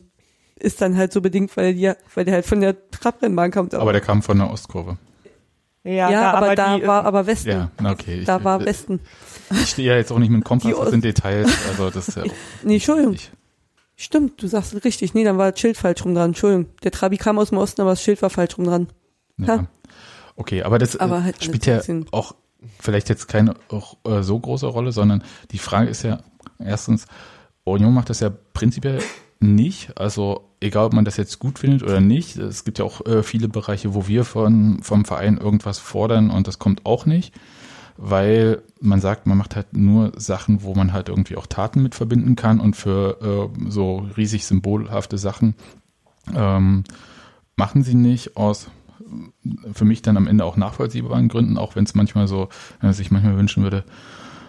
ist 0.56 0.82
dann 0.82 0.96
halt 0.98 1.12
so 1.14 1.22
bedingt, 1.22 1.56
weil 1.58 1.74
die, 1.76 1.92
weil 2.16 2.26
der 2.26 2.34
halt 2.36 2.46
von 2.46 2.62
der 2.62 2.90
Trabrennbahn 2.92 3.52
kommt. 3.52 3.74
Aber 3.76 3.92
der 3.92 4.02
kam 4.02 4.22
von 4.22 4.38
der 4.38 4.50
Ostkurve. 4.52 4.98
Ja, 5.84 5.92
Ja, 5.92 6.10
da, 6.12 6.32
aber, 6.34 6.46
aber 6.48 6.56
da 6.56 6.78
die, 6.78 6.88
war 6.88 7.06
aber 7.06 7.26
Westen. 7.26 7.50
Ja, 7.50 7.72
okay. 7.84 8.20
Ich, 8.20 8.26
Da 8.26 8.44
war 8.44 8.62
äh, 8.62 8.66
Westen. 8.66 9.00
Ich 9.52 9.70
stehe 9.70 9.90
ja 9.92 9.98
jetzt 9.98 10.12
auch 10.12 10.20
nicht 10.20 10.30
mit 10.30 10.42
dem 10.42 10.44
Kompass 10.44 10.74
Ost- 10.76 10.94
in 10.94 11.02
Details, 11.02 11.52
also 11.70 11.90
das 11.90 12.08
ist 12.10 12.18
ja 12.18 12.24
auch 12.26 12.34
Nee, 12.64 12.76
Entschuldigung. 12.76 13.14
ich, 13.14 13.32
Stimmt, 13.96 14.42
du 14.42 14.48
sagst 14.48 14.84
richtig. 14.86 15.14
Nee, 15.14 15.24
dann 15.24 15.38
war 15.38 15.52
das 15.52 15.60
Schild 15.60 15.78
falsch 15.78 16.04
rum 16.06 16.16
dran. 16.16 16.32
Entschuldigung. 16.32 16.68
Der 16.84 16.90
Trabi 16.92 17.18
kam 17.18 17.38
aus 17.38 17.50
dem 17.50 17.60
Osten, 17.60 17.82
aber 17.82 17.92
das 17.92 18.02
Schild 18.02 18.20
war 18.24 18.32
falsch 18.32 18.58
rum 18.58 18.66
dran. 18.66 18.88
Ja. 19.38 19.68
Okay, 20.36 20.64
aber 20.64 20.80
das 20.80 20.98
Aber 20.98 21.20
äh, 21.20 21.22
halt 21.24 21.44
spielt 21.44 21.68
ein 21.68 21.72
ja 21.72 21.78
bisschen- 21.78 22.06
auch 22.12 22.34
vielleicht 22.80 23.10
jetzt 23.10 23.28
keine 23.28 23.56
äh, 24.04 24.22
so 24.22 24.40
große 24.40 24.68
Rolle, 24.68 24.92
sondern 24.92 25.24
die 25.52 25.58
Frage 25.58 25.90
ist 25.90 26.04
ja 26.04 26.20
erstens, 26.60 27.06
Union 27.64 27.94
macht 27.94 28.10
das 28.10 28.20
ja 28.20 28.32
prinzipiell 28.54 29.02
nicht, 29.40 29.98
also 29.98 30.52
egal 30.60 30.86
ob 30.86 30.94
man 30.94 31.06
das 31.06 31.18
jetzt 31.18 31.40
gut 31.40 31.60
findet 31.60 31.84
oder 31.84 32.00
nicht, 32.00 32.38
es 32.38 32.64
gibt 32.64 32.80
ja 32.80 32.86
auch 32.86 33.06
äh, 33.06 33.24
viele 33.24 33.48
Bereiche, 33.48 33.96
wo 33.96 34.08
wir 34.08 34.24
von, 34.24 34.80
vom 34.84 35.06
Verein 35.06 35.38
irgendwas 35.38 35.80
fordern 35.80 36.30
und 36.30 36.48
das 36.48 36.60
kommt 36.60 36.86
auch 36.86 37.06
nicht, 37.06 37.34
weil 37.98 38.62
man 38.80 39.02
sagt, 39.02 39.26
man 39.26 39.38
macht 39.38 39.56
halt 39.56 39.76
nur 39.76 40.12
Sachen, 40.16 40.64
wo 40.64 40.76
man 40.76 40.94
halt 40.94 41.10
irgendwie 41.10 41.38
auch 41.38 41.48
Taten 41.48 41.82
mit 41.82 41.96
verbinden 41.96 42.36
kann 42.36 42.60
und 42.60 42.76
für 42.76 43.52
äh, 43.56 43.70
so 43.70 44.08
riesig 44.16 44.46
symbolhafte 44.46 45.18
Sachen 45.18 45.56
ähm, 46.36 46.84
machen 47.56 47.84
sie 47.84 47.96
nicht 47.96 48.38
aus 48.38 48.68
für 49.74 49.86
mich 49.86 50.02
dann 50.02 50.18
am 50.18 50.28
Ende 50.28 50.46
auch 50.46 50.58
nachvollziehbaren 50.58 51.28
Gründen, 51.28 51.58
auch 51.58 51.76
wenn 51.76 51.84
es 51.84 51.96
manchmal 51.96 52.28
so, 52.28 52.50
äh, 52.82 52.94
sich 52.94 53.12
manchmal 53.12 53.38
wünschen 53.38 53.64
würde, 53.64 53.84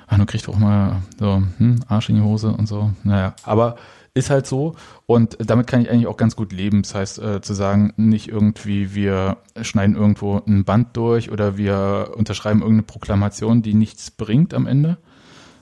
ah, 0.07 0.19
du 0.19 0.27
kriegst 0.27 0.49
auch 0.49 0.59
mal 0.59 1.03
so 1.19 1.43
hm, 1.59 1.81
Arsch 1.89 2.11
in 2.11 2.17
die 2.17 2.23
Hose 2.23 2.53
und 2.53 2.67
so. 2.67 2.93
Naja, 3.05 3.35
aber 3.45 3.77
ist 4.15 4.29
halt 4.29 4.47
so 4.47 4.77
und 5.07 5.39
damit 5.41 5.67
kann 5.67 5.81
ich 5.81 5.91
eigentlich 5.91 6.07
auch 6.07 6.19
ganz 6.19 6.37
gut 6.37 6.53
leben. 6.53 6.83
Das 6.83 6.95
heißt, 6.95 7.19
äh, 7.19 7.41
zu 7.41 7.55
sagen, 7.55 7.95
nicht 7.97 8.29
irgendwie, 8.29 8.95
wir 8.95 9.39
schneiden 9.63 9.97
irgendwo 9.97 10.43
ein 10.47 10.65
Band 10.65 10.97
durch 10.97 11.31
oder 11.31 11.57
wir 11.57 12.13
unterschreiben 12.17 12.61
irgendeine 12.61 12.83
Proklamation, 12.83 13.63
die 13.63 13.75
nichts 13.75 14.11
bringt 14.11 14.53
am 14.53 14.67
Ende, 14.67 14.99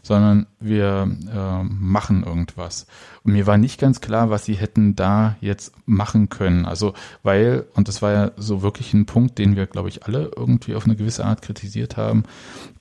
sondern 0.02 0.46
wir 0.58 1.08
äh, 1.32 1.62
machen 1.64 2.24
irgendwas. 2.24 2.86
Und 3.22 3.32
mir 3.32 3.46
war 3.46 3.58
nicht 3.58 3.80
ganz 3.80 4.00
klar, 4.00 4.30
was 4.30 4.44
sie 4.44 4.54
hätten 4.54 4.96
da 4.96 5.36
jetzt 5.40 5.72
machen 5.86 6.28
können. 6.28 6.64
Also, 6.64 6.94
weil, 7.22 7.64
und 7.74 7.88
das 7.88 8.02
war 8.02 8.12
ja 8.12 8.30
so 8.36 8.62
wirklich 8.62 8.94
ein 8.94 9.06
Punkt, 9.06 9.38
den 9.38 9.56
wir, 9.56 9.66
glaube 9.66 9.88
ich, 9.88 10.04
alle 10.04 10.30
irgendwie 10.36 10.74
auf 10.74 10.84
eine 10.84 10.96
gewisse 10.96 11.24
Art 11.24 11.42
kritisiert 11.42 11.96
haben, 11.96 12.24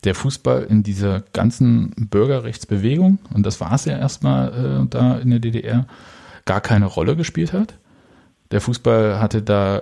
der 0.04 0.16
Fußball 0.16 0.64
in 0.64 0.84
dieser 0.84 1.22
ganzen 1.34 1.92
Bürgerrechtsbewegung, 2.10 3.20
und 3.34 3.46
das 3.46 3.60
war 3.60 3.74
es 3.74 3.86
ja 3.86 3.98
erstmal 3.98 4.84
äh, 4.84 4.88
da 4.90 5.18
in 5.18 5.30
der 5.30 5.40
DDR, 5.40 5.86
gar 6.46 6.62
keine 6.62 6.86
Rolle 6.86 7.16
gespielt 7.16 7.54
hat. 7.54 7.76
Der 8.52 8.62
Fußball 8.62 9.20
hatte 9.20 9.42
da 9.42 9.82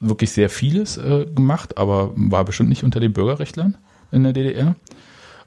wirklich 0.00 0.32
sehr 0.32 0.50
vieles 0.50 0.96
äh, 0.96 1.26
gemacht, 1.26 1.78
aber 1.78 2.12
war 2.16 2.44
bestimmt 2.44 2.70
nicht 2.70 2.84
unter 2.84 3.00
den 3.00 3.12
Bürgerrechtlern 3.12 3.76
in 4.10 4.24
der 4.24 4.32
DDR. 4.32 4.74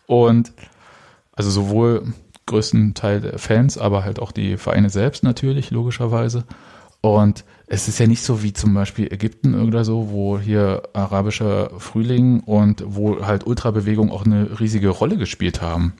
Und 0.05 0.53
also 1.35 1.49
sowohl 1.49 2.13
größten 2.45 2.93
Teil 2.93 3.21
der 3.21 3.39
Fans, 3.39 3.77
aber 3.77 4.03
halt 4.03 4.19
auch 4.19 4.31
die 4.31 4.57
Vereine 4.57 4.89
selbst 4.89 5.23
natürlich, 5.23 5.71
logischerweise. 5.71 6.43
Und 7.01 7.43
es 7.67 7.87
ist 7.87 7.99
ja 7.99 8.07
nicht 8.07 8.23
so 8.23 8.43
wie 8.43 8.53
zum 8.53 8.73
Beispiel 8.73 9.11
Ägypten 9.11 9.59
oder 9.67 9.83
so, 9.83 10.09
wo 10.11 10.39
hier 10.39 10.83
arabischer 10.93 11.69
Frühling 11.77 12.39
und 12.41 12.83
wo 12.85 13.25
halt 13.25 13.45
Ultrabewegungen 13.45 14.11
auch 14.11 14.25
eine 14.25 14.59
riesige 14.59 14.89
Rolle 14.89 15.17
gespielt 15.17 15.61
haben. 15.61 15.93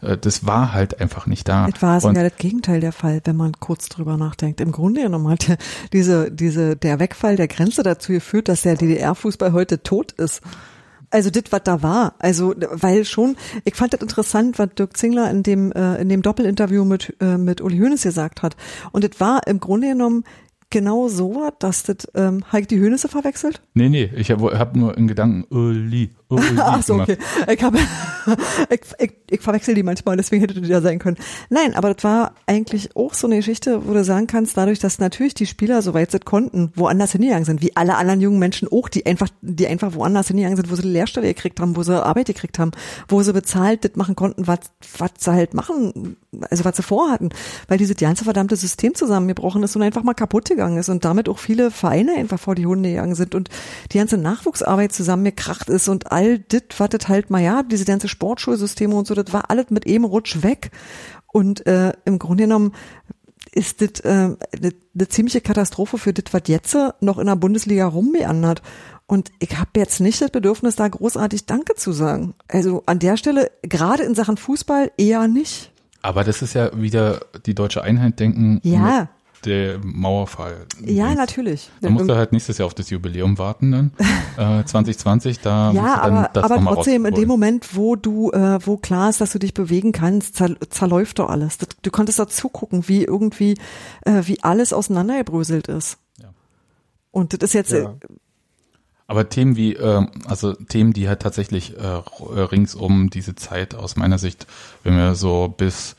Äh, 0.00 0.16
Das 0.16 0.46
war 0.46 0.72
halt 0.72 1.00
einfach 1.00 1.26
nicht 1.26 1.48
da. 1.48 1.66
Es 1.68 1.82
war 1.82 1.96
Und- 1.96 2.00
sogar 2.02 2.22
das 2.28 2.36
Gegenteil 2.38 2.80
der 2.80 2.92
Fall, 2.92 3.20
wenn 3.24 3.36
man 3.36 3.52
kurz 3.60 3.88
drüber 3.88 4.16
nachdenkt. 4.16 4.60
Im 4.60 4.72
Grunde 4.72 5.02
genommen 5.02 5.28
hat 5.28 5.48
der- 5.48 5.58
diese, 5.92 6.30
diese, 6.30 6.76
der 6.76 6.98
Wegfall 7.00 7.36
der 7.36 7.48
Grenze 7.48 7.82
dazu 7.82 8.12
geführt, 8.12 8.48
dass 8.48 8.62
der 8.62 8.76
DDR-Fußball 8.76 9.52
heute 9.52 9.82
tot 9.82 10.12
ist. 10.12 10.40
Also 11.10 11.30
das, 11.30 11.44
was 11.50 11.62
da 11.64 11.82
war. 11.82 12.14
Also, 12.18 12.54
weil 12.70 13.04
schon, 13.04 13.36
ich 13.64 13.74
fand 13.74 13.92
das 13.94 14.00
interessant, 14.00 14.58
was 14.58 14.68
Dirk 14.76 14.96
Zingler 14.96 15.30
in 15.30 15.42
dem, 15.42 15.72
äh, 15.72 15.96
in 16.00 16.08
dem 16.08 16.22
Doppelinterview 16.22 16.84
mit, 16.84 17.16
äh, 17.20 17.38
mit 17.38 17.60
Uli 17.60 17.78
Hoeneß 17.78 18.02
gesagt 18.02 18.42
hat. 18.42 18.56
Und 18.92 19.04
das 19.04 19.18
war 19.20 19.46
im 19.46 19.60
Grunde 19.60 19.88
genommen 19.88 20.24
genau 20.70 21.08
so, 21.08 21.50
dass 21.58 21.82
das, 21.82 22.08
ähm, 22.14 22.44
Heik 22.52 22.68
die 22.68 22.80
Hoenesse 22.80 23.08
verwechselt? 23.08 23.62
Nee, 23.74 23.88
nee, 23.88 24.10
ich 24.16 24.30
habe 24.30 24.58
hab 24.58 24.76
nur 24.76 24.96
in 24.96 25.08
Gedanken 25.08 25.44
Uli, 25.54 26.10
Uli 26.30 26.44
Ach 26.58 26.82
so, 26.82 26.94
gemacht. 26.94 27.10
okay. 27.10 27.54
Ich, 27.54 27.62
hab, 27.62 27.74
ich, 28.70 28.80
ich, 28.98 29.12
ich 29.30 29.40
verwechsel 29.40 29.74
die 29.74 29.82
manchmal, 29.82 30.18
deswegen 30.18 30.42
hätte 30.42 30.60
das 30.60 30.68
ja 30.68 30.82
sein 30.82 30.98
können. 30.98 31.16
Nein, 31.48 31.74
aber 31.74 31.94
das 31.94 32.04
war 32.04 32.34
eigentlich 32.46 32.94
auch 32.96 33.14
so 33.14 33.26
eine 33.26 33.36
Geschichte, 33.36 33.86
wo 33.88 33.94
du 33.94 34.04
sagen 34.04 34.26
kannst, 34.26 34.56
dadurch, 34.56 34.78
dass 34.78 34.98
natürlich 34.98 35.32
die 35.32 35.46
Spieler, 35.46 35.80
soweit 35.80 36.10
sie 36.10 36.20
konnten, 36.20 36.70
woanders 36.74 37.12
hingegangen 37.12 37.46
sind, 37.46 37.62
wie 37.62 37.74
alle 37.76 37.96
anderen 37.96 38.20
jungen 38.20 38.38
Menschen 38.38 38.68
auch, 38.70 38.90
die 38.90 39.06
einfach, 39.06 39.28
die 39.40 39.66
einfach 39.66 39.94
woanders 39.94 40.28
hingegangen 40.28 40.56
sind, 40.56 40.70
wo 40.70 40.76
sie 40.76 40.82
Lehrstelle 40.82 41.28
gekriegt 41.28 41.60
haben, 41.60 41.76
wo 41.76 41.82
sie 41.82 42.04
Arbeit 42.04 42.26
gekriegt 42.26 42.58
haben, 42.58 42.72
wo 43.08 43.22
sie 43.22 43.32
bezahlt 43.32 43.84
das 43.84 43.96
machen 43.96 44.14
konnten, 44.14 44.46
was, 44.46 44.60
was 44.98 45.12
sie 45.18 45.32
halt 45.32 45.54
machen, 45.54 46.16
also 46.50 46.66
was 46.66 46.76
sie 46.76 46.82
vorhatten, 46.82 47.30
weil 47.68 47.78
dieses 47.78 47.96
ganze 47.96 48.24
verdammte 48.24 48.56
System 48.56 48.94
zusammengebrochen 48.94 49.62
ist 49.62 49.74
und 49.76 49.82
einfach 49.82 50.02
mal 50.02 50.12
kaputt 50.12 50.50
gegangen 50.50 50.76
ist 50.76 50.90
und 50.90 51.06
damit 51.06 51.28
auch 51.28 51.38
viele 51.38 51.70
Vereine 51.70 52.16
einfach 52.16 52.38
vor 52.38 52.54
die 52.54 52.66
Hunde 52.66 52.90
gegangen 52.90 53.14
sind 53.14 53.34
und 53.34 53.48
die 53.92 53.98
ganze 53.98 54.18
Nachwuchsarbeit 54.18 54.92
zusammengekracht 54.92 55.70
ist 55.70 55.88
und 55.88 56.12
all 56.18 56.38
das, 56.40 56.62
was 56.78 56.88
das 56.90 57.08
halt 57.08 57.30
mal, 57.30 57.42
ja, 57.42 57.62
diese 57.62 57.84
ganze 57.84 58.08
Sportschulsysteme 58.08 58.94
und 58.94 59.06
so, 59.06 59.14
das 59.14 59.32
war 59.32 59.50
alles 59.50 59.70
mit 59.70 59.86
eben 59.86 60.04
Rutsch 60.04 60.42
weg 60.42 60.70
und 61.28 61.66
äh, 61.66 61.92
im 62.04 62.18
Grunde 62.18 62.44
genommen 62.44 62.72
ist 63.52 63.80
das 63.80 64.00
äh, 64.00 64.08
eine 64.08 64.72
eine 64.98 65.08
ziemliche 65.08 65.40
Katastrophe 65.40 65.96
für 65.96 66.12
das, 66.12 66.32
was 66.32 66.42
jetzt 66.46 66.76
noch 67.00 67.18
in 67.18 67.26
der 67.26 67.36
Bundesliga 67.36 67.86
rummeandert. 67.86 68.62
Und 69.06 69.30
ich 69.38 69.56
habe 69.56 69.70
jetzt 69.76 70.00
nicht 70.00 70.20
das 70.20 70.30
Bedürfnis, 70.30 70.76
da 70.76 70.88
großartig 70.88 71.46
Danke 71.46 71.76
zu 71.76 71.92
sagen. 71.92 72.34
Also 72.48 72.82
an 72.86 72.98
der 72.98 73.16
Stelle, 73.16 73.50
gerade 73.62 74.02
in 74.02 74.14
Sachen 74.14 74.36
Fußball, 74.36 74.90
eher 74.98 75.28
nicht. 75.28 75.72
Aber 76.02 76.24
das 76.24 76.42
ist 76.42 76.54
ja 76.54 76.70
wieder 76.78 77.20
die 77.46 77.54
deutsche 77.54 77.82
Einheit 77.82 78.20
denken. 78.20 78.60
Ja. 78.64 79.08
Der 79.44 79.78
Mauerfall. 79.82 80.66
Ja, 80.84 81.14
natürlich. 81.14 81.70
Da 81.80 81.90
musst 81.90 82.08
du 82.08 82.16
halt 82.16 82.32
nächstes 82.32 82.58
Jahr 82.58 82.66
auf 82.66 82.74
das 82.74 82.90
Jubiläum 82.90 83.38
warten 83.38 83.70
dann. 83.70 83.92
äh, 84.36 84.64
2020, 84.64 85.40
da 85.40 85.72
musst 85.72 85.76
Ja, 85.76 85.96
du 85.96 86.02
dann 86.02 86.16
aber, 86.16 86.30
das 86.32 86.44
aber 86.44 86.54
nochmal 86.56 86.74
trotzdem, 86.74 87.06
in 87.06 87.14
dem 87.14 87.28
Moment, 87.28 87.76
wo 87.76 87.94
du, 87.96 88.32
äh, 88.32 88.58
wo 88.66 88.76
klar 88.76 89.10
ist, 89.10 89.20
dass 89.20 89.32
du 89.32 89.38
dich 89.38 89.54
bewegen 89.54 89.92
kannst, 89.92 90.36
zer, 90.36 90.56
zerläuft 90.70 91.18
doch 91.20 91.28
alles. 91.28 91.58
Das, 91.58 91.68
du 91.82 91.90
konntest 91.90 92.18
da 92.18 92.26
zugucken, 92.26 92.88
wie 92.88 93.04
irgendwie, 93.04 93.56
äh, 94.04 94.22
wie 94.24 94.42
alles 94.42 94.72
auseinandergebröselt 94.72 95.68
ist. 95.68 95.98
Und 97.10 97.32
das 97.32 97.50
ist 97.50 97.54
jetzt, 97.54 97.72
Ja. 97.72 97.94
Aber 99.06 99.30
Themen 99.30 99.56
wie, 99.56 99.72
ähm, 99.72 100.10
also 100.26 100.52
Themen, 100.52 100.92
die 100.92 101.08
halt 101.08 101.20
tatsächlich 101.20 101.74
äh, 101.78 101.82
rings 102.34 102.74
um 102.74 103.08
diese 103.08 103.34
Zeit 103.34 103.74
aus 103.74 103.96
meiner 103.96 104.18
Sicht, 104.18 104.46
wenn 104.84 104.96
wir 104.96 105.14
so 105.14 105.48
bis 105.48 105.96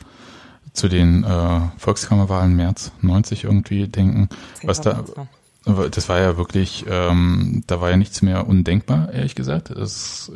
zu 0.80 0.88
den 0.88 1.26
äh, 1.26 1.60
Volkskammerwahlen 1.78 2.56
März 2.56 2.92
90 3.02 3.44
irgendwie 3.44 3.88
denken, 3.88 4.30
was 4.64 4.80
da, 4.80 5.04
das 5.66 6.08
war 6.08 6.20
ja 6.20 6.38
wirklich, 6.38 6.86
ähm, 6.90 7.64
da 7.68 7.82
war 7.82 7.90
ja 7.90 7.98
nichts 7.98 8.22
mehr 8.22 8.48
undenkbar, 8.48 9.12
ehrlich 9.12 9.36
gesagt. 9.36 9.72
Das, 9.76 10.32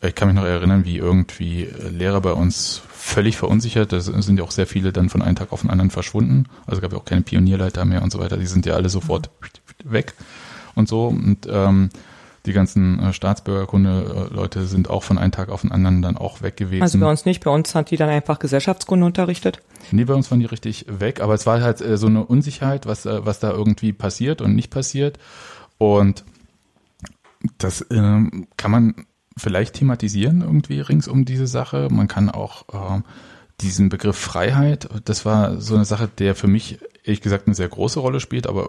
äh, 0.00 0.08
ich 0.08 0.14
kann 0.14 0.28
mich 0.28 0.36
noch 0.36 0.44
erinnern, 0.44 0.86
wie 0.86 0.96
irgendwie 0.96 1.68
Lehrer 1.90 2.22
bei 2.22 2.32
uns 2.32 2.80
völlig 2.88 3.36
verunsichert, 3.36 3.92
da 3.92 4.00
sind 4.00 4.38
ja 4.38 4.44
auch 4.44 4.50
sehr 4.50 4.66
viele 4.66 4.90
dann 4.90 5.10
von 5.10 5.20
einem 5.20 5.36
Tag 5.36 5.52
auf 5.52 5.60
den 5.60 5.70
anderen 5.70 5.90
verschwunden. 5.90 6.46
Also 6.66 6.80
gab 6.80 6.92
ja 6.92 6.98
auch 6.98 7.04
keine 7.04 7.22
Pionierleiter 7.22 7.84
mehr 7.84 8.02
und 8.02 8.10
so 8.10 8.18
weiter, 8.20 8.38
die 8.38 8.46
sind 8.46 8.64
ja 8.64 8.74
alle 8.74 8.88
sofort 8.88 9.30
weg 9.84 10.14
und 10.74 10.88
so. 10.88 11.08
Und 11.08 11.46
ähm, 11.48 11.90
die 12.46 12.52
ganzen 12.52 12.98
äh, 12.98 13.12
Staatsbürgerkunde-Leute 13.12 14.66
sind 14.66 14.90
auch 14.90 15.02
von 15.02 15.18
einem 15.18 15.32
Tag 15.32 15.48
auf 15.48 15.60
den 15.60 15.70
anderen 15.70 16.02
dann 16.02 16.16
auch 16.16 16.42
weg 16.42 16.56
gewesen. 16.56 16.82
Also 16.82 16.98
bei 16.98 17.08
uns 17.08 17.24
nicht, 17.24 17.44
bei 17.44 17.50
uns 17.50 17.74
hat 17.74 17.90
die 17.90 17.96
dann 17.96 18.08
einfach 18.08 18.38
Gesellschaftskunde 18.38 19.06
unterrichtet. 19.06 19.60
Nee, 19.92 20.04
bei 20.04 20.14
uns 20.14 20.30
waren 20.30 20.40
die 20.40 20.46
richtig 20.46 20.86
weg, 20.88 21.20
aber 21.20 21.34
es 21.34 21.46
war 21.46 21.60
halt 21.60 21.80
äh, 21.80 21.96
so 21.96 22.08
eine 22.08 22.24
Unsicherheit, 22.24 22.86
was, 22.86 23.06
äh, 23.06 23.24
was 23.24 23.38
da 23.38 23.50
irgendwie 23.50 23.92
passiert 23.92 24.40
und 24.40 24.54
nicht 24.56 24.70
passiert. 24.70 25.18
Und 25.78 26.24
das 27.58 27.86
ähm, 27.90 28.46
kann 28.56 28.70
man 28.70 29.06
vielleicht 29.36 29.74
thematisieren 29.74 30.42
irgendwie 30.42 30.80
rings 30.80 31.08
um 31.08 31.24
diese 31.24 31.46
Sache. 31.46 31.88
Man 31.90 32.08
kann 32.08 32.28
auch 32.28 32.64
ähm, 32.72 33.04
diesen 33.62 33.88
Begriff 33.88 34.16
Freiheit, 34.16 34.88
das 35.04 35.24
war 35.24 35.60
so 35.60 35.74
eine 35.74 35.84
Sache, 35.84 36.08
der 36.18 36.34
für 36.34 36.48
mich 36.48 36.78
ehrlich 37.04 37.20
gesagt 37.20 37.46
eine 37.46 37.54
sehr 37.54 37.68
große 37.68 38.00
Rolle 38.00 38.20
spielt, 38.20 38.46
aber 38.46 38.68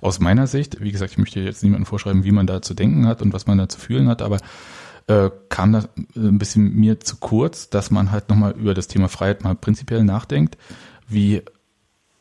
aus 0.00 0.20
meiner 0.20 0.46
Sicht, 0.46 0.80
wie 0.80 0.92
gesagt, 0.92 1.12
ich 1.12 1.18
möchte 1.18 1.40
jetzt 1.40 1.62
niemandem 1.62 1.86
vorschreiben, 1.86 2.24
wie 2.24 2.32
man 2.32 2.46
da 2.46 2.62
zu 2.62 2.74
denken 2.74 3.06
hat 3.06 3.22
und 3.22 3.32
was 3.32 3.46
man 3.46 3.58
da 3.58 3.68
zu 3.68 3.78
fühlen 3.78 4.08
hat, 4.08 4.22
aber 4.22 4.38
äh, 5.06 5.30
kam 5.48 5.72
das 5.72 5.88
ein 6.16 6.38
bisschen 6.38 6.74
mir 6.74 7.00
zu 7.00 7.16
kurz, 7.16 7.68
dass 7.68 7.90
man 7.90 8.10
halt 8.10 8.28
nochmal 8.28 8.52
über 8.52 8.74
das 8.74 8.88
Thema 8.88 9.08
Freiheit 9.08 9.44
mal 9.44 9.54
prinzipiell 9.54 10.04
nachdenkt, 10.04 10.56
wie 11.08 11.42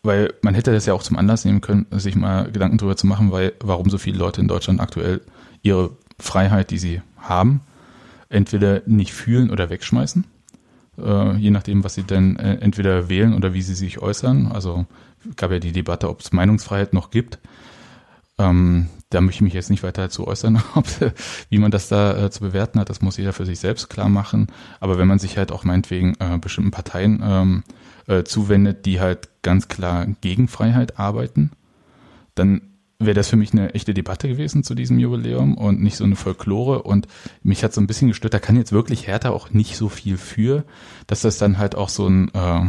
weil 0.02 0.34
man 0.42 0.56
hätte 0.56 0.72
das 0.72 0.86
ja 0.86 0.94
auch 0.94 1.04
zum 1.04 1.18
Anlass 1.18 1.44
nehmen 1.44 1.60
können, 1.60 1.86
sich 1.92 2.16
mal 2.16 2.50
Gedanken 2.52 2.78
darüber 2.78 2.96
zu 2.96 3.06
machen, 3.06 3.32
weil 3.32 3.54
warum 3.60 3.90
so 3.90 3.98
viele 3.98 4.18
Leute 4.18 4.40
in 4.40 4.48
Deutschland 4.48 4.80
aktuell 4.80 5.22
ihre 5.62 5.92
Freiheit, 6.18 6.72
die 6.72 6.78
sie 6.78 7.02
haben, 7.18 7.62
entweder 8.30 8.82
nicht 8.86 9.14
fühlen 9.14 9.50
oder 9.50 9.70
wegschmeißen, 9.70 10.24
äh, 11.04 11.38
je 11.38 11.52
nachdem, 11.52 11.84
was 11.84 11.96
sie 11.96 12.04
denn 12.04 12.38
äh, 12.38 12.56
entweder 12.56 13.10
wählen 13.10 13.34
oder 13.34 13.54
wie 13.54 13.62
sie 13.62 13.76
sich 13.76 14.00
äußern. 14.02 14.48
Also 14.48 14.86
gab 15.36 15.52
ja 15.52 15.60
die 15.60 15.72
Debatte, 15.72 16.10
ob 16.10 16.22
es 16.22 16.32
Meinungsfreiheit 16.32 16.94
noch 16.94 17.12
gibt. 17.12 17.40
Ähm, 18.38 18.88
da 19.10 19.22
möchte 19.22 19.38
ich 19.38 19.42
mich 19.42 19.54
jetzt 19.54 19.70
nicht 19.70 19.84
weiter 19.84 20.04
dazu 20.04 20.28
äußern, 20.28 20.62
ob, 20.76 20.86
wie 21.50 21.58
man 21.58 21.72
das 21.72 21.90
da 21.90 22.26
äh, 22.26 22.32
zu 22.32 22.42
bewerten 22.42 22.80
hat. 22.80 22.90
Das 22.90 23.02
muss 23.02 23.18
jeder 23.18 23.34
für 23.34 23.46
sich 23.46 23.60
selbst 23.60 23.90
klar 23.90 24.10
machen. 24.10 24.48
Aber 24.80 24.98
wenn 24.98 25.08
man 25.08 25.20
sich 25.20 25.38
halt 25.38 25.52
auch 25.52 25.64
meinetwegen 25.64 26.16
äh, 26.20 26.38
bestimmten 26.38 26.72
Parteien 26.72 27.22
ähm, 27.24 27.64
äh, 28.08 28.24
zuwendet, 28.24 28.86
die 28.86 29.00
halt 29.00 29.30
ganz 29.42 29.68
klar 29.68 30.06
gegen 30.22 30.48
Freiheit 30.48 31.00
arbeiten, 31.00 31.52
dann 32.36 32.62
wäre 33.00 33.14
das 33.14 33.30
für 33.30 33.38
mich 33.38 33.54
eine 33.54 33.74
echte 33.74 33.94
Debatte 33.94 34.28
gewesen 34.28 34.64
zu 34.64 34.76
diesem 34.76 35.00
Jubiläum 35.00 35.58
und 35.58 35.82
nicht 35.82 35.96
so 35.96 36.04
eine 36.04 36.18
Folklore. 36.18 36.84
Und 36.84 37.08
mich 37.42 37.64
hat 37.64 37.74
so 37.74 37.80
ein 37.80 37.88
bisschen 37.88 38.10
gestört, 38.10 38.34
da 38.34 38.40
kann 38.40 38.58
jetzt 38.58 38.74
wirklich 38.74 39.08
Hertha 39.08 39.30
auch 39.30 39.52
nicht 39.52 39.78
so 39.78 39.88
viel 39.88 40.18
für, 40.18 40.66
dass 41.08 41.22
das 41.22 41.38
dann 41.38 41.58
halt 41.58 41.76
auch 41.76 41.88
so 41.88 42.08
ein 42.08 42.30
äh, 42.34 42.62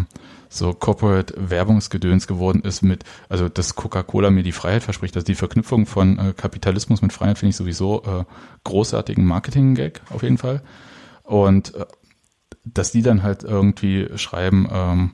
so 0.48 0.72
Corporate 0.72 1.34
Werbungsgedöns 1.36 2.28
geworden 2.28 2.62
ist 2.62 2.82
mit, 2.82 3.04
also 3.28 3.48
dass 3.48 3.74
Coca-Cola 3.74 4.30
mir 4.30 4.44
die 4.44 4.52
Freiheit 4.52 4.84
verspricht. 4.84 5.16
Also 5.16 5.24
die 5.24 5.34
Verknüpfung 5.34 5.86
von 5.86 6.18
äh, 6.18 6.32
Kapitalismus 6.36 7.02
mit 7.02 7.12
Freiheit 7.12 7.38
finde 7.38 7.50
ich 7.50 7.56
sowieso 7.56 8.02
äh, 8.04 8.24
großartigen 8.64 9.24
Marketing-Gag 9.24 10.00
auf 10.10 10.22
jeden 10.22 10.38
Fall. 10.38 10.62
Und 11.24 11.74
äh, 11.74 11.86
dass 12.64 12.92
die 12.92 13.02
dann 13.02 13.22
halt 13.24 13.42
irgendwie 13.42 14.08
schreiben, 14.16 14.68
ähm, 14.70 15.12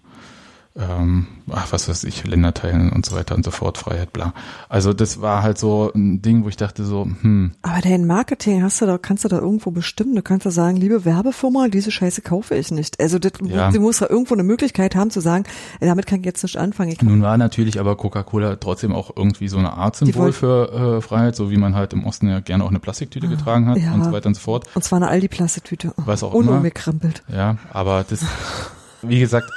ähm, 0.78 1.26
ach, 1.50 1.72
was 1.72 1.88
weiß 1.88 2.04
ich, 2.04 2.26
Länder 2.26 2.52
teilen 2.52 2.92
und 2.92 3.06
so 3.06 3.16
weiter 3.16 3.34
und 3.34 3.44
so 3.44 3.50
fort, 3.50 3.78
Freiheit, 3.78 4.12
bla. 4.12 4.34
Also 4.68 4.92
das 4.92 5.20
war 5.22 5.42
halt 5.42 5.58
so 5.58 5.90
ein 5.94 6.20
Ding, 6.20 6.44
wo 6.44 6.48
ich 6.48 6.56
dachte 6.56 6.84
so, 6.84 7.04
hm. 7.04 7.52
Aber 7.62 7.80
dein 7.80 8.06
Marketing 8.06 8.62
hast 8.62 8.80
du 8.82 8.86
da, 8.86 8.98
kannst 8.98 9.24
du 9.24 9.28
da 9.28 9.38
irgendwo 9.38 9.70
bestimmen. 9.70 10.14
Du 10.14 10.22
kannst 10.22 10.44
da 10.44 10.50
sagen, 10.50 10.76
liebe 10.76 11.04
Werbefirma, 11.04 11.68
diese 11.68 11.90
Scheiße 11.90 12.20
kaufe 12.20 12.54
ich 12.56 12.70
nicht. 12.70 13.00
Also 13.00 13.18
das, 13.18 13.32
Ja. 13.42 13.72
sie 13.72 13.78
muss 13.78 13.98
da 13.98 14.08
irgendwo 14.08 14.34
eine 14.34 14.42
Möglichkeit 14.42 14.94
haben 14.94 15.10
zu 15.10 15.20
sagen, 15.20 15.44
damit 15.80 16.06
kann 16.06 16.20
ich 16.20 16.26
jetzt 16.26 16.42
nicht 16.42 16.56
anfangen. 16.58 16.96
Nun 17.00 17.22
war 17.22 17.38
natürlich 17.38 17.80
aber 17.80 17.96
Coca-Cola 17.96 18.56
trotzdem 18.56 18.92
auch 18.92 19.10
irgendwie 19.16 19.48
so 19.48 19.58
eine 19.58 19.72
Art 19.72 19.96
Symbol 19.96 20.32
für 20.32 20.98
äh, 20.98 21.00
Freiheit, 21.00 21.36
so 21.36 21.50
wie 21.50 21.56
man 21.56 21.74
halt 21.74 21.94
im 21.94 22.04
Osten 22.04 22.28
ja 22.28 22.40
gerne 22.40 22.64
auch 22.64 22.70
eine 22.70 22.80
Plastiktüte 22.80 23.28
getragen 23.28 23.68
hat 23.68 23.78
ja. 23.78 23.94
und 23.94 24.04
so 24.04 24.12
weiter 24.12 24.26
und 24.26 24.34
so 24.34 24.40
fort. 24.40 24.66
Und 24.74 24.82
zwar 24.82 24.98
eine 24.98 25.08
Aldi-Plastiktüte. 25.08 25.92
Was 25.96 26.22
auch 26.22 26.34
immer. 26.34 26.52
umgekrempelt. 26.52 27.22
Ja, 27.32 27.56
aber 27.72 28.04
das, 28.08 28.20
wie 29.02 29.20
gesagt, 29.20 29.50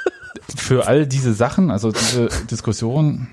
für 0.56 0.86
all 0.86 1.06
diese 1.06 1.34
Sachen, 1.34 1.70
also 1.70 1.92
diese 1.92 2.28
Diskussion 2.50 3.28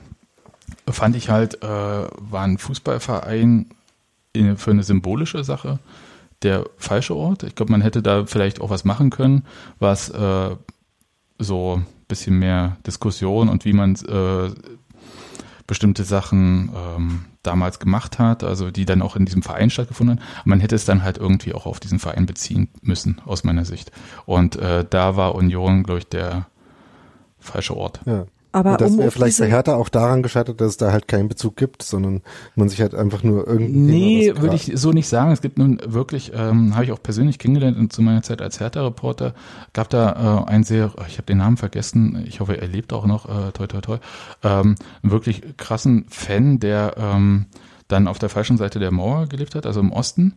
fand 0.89 1.15
ich 1.15 1.29
halt, 1.29 1.63
äh, 1.63 1.67
war 1.67 2.43
ein 2.43 2.57
Fußballverein 2.57 3.67
in, 4.33 4.57
für 4.57 4.71
eine 4.71 4.83
symbolische 4.83 5.43
Sache 5.43 5.79
der 6.43 6.65
falsche 6.77 7.15
Ort. 7.15 7.43
Ich 7.43 7.55
glaube, 7.55 7.71
man 7.71 7.81
hätte 7.81 8.01
da 8.01 8.25
vielleicht 8.25 8.61
auch 8.61 8.69
was 8.69 8.85
machen 8.85 9.09
können, 9.09 9.43
was 9.79 10.09
äh, 10.09 10.55
so 11.39 11.77
ein 11.77 11.85
bisschen 12.07 12.37
mehr 12.39 12.77
Diskussion 12.85 13.49
und 13.49 13.65
wie 13.65 13.73
man 13.73 13.95
äh, 13.95 14.51
bestimmte 15.65 16.03
Sachen 16.03 16.71
ähm, 16.75 17.25
damals 17.43 17.79
gemacht 17.79 18.19
hat, 18.19 18.43
also 18.43 18.71
die 18.71 18.85
dann 18.85 19.01
auch 19.01 19.15
in 19.15 19.25
diesem 19.25 19.41
Verein 19.41 19.69
stattgefunden 19.69 20.19
haben. 20.19 20.25
Man 20.45 20.59
hätte 20.59 20.75
es 20.75 20.85
dann 20.85 21.03
halt 21.03 21.17
irgendwie 21.17 21.53
auch 21.53 21.65
auf 21.65 21.79
diesen 21.79 21.99
Verein 21.99 22.25
beziehen 22.25 22.69
müssen, 22.81 23.21
aus 23.25 23.43
meiner 23.43 23.65
Sicht. 23.65 23.91
Und 24.25 24.55
äh, 24.57 24.85
da 24.89 25.15
war 25.15 25.35
Union, 25.35 25.83
glaube 25.83 25.99
ich, 25.99 26.07
der 26.07 26.47
falsche 27.39 27.75
Ort. 27.75 28.01
Ja. 28.05 28.25
Aber 28.57 28.71
und 28.71 28.81
das 28.81 28.91
um 28.91 28.97
wäre 28.97 29.11
vielleicht 29.11 29.39
bei 29.39 29.47
Hertha 29.47 29.75
auch 29.75 29.89
daran 29.89 30.23
gescheitert, 30.23 30.61
dass 30.61 30.69
es 30.69 30.77
da 30.77 30.91
halt 30.91 31.07
keinen 31.07 31.27
Bezug 31.27 31.57
gibt, 31.57 31.83
sondern 31.83 32.21
man 32.55 32.69
sich 32.69 32.81
halt 32.81 32.95
einfach 32.95 33.21
nur 33.21 33.45
irgendwie. 33.45 33.77
Nee, 33.77 34.33
würde 34.37 34.55
ich 34.55 34.71
so 34.75 34.91
nicht 34.91 35.07
sagen. 35.07 35.31
Es 35.31 35.41
gibt 35.41 35.59
nun 35.59 35.79
wirklich, 35.85 36.31
ähm, 36.33 36.73
habe 36.73 36.85
ich 36.85 36.91
auch 36.91 37.01
persönlich 37.01 37.39
kennengelernt 37.39 37.77
und 37.77 37.93
zu 37.93 38.01
meiner 38.01 38.23
Zeit 38.23 38.41
als 38.41 38.59
Hertha-Reporter, 38.59 39.33
gab 39.73 39.89
da 39.89 40.45
äh, 40.47 40.49
einen 40.49 40.63
sehr, 40.63 40.91
ich 41.07 41.17
habe 41.17 41.25
den 41.27 41.37
Namen 41.37 41.57
vergessen, 41.57 42.23
ich 42.25 42.39
hoffe, 42.39 42.59
er 42.59 42.67
lebt 42.67 42.93
auch 42.93 43.05
noch, 43.05 43.25
äh, 43.25 43.51
toi 43.51 43.67
toi 43.67 43.81
toi, 43.81 43.97
ähm, 44.43 44.75
einen 45.03 45.11
wirklich 45.11 45.43
krassen 45.57 46.05
Fan, 46.09 46.59
der 46.59 46.95
ähm, 46.97 47.47
dann 47.87 48.07
auf 48.07 48.17
der 48.17 48.29
falschen 48.29 48.57
Seite 48.57 48.79
der 48.79 48.91
Mauer 48.91 49.27
gelebt 49.27 49.55
hat, 49.55 49.65
also 49.65 49.81
im 49.81 49.91
Osten, 49.91 50.33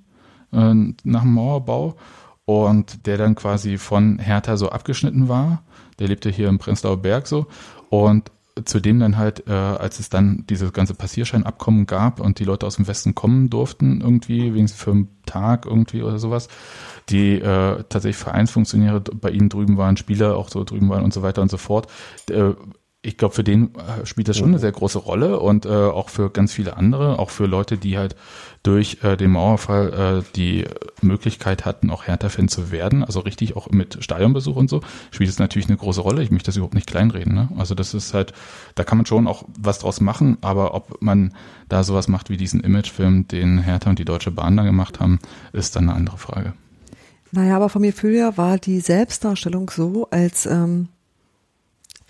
äh, 0.52 0.74
nach 1.05 1.22
dem 1.22 1.32
Mauerbau 1.32 1.97
und 2.44 3.06
der 3.06 3.16
dann 3.16 3.35
quasi 3.35 3.78
von 3.78 4.18
Hertha 4.18 4.56
so 4.56 4.70
abgeschnitten 4.70 5.28
war. 5.28 5.62
Der 6.01 6.09
lebte 6.09 6.31
hier 6.31 6.48
im 6.48 6.59
Prenzlauer 6.59 6.97
Berg 6.97 7.28
so 7.28 7.47
und 7.90 8.31
zudem 8.64 9.01
dann 9.01 9.16
halt, 9.16 9.47
äh, 9.47 9.52
als 9.52 10.01
es 10.01 10.09
dann 10.09 10.44
dieses 10.48 10.72
ganze 10.72 10.94
Passierscheinabkommen 10.94 11.86
gab 11.86 12.20
und 12.20 12.39
die 12.39 12.44
Leute 12.44 12.66
aus 12.66 12.77
dem 12.77 12.89
Westen 12.89 13.14
kommen 13.14 13.51
durften 13.51 14.01
irgendwie, 14.01 14.55
wenigstens 14.55 14.82
für 14.82 14.90
einen 14.90 15.09
Tag 15.27 15.66
irgendwie 15.66 16.02
oder 16.02 16.18
sowas, 16.18 16.48
die 17.09 17.35
äh, 17.35 17.85
tatsächlich 17.89 18.16
Vereinsfunktionäre 18.16 19.01
bei 19.01 19.31
ihnen 19.31 19.48
drüben 19.48 19.77
waren, 19.77 19.97
Spieler 19.97 20.36
auch 20.36 20.48
so 20.48 20.64
drüben 20.64 20.89
waren 20.89 21.05
und 21.05 21.12
so 21.12 21.22
weiter 21.22 21.43
und 21.43 21.51
so 21.51 21.56
fort. 21.56 21.86
Äh, 22.28 22.52
ich 23.02 23.16
glaube, 23.16 23.35
für 23.35 23.44
den 23.44 23.74
äh, 23.77 24.05
spielt 24.05 24.28
das 24.28 24.36
schon 24.36 24.48
eine 24.48 24.59
sehr 24.59 24.72
große 24.72 24.98
Rolle 24.98 25.40
und 25.40 25.64
äh, 25.64 25.70
auch 25.70 26.10
für 26.10 26.31
ganz 26.31 26.52
viele 26.52 26.77
andere, 26.77 27.18
auch 27.18 27.31
für 27.31 27.47
Leute, 27.47 27.78
die 27.78 27.97
halt 27.97 28.14
durch 28.62 28.99
äh, 29.03 29.16
den 29.16 29.31
Mauerfall 29.31 30.23
äh, 30.23 30.37
die 30.37 30.66
Möglichkeit 31.01 31.65
hatten, 31.65 31.91
auch 31.91 32.07
Hertha-Fan 32.07 32.49
zu 32.49 32.70
werden, 32.70 33.03
also 33.03 33.20
richtig 33.20 33.57
auch 33.57 33.70
mit 33.70 34.03
Stadionbesuch 34.05 34.57
und 34.57 34.69
so, 34.69 34.82
spielt 35.11 35.31
es 35.31 35.39
natürlich 35.39 35.69
eine 35.69 35.78
große 35.78 36.03
Rolle. 36.03 36.23
Ich 36.23 36.31
möchte 36.31 36.49
das 36.49 36.57
überhaupt 36.57 36.74
nicht 36.74 36.87
kleinreden. 36.87 37.35
Ne? 37.35 37.49
Also 37.57 37.74
das 37.74 37.95
ist 37.95 38.12
halt, 38.12 38.35
da 38.74 38.85
kann 38.85 38.99
man 38.99 39.07
schon 39.07 39.27
auch 39.27 39.45
was 39.59 39.78
draus 39.78 40.01
machen, 40.01 40.37
aber 40.43 40.74
ob 40.74 41.01
man 41.01 41.35
da 41.69 41.85
sowas 41.85 42.09
macht 42.09 42.28
wie 42.28 42.37
diesen 42.37 42.61
Imagefilm, 42.61 43.28
den 43.28 43.59
Hertha 43.59 43.89
und 43.89 43.99
die 43.99 44.05
Deutsche 44.05 44.31
Bahn 44.31 44.57
da 44.57 44.65
gemacht 44.65 45.01
haben, 45.01 45.20
ist 45.53 45.77
dann 45.77 45.89
eine 45.89 45.95
andere 45.95 46.19
Frage. 46.19 46.53
Naja, 47.32 47.57
aber 47.57 47.69
vom 47.69 47.82
Gefühl 47.82 48.15
her 48.15 48.37
war 48.37 48.59
die 48.59 48.81
Selbstdarstellung 48.81 49.70
so, 49.70 50.09
als 50.11 50.47
ähm, 50.47 50.89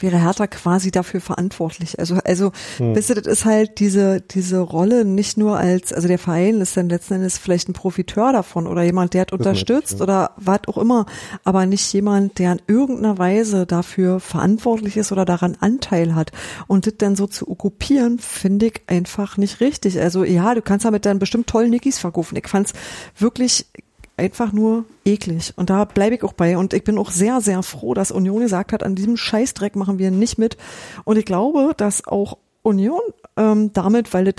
wäre 0.03 0.21
Hertha 0.23 0.47
quasi 0.47 0.91
dafür 0.91 1.21
verantwortlich. 1.21 1.99
Also, 1.99 2.17
also, 2.25 2.53
Hm. 2.79 2.95
wisst 2.95 3.11
ihr, 3.11 3.17
das 3.17 3.27
ist 3.27 3.45
halt 3.45 3.79
diese, 3.81 4.21
diese 4.21 4.59
Rolle 4.59 5.05
nicht 5.05 5.37
nur 5.37 5.59
als, 5.59 5.93
also 5.93 6.09
der 6.09 6.19
Verein 6.19 6.61
ist 6.61 6.77
dann 6.77 6.89
letzten 6.89 7.15
Endes 7.15 7.39
vielleicht 7.39 7.69
ein 7.69 7.73
Profiteur 7.73 8.33
davon 8.33 8.67
oder 8.67 8.83
jemand, 8.83 9.15
der 9.15 9.23
hat 9.23 9.33
unterstützt 9.33 9.93
möchte 9.93 9.97
ich, 9.97 10.01
oder 10.03 10.33
was 10.37 10.61
auch 10.67 10.79
immer, 10.79 11.07
aber 11.45 11.67
nicht 11.67 11.93
jemand, 11.93 12.39
der 12.39 12.53
in 12.53 12.63
irgendeiner 12.67 13.19
Weise 13.19 13.67
dafür 13.67 14.21
verantwortlich 14.21 14.97
ist 14.97 15.13
oder 15.13 15.25
daran 15.25 15.57
Anteil 15.61 16.15
hat. 16.15 16.33
Und 16.67 16.87
das 16.87 16.95
dann 16.99 17.17
so 17.17 17.27
zu 17.27 17.49
okkupieren, 17.51 18.19
finde 18.19 18.67
ich 18.67 18.83
einfach 18.87 19.37
nicht 19.37 19.61
richtig. 19.61 20.01
Also 20.01 20.25
ja, 20.25 20.55
du 20.55 20.63
kannst 20.63 20.85
damit 20.85 21.07
dann 21.07 21.19
bestimmt 21.19 21.47
toll 21.47 21.69
Nickys 21.69 21.99
verkaufen. 21.99 22.37
Ich 22.37 22.49
fand's 22.49 22.73
wirklich 23.19 23.67
einfach 24.21 24.53
nur 24.53 24.85
eklig. 25.05 25.53
Und 25.57 25.71
da 25.71 25.85
bleibe 25.85 26.15
ich 26.15 26.23
auch 26.23 26.33
bei. 26.33 26.57
Und 26.57 26.75
ich 26.75 26.85
bin 26.85 26.99
auch 26.99 27.11
sehr, 27.11 27.41
sehr 27.41 27.63
froh, 27.63 27.95
dass 27.95 28.13
Union 28.13 28.41
gesagt 28.41 28.73
hat, 28.73 28.83
an 28.83 28.95
diesem 28.95 29.17
Scheißdreck 29.17 29.75
machen 29.75 29.99
wir 29.99 30.11
nicht 30.11 30.39
mit. 30.39 30.57
Und 31.05 31.17
ich 31.17 31.25
glaube, 31.25 31.73
dass 31.77 32.07
auch 32.07 32.39
Union 32.63 33.01
ähm, 33.37 33.73
damit, 33.73 34.13
weil 34.15 34.27
das 34.27 34.35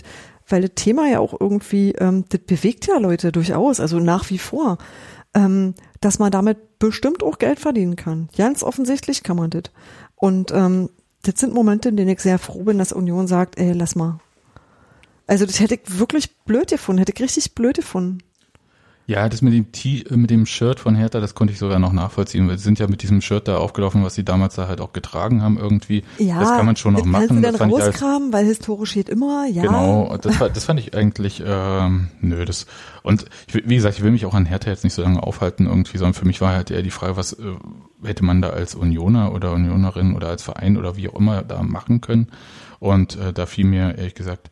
weil 0.51 0.61
das 0.61 0.71
Thema 0.75 1.07
ja 1.07 1.19
auch 1.19 1.39
irgendwie, 1.39 1.93
ähm, 1.93 2.25
das 2.29 2.41
bewegt 2.41 2.87
ja 2.87 2.97
Leute 2.97 3.31
durchaus, 3.31 3.79
also 3.79 3.99
nach 3.99 4.29
wie 4.29 4.37
vor, 4.37 4.77
ähm, 5.33 5.75
dass 6.01 6.19
man 6.19 6.31
damit 6.31 6.79
bestimmt 6.79 7.23
auch 7.23 7.37
Geld 7.37 7.59
verdienen 7.59 7.95
kann. 7.95 8.29
Ganz 8.37 8.63
offensichtlich 8.63 9.23
kann 9.23 9.37
man 9.37 9.49
das. 9.49 9.63
Und 10.15 10.51
ähm, 10.51 10.89
das 11.23 11.39
sind 11.39 11.53
Momente, 11.53 11.89
in 11.89 11.97
denen 11.97 12.09
ich 12.09 12.19
sehr 12.19 12.39
froh 12.39 12.63
bin, 12.63 12.77
dass 12.77 12.91
Union 12.91 13.27
sagt, 13.27 13.57
ey, 13.59 13.71
lass 13.73 13.95
mal. 13.95 14.19
Also 15.27 15.45
das 15.45 15.59
hätte 15.59 15.75
ich 15.75 15.99
wirklich 15.99 16.35
blöd 16.43 16.69
gefunden, 16.69 16.99
hätte 16.99 17.13
ich 17.13 17.21
richtig 17.21 17.55
blöd 17.55 17.77
gefunden. 17.77 18.19
Ja, 19.11 19.27
das 19.27 19.41
mit 19.41 19.53
dem 19.53 19.73
T 19.73 20.05
äh, 20.09 20.15
mit 20.15 20.29
dem 20.29 20.45
Shirt 20.45 20.79
von 20.79 20.95
Hertha, 20.95 21.19
das 21.19 21.35
konnte 21.35 21.51
ich 21.51 21.59
sogar 21.59 21.79
noch 21.79 21.91
nachvollziehen, 21.91 22.47
weil 22.47 22.57
sie 22.57 22.63
sind 22.63 22.79
ja 22.79 22.87
mit 22.87 23.03
diesem 23.03 23.19
Shirt 23.19 23.45
da 23.49 23.57
aufgelaufen, 23.57 24.05
was 24.05 24.15
sie 24.15 24.23
damals 24.23 24.55
da 24.55 24.69
halt 24.69 24.79
auch 24.79 24.93
getragen 24.93 25.41
haben 25.41 25.57
irgendwie. 25.57 26.03
Ja, 26.17 26.39
das 26.39 26.51
kann 26.51 26.65
man 26.65 26.77
schon 26.77 26.93
noch 26.93 27.01
das 27.01 27.09
machen. 27.09 27.41
Das 27.41 27.57
dann 27.57 27.73
alles, 27.73 27.87
rauskramen, 27.87 28.31
weil 28.31 28.45
historisch 28.45 28.91
steht 28.91 29.09
immer, 29.09 29.45
ja. 29.47 29.63
Genau, 29.63 30.15
das, 30.21 30.37
das 30.39 30.63
fand 30.63 30.79
ich 30.79 30.95
eigentlich, 30.95 31.43
ähm, 31.45 32.07
nö, 32.21 32.45
das, 32.45 32.67
und 33.03 33.25
ich, 33.47 33.67
wie 33.67 33.75
gesagt, 33.75 33.97
ich 33.97 34.03
will 34.03 34.11
mich 34.11 34.25
auch 34.25 34.33
an 34.33 34.45
Hertha 34.45 34.69
jetzt 34.69 34.85
nicht 34.85 34.93
so 34.93 35.01
lange 35.01 35.21
aufhalten 35.21 35.65
irgendwie, 35.65 35.97
sondern 35.97 36.13
für 36.13 36.25
mich 36.25 36.39
war 36.39 36.53
halt 36.53 36.71
eher 36.71 36.81
die 36.81 36.89
Frage, 36.89 37.17
was 37.17 37.33
äh, 37.33 37.55
hätte 38.03 38.23
man 38.23 38.41
da 38.41 38.51
als 38.51 38.75
Unioner 38.75 39.33
oder 39.33 39.51
Unionerin 39.51 40.15
oder 40.15 40.29
als 40.29 40.41
Verein 40.41 40.77
oder 40.77 40.95
wie 40.95 41.09
auch 41.09 41.15
immer 41.15 41.41
da 41.41 41.63
machen 41.63 41.99
können. 41.99 42.29
Und 42.81 43.15
äh, 43.15 43.31
da 43.31 43.45
fiel 43.45 43.65
mir 43.65 43.95
ehrlich 43.95 44.15
gesagt 44.15 44.49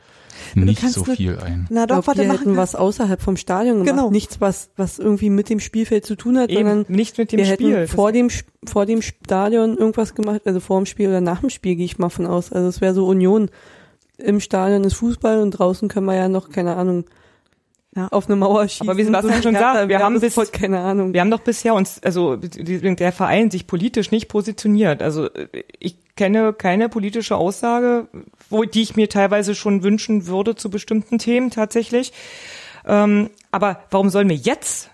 nicht 0.53 0.87
so 0.87 1.03
viel 1.03 1.37
ein. 1.39 1.67
Na 1.69 1.87
doch, 1.87 1.97
was 1.97 2.07
wir 2.07 2.13
du 2.13 2.21
hätten 2.21 2.29
machen 2.31 2.57
was 2.57 2.75
außerhalb 2.75 3.21
vom 3.21 3.35
Stadion 3.37 3.79
gemacht. 3.79 3.89
Genau. 3.89 4.11
Nichts, 4.11 4.39
was, 4.39 4.69
was 4.77 4.99
irgendwie 4.99 5.31
mit 5.31 5.49
dem 5.49 5.59
Spielfeld 5.59 6.05
zu 6.05 6.15
tun 6.15 6.37
hat, 6.37 6.49
Eben, 6.49 6.69
sondern 6.69 6.85
nicht 6.87 7.17
mit 7.17 7.31
dem 7.31 7.39
wir 7.39 7.45
Spiel. 7.45 7.75
hätten 7.75 7.87
vor 7.87 8.11
dem, 8.11 8.29
vor 8.65 8.85
dem 8.85 9.01
Stadion 9.01 9.77
irgendwas 9.77 10.13
gemacht, 10.13 10.41
also 10.45 10.59
vor 10.59 10.79
dem 10.79 10.85
Spiel 10.85 11.09
oder 11.09 11.21
nach 11.21 11.41
dem 11.41 11.49
Spiel 11.49 11.75
gehe 11.75 11.85
ich 11.85 11.97
mal 11.97 12.09
von 12.09 12.27
aus. 12.27 12.53
Also 12.53 12.67
es 12.67 12.81
wäre 12.81 12.93
so 12.93 13.07
Union. 13.07 13.49
Im 14.19 14.39
Stadion 14.39 14.83
ist 14.83 14.93
Fußball 14.93 15.39
und 15.39 15.51
draußen 15.51 15.89
können 15.89 16.05
wir 16.05 16.15
ja 16.15 16.29
noch, 16.29 16.49
keine 16.49 16.75
Ahnung, 16.75 17.05
auf 18.11 18.27
eine 18.27 18.35
Mauer 18.35 18.67
schießen. 18.67 18.87
Aber 18.87 18.97
wie 18.97 19.03
Sebastian 19.03 19.41
schon 19.41 19.53
Ja, 19.55 19.73
sagt, 19.73 19.89
wir 19.89 19.97
ja, 19.97 20.05
haben 20.05 20.19
bis, 20.19 20.33
voll 20.35 20.45
keine 20.45 20.79
Ahnung. 20.79 21.13
Wir 21.13 21.21
haben 21.21 21.31
doch 21.31 21.39
bisher 21.39 21.73
uns, 21.73 22.01
also 22.03 22.37
der 22.37 23.11
Verein 23.11 23.51
sich 23.51 23.67
politisch 23.67 24.11
nicht 24.11 24.27
positioniert. 24.29 25.01
Also 25.01 25.29
ich 25.79 25.97
kenne 26.19 26.51
keine 26.51 26.89
politische 26.89 27.37
Aussage, 27.37 28.09
wo 28.49 28.65
die 28.65 28.81
ich 28.81 28.97
mir 28.97 29.07
teilweise 29.07 29.55
schon 29.55 29.83
wünschen 29.83 30.27
würde 30.27 30.53
zu 30.53 30.69
bestimmten 30.69 31.17
Themen 31.17 31.49
tatsächlich. 31.49 32.11
Ähm, 32.85 33.29
aber 33.51 33.85
warum 33.89 34.09
sollen 34.09 34.27
wir 34.27 34.35
jetzt 34.35 34.89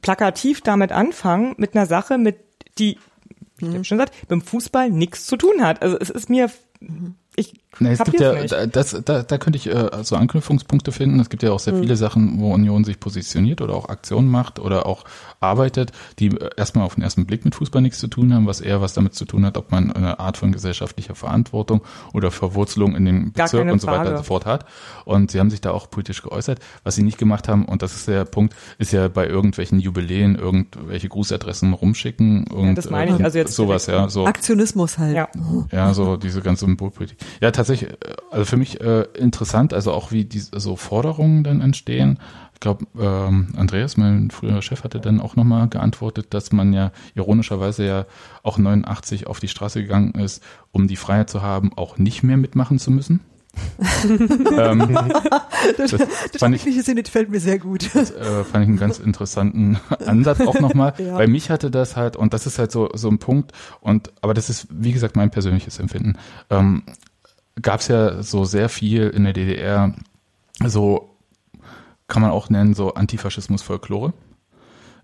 plakativ 0.00 0.62
damit 0.62 0.90
anfangen 0.90 1.54
mit 1.58 1.76
einer 1.76 1.84
Sache, 1.84 2.16
mit 2.16 2.38
die, 2.78 2.98
wie 3.58 3.68
ich 3.68 3.74
hab 3.74 3.84
schon 3.84 3.98
gesagt, 3.98 4.14
mit 4.22 4.30
dem 4.30 4.40
Fußball 4.40 4.88
nichts 4.88 5.26
zu 5.26 5.36
tun 5.36 5.62
hat? 5.62 5.82
Also 5.82 5.98
es 6.00 6.08
ist 6.08 6.30
mir, 6.30 6.50
ich 7.36 7.60
Nee, 7.80 7.92
es 7.92 7.98
gibt 8.04 8.20
ja, 8.20 8.32
nicht. 8.34 8.52
da- 8.52 8.66
das, 8.66 8.96
da, 9.04 9.22
da 9.22 9.38
könnte 9.38 9.56
ich 9.56 9.66
äh, 9.68 9.90
so 10.02 10.16
Anknüpfungspunkte 10.16 10.92
finden. 10.92 11.18
Es 11.20 11.28
gibt 11.28 11.42
ja 11.42 11.50
auch 11.52 11.58
sehr 11.58 11.74
Mhm. 11.74 11.80
viele 11.80 11.96
Sachen, 11.96 12.40
wo 12.40 12.52
Union 12.54 12.84
sich 12.84 13.00
positioniert 13.00 13.60
oder 13.60 13.74
auch 13.74 13.88
Aktionen 13.88 14.28
macht 14.28 14.58
oder 14.58 14.86
auch 14.86 15.04
arbeitet, 15.40 15.92
die 16.18 16.28
äh, 16.28 16.50
erstmal 16.56 16.84
auf 16.86 16.94
den 16.94 17.02
ersten 17.02 17.26
Blick 17.26 17.44
mit 17.44 17.54
Fußball 17.54 17.82
nichts 17.82 17.98
zu 17.98 18.08
tun 18.08 18.32
haben, 18.32 18.46
was 18.46 18.60
eher 18.60 18.80
was 18.80 18.92
damit 18.94 19.14
zu 19.14 19.24
tun 19.24 19.44
hat, 19.44 19.56
ob 19.56 19.70
man 19.72 19.92
eine 19.92 20.18
Art 20.20 20.36
von 20.36 20.52
gesellschaftlicher 20.52 21.14
Verantwortung 21.14 21.82
oder 22.12 22.30
Verwurzelung 22.30 22.94
in 22.96 23.04
dem 23.04 23.32
Gar 23.32 23.46
Bezirk 23.46 23.70
und 23.72 23.80
so 23.80 23.86
weiter 23.88 24.10
und 24.10 24.16
so 24.18 24.22
fort 24.22 24.46
hat. 24.46 24.64
Und 25.04 25.30
sie 25.30 25.40
haben 25.40 25.50
sich 25.50 25.60
da 25.60 25.70
auch 25.72 25.90
politisch 25.90 26.22
geäußert. 26.22 26.60
Was 26.84 26.94
sie 26.94 27.02
nicht 27.02 27.18
gemacht 27.18 27.48
haben, 27.48 27.64
und 27.64 27.82
das 27.82 27.94
ist 27.96 28.08
der 28.08 28.24
Punkt, 28.24 28.54
ist 28.78 28.92
ja 28.92 29.08
bei 29.08 29.26
irgendwelchen 29.26 29.80
Jubiläen 29.80 30.36
irgendwelche 30.36 31.08
Grußadressen 31.08 31.72
rumschicken 31.72 32.46
und 32.48 32.76
das 32.76 32.90
meine 32.90 33.14
ich, 33.14 33.20
äh, 33.20 33.24
also 33.24 33.38
jetzt 33.38 33.54
sowas, 33.54 33.86
ja, 33.86 34.08
so. 34.08 34.26
Aktionismus 34.26 34.98
halt. 34.98 35.14
Ja. 35.16 35.28
Ja, 35.72 35.92
so 35.94 36.16
diese 36.16 36.40
ganze 36.40 36.64
Symbolpolitik. 36.66 37.18
Ja, 37.40 37.50
tatsächlich, 37.50 37.63
äh, 37.70 37.96
also 38.30 38.44
für 38.44 38.56
mich 38.56 38.80
äh, 38.80 39.06
interessant, 39.16 39.72
also 39.72 39.92
auch 39.92 40.12
wie 40.12 40.24
diese 40.24 40.58
so 40.58 40.76
Forderungen 40.76 41.44
dann 41.44 41.60
entstehen. 41.60 42.18
Ich 42.54 42.60
glaube, 42.60 42.86
ähm, 42.98 43.48
Andreas, 43.56 43.96
mein 43.96 44.30
früherer 44.30 44.62
Chef, 44.62 44.84
hatte 44.84 45.00
dann 45.00 45.20
auch 45.20 45.36
nochmal 45.36 45.68
geantwortet, 45.68 46.28
dass 46.30 46.52
man 46.52 46.72
ja 46.72 46.92
ironischerweise 47.14 47.86
ja 47.86 48.06
auch 48.42 48.58
89 48.58 49.26
auf 49.26 49.40
die 49.40 49.48
Straße 49.48 49.82
gegangen 49.82 50.12
ist, 50.14 50.42
um 50.72 50.88
die 50.88 50.96
Freiheit 50.96 51.30
zu 51.30 51.42
haben, 51.42 51.72
auch 51.76 51.98
nicht 51.98 52.22
mehr 52.22 52.36
mitmachen 52.36 52.78
zu 52.78 52.90
müssen. 52.90 53.20
ähm, 54.08 54.98
das 55.76 55.90
das 55.90 56.00
das 56.00 56.38
fand 56.38 56.54
ich 56.54 57.08
fällt 57.08 57.30
mir 57.30 57.40
sehr 57.40 57.58
gut. 57.58 57.94
das 57.94 58.10
äh, 58.10 58.44
fand 58.44 58.64
ich 58.64 58.68
einen 58.68 58.78
ganz 58.78 58.98
interessanten 58.98 59.78
Ansatz 60.06 60.40
auch 60.40 60.58
nochmal. 60.58 60.94
Ja. 60.98 61.16
Bei 61.16 61.26
mich 61.26 61.50
hatte 61.50 61.70
das 61.70 61.96
halt, 61.96 62.16
und 62.16 62.34
das 62.34 62.46
ist 62.46 62.58
halt 62.58 62.72
so, 62.72 62.88
so 62.94 63.08
ein 63.08 63.18
Punkt, 63.18 63.52
und 63.80 64.12
aber 64.20 64.34
das 64.34 64.50
ist, 64.50 64.66
wie 64.70 64.92
gesagt, 64.92 65.16
mein 65.16 65.30
persönliches 65.30 65.78
Empfinden. 65.78 66.16
Ähm, 66.50 66.82
Gab 67.60 67.80
es 67.80 67.88
ja 67.88 68.22
so 68.22 68.44
sehr 68.44 68.68
viel 68.68 69.08
in 69.10 69.24
der 69.24 69.32
DDR, 69.32 69.94
so 70.64 71.16
kann 72.08 72.22
man 72.22 72.30
auch 72.30 72.50
nennen, 72.50 72.74
so 72.74 72.94
Antifaschismus-Folklore. 72.94 74.12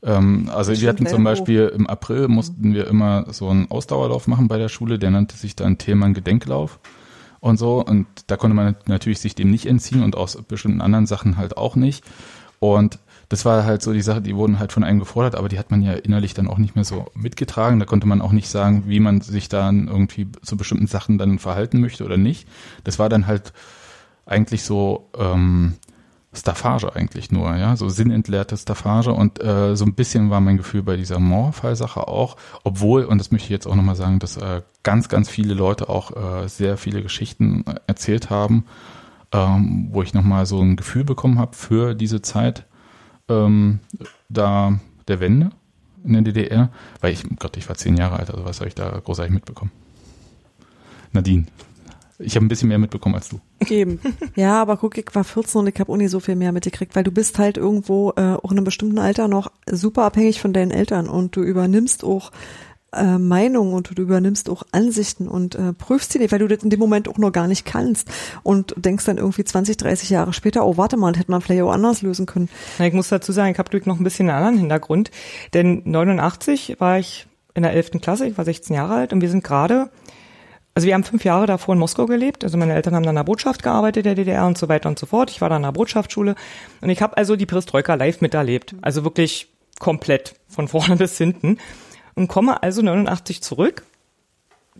Ähm, 0.02 0.50
also 0.52 0.72
wir 0.72 0.88
hatten 0.88 1.06
zum 1.06 1.24
Beispiel 1.24 1.72
im 1.74 1.86
April 1.86 2.28
mussten 2.28 2.74
wir 2.74 2.86
immer 2.86 3.32
so 3.32 3.48
einen 3.48 3.70
Ausdauerlauf 3.70 4.26
machen 4.26 4.48
bei 4.48 4.58
der 4.58 4.68
Schule, 4.68 4.98
der 4.98 5.10
nannte 5.10 5.36
sich 5.36 5.56
dann 5.56 5.78
Thälmann 5.78 6.14
Gedenklauf 6.14 6.80
und 7.40 7.58
so. 7.58 7.84
Und 7.84 8.06
da 8.26 8.36
konnte 8.36 8.54
man 8.54 8.76
natürlich 8.86 9.20
sich 9.20 9.34
dem 9.34 9.50
nicht 9.50 9.66
entziehen 9.66 10.02
und 10.02 10.16
aus 10.16 10.40
bestimmten 10.42 10.80
anderen 10.80 11.06
Sachen 11.06 11.36
halt 11.36 11.56
auch 11.56 11.76
nicht. 11.76 12.04
Und 12.58 12.98
das 13.30 13.44
war 13.44 13.64
halt 13.64 13.80
so 13.80 13.92
die 13.92 14.02
Sache, 14.02 14.20
die 14.20 14.34
wurden 14.34 14.58
halt 14.58 14.72
von 14.72 14.82
einem 14.82 14.98
gefordert, 14.98 15.36
aber 15.36 15.48
die 15.48 15.58
hat 15.58 15.70
man 15.70 15.82
ja 15.82 15.92
innerlich 15.92 16.34
dann 16.34 16.48
auch 16.48 16.58
nicht 16.58 16.74
mehr 16.74 16.84
so 16.84 17.06
mitgetragen. 17.14 17.78
Da 17.78 17.86
konnte 17.86 18.08
man 18.08 18.20
auch 18.20 18.32
nicht 18.32 18.48
sagen, 18.48 18.82
wie 18.86 18.98
man 18.98 19.20
sich 19.20 19.48
dann 19.48 19.86
irgendwie 19.86 20.26
zu 20.42 20.56
bestimmten 20.56 20.88
Sachen 20.88 21.16
dann 21.16 21.38
verhalten 21.38 21.80
möchte 21.80 22.04
oder 22.04 22.16
nicht. 22.16 22.48
Das 22.82 22.98
war 22.98 23.08
dann 23.08 23.28
halt 23.28 23.52
eigentlich 24.26 24.64
so 24.64 25.10
ähm, 25.16 25.74
Staffage 26.32 26.92
eigentlich 26.92 27.30
nur, 27.30 27.54
ja, 27.54 27.76
so 27.76 27.88
sinnentleerte 27.88 28.56
Staffage 28.56 29.12
und 29.12 29.40
äh, 29.40 29.76
so 29.76 29.84
ein 29.84 29.94
bisschen 29.94 30.30
war 30.30 30.40
mein 30.40 30.56
Gefühl 30.56 30.82
bei 30.82 30.96
dieser 30.96 31.20
Mauerfall-Sache 31.20 32.08
auch, 32.08 32.36
obwohl, 32.64 33.04
und 33.04 33.18
das 33.18 33.30
möchte 33.30 33.46
ich 33.46 33.50
jetzt 33.50 33.68
auch 33.68 33.76
nochmal 33.76 33.96
sagen, 33.96 34.18
dass 34.18 34.38
äh, 34.38 34.62
ganz, 34.82 35.08
ganz 35.08 35.30
viele 35.30 35.54
Leute 35.54 35.88
auch 35.88 36.16
äh, 36.16 36.48
sehr 36.48 36.76
viele 36.76 37.00
Geschichten 37.00 37.64
äh, 37.64 37.76
erzählt 37.86 38.28
haben, 38.28 38.64
ähm, 39.30 39.88
wo 39.92 40.02
ich 40.02 40.14
nochmal 40.14 40.46
so 40.46 40.60
ein 40.60 40.74
Gefühl 40.74 41.04
bekommen 41.04 41.38
habe 41.38 41.54
für 41.54 41.94
diese 41.94 42.22
Zeit 42.22 42.66
ähm, 43.30 43.78
da 44.28 44.78
der 45.08 45.20
Wende 45.20 45.50
in 46.04 46.12
der 46.12 46.22
DDR, 46.22 46.70
weil 47.00 47.12
ich, 47.12 47.24
Gott, 47.38 47.56
ich 47.56 47.68
war 47.68 47.76
zehn 47.76 47.96
Jahre 47.96 48.18
alt, 48.18 48.30
also 48.30 48.44
was 48.44 48.60
habe 48.60 48.68
ich 48.68 48.74
da 48.74 48.90
großartig 48.90 49.32
mitbekommen? 49.32 49.70
Nadine, 51.12 51.46
ich 52.18 52.36
habe 52.36 52.44
ein 52.44 52.48
bisschen 52.48 52.68
mehr 52.68 52.78
mitbekommen 52.78 53.14
als 53.14 53.28
du. 53.28 53.40
Eben. 53.68 53.98
Ja, 54.36 54.60
aber 54.60 54.76
guck, 54.76 54.96
ich 54.98 55.14
war 55.14 55.24
14 55.24 55.60
und 55.60 55.66
ich 55.68 55.80
habe 55.80 55.96
nicht 55.96 56.10
so 56.10 56.20
viel 56.20 56.36
mehr 56.36 56.52
mitgekriegt, 56.52 56.94
weil 56.94 57.04
du 57.04 57.10
bist 57.10 57.38
halt 57.38 57.56
irgendwo 57.56 58.12
äh, 58.16 58.34
auch 58.34 58.50
in 58.50 58.58
einem 58.58 58.64
bestimmten 58.64 58.98
Alter 58.98 59.28
noch 59.28 59.50
super 59.66 60.04
abhängig 60.04 60.40
von 60.40 60.52
deinen 60.52 60.70
Eltern 60.70 61.08
und 61.08 61.36
du 61.36 61.42
übernimmst 61.42 62.04
auch 62.04 62.30
äh, 62.92 63.18
Meinungen 63.18 63.72
und 63.74 63.96
du 63.96 64.02
übernimmst 64.02 64.48
auch 64.48 64.62
Ansichten 64.72 65.28
und 65.28 65.54
äh, 65.54 65.72
prüfst 65.72 66.14
die 66.14 66.18
nicht, 66.18 66.32
weil 66.32 66.40
du 66.40 66.48
das 66.48 66.62
in 66.62 66.70
dem 66.70 66.80
Moment 66.80 67.08
auch 67.08 67.18
noch 67.18 67.30
gar 67.30 67.46
nicht 67.46 67.64
kannst 67.64 68.08
und 68.42 68.74
denkst 68.76 69.04
dann 69.04 69.18
irgendwie 69.18 69.44
20, 69.44 69.76
30 69.76 70.10
Jahre 70.10 70.32
später, 70.32 70.66
oh 70.66 70.76
warte 70.76 70.96
mal, 70.96 71.12
das 71.12 71.20
hätte 71.20 71.30
man 71.30 71.40
vielleicht 71.40 71.62
auch 71.62 71.72
anders 71.72 72.02
lösen 72.02 72.26
können. 72.26 72.48
Na, 72.78 72.86
ich 72.86 72.92
muss 72.92 73.08
dazu 73.08 73.32
sagen, 73.32 73.52
ich 73.52 73.58
habe 73.58 73.80
noch 73.84 73.98
ein 73.98 74.04
bisschen 74.04 74.28
einen 74.28 74.38
anderen 74.38 74.58
Hintergrund. 74.58 75.10
Denn 75.54 75.82
89 75.84 76.76
war 76.80 76.98
ich 76.98 77.26
in 77.54 77.62
der 77.62 77.72
11. 77.72 77.92
Klasse, 78.00 78.26
ich 78.26 78.36
war 78.36 78.44
16 78.44 78.74
Jahre 78.74 78.94
alt 78.94 79.12
und 79.12 79.20
wir 79.20 79.30
sind 79.30 79.44
gerade, 79.44 79.90
also 80.74 80.86
wir 80.86 80.94
haben 80.94 81.04
fünf 81.04 81.24
Jahre 81.24 81.46
davor 81.46 81.74
in 81.74 81.78
Moskau 81.78 82.06
gelebt. 82.06 82.44
Also 82.44 82.58
meine 82.58 82.74
Eltern 82.74 82.94
haben 82.94 83.02
dann 83.02 83.14
in 83.14 83.16
der 83.16 83.24
Botschaft 83.24 83.62
gearbeitet, 83.62 84.06
der 84.06 84.14
DDR 84.14 84.46
und 84.46 84.58
so 84.58 84.68
weiter 84.68 84.88
und 84.88 84.98
so 84.98 85.06
fort. 85.06 85.30
Ich 85.30 85.40
war 85.40 85.48
da 85.48 85.56
in 85.56 85.62
der 85.62 85.72
Botschaftsschule 85.72 86.34
und 86.80 86.90
ich 86.90 87.02
habe 87.02 87.16
also 87.16 87.36
die 87.36 87.46
Perestroika 87.46 87.94
live 87.94 88.20
miterlebt. 88.20 88.74
Also 88.82 89.04
wirklich 89.04 89.48
komplett 89.78 90.34
von 90.48 90.68
vorne 90.68 90.96
bis 90.98 91.18
hinten. 91.18 91.58
Und 92.14 92.28
komme 92.28 92.62
also 92.62 92.82
89 92.82 93.42
zurück, 93.42 93.84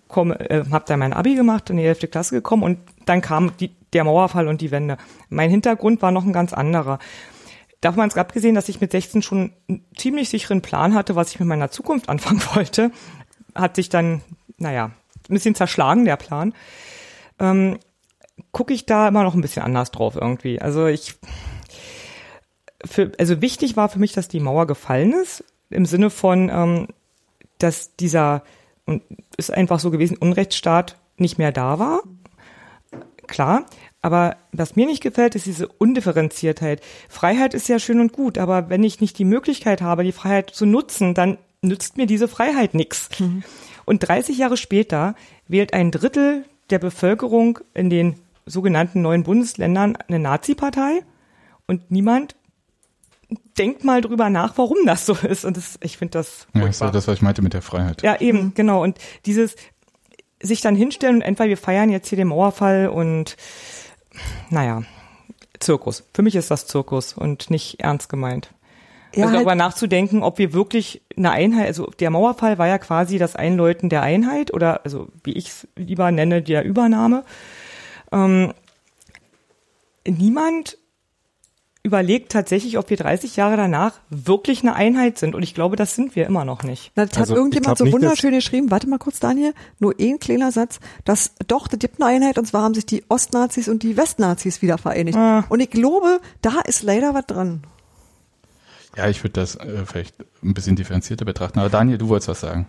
komme, 0.08 0.38
äh, 0.50 0.64
habe 0.70 0.84
da 0.86 0.96
mein 0.96 1.12
Abi 1.12 1.34
gemacht, 1.34 1.70
in 1.70 1.76
die 1.76 1.84
11. 1.84 2.10
Klasse 2.10 2.34
gekommen 2.34 2.62
und 2.62 2.78
dann 3.06 3.20
kam 3.20 3.56
die, 3.58 3.70
der 3.92 4.04
Mauerfall 4.04 4.48
und 4.48 4.60
die 4.60 4.70
Wende. 4.70 4.96
Mein 5.28 5.50
Hintergrund 5.50 6.02
war 6.02 6.10
noch 6.10 6.24
ein 6.24 6.32
ganz 6.32 6.52
anderer. 6.52 6.98
Davon 7.80 8.00
ganz 8.00 8.16
abgesehen, 8.16 8.54
dass 8.54 8.68
ich 8.68 8.80
mit 8.80 8.92
16 8.92 9.22
schon 9.22 9.52
einen 9.68 9.84
ziemlich 9.96 10.28
sicheren 10.28 10.60
Plan 10.60 10.94
hatte, 10.94 11.16
was 11.16 11.30
ich 11.30 11.40
mit 11.40 11.48
meiner 11.48 11.70
Zukunft 11.70 12.08
anfangen 12.08 12.42
wollte, 12.54 12.90
hat 13.54 13.76
sich 13.76 13.88
dann, 13.88 14.22
naja, 14.58 14.86
ein 14.86 15.34
bisschen 15.34 15.54
zerschlagen, 15.54 16.04
der 16.04 16.16
Plan. 16.16 16.52
Ähm, 17.38 17.78
gucke 18.52 18.74
ich 18.74 18.86
da 18.86 19.08
immer 19.08 19.22
noch 19.22 19.34
ein 19.34 19.40
bisschen 19.40 19.62
anders 19.62 19.90
drauf 19.90 20.16
irgendwie. 20.16 20.60
Also 20.60 20.86
ich, 20.86 21.14
für, 22.84 23.12
also 23.18 23.40
wichtig 23.40 23.76
war 23.76 23.88
für 23.88 23.98
mich, 23.98 24.12
dass 24.12 24.28
die 24.28 24.40
Mauer 24.40 24.66
gefallen 24.66 25.12
ist, 25.12 25.44
im 25.70 25.86
Sinne 25.86 26.10
von, 26.10 26.50
ähm, 26.52 26.88
dass 27.62 27.96
dieser, 27.96 28.42
und 28.86 29.02
ist 29.36 29.52
einfach 29.52 29.80
so 29.80 29.90
gewesen, 29.90 30.16
Unrechtsstaat 30.16 30.96
nicht 31.16 31.38
mehr 31.38 31.52
da 31.52 31.78
war. 31.78 32.02
Klar. 33.26 33.64
Aber 34.02 34.36
was 34.52 34.76
mir 34.76 34.86
nicht 34.86 35.02
gefällt, 35.02 35.34
ist 35.34 35.46
diese 35.46 35.68
Undifferenziertheit. 35.68 36.80
Freiheit 37.08 37.52
ist 37.54 37.68
ja 37.68 37.78
schön 37.78 38.00
und 38.00 38.12
gut, 38.12 38.38
aber 38.38 38.70
wenn 38.70 38.82
ich 38.82 39.00
nicht 39.00 39.18
die 39.18 39.26
Möglichkeit 39.26 39.82
habe, 39.82 40.04
die 40.04 40.12
Freiheit 40.12 40.50
zu 40.50 40.64
nutzen, 40.64 41.14
dann 41.14 41.36
nützt 41.60 41.98
mir 41.98 42.06
diese 42.06 42.26
Freiheit 42.26 42.74
nichts. 42.74 43.10
Und 43.84 43.98
30 44.00 44.38
Jahre 44.38 44.56
später 44.56 45.14
wählt 45.48 45.74
ein 45.74 45.90
Drittel 45.90 46.44
der 46.70 46.78
Bevölkerung 46.78 47.58
in 47.74 47.90
den 47.90 48.14
sogenannten 48.46 49.02
neuen 49.02 49.22
Bundesländern 49.22 49.96
eine 49.96 50.18
Nazi-Partei 50.18 51.02
und 51.66 51.90
niemand 51.90 52.36
denkt 53.58 53.84
mal 53.84 54.00
drüber 54.00 54.30
nach, 54.30 54.56
warum 54.58 54.78
das 54.86 55.06
so 55.06 55.14
ist. 55.14 55.44
Und 55.44 55.56
das, 55.56 55.78
ich 55.82 55.96
finde 55.98 56.12
das 56.18 56.46
Ja, 56.54 56.66
das 56.66 56.80
ja 56.80 56.90
das, 56.90 57.06
was 57.08 57.14
ich 57.16 57.22
meinte 57.22 57.42
mit 57.42 57.52
der 57.54 57.62
Freiheit. 57.62 58.02
ja, 58.02 58.20
eben, 58.20 58.52
genau. 58.54 58.82
Und 58.82 58.98
dieses 59.26 59.56
sich 60.42 60.60
dann 60.62 60.74
hinstellen 60.74 61.16
und 61.16 61.22
entweder 61.22 61.50
wir 61.50 61.56
feiern 61.58 61.90
jetzt 61.90 62.08
hier 62.08 62.16
den 62.16 62.28
Mauerfall 62.28 62.88
und 62.88 63.36
naja, 64.48 64.82
Zirkus. 65.58 66.04
Für 66.14 66.22
mich 66.22 66.34
ist 66.34 66.50
das 66.50 66.66
Zirkus 66.66 67.12
und 67.12 67.50
nicht 67.50 67.80
ernst 67.80 68.08
gemeint. 68.08 68.50
Ja, 69.14 69.24
also 69.24 69.28
halt- 69.28 69.36
darüber 69.36 69.54
nachzudenken, 69.54 70.22
ob 70.22 70.38
wir 70.38 70.52
wirklich 70.54 71.02
eine 71.16 71.32
Einheit, 71.32 71.66
also 71.66 71.86
der 71.98 72.10
Mauerfall 72.10 72.56
war 72.58 72.68
ja 72.68 72.78
quasi 72.78 73.18
das 73.18 73.36
Einläuten 73.36 73.88
der 73.90 74.02
Einheit 74.02 74.54
oder 74.54 74.82
also 74.84 75.08
wie 75.24 75.32
ich 75.32 75.48
es 75.48 75.68
lieber 75.76 76.10
nenne, 76.10 76.40
der 76.42 76.64
Übernahme. 76.64 77.24
Ähm, 78.12 78.54
niemand 80.06 80.78
überlegt 81.82 82.30
tatsächlich, 82.30 82.76
ob 82.76 82.90
wir 82.90 82.96
30 82.96 83.36
Jahre 83.36 83.56
danach 83.56 83.94
wirklich 84.10 84.62
eine 84.62 84.74
Einheit 84.74 85.18
sind. 85.18 85.34
Und 85.34 85.42
ich 85.42 85.54
glaube, 85.54 85.76
das 85.76 85.94
sind 85.94 86.14
wir 86.14 86.26
immer 86.26 86.44
noch 86.44 86.62
nicht. 86.62 86.92
Das 86.94 87.16
Also, 87.16 87.32
hat 87.32 87.38
irgendjemand 87.38 87.78
so 87.78 87.84
nicht, 87.84 87.94
wunderschön 87.94 88.32
geschrieben. 88.32 88.70
Warte 88.70 88.88
mal 88.88 88.98
kurz, 88.98 89.18
Daniel. 89.18 89.54
Nur 89.78 89.94
ein 89.98 90.18
kleiner 90.18 90.52
Satz. 90.52 90.78
Das, 91.04 91.32
doch, 91.46 91.68
das 91.68 91.78
gibt 91.78 92.00
eine 92.00 92.10
Einheit 92.10 92.38
und 92.38 92.46
zwar 92.46 92.62
haben 92.62 92.74
sich 92.74 92.84
die 92.84 93.04
Ostnazis 93.08 93.68
und 93.68 93.82
die 93.82 93.96
Westnazis 93.96 94.60
wieder 94.60 94.76
vereinigt. 94.76 95.16
Ah. 95.16 95.44
Und 95.48 95.60
ich 95.60 95.70
glaube, 95.70 96.20
da 96.42 96.60
ist 96.66 96.82
leider 96.82 97.14
was 97.14 97.26
dran. 97.26 97.62
Ja, 98.96 99.08
ich 99.08 99.22
würde 99.22 99.34
das 99.34 99.54
äh, 99.54 99.84
vielleicht 99.86 100.14
ein 100.42 100.52
bisschen 100.52 100.76
differenzierter 100.76 101.24
betrachten. 101.24 101.60
Aber 101.60 101.70
Daniel, 101.70 101.96
du 101.96 102.08
wolltest 102.08 102.28
was 102.28 102.40
sagen. 102.40 102.66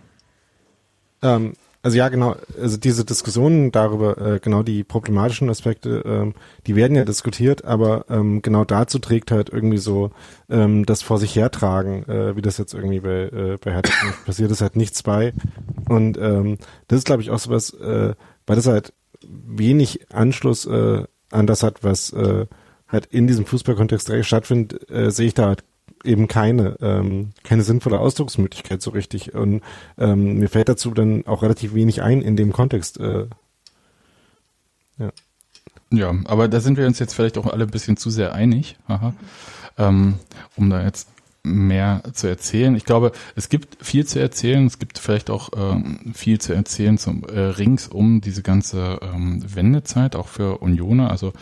Ähm, 1.20 1.52
also 1.82 1.96
ja, 1.96 2.08
genau. 2.08 2.36
Also 2.60 2.76
diese 2.76 3.04
Diskussionen 3.04 3.72
darüber, 3.72 4.16
äh, 4.18 4.38
genau 4.38 4.62
die 4.62 4.84
problematischen 4.84 5.50
Aspekte, 5.50 6.02
ähm, 6.06 6.34
die 6.66 6.76
werden 6.76 6.96
ja 6.96 7.04
diskutiert, 7.04 7.64
aber 7.64 8.04
ähm, 8.08 8.40
genau 8.40 8.64
dazu 8.64 9.00
trägt 9.00 9.32
halt 9.32 9.50
irgendwie 9.50 9.78
so 9.78 10.12
ähm, 10.48 10.86
das 10.86 11.02
vor 11.02 11.18
sich 11.18 11.34
hertragen, 11.34 12.04
äh, 12.08 12.36
wie 12.36 12.42
das 12.42 12.58
jetzt 12.58 12.74
irgendwie 12.74 13.00
bei, 13.00 13.22
äh, 13.24 13.58
bei 13.60 13.72
Hertha 13.72 13.92
passiert 14.26 14.52
ist, 14.52 14.60
halt 14.60 14.76
nichts 14.76 15.02
bei. 15.02 15.32
Und 15.88 16.18
ähm, 16.18 16.58
das 16.86 16.98
ist, 16.98 17.06
glaube 17.06 17.22
ich, 17.22 17.30
auch 17.30 17.40
sowas, 17.40 17.74
äh, 17.74 18.14
weil 18.46 18.56
das 18.56 18.66
halt 18.68 18.92
wenig 19.24 20.06
Anschluss 20.12 20.66
äh, 20.66 21.04
an 21.32 21.46
das 21.48 21.64
hat, 21.64 21.82
was 21.82 22.12
äh, 22.12 22.46
halt 22.86 23.06
in 23.06 23.26
diesem 23.26 23.44
Fußballkontext 23.44 24.12
stattfindet, 24.22 24.88
äh, 24.88 25.10
sehe 25.10 25.26
ich 25.26 25.34
da 25.34 25.46
halt 25.46 25.64
eben 26.04 26.28
keine, 26.28 26.76
ähm, 26.80 27.30
keine 27.44 27.62
sinnvolle 27.62 27.98
Ausdrucksmöglichkeit 28.00 28.82
so 28.82 28.90
richtig. 28.90 29.34
Und 29.34 29.62
ähm, 29.98 30.38
mir 30.38 30.48
fällt 30.48 30.68
dazu 30.68 30.90
dann 30.90 31.26
auch 31.26 31.42
relativ 31.42 31.74
wenig 31.74 32.02
ein 32.02 32.22
in 32.22 32.36
dem 32.36 32.52
Kontext. 32.52 32.98
Äh, 33.00 33.26
Ja. 34.98 35.12
Ja, 35.90 36.14
aber 36.24 36.48
da 36.48 36.60
sind 36.60 36.78
wir 36.78 36.86
uns 36.86 36.98
jetzt 36.98 37.14
vielleicht 37.14 37.36
auch 37.36 37.46
alle 37.46 37.64
ein 37.64 37.70
bisschen 37.70 37.98
zu 37.98 38.08
sehr 38.08 38.32
einig, 38.32 38.76
Aha. 38.88 39.12
Ähm, 39.76 40.14
um 40.56 40.70
da 40.70 40.82
jetzt 40.82 41.08
mehr 41.42 42.02
zu 42.14 42.28
erzählen. 42.28 42.74
Ich 42.76 42.84
glaube, 42.84 43.12
es 43.34 43.48
gibt 43.50 43.84
viel 43.84 44.06
zu 44.06 44.18
erzählen. 44.18 44.66
Es 44.66 44.78
gibt 44.78 44.98
vielleicht 44.98 45.28
auch 45.28 45.50
ähm, 45.56 46.12
viel 46.14 46.40
zu 46.40 46.54
erzählen 46.54 46.96
zum 46.98 47.24
äh, 47.24 47.40
rings 47.40 47.88
um 47.88 48.20
diese 48.20 48.42
ganze 48.42 49.00
ähm, 49.02 49.42
Wendezeit, 49.54 50.16
auch 50.16 50.28
für 50.28 50.58
Unioner. 50.58 51.10
Also 51.10 51.32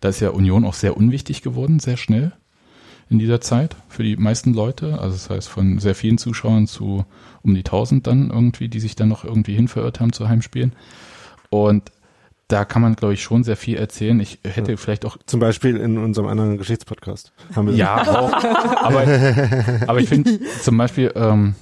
da 0.00 0.08
ist 0.08 0.20
ja 0.20 0.30
Union 0.30 0.64
auch 0.64 0.74
sehr 0.74 0.96
unwichtig 0.96 1.42
geworden, 1.42 1.80
sehr 1.80 1.96
schnell 1.96 2.32
in 3.10 3.18
dieser 3.18 3.40
Zeit 3.40 3.76
für 3.88 4.02
die 4.02 4.16
meisten 4.16 4.52
Leute. 4.52 4.98
Also 5.00 5.14
das 5.14 5.30
heißt 5.30 5.48
von 5.48 5.78
sehr 5.78 5.94
vielen 5.94 6.18
Zuschauern 6.18 6.66
zu 6.66 7.04
um 7.42 7.54
die 7.54 7.60
1000 7.60 8.06
dann 8.06 8.30
irgendwie, 8.30 8.68
die 8.68 8.80
sich 8.80 8.96
dann 8.96 9.08
noch 9.08 9.24
irgendwie 9.24 9.54
hinverirrt 9.54 10.00
haben 10.00 10.12
zu 10.12 10.28
Heimspielen. 10.28 10.72
Und 11.50 11.90
da 12.48 12.64
kann 12.64 12.80
man, 12.82 12.96
glaube 12.96 13.14
ich, 13.14 13.22
schon 13.22 13.44
sehr 13.44 13.56
viel 13.56 13.76
erzählen. 13.76 14.18
Ich 14.20 14.38
hätte 14.42 14.72
ja. 14.72 14.76
vielleicht 14.76 15.04
auch. 15.04 15.18
Zum 15.26 15.38
Beispiel 15.38 15.76
in 15.76 15.98
unserem 15.98 16.28
anderen 16.28 16.56
Geschichtspodcast. 16.56 17.32
Haben 17.54 17.68
wir 17.68 17.74
ja, 17.74 18.02
auch. 18.02 18.32
Aber, 18.82 19.04
aber 19.86 20.00
ich 20.00 20.08
finde 20.08 20.40
zum 20.62 20.78
Beispiel, 20.78 21.12
ähm, 21.14 21.54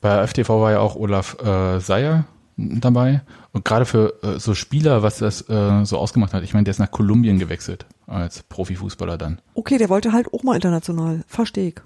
bei 0.00 0.26
FTV 0.26 0.48
war 0.60 0.72
ja 0.72 0.80
auch 0.80 0.96
Olaf 0.96 1.36
äh, 1.40 1.78
Seyer 1.78 2.24
dabei. 2.56 3.22
Und 3.52 3.64
gerade 3.64 3.84
für 3.84 4.14
äh, 4.22 4.38
so 4.38 4.54
Spieler, 4.54 5.02
was 5.02 5.18
das 5.18 5.48
äh, 5.48 5.84
so 5.84 5.98
ausgemacht 5.98 6.32
hat, 6.34 6.42
ich 6.42 6.54
meine, 6.54 6.64
der 6.64 6.72
ist 6.72 6.78
nach 6.78 6.90
Kolumbien 6.90 7.38
gewechselt 7.38 7.86
als 8.06 8.42
Profifußballer 8.42 9.18
dann. 9.18 9.40
Okay, 9.54 9.78
der 9.78 9.88
wollte 9.88 10.12
halt 10.12 10.32
auch 10.32 10.42
mal 10.42 10.54
international. 10.54 11.22
Verstehe 11.26 11.68
ich. 11.68 11.76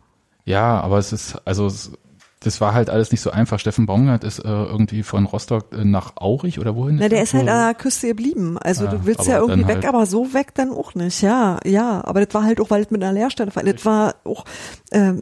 Ja, 0.44 0.80
aber 0.80 0.98
es 0.98 1.12
ist, 1.12 1.40
also 1.44 1.66
es, 1.66 1.92
das 2.40 2.60
war 2.60 2.72
halt 2.72 2.88
alles 2.88 3.10
nicht 3.10 3.20
so 3.20 3.30
einfach. 3.30 3.58
Steffen 3.58 3.86
Baumgart 3.86 4.24
ist 4.24 4.38
äh, 4.38 4.48
irgendwie 4.48 5.02
von 5.02 5.26
Rostock 5.26 5.72
äh, 5.72 5.84
nach 5.84 6.16
Aurich 6.16 6.58
oder 6.58 6.74
wohin? 6.74 6.96
Na, 6.96 7.08
der 7.08 7.22
ist 7.22 7.34
halt 7.34 7.48
an 7.48 7.66
der 7.66 7.74
Küste 7.74 8.08
geblieben. 8.08 8.56
Also 8.58 8.84
ja, 8.84 8.92
du 8.92 9.04
willst 9.04 9.26
ja 9.26 9.38
irgendwie 9.38 9.68
weg, 9.68 9.76
halt 9.76 9.86
aber 9.86 10.06
so 10.06 10.32
weg 10.32 10.54
dann 10.54 10.70
auch 10.70 10.94
nicht. 10.94 11.20
Ja, 11.20 11.58
ja. 11.64 12.02
Aber 12.04 12.24
das 12.24 12.32
war 12.34 12.44
halt 12.44 12.60
auch, 12.60 12.70
weil 12.70 12.82
es 12.82 12.90
mit 12.90 13.02
einer 13.02 13.12
Lehrstelle 13.12 13.54
war. 13.54 13.62
Das 13.62 13.84
war 13.84 14.14
auch, 14.24 14.44
ähm, 14.92 15.20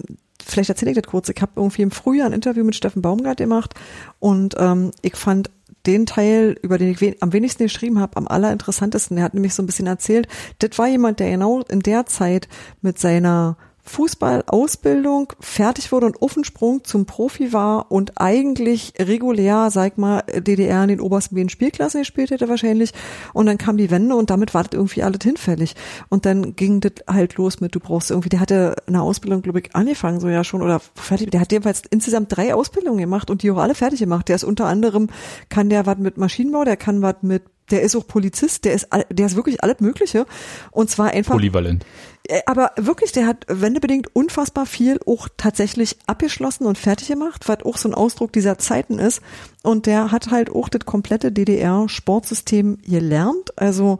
vielleicht 0.48 0.70
erzähle 0.70 0.92
ich 0.92 0.96
das 0.96 1.06
kurz. 1.06 1.28
Ich 1.28 1.40
habe 1.40 1.52
irgendwie 1.56 1.82
im 1.82 1.90
Frühjahr 1.90 2.26
ein 2.26 2.32
Interview 2.32 2.64
mit 2.64 2.74
Steffen 2.74 3.02
Baumgart 3.02 3.38
gemacht 3.38 3.74
und 4.18 4.54
ähm, 4.58 4.92
ich 5.02 5.16
fand 5.16 5.50
den 5.86 6.06
Teil, 6.06 6.56
über 6.62 6.76
den 6.76 6.90
ich 6.90 7.00
wen 7.00 7.14
am 7.20 7.32
wenigsten 7.32 7.64
geschrieben 7.64 8.00
habe, 8.00 8.16
am 8.16 8.28
allerinteressantesten. 8.28 9.16
Er 9.16 9.24
hat 9.24 9.34
nämlich 9.34 9.54
so 9.54 9.62
ein 9.62 9.66
bisschen 9.66 9.86
erzählt, 9.86 10.28
das 10.58 10.78
war 10.78 10.88
jemand, 10.88 11.20
der 11.20 11.30
genau 11.30 11.62
in 11.62 11.80
der 11.80 12.06
Zeit 12.06 12.48
mit 12.82 12.98
seiner 12.98 13.56
Fußballausbildung 13.88 15.32
fertig 15.40 15.90
wurde 15.92 16.06
und 16.06 16.22
Offensprung 16.22 16.84
zum 16.84 17.06
Profi 17.06 17.52
war 17.52 17.90
und 17.90 18.20
eigentlich 18.20 18.92
regulär, 18.98 19.70
sag 19.70 19.98
mal, 19.98 20.22
DDR 20.28 20.82
in 20.82 20.88
den 20.88 21.00
obersten 21.00 21.34
beiden 21.34 21.48
Spielklassen 21.48 22.02
gespielt 22.02 22.30
hätte 22.30 22.48
wahrscheinlich. 22.48 22.92
Und 23.32 23.46
dann 23.46 23.58
kam 23.58 23.76
die 23.76 23.90
Wende 23.90 24.14
und 24.14 24.30
damit 24.30 24.54
war 24.54 24.62
das 24.64 24.72
irgendwie 24.74 25.02
alles 25.02 25.20
hinfällig. 25.22 25.74
Und 26.08 26.26
dann 26.26 26.54
ging 26.54 26.80
das 26.80 26.92
halt 27.08 27.34
los 27.36 27.60
mit, 27.60 27.74
du 27.74 27.80
brauchst 27.80 28.10
irgendwie, 28.10 28.28
der 28.28 28.40
hatte 28.40 28.76
eine 28.86 29.02
Ausbildung, 29.02 29.42
glaube 29.42 29.60
ich, 29.60 29.74
angefangen, 29.74 30.20
so 30.20 30.28
ja 30.28 30.44
schon, 30.44 30.62
oder 30.62 30.80
fertig, 30.94 31.30
der 31.30 31.40
hat 31.40 31.52
jedenfalls 31.52 31.82
insgesamt 31.90 32.36
drei 32.36 32.54
Ausbildungen 32.54 32.98
gemacht 32.98 33.30
und 33.30 33.42
die 33.42 33.50
auch 33.50 33.58
alle 33.58 33.74
fertig 33.74 34.00
gemacht. 34.00 34.28
Der 34.28 34.36
ist 34.36 34.44
unter 34.44 34.66
anderem, 34.66 35.08
kann 35.48 35.70
der 35.70 35.86
was 35.86 35.98
mit 35.98 36.18
Maschinenbau, 36.18 36.64
der 36.64 36.76
kann 36.76 37.02
was 37.02 37.16
mit 37.22 37.42
der 37.70 37.82
ist 37.82 37.96
auch 37.96 38.06
Polizist, 38.06 38.64
der 38.64 38.74
ist, 38.74 38.88
der 39.10 39.26
ist 39.26 39.36
wirklich 39.36 39.62
alles 39.62 39.80
Mögliche. 39.80 40.26
Und 40.70 40.90
zwar 40.90 41.10
einfach. 41.10 41.34
Polyvalent. 41.34 41.84
Äh, 42.28 42.40
aber 42.46 42.72
wirklich, 42.76 43.12
der 43.12 43.26
hat 43.26 43.46
wendebedingt 43.48 44.14
unfassbar 44.14 44.66
viel 44.66 45.00
auch 45.06 45.28
tatsächlich 45.36 45.96
abgeschlossen 46.06 46.66
und 46.66 46.78
fertig 46.78 47.08
gemacht, 47.08 47.48
was 47.48 47.64
auch 47.64 47.76
so 47.76 47.88
ein 47.88 47.94
Ausdruck 47.94 48.32
dieser 48.32 48.58
Zeiten 48.58 48.98
ist. 48.98 49.22
Und 49.62 49.86
der 49.86 50.12
hat 50.12 50.30
halt 50.30 50.50
auch 50.50 50.68
das 50.68 50.84
komplette 50.84 51.32
DDR-Sportsystem 51.32 52.78
gelernt. 52.82 53.58
Also 53.58 53.98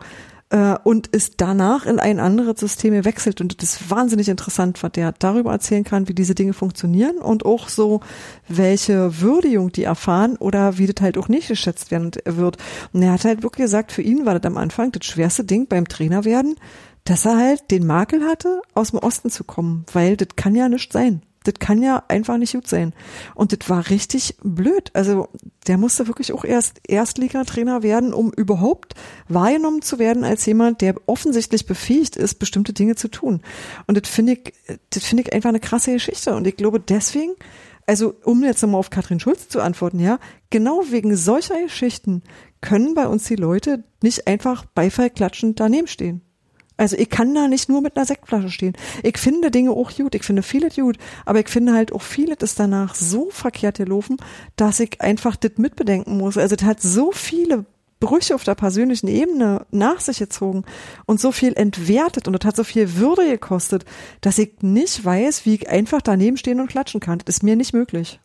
äh, 0.51 0.77
und 0.85 1.09
ist 1.09 1.35
danach 1.39 1.87
in 1.87 1.99
ein 1.99 2.21
anderes 2.21 2.61
System 2.61 2.95
gewechselt. 2.95 3.41
Und 3.41 3.63
das 3.63 3.75
ist 3.75 3.91
wahnsinnig 3.91 4.29
interessant, 4.29 4.83
was 4.83 4.93
der 4.93 5.13
darüber 5.13 5.53
erzählen 5.53 5.85
kann, 5.85 6.09
wie 6.09 6.15
diese 6.15 6.35
Dinge 6.35 6.53
funktionieren 6.53 7.19
und 7.19 7.45
auch 7.45 7.69
so, 7.69 8.01
welche 8.49 9.21
Würdigung 9.21 9.73
die 9.73 9.85
erfahren 9.85 10.37
oder 10.37 10.79
wie 10.79 10.87
das 10.87 11.03
halt 11.03 11.19
auch 11.19 11.29
nicht 11.29 11.49
geschätzt 11.49 11.91
werden 11.91 12.13
wird. 12.25 12.57
Und 12.93 13.03
er 13.03 13.13
hat 13.13 13.25
halt 13.25 13.43
wirklich 13.43 13.65
gesagt, 13.65 13.93
für 13.93 14.03
ihn 14.03 14.27
war 14.27 14.39
das 14.39 14.51
am 14.51 14.57
Anfang 14.57 14.93
das 14.93 15.05
schwerste 15.05 15.45
Ding 15.45 15.67
beim 15.67 15.89
Trainer 15.89 16.25
werden, 16.25 16.57
dass 17.05 17.25
er 17.25 17.39
halt 17.39 17.71
den 17.71 17.87
Makel 17.87 18.25
hatte, 18.25 18.61
aus 18.75 18.91
dem 18.91 18.99
Osten 18.99 19.31
zu 19.31 19.45
kommen, 19.45 19.85
weil 19.93 20.17
das 20.17 20.29
kann 20.37 20.55
ja 20.55 20.69
nicht 20.69 20.93
sein 20.93 21.23
das 21.49 21.59
kann 21.59 21.83
ja 21.83 22.05
einfach 22.09 22.37
nicht 22.37 22.53
gut 22.53 22.69
sein. 22.69 22.93
Und 23.35 23.53
das 23.53 23.71
war 23.71 23.89
richtig 23.89 24.37
blöd. 24.43 24.91
Also 24.93 25.29
der 25.67 25.79
musste 25.79 26.07
wirklich 26.07 26.33
auch 26.33 26.45
erst 26.45 26.81
Erstligatrainer 26.87 27.83
werden, 27.83 28.13
um 28.13 28.33
überhaupt 28.33 28.95
wahrgenommen 29.29 29.81
zu 29.81 29.99
werden 29.99 30.25
als 30.25 30.45
jemand, 30.45 30.83
der 30.83 30.95
offensichtlich 31.07 31.65
befähigt 31.65 32.17
ist, 32.17 32.39
bestimmte 32.39 32.75
Dinge 32.75 32.97
zu 32.97 33.09
tun. 33.09 33.41
Und 33.87 33.97
das 33.97 34.11
finde 34.11 34.35
ich, 34.35 34.53
das 34.91 35.05
finde 35.05 35.23
ich 35.23 35.33
einfach 35.33 35.49
eine 35.49 35.61
krasse 35.61 35.93
Geschichte. 35.93 36.35
Und 36.35 36.47
ich 36.47 36.57
glaube 36.57 36.81
deswegen, 36.81 37.33
also 37.87 38.15
um 38.25 38.45
jetzt 38.45 38.61
nochmal 38.61 38.81
auf 38.81 38.91
Katrin 38.91 39.21
Schulz 39.21 39.49
zu 39.49 39.63
antworten, 39.63 40.01
ja, 40.01 40.19
genau 40.51 40.83
wegen 40.91 41.17
solcher 41.17 41.61
Geschichten 41.63 42.23
können 42.61 42.93
bei 42.95 43.07
uns 43.07 43.25
die 43.25 43.37
Leute 43.37 43.85
nicht 44.03 44.27
einfach 44.27 44.67
Beifall 44.67 45.09
klatschend 45.09 45.59
daneben 45.61 45.87
stehen. 45.87 46.28
Also 46.79 46.97
ich 46.97 47.11
kann 47.11 47.35
da 47.35 47.49
nicht 47.49 47.69
nur 47.69 47.83
mit 47.83 47.97
einer 47.97 48.07
Sektflasche 48.07 48.51
stehen. 48.51 48.75
Ich 49.03 49.19
finde 49.19 49.51
Dinge 49.51 49.73
auch 49.73 49.95
gut, 49.95 50.15
ich 50.15 50.23
finde 50.23 50.43
viele 50.43 50.71
gut, 50.71 50.97
aber 51.27 51.41
ich 51.41 51.49
finde 51.49 51.75
halt 51.75 51.93
auch 51.93 52.03
viele 52.03 52.37
ist 52.39 52.59
danach 52.59 52.95
so 52.95 53.29
verkehrt 53.31 53.79
gelaufen, 53.79 54.17
dass 54.57 54.81
ich 54.81 55.01
einfach 55.01 55.37
das 55.37 55.53
mitbedenken 55.57 56.17
muss. 56.17 56.39
Also 56.39 56.55
das 56.55 56.65
hat 56.65 56.81
so 56.81 57.11
viele 57.11 57.67
Brüche 58.01 58.37
auf 58.37 58.45
der 58.45 58.55
persönlichen 58.55 59.09
Ebene 59.09 59.67
nach 59.73 59.99
sich 59.99 60.21
gezogen 60.21 60.65
und 61.05 61.21
so 61.21 61.33
viel 61.33 61.53
entwertet 61.55 62.29
und 62.29 62.33
das 62.35 62.47
hat 62.47 62.57
so 62.57 62.63
viel 62.63 62.95
Würde 62.95 63.27
gekostet, 63.29 63.85
dass 64.21 64.39
ich 64.39 64.63
nicht 64.63 65.05
weiß, 65.05 65.47
wie 65.47 65.57
ich 65.57 65.69
einfach 65.69 66.01
daneben 66.01 66.37
stehen 66.37 66.61
und 66.61 66.69
klatschen 66.69 67.01
kann. 67.01 67.19
Das 67.25 67.37
ist 67.37 67.43
mir 67.43 67.57
nicht 67.57 67.73
möglich. 67.73 68.21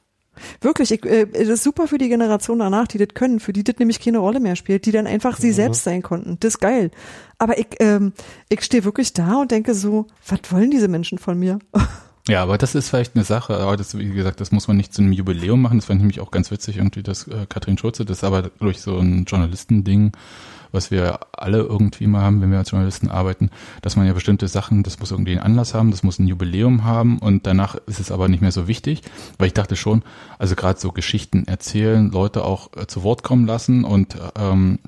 Wirklich, 0.62 0.92
ich, 0.92 1.06
äh, 1.06 1.26
das 1.26 1.48
ist 1.48 1.64
super 1.64 1.88
für 1.88 1.98
die 1.98 2.10
Generation 2.10 2.60
danach, 2.60 2.88
die 2.88 2.98
das 2.98 3.10
können, 3.14 3.40
für 3.40 3.54
die 3.54 3.64
das 3.64 3.78
nämlich 3.78 4.00
keine 4.00 4.20
Rolle 4.20 4.40
mehr 4.40 4.56
spielt, 4.56 4.86
die 4.86 4.92
dann 4.92 5.08
einfach 5.08 5.38
sie 5.38 5.50
mhm. 5.50 5.54
selbst 5.54 5.84
sein 5.84 6.02
konnten. 6.02 6.38
Das 6.40 6.56
ist 6.56 6.60
geil. 6.60 6.92
Aber 7.38 7.58
ich, 7.58 7.68
ähm, 7.80 8.14
ich 8.50 8.62
stehe 8.62 8.84
wirklich 8.84 9.14
da 9.14 9.42
und 9.42 9.52
denke 9.52 9.74
so, 9.74 10.08
was 10.28 10.40
wollen 10.52 10.72
diese 10.72 10.88
Menschen 10.88 11.18
von 11.18 11.38
mir? 11.38 11.60
Ja, 12.28 12.42
aber 12.42 12.58
das 12.58 12.74
ist 12.74 12.90
vielleicht 12.90 13.16
eine 13.16 13.26
Sache, 13.26 13.58
aber 13.58 13.76
das, 13.76 13.98
wie 13.98 14.10
gesagt, 14.10 14.40
das 14.40 14.52
muss 14.54 14.70
man 14.70 14.78
nicht 14.78 14.94
zu 14.94 15.02
einem 15.02 15.12
Jubiläum 15.12 15.62
machen. 15.62 15.78
Das 15.78 15.86
fand 15.86 15.98
ich 15.98 16.04
nämlich 16.04 16.22
auch 16.22 16.32
ganz 16.32 16.52
witzig, 16.52 16.78
irgendwie, 16.78 17.04
dass 17.04 17.28
äh, 17.28 17.46
Katrin 17.50 17.78
Schulze, 17.78 18.06
das 18.06 18.20
ist 18.20 18.24
aber 18.24 18.44
durch 18.44 18.80
so 18.82 18.98
ein 18.98 19.26
Journalistending, 19.26 20.14
was 20.72 20.90
wir 20.90 21.20
alle 21.34 21.60
irgendwie 21.60 22.08
mal 22.08 22.22
haben, 22.22 22.42
wenn 22.42 22.50
wir 22.50 22.60
als 22.60 22.72
Journalisten 22.72 23.10
arbeiten, 23.10 23.52
dass 23.82 23.98
man 23.98 24.08
ja 24.08 24.14
bestimmte 24.14 24.48
Sachen, 24.48 24.84
das 24.84 25.00
muss 25.00 25.12
irgendwie 25.12 25.34
einen 25.34 25.42
Anlass 25.42 25.74
haben, 25.74 25.92
das 25.92 26.02
muss 26.02 26.18
ein 26.18 26.28
Jubiläum 26.28 26.86
haben 26.86 27.20
und 27.20 27.46
danach 27.46 27.76
ist 27.88 28.00
es 28.00 28.10
aber 28.10 28.30
nicht 28.30 28.42
mehr 28.42 28.54
so 28.54 28.70
wichtig, 28.70 29.02
weil 29.38 29.48
ich 29.48 29.54
dachte 29.54 29.76
schon, 29.76 30.02
also 30.40 30.56
gerade 30.56 30.80
so 30.80 30.94
Geschichten 30.94 31.46
erzählen, 31.46 32.10
Leute 32.10 32.46
auch 32.46 32.70
äh, 32.78 32.88
zu 32.88 33.04
Wort 33.04 33.24
kommen 33.24 33.46
lassen 33.46 33.84
und 33.84 34.16
ähm, 34.38 34.80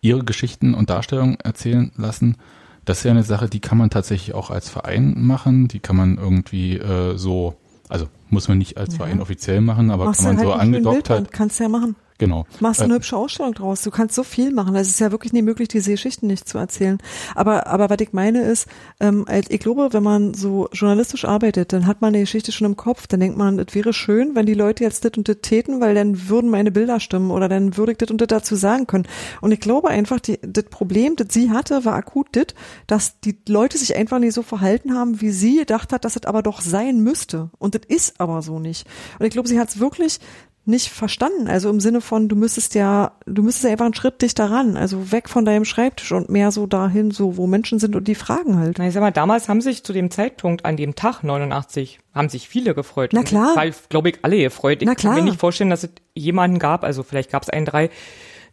ihre 0.00 0.24
Geschichten 0.24 0.74
und 0.74 0.90
Darstellungen 0.90 1.38
erzählen 1.40 1.92
lassen, 1.96 2.36
das 2.84 2.98
ist 2.98 3.04
ja 3.04 3.10
eine 3.10 3.22
Sache, 3.22 3.48
die 3.48 3.60
kann 3.60 3.78
man 3.78 3.90
tatsächlich 3.90 4.34
auch 4.34 4.50
als 4.50 4.68
Verein 4.68 5.14
machen, 5.16 5.68
die 5.68 5.80
kann 5.80 5.96
man 5.96 6.18
irgendwie 6.18 6.76
äh, 6.76 7.16
so, 7.16 7.54
also 7.88 8.06
muss 8.28 8.48
man 8.48 8.58
nicht 8.58 8.76
als 8.76 8.94
ja. 8.94 8.98
Verein 8.98 9.20
offiziell 9.20 9.60
machen, 9.60 9.90
aber 9.90 10.06
Machst 10.06 10.20
kann 10.20 10.36
man 10.36 10.38
halt 10.38 10.48
so 10.48 10.54
angedockt 10.54 11.10
halt. 11.10 11.32
Kannst 11.32 11.58
du 11.58 11.64
ja 11.64 11.68
machen. 11.68 11.96
Genau. 12.18 12.46
Machst 12.60 12.80
du 12.80 12.84
eine 12.84 12.94
äh, 12.94 12.96
hübsche 12.96 13.16
Ausstellung 13.16 13.54
draus. 13.54 13.82
Du 13.82 13.90
kannst 13.90 14.14
so 14.14 14.22
viel 14.22 14.52
machen. 14.52 14.76
Es 14.76 14.88
ist 14.88 15.00
ja 15.00 15.10
wirklich 15.10 15.32
nicht 15.32 15.42
möglich, 15.42 15.66
diese 15.68 15.90
Geschichten 15.90 16.28
nicht 16.28 16.48
zu 16.48 16.58
erzählen. 16.58 16.98
Aber, 17.34 17.66
aber 17.66 17.90
was 17.90 17.98
ich 18.00 18.12
meine 18.12 18.42
ist, 18.42 18.68
ähm, 19.00 19.26
ich 19.48 19.58
glaube, 19.58 19.92
wenn 19.92 20.02
man 20.04 20.32
so 20.32 20.68
journalistisch 20.72 21.24
arbeitet, 21.24 21.72
dann 21.72 21.86
hat 21.86 22.00
man 22.00 22.14
eine 22.14 22.20
Geschichte 22.20 22.52
schon 22.52 22.66
im 22.66 22.76
Kopf. 22.76 23.08
Dann 23.08 23.18
denkt 23.18 23.36
man, 23.36 23.58
es 23.58 23.74
wäre 23.74 23.92
schön, 23.92 24.36
wenn 24.36 24.46
die 24.46 24.54
Leute 24.54 24.84
jetzt 24.84 25.04
das 25.04 25.12
und 25.16 25.28
das 25.28 25.38
täten, 25.42 25.80
weil 25.80 25.96
dann 25.96 26.28
würden 26.28 26.50
meine 26.50 26.70
Bilder 26.70 27.00
stimmen 27.00 27.32
oder 27.32 27.48
dann 27.48 27.76
würde 27.76 27.92
ich 27.92 27.98
das 27.98 28.10
und 28.10 28.20
das 28.20 28.28
dazu 28.28 28.54
sagen 28.54 28.86
können. 28.86 29.08
Und 29.40 29.50
ich 29.50 29.60
glaube 29.60 29.88
einfach, 29.88 30.20
die, 30.20 30.38
das 30.40 30.64
Problem, 30.64 31.16
das 31.16 31.28
sie 31.30 31.50
hatte, 31.50 31.84
war 31.84 31.94
akut 31.94 32.28
das, 32.32 32.46
dass 32.86 33.20
die 33.20 33.36
Leute 33.48 33.76
sich 33.76 33.96
einfach 33.96 34.20
nicht 34.20 34.34
so 34.34 34.42
verhalten 34.42 34.94
haben, 34.94 35.20
wie 35.20 35.30
sie 35.30 35.58
gedacht 35.58 35.92
hat, 35.92 36.04
dass 36.04 36.14
es 36.14 36.26
aber 36.26 36.42
doch 36.42 36.60
sein 36.60 37.00
müsste. 37.00 37.50
Und 37.58 37.74
das 37.74 37.82
ist 37.88 38.20
aber 38.20 38.40
so 38.40 38.60
nicht. 38.60 38.86
Und 39.18 39.26
ich 39.26 39.32
glaube, 39.32 39.48
sie 39.48 39.58
hat 39.58 39.68
es 39.68 39.80
wirklich 39.80 40.20
nicht 40.66 40.88
verstanden. 40.88 41.46
Also 41.48 41.68
im 41.68 41.80
Sinne 41.80 42.00
von, 42.00 42.28
du 42.28 42.36
müsstest 42.36 42.74
ja, 42.74 43.12
du 43.26 43.42
müsstest 43.42 43.64
ja 43.64 43.70
einfach 43.70 43.84
einen 43.84 43.94
Schritt 43.94 44.22
dichter 44.22 44.50
ran, 44.50 44.76
also 44.76 45.12
weg 45.12 45.28
von 45.28 45.44
deinem 45.44 45.64
Schreibtisch 45.64 46.12
und 46.12 46.30
mehr 46.30 46.52
so 46.52 46.66
dahin, 46.66 47.10
so 47.10 47.36
wo 47.36 47.46
Menschen 47.46 47.78
sind 47.78 47.94
und 47.94 48.08
die 48.08 48.14
fragen 48.14 48.58
halt. 48.58 48.78
Na, 48.78 48.86
ich 48.86 48.94
sag 48.94 49.00
mal, 49.00 49.10
damals 49.10 49.48
haben 49.48 49.60
sich 49.60 49.84
zu 49.84 49.92
dem 49.92 50.10
Zeitpunkt 50.10 50.64
an 50.64 50.76
dem 50.76 50.94
Tag 50.94 51.22
89 51.22 51.98
haben 52.14 52.28
sich 52.28 52.48
viele 52.48 52.74
gefreut. 52.74 53.10
Na 53.12 53.22
klar. 53.22 53.54
Weil, 53.56 53.74
glaube 53.90 54.08
ich, 54.08 54.18
alle 54.22 54.38
gefreut. 54.38 54.80
Ich 54.80 54.86
Na 54.86 54.94
klar. 54.94 55.14
kann 55.14 55.24
mir 55.24 55.30
nicht 55.30 55.40
vorstellen, 55.40 55.70
dass 55.70 55.84
es 55.84 55.90
jemanden 56.14 56.58
gab, 56.58 56.84
also 56.84 57.02
vielleicht 57.02 57.30
gab 57.30 57.42
es 57.42 57.50
einen, 57.50 57.66
drei, 57.66 57.90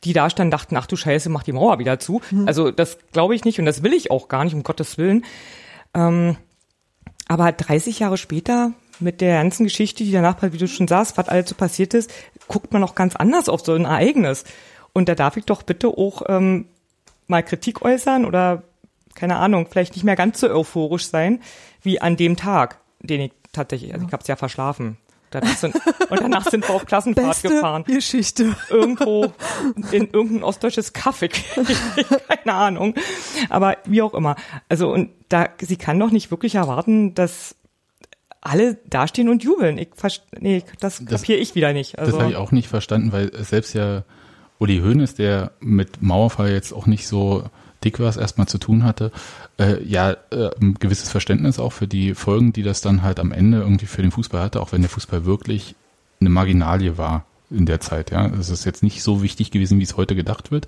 die 0.03 0.13
da 0.13 0.29
standen, 0.29 0.51
dachten, 0.51 0.75
ach 0.75 0.88
du 0.88 0.95
Scheiße, 0.97 1.29
mach 1.29 1.43
die 1.43 1.53
Mauer 1.53 1.79
wieder 1.79 1.99
zu. 1.99 2.21
Mhm. 2.31 2.47
Also 2.47 2.71
das 2.71 2.97
glaube 3.13 3.35
ich 3.35 3.45
nicht 3.45 3.59
und 3.59 3.65
das 3.65 3.83
will 3.83 3.93
ich 3.93 4.11
auch 4.11 4.27
gar 4.27 4.43
nicht, 4.43 4.53
um 4.53 4.63
Gottes 4.63 4.97
Willen. 4.97 5.23
Ähm, 5.93 6.35
aber 7.27 7.51
30 7.51 7.99
Jahre 7.99 8.17
später 8.17 8.73
mit 9.02 9.22
der 9.22 9.41
ganzen 9.41 9.65
Geschichte, 9.65 10.03
die 10.03 10.11
danach, 10.11 10.41
wie 10.41 10.57
du 10.57 10.68
schon 10.68 10.88
sagst, 10.88 11.18
was 11.18 11.30
alles 11.30 11.49
so 11.49 11.56
passiert 11.56 11.94
ist, 11.94 12.11
guckt 12.48 12.73
man 12.73 12.84
auch 12.84 12.95
ganz 12.95 13.15
anders 13.15 13.49
auf 13.49 13.61
so 13.61 13.73
ein 13.73 13.86
Ereignis. 13.86 14.44
Und 14.94 15.10
da 15.10 15.15
darf 15.15 15.38
ich 15.38 15.45
doch 15.45 15.64
bitte 15.64 15.88
auch 15.88 16.23
ähm, 16.28 16.65
mal 17.28 17.44
Kritik 17.44 17.82
äußern 17.82 18.26
oder 18.26 18.64
keine 19.15 19.38
Ahnung, 19.38 19.68
vielleicht 19.69 19.95
nicht 19.95 20.03
mehr 20.03 20.15
ganz 20.15 20.40
so 20.40 20.49
euphorisch 20.49 21.07
sein 21.07 21.41
wie 21.82 22.02
an 22.02 22.15
dem 22.15 22.38
Tag, 22.38 22.80
den 22.99 23.22
ich 23.22 23.32
tatsächlich, 23.52 23.94
also 23.94 24.06
ich 24.06 24.14
habe 24.14 24.22
es 24.22 24.28
ja 24.28 24.36
verschlafen. 24.36 24.98
Danach 25.32 25.56
sind, 25.56 25.76
und 26.10 26.19
danach 26.19 26.49
sind 26.49 26.68
wir 26.68 26.76
auf 26.76 26.86
Klassenfahrt 26.86 27.28
Beste 27.28 27.49
gefahren. 27.49 27.86
Geschichte. 27.86 28.53
Irgendwo 28.69 29.32
in 29.94 30.10
irgendein 30.11 30.44
ostdeutsches 30.44 30.91
Kaffee. 30.91 31.30
Keine 32.28 32.53
Ahnung. 32.53 32.95
Aber 33.49 33.78
wie 33.86 34.02
auch 34.02 34.14
immer. 34.14 34.36
Also, 34.68 34.91
und 34.91 35.10
da, 35.30 35.48
sie 35.61 35.78
kann 35.78 35.98
doch 35.98 36.11
nicht 36.11 36.32
wirklich 36.32 36.56
erwarten, 36.56 37.15
dass 37.15 37.56
alle 38.41 38.77
dastehen 38.89 39.30
und 39.30 39.43
jubeln. 39.43 39.77
Ich 39.77 39.89
nee, 40.39 40.63
das 40.80 41.05
kapiere 41.05 41.38
ich 41.38 41.55
wieder 41.55 41.73
nicht. 41.73 41.99
Also, 41.99 42.11
Das 42.11 42.19
habe 42.19 42.31
ich 42.31 42.38
auch 42.38 42.51
nicht 42.51 42.68
verstanden, 42.68 43.11
weil 43.11 43.31
selbst 43.43 43.73
ja 43.73 44.03
Uli 44.59 44.80
Hoeneß, 44.80 45.15
der 45.15 45.51
mit 45.59 46.01
Mauerfall 46.01 46.51
jetzt 46.51 46.73
auch 46.73 46.88
nicht 46.88 47.07
so 47.07 47.43
dick 47.84 47.99
was 47.99 48.18
erstmal 48.18 48.47
zu 48.47 48.57
tun 48.57 48.84
hatte, 48.84 49.11
äh, 49.57 49.84
ja, 49.84 50.11
äh, 50.31 50.51
ein 50.59 50.76
gewisses 50.76 51.09
Verständnis 51.09 51.59
auch 51.59 51.73
für 51.73 51.88
die 51.88 52.13
Folgen, 52.13 52.53
die 52.53 52.63
das 52.63 52.81
dann 52.81 53.01
halt 53.01 53.19
am 53.19 53.31
Ende 53.31 53.59
irgendwie 53.59 53.88
für 53.88 54.01
den 54.01 54.11
Fußball 54.11 54.41
hatte, 54.41 54.61
auch 54.61 54.72
wenn 54.72 54.81
der 54.81 54.89
Fußball 54.89 55.26
wirklich 55.26 55.76
eine 56.19 56.30
Marginalie 56.30 56.97
war 56.97 57.26
in 57.49 57.65
der 57.65 57.80
Zeit. 57.80 58.11
Ja, 58.11 58.27
es 58.27 58.49
ist 58.49 58.65
jetzt 58.65 58.84
nicht 58.84 59.01
so 59.01 59.23
wichtig 59.23 59.51
gewesen, 59.51 59.80
wie 59.80 59.84
es 59.84 59.97
heute 59.97 60.15
gedacht 60.15 60.51
wird. 60.51 60.68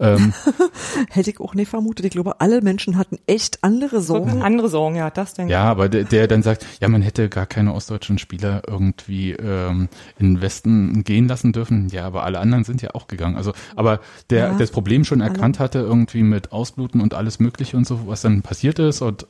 Ähm, 0.00 0.32
Hätte 1.10 1.30
ich 1.30 1.40
auch 1.40 1.54
nicht 1.54 1.68
vermutet. 1.68 2.06
Ich 2.06 2.12
glaube, 2.12 2.40
alle 2.40 2.62
Menschen 2.62 2.96
hatten 2.96 3.18
echt 3.26 3.62
andere 3.62 4.00
Sorgen. 4.00 4.42
andere 4.42 4.68
Sorgen, 4.68 4.96
ja, 4.96 5.10
das 5.10 5.34
denke 5.34 5.52
Ja, 5.52 5.64
aber 5.64 5.88
der, 5.90 6.04
der 6.04 6.26
dann 6.26 6.42
sagt, 6.42 6.66
ja, 6.80 6.88
man 6.88 7.02
hätte 7.02 7.28
gar 7.28 7.46
keine 7.46 7.74
ostdeutschen 7.74 8.18
Spieler 8.18 8.62
irgendwie 8.66 9.32
ähm, 9.32 9.88
in 10.18 10.34
den 10.34 10.42
Westen 10.42 11.04
gehen 11.04 11.28
lassen 11.28 11.52
dürfen. 11.52 11.88
Ja, 11.90 12.06
aber 12.06 12.24
alle 12.24 12.38
anderen 12.38 12.64
sind 12.64 12.80
ja 12.80 12.94
auch 12.94 13.08
gegangen. 13.08 13.36
Also, 13.36 13.52
aber 13.76 14.00
der 14.30 14.48
Ja, 14.48 14.54
das 14.54 14.70
Problem 14.70 15.04
schon 15.04 15.20
alle. 15.20 15.32
erkannt 15.32 15.58
hatte, 15.58 15.80
irgendwie 15.80 16.22
mit 16.22 16.50
Ausbluten 16.50 17.00
und 17.02 17.12
alles 17.12 17.38
Mögliche 17.38 17.76
und 17.76 17.86
so, 17.86 18.06
was 18.06 18.22
dann 18.22 18.40
passiert 18.42 18.78
ist 18.78 19.02
und 19.02 19.26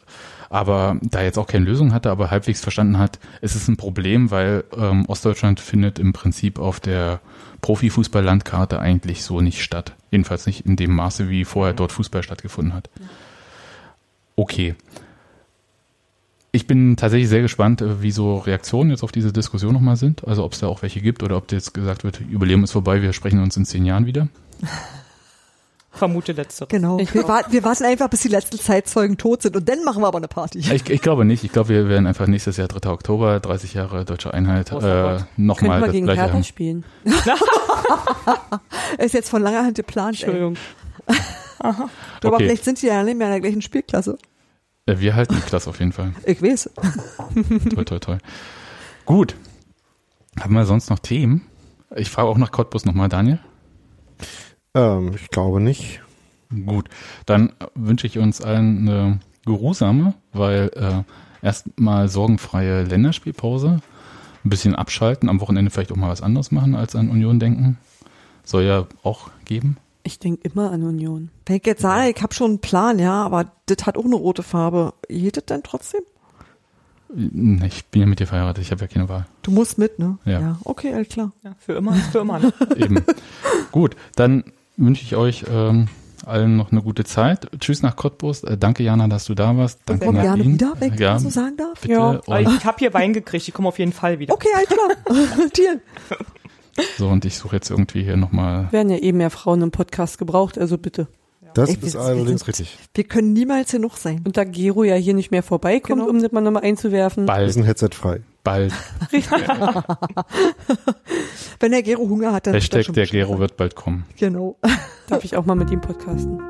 aber 0.50 0.96
da 1.00 1.22
jetzt 1.22 1.38
auch 1.38 1.46
keine 1.46 1.64
Lösung 1.64 1.92
hatte, 1.92 2.10
aber 2.10 2.30
halbwegs 2.32 2.60
verstanden 2.60 2.98
hat, 2.98 3.20
es 3.40 3.54
ist 3.54 3.68
ein 3.68 3.76
Problem, 3.76 4.32
weil 4.32 4.64
ähm, 4.76 5.06
Ostdeutschland 5.06 5.60
findet 5.60 6.00
im 6.00 6.12
Prinzip 6.12 6.58
auf 6.58 6.80
der 6.80 7.20
Profifußball-Landkarte 7.60 8.80
eigentlich 8.80 9.22
so 9.22 9.40
nicht 9.40 9.62
statt. 9.62 9.94
Jedenfalls 10.10 10.46
nicht 10.46 10.66
in 10.66 10.76
dem 10.76 10.94
Maße, 10.94 11.28
wie 11.28 11.44
vorher 11.44 11.74
dort 11.74 11.92
Fußball 11.92 12.22
stattgefunden 12.22 12.74
hat. 12.74 12.90
Okay. 14.36 14.74
Ich 16.52 16.66
bin 16.66 16.96
tatsächlich 16.96 17.28
sehr 17.28 17.42
gespannt, 17.42 17.80
äh, 17.80 18.02
wie 18.02 18.10
so 18.10 18.38
Reaktionen 18.38 18.90
jetzt 18.90 19.04
auf 19.04 19.12
diese 19.12 19.32
Diskussion 19.32 19.72
nochmal 19.72 19.96
sind. 19.96 20.26
Also 20.26 20.44
ob 20.44 20.52
es 20.52 20.60
da 20.60 20.66
auch 20.66 20.82
welche 20.82 21.00
gibt 21.00 21.22
oder 21.22 21.36
ob 21.36 21.52
jetzt 21.52 21.74
gesagt 21.74 22.02
wird, 22.02 22.20
Überleben 22.20 22.64
ist 22.64 22.72
vorbei, 22.72 23.02
wir 23.02 23.12
sprechen 23.12 23.40
uns 23.40 23.56
in 23.56 23.64
zehn 23.64 23.84
Jahren 23.84 24.06
wieder. 24.06 24.28
Vermute 25.92 26.32
letztere. 26.32 26.68
Genau. 26.68 26.98
Wir, 26.98 27.26
wa 27.28 27.42
wir 27.50 27.64
warten 27.64 27.84
einfach, 27.84 28.08
bis 28.08 28.20
die 28.20 28.28
letzten 28.28 28.58
Zeitzeugen 28.60 29.18
tot 29.18 29.42
sind 29.42 29.56
und 29.56 29.68
dann 29.68 29.82
machen 29.84 30.02
wir 30.02 30.06
aber 30.06 30.18
eine 30.18 30.28
Party. 30.28 30.58
Ich, 30.60 30.88
ich 30.88 31.00
glaube 31.02 31.24
nicht. 31.24 31.42
Ich 31.42 31.50
glaube, 31.52 31.70
wir 31.70 31.88
werden 31.88 32.06
einfach 32.06 32.26
nächstes 32.28 32.56
Jahr 32.58 32.68
3. 32.68 32.88
Oktober, 32.90 33.40
30 33.40 33.74
Jahre 33.74 34.04
deutsche 34.04 34.32
Einheit, 34.32 34.70
Großer 34.70 35.16
äh, 35.16 35.20
nochmal 35.36 35.80
das 35.80 35.90
gegen 35.92 36.06
gleiche 36.06 36.20
Hertha 36.22 36.34
haben. 36.34 36.44
spielen. 36.44 36.84
Ist 38.98 39.14
jetzt 39.14 39.30
von 39.30 39.42
langer 39.42 39.64
Hand 39.64 39.76
geplant. 39.76 40.20
Entschuldigung. 40.20 40.56
Ey. 41.06 41.16
Du, 41.58 41.64
aber 42.28 42.36
Okay. 42.36 42.44
vielleicht 42.44 42.64
sind 42.64 42.80
die 42.82 42.86
ja 42.86 43.02
nicht 43.02 43.16
mehr 43.18 43.26
in 43.26 43.32
der 43.32 43.40
gleichen 43.40 43.62
Spielklasse. 43.62 44.16
Äh, 44.86 44.98
Wir 44.98 45.14
halten 45.14 45.34
die 45.34 45.42
Klasse 45.42 45.70
auf 45.70 45.78
jeden 45.80 45.92
Fall. 45.92 46.12
Ich 46.24 46.40
weiß. 46.42 46.70
Toi, 47.74 47.84
toi, 47.84 47.98
toi. 47.98 48.16
Gut. 49.04 49.34
Haben 50.38 50.54
wir 50.54 50.64
sonst 50.64 50.88
noch 50.90 50.98
Themen? 51.00 51.42
Ich 51.96 52.10
frage 52.10 52.28
auch 52.28 52.38
nach 52.38 52.52
Cottbus 52.52 52.84
nochmal, 52.84 53.08
Daniel. 53.08 53.40
Ähm, 54.74 55.12
ich 55.14 55.28
glaube 55.28 55.60
nicht. 55.60 56.00
Gut, 56.66 56.88
dann 57.26 57.52
wünsche 57.74 58.06
ich 58.06 58.18
uns 58.18 58.40
allen 58.40 58.88
eine 58.88 59.20
geruhsame, 59.44 60.14
weil 60.32 60.70
äh, 60.74 61.44
erstmal 61.44 62.08
sorgenfreie 62.08 62.82
Länderspielpause, 62.82 63.80
ein 64.44 64.50
bisschen 64.50 64.74
abschalten, 64.74 65.28
am 65.28 65.40
Wochenende 65.40 65.70
vielleicht 65.70 65.92
auch 65.92 65.96
mal 65.96 66.10
was 66.10 66.22
anderes 66.22 66.50
machen 66.50 66.74
als 66.74 66.96
an 66.96 67.08
Union 67.08 67.38
denken. 67.38 67.78
Soll 68.42 68.64
ja 68.64 68.86
auch 69.02 69.30
geben. 69.44 69.76
Ich 70.02 70.18
denke 70.18 70.48
immer 70.48 70.72
an 70.72 70.82
Union. 70.82 71.30
Wenn 71.46 71.56
ich 71.56 71.66
jetzt 71.66 71.82
sage, 71.82 72.10
ich 72.10 72.22
habe 72.22 72.34
schon 72.34 72.52
einen 72.52 72.60
Plan, 72.60 72.98
ja, 72.98 73.22
aber 73.22 73.52
das 73.66 73.86
hat 73.86 73.98
auch 73.98 74.04
eine 74.04 74.16
rote 74.16 74.42
Farbe. 74.42 74.94
Geht 75.08 75.36
das 75.36 75.44
denn 75.44 75.62
trotzdem? 75.62 76.00
Ich 77.64 77.86
bin 77.86 78.00
ja 78.00 78.06
mit 78.06 78.20
dir 78.20 78.26
verheiratet, 78.26 78.64
ich 78.64 78.70
habe 78.70 78.82
ja 78.82 78.86
keine 78.86 79.08
Wahl. 79.08 79.26
Du 79.42 79.50
musst 79.50 79.78
mit, 79.78 79.98
ne? 79.98 80.18
Ja. 80.24 80.58
Okay, 80.64 80.94
alles 80.94 81.08
klar. 81.08 81.32
Ja, 81.42 81.54
für 81.58 81.74
immer 81.74 81.94
ist 81.94 82.06
für 82.12 82.20
immer. 82.20 82.38
Ne? 82.38 82.52
Eben. 82.76 83.04
Gut, 83.72 83.96
dann 84.14 84.44
wünsche 84.80 85.02
ich 85.04 85.14
euch 85.16 85.44
ähm, 85.50 85.86
allen 86.26 86.56
noch 86.56 86.72
eine 86.72 86.82
gute 86.82 87.04
Zeit. 87.04 87.48
Tschüss 87.60 87.82
nach 87.82 87.96
Cottbus. 87.96 88.42
Äh, 88.44 88.56
danke, 88.58 88.82
Jana, 88.82 89.06
dass 89.08 89.24
du 89.26 89.34
da 89.34 89.56
warst. 89.56 89.80
Danke, 89.86 90.06
Komm 90.06 90.16
gerne 90.16 90.44
wieder, 90.44 90.74
wenn 90.78 90.92
ich 90.94 91.00
ja, 91.00 91.18
so 91.18 91.30
sagen 91.30 91.56
darf. 91.56 91.80
bitte. 91.80 91.94
Ja, 91.94 92.08
Und- 92.10 92.56
ich 92.56 92.64
habe 92.64 92.76
hier 92.78 92.92
Wein 92.92 93.12
gekriegt, 93.12 93.46
ich 93.48 93.54
komme 93.54 93.68
auf 93.68 93.78
jeden 93.78 93.92
Fall 93.92 94.18
wieder. 94.18 94.34
Okay, 94.34 94.48
alles 94.54 94.68
klar. 94.68 95.48
Tieren. 95.52 95.80
So, 96.98 97.08
und 97.08 97.24
ich 97.24 97.36
suche 97.36 97.56
jetzt 97.56 97.70
irgendwie 97.70 98.02
hier 98.02 98.16
nochmal. 98.16 98.68
Werden 98.72 98.90
ja 98.90 98.96
eh 98.98 99.12
mehr 99.12 99.30
Frauen 99.30 99.60
im 99.62 99.70
Podcast 99.70 100.18
gebraucht, 100.18 100.56
also 100.58 100.78
bitte. 100.78 101.08
Das 101.54 101.68
Ey, 101.68 101.78
ist 101.82 101.94
wir- 101.94 102.00
allerdings 102.00 102.42
wir- 102.42 102.48
richtig. 102.48 102.78
Wir 102.94 103.04
können 103.04 103.32
niemals 103.32 103.72
genug 103.72 103.96
sein. 103.96 104.22
Und 104.24 104.36
da 104.36 104.44
Gero 104.44 104.84
ja 104.84 104.94
hier 104.94 105.14
nicht 105.14 105.30
mehr 105.30 105.42
vorbeikommt, 105.42 105.98
Genau. 106.00 106.08
um 106.10 106.22
das 106.22 106.30
mal 106.32 106.40
nochmal 106.40 106.62
einzuwerfen. 106.62 107.24
Wir 107.24 107.26
Bald, 107.26 107.52
sind 107.52 107.64
Headset 107.64 107.88
frei. 107.92 108.20
Bald. 108.42 108.72
Wenn 111.60 111.72
der 111.72 111.82
Gero 111.82 112.08
Hunger 112.08 112.32
hat, 112.32 112.46
dann 112.46 112.54
ist 112.54 112.64
Hashtag 112.64 112.78
das 112.78 112.86
schon 112.86 112.94
der. 112.94 113.06
Gero 113.06 113.38
wird 113.38 113.56
bald 113.56 113.74
kommen. 113.74 114.06
Genau. 114.16 114.56
Darf 115.08 115.24
ich 115.24 115.36
auch 115.36 115.44
mal 115.44 115.54
mit 115.54 115.70
ihm 115.70 115.80
podcasten? 115.80 116.40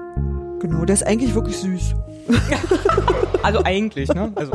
Genau, 0.61 0.85
der 0.85 0.95
ist 0.95 1.07
eigentlich 1.07 1.35
wirklich 1.35 1.57
süß. 1.57 1.95
Also 3.43 3.65
eigentlich, 3.65 4.11
ne? 4.11 4.31
Also 4.35 4.53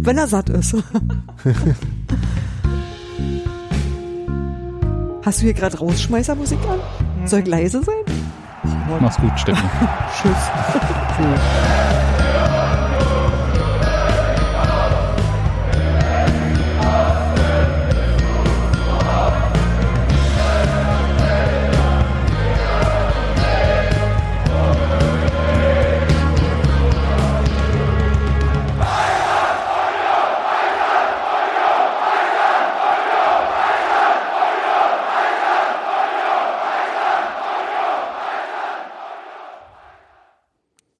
Wenn 0.00 0.16
er 0.16 0.26
satt 0.26 0.48
ist. 0.48 0.74
Hast 5.22 5.40
du 5.40 5.44
hier 5.44 5.52
gerade 5.52 5.78
Rausschmeißermusik 5.78 6.58
an? 6.66 6.80
Soll 7.28 7.40
ich 7.40 7.46
leise 7.46 7.82
sein? 7.82 7.94
Mach's 9.00 9.18
gut, 9.18 9.38
Steffi. 9.38 9.62
Tschüss. 10.22 10.50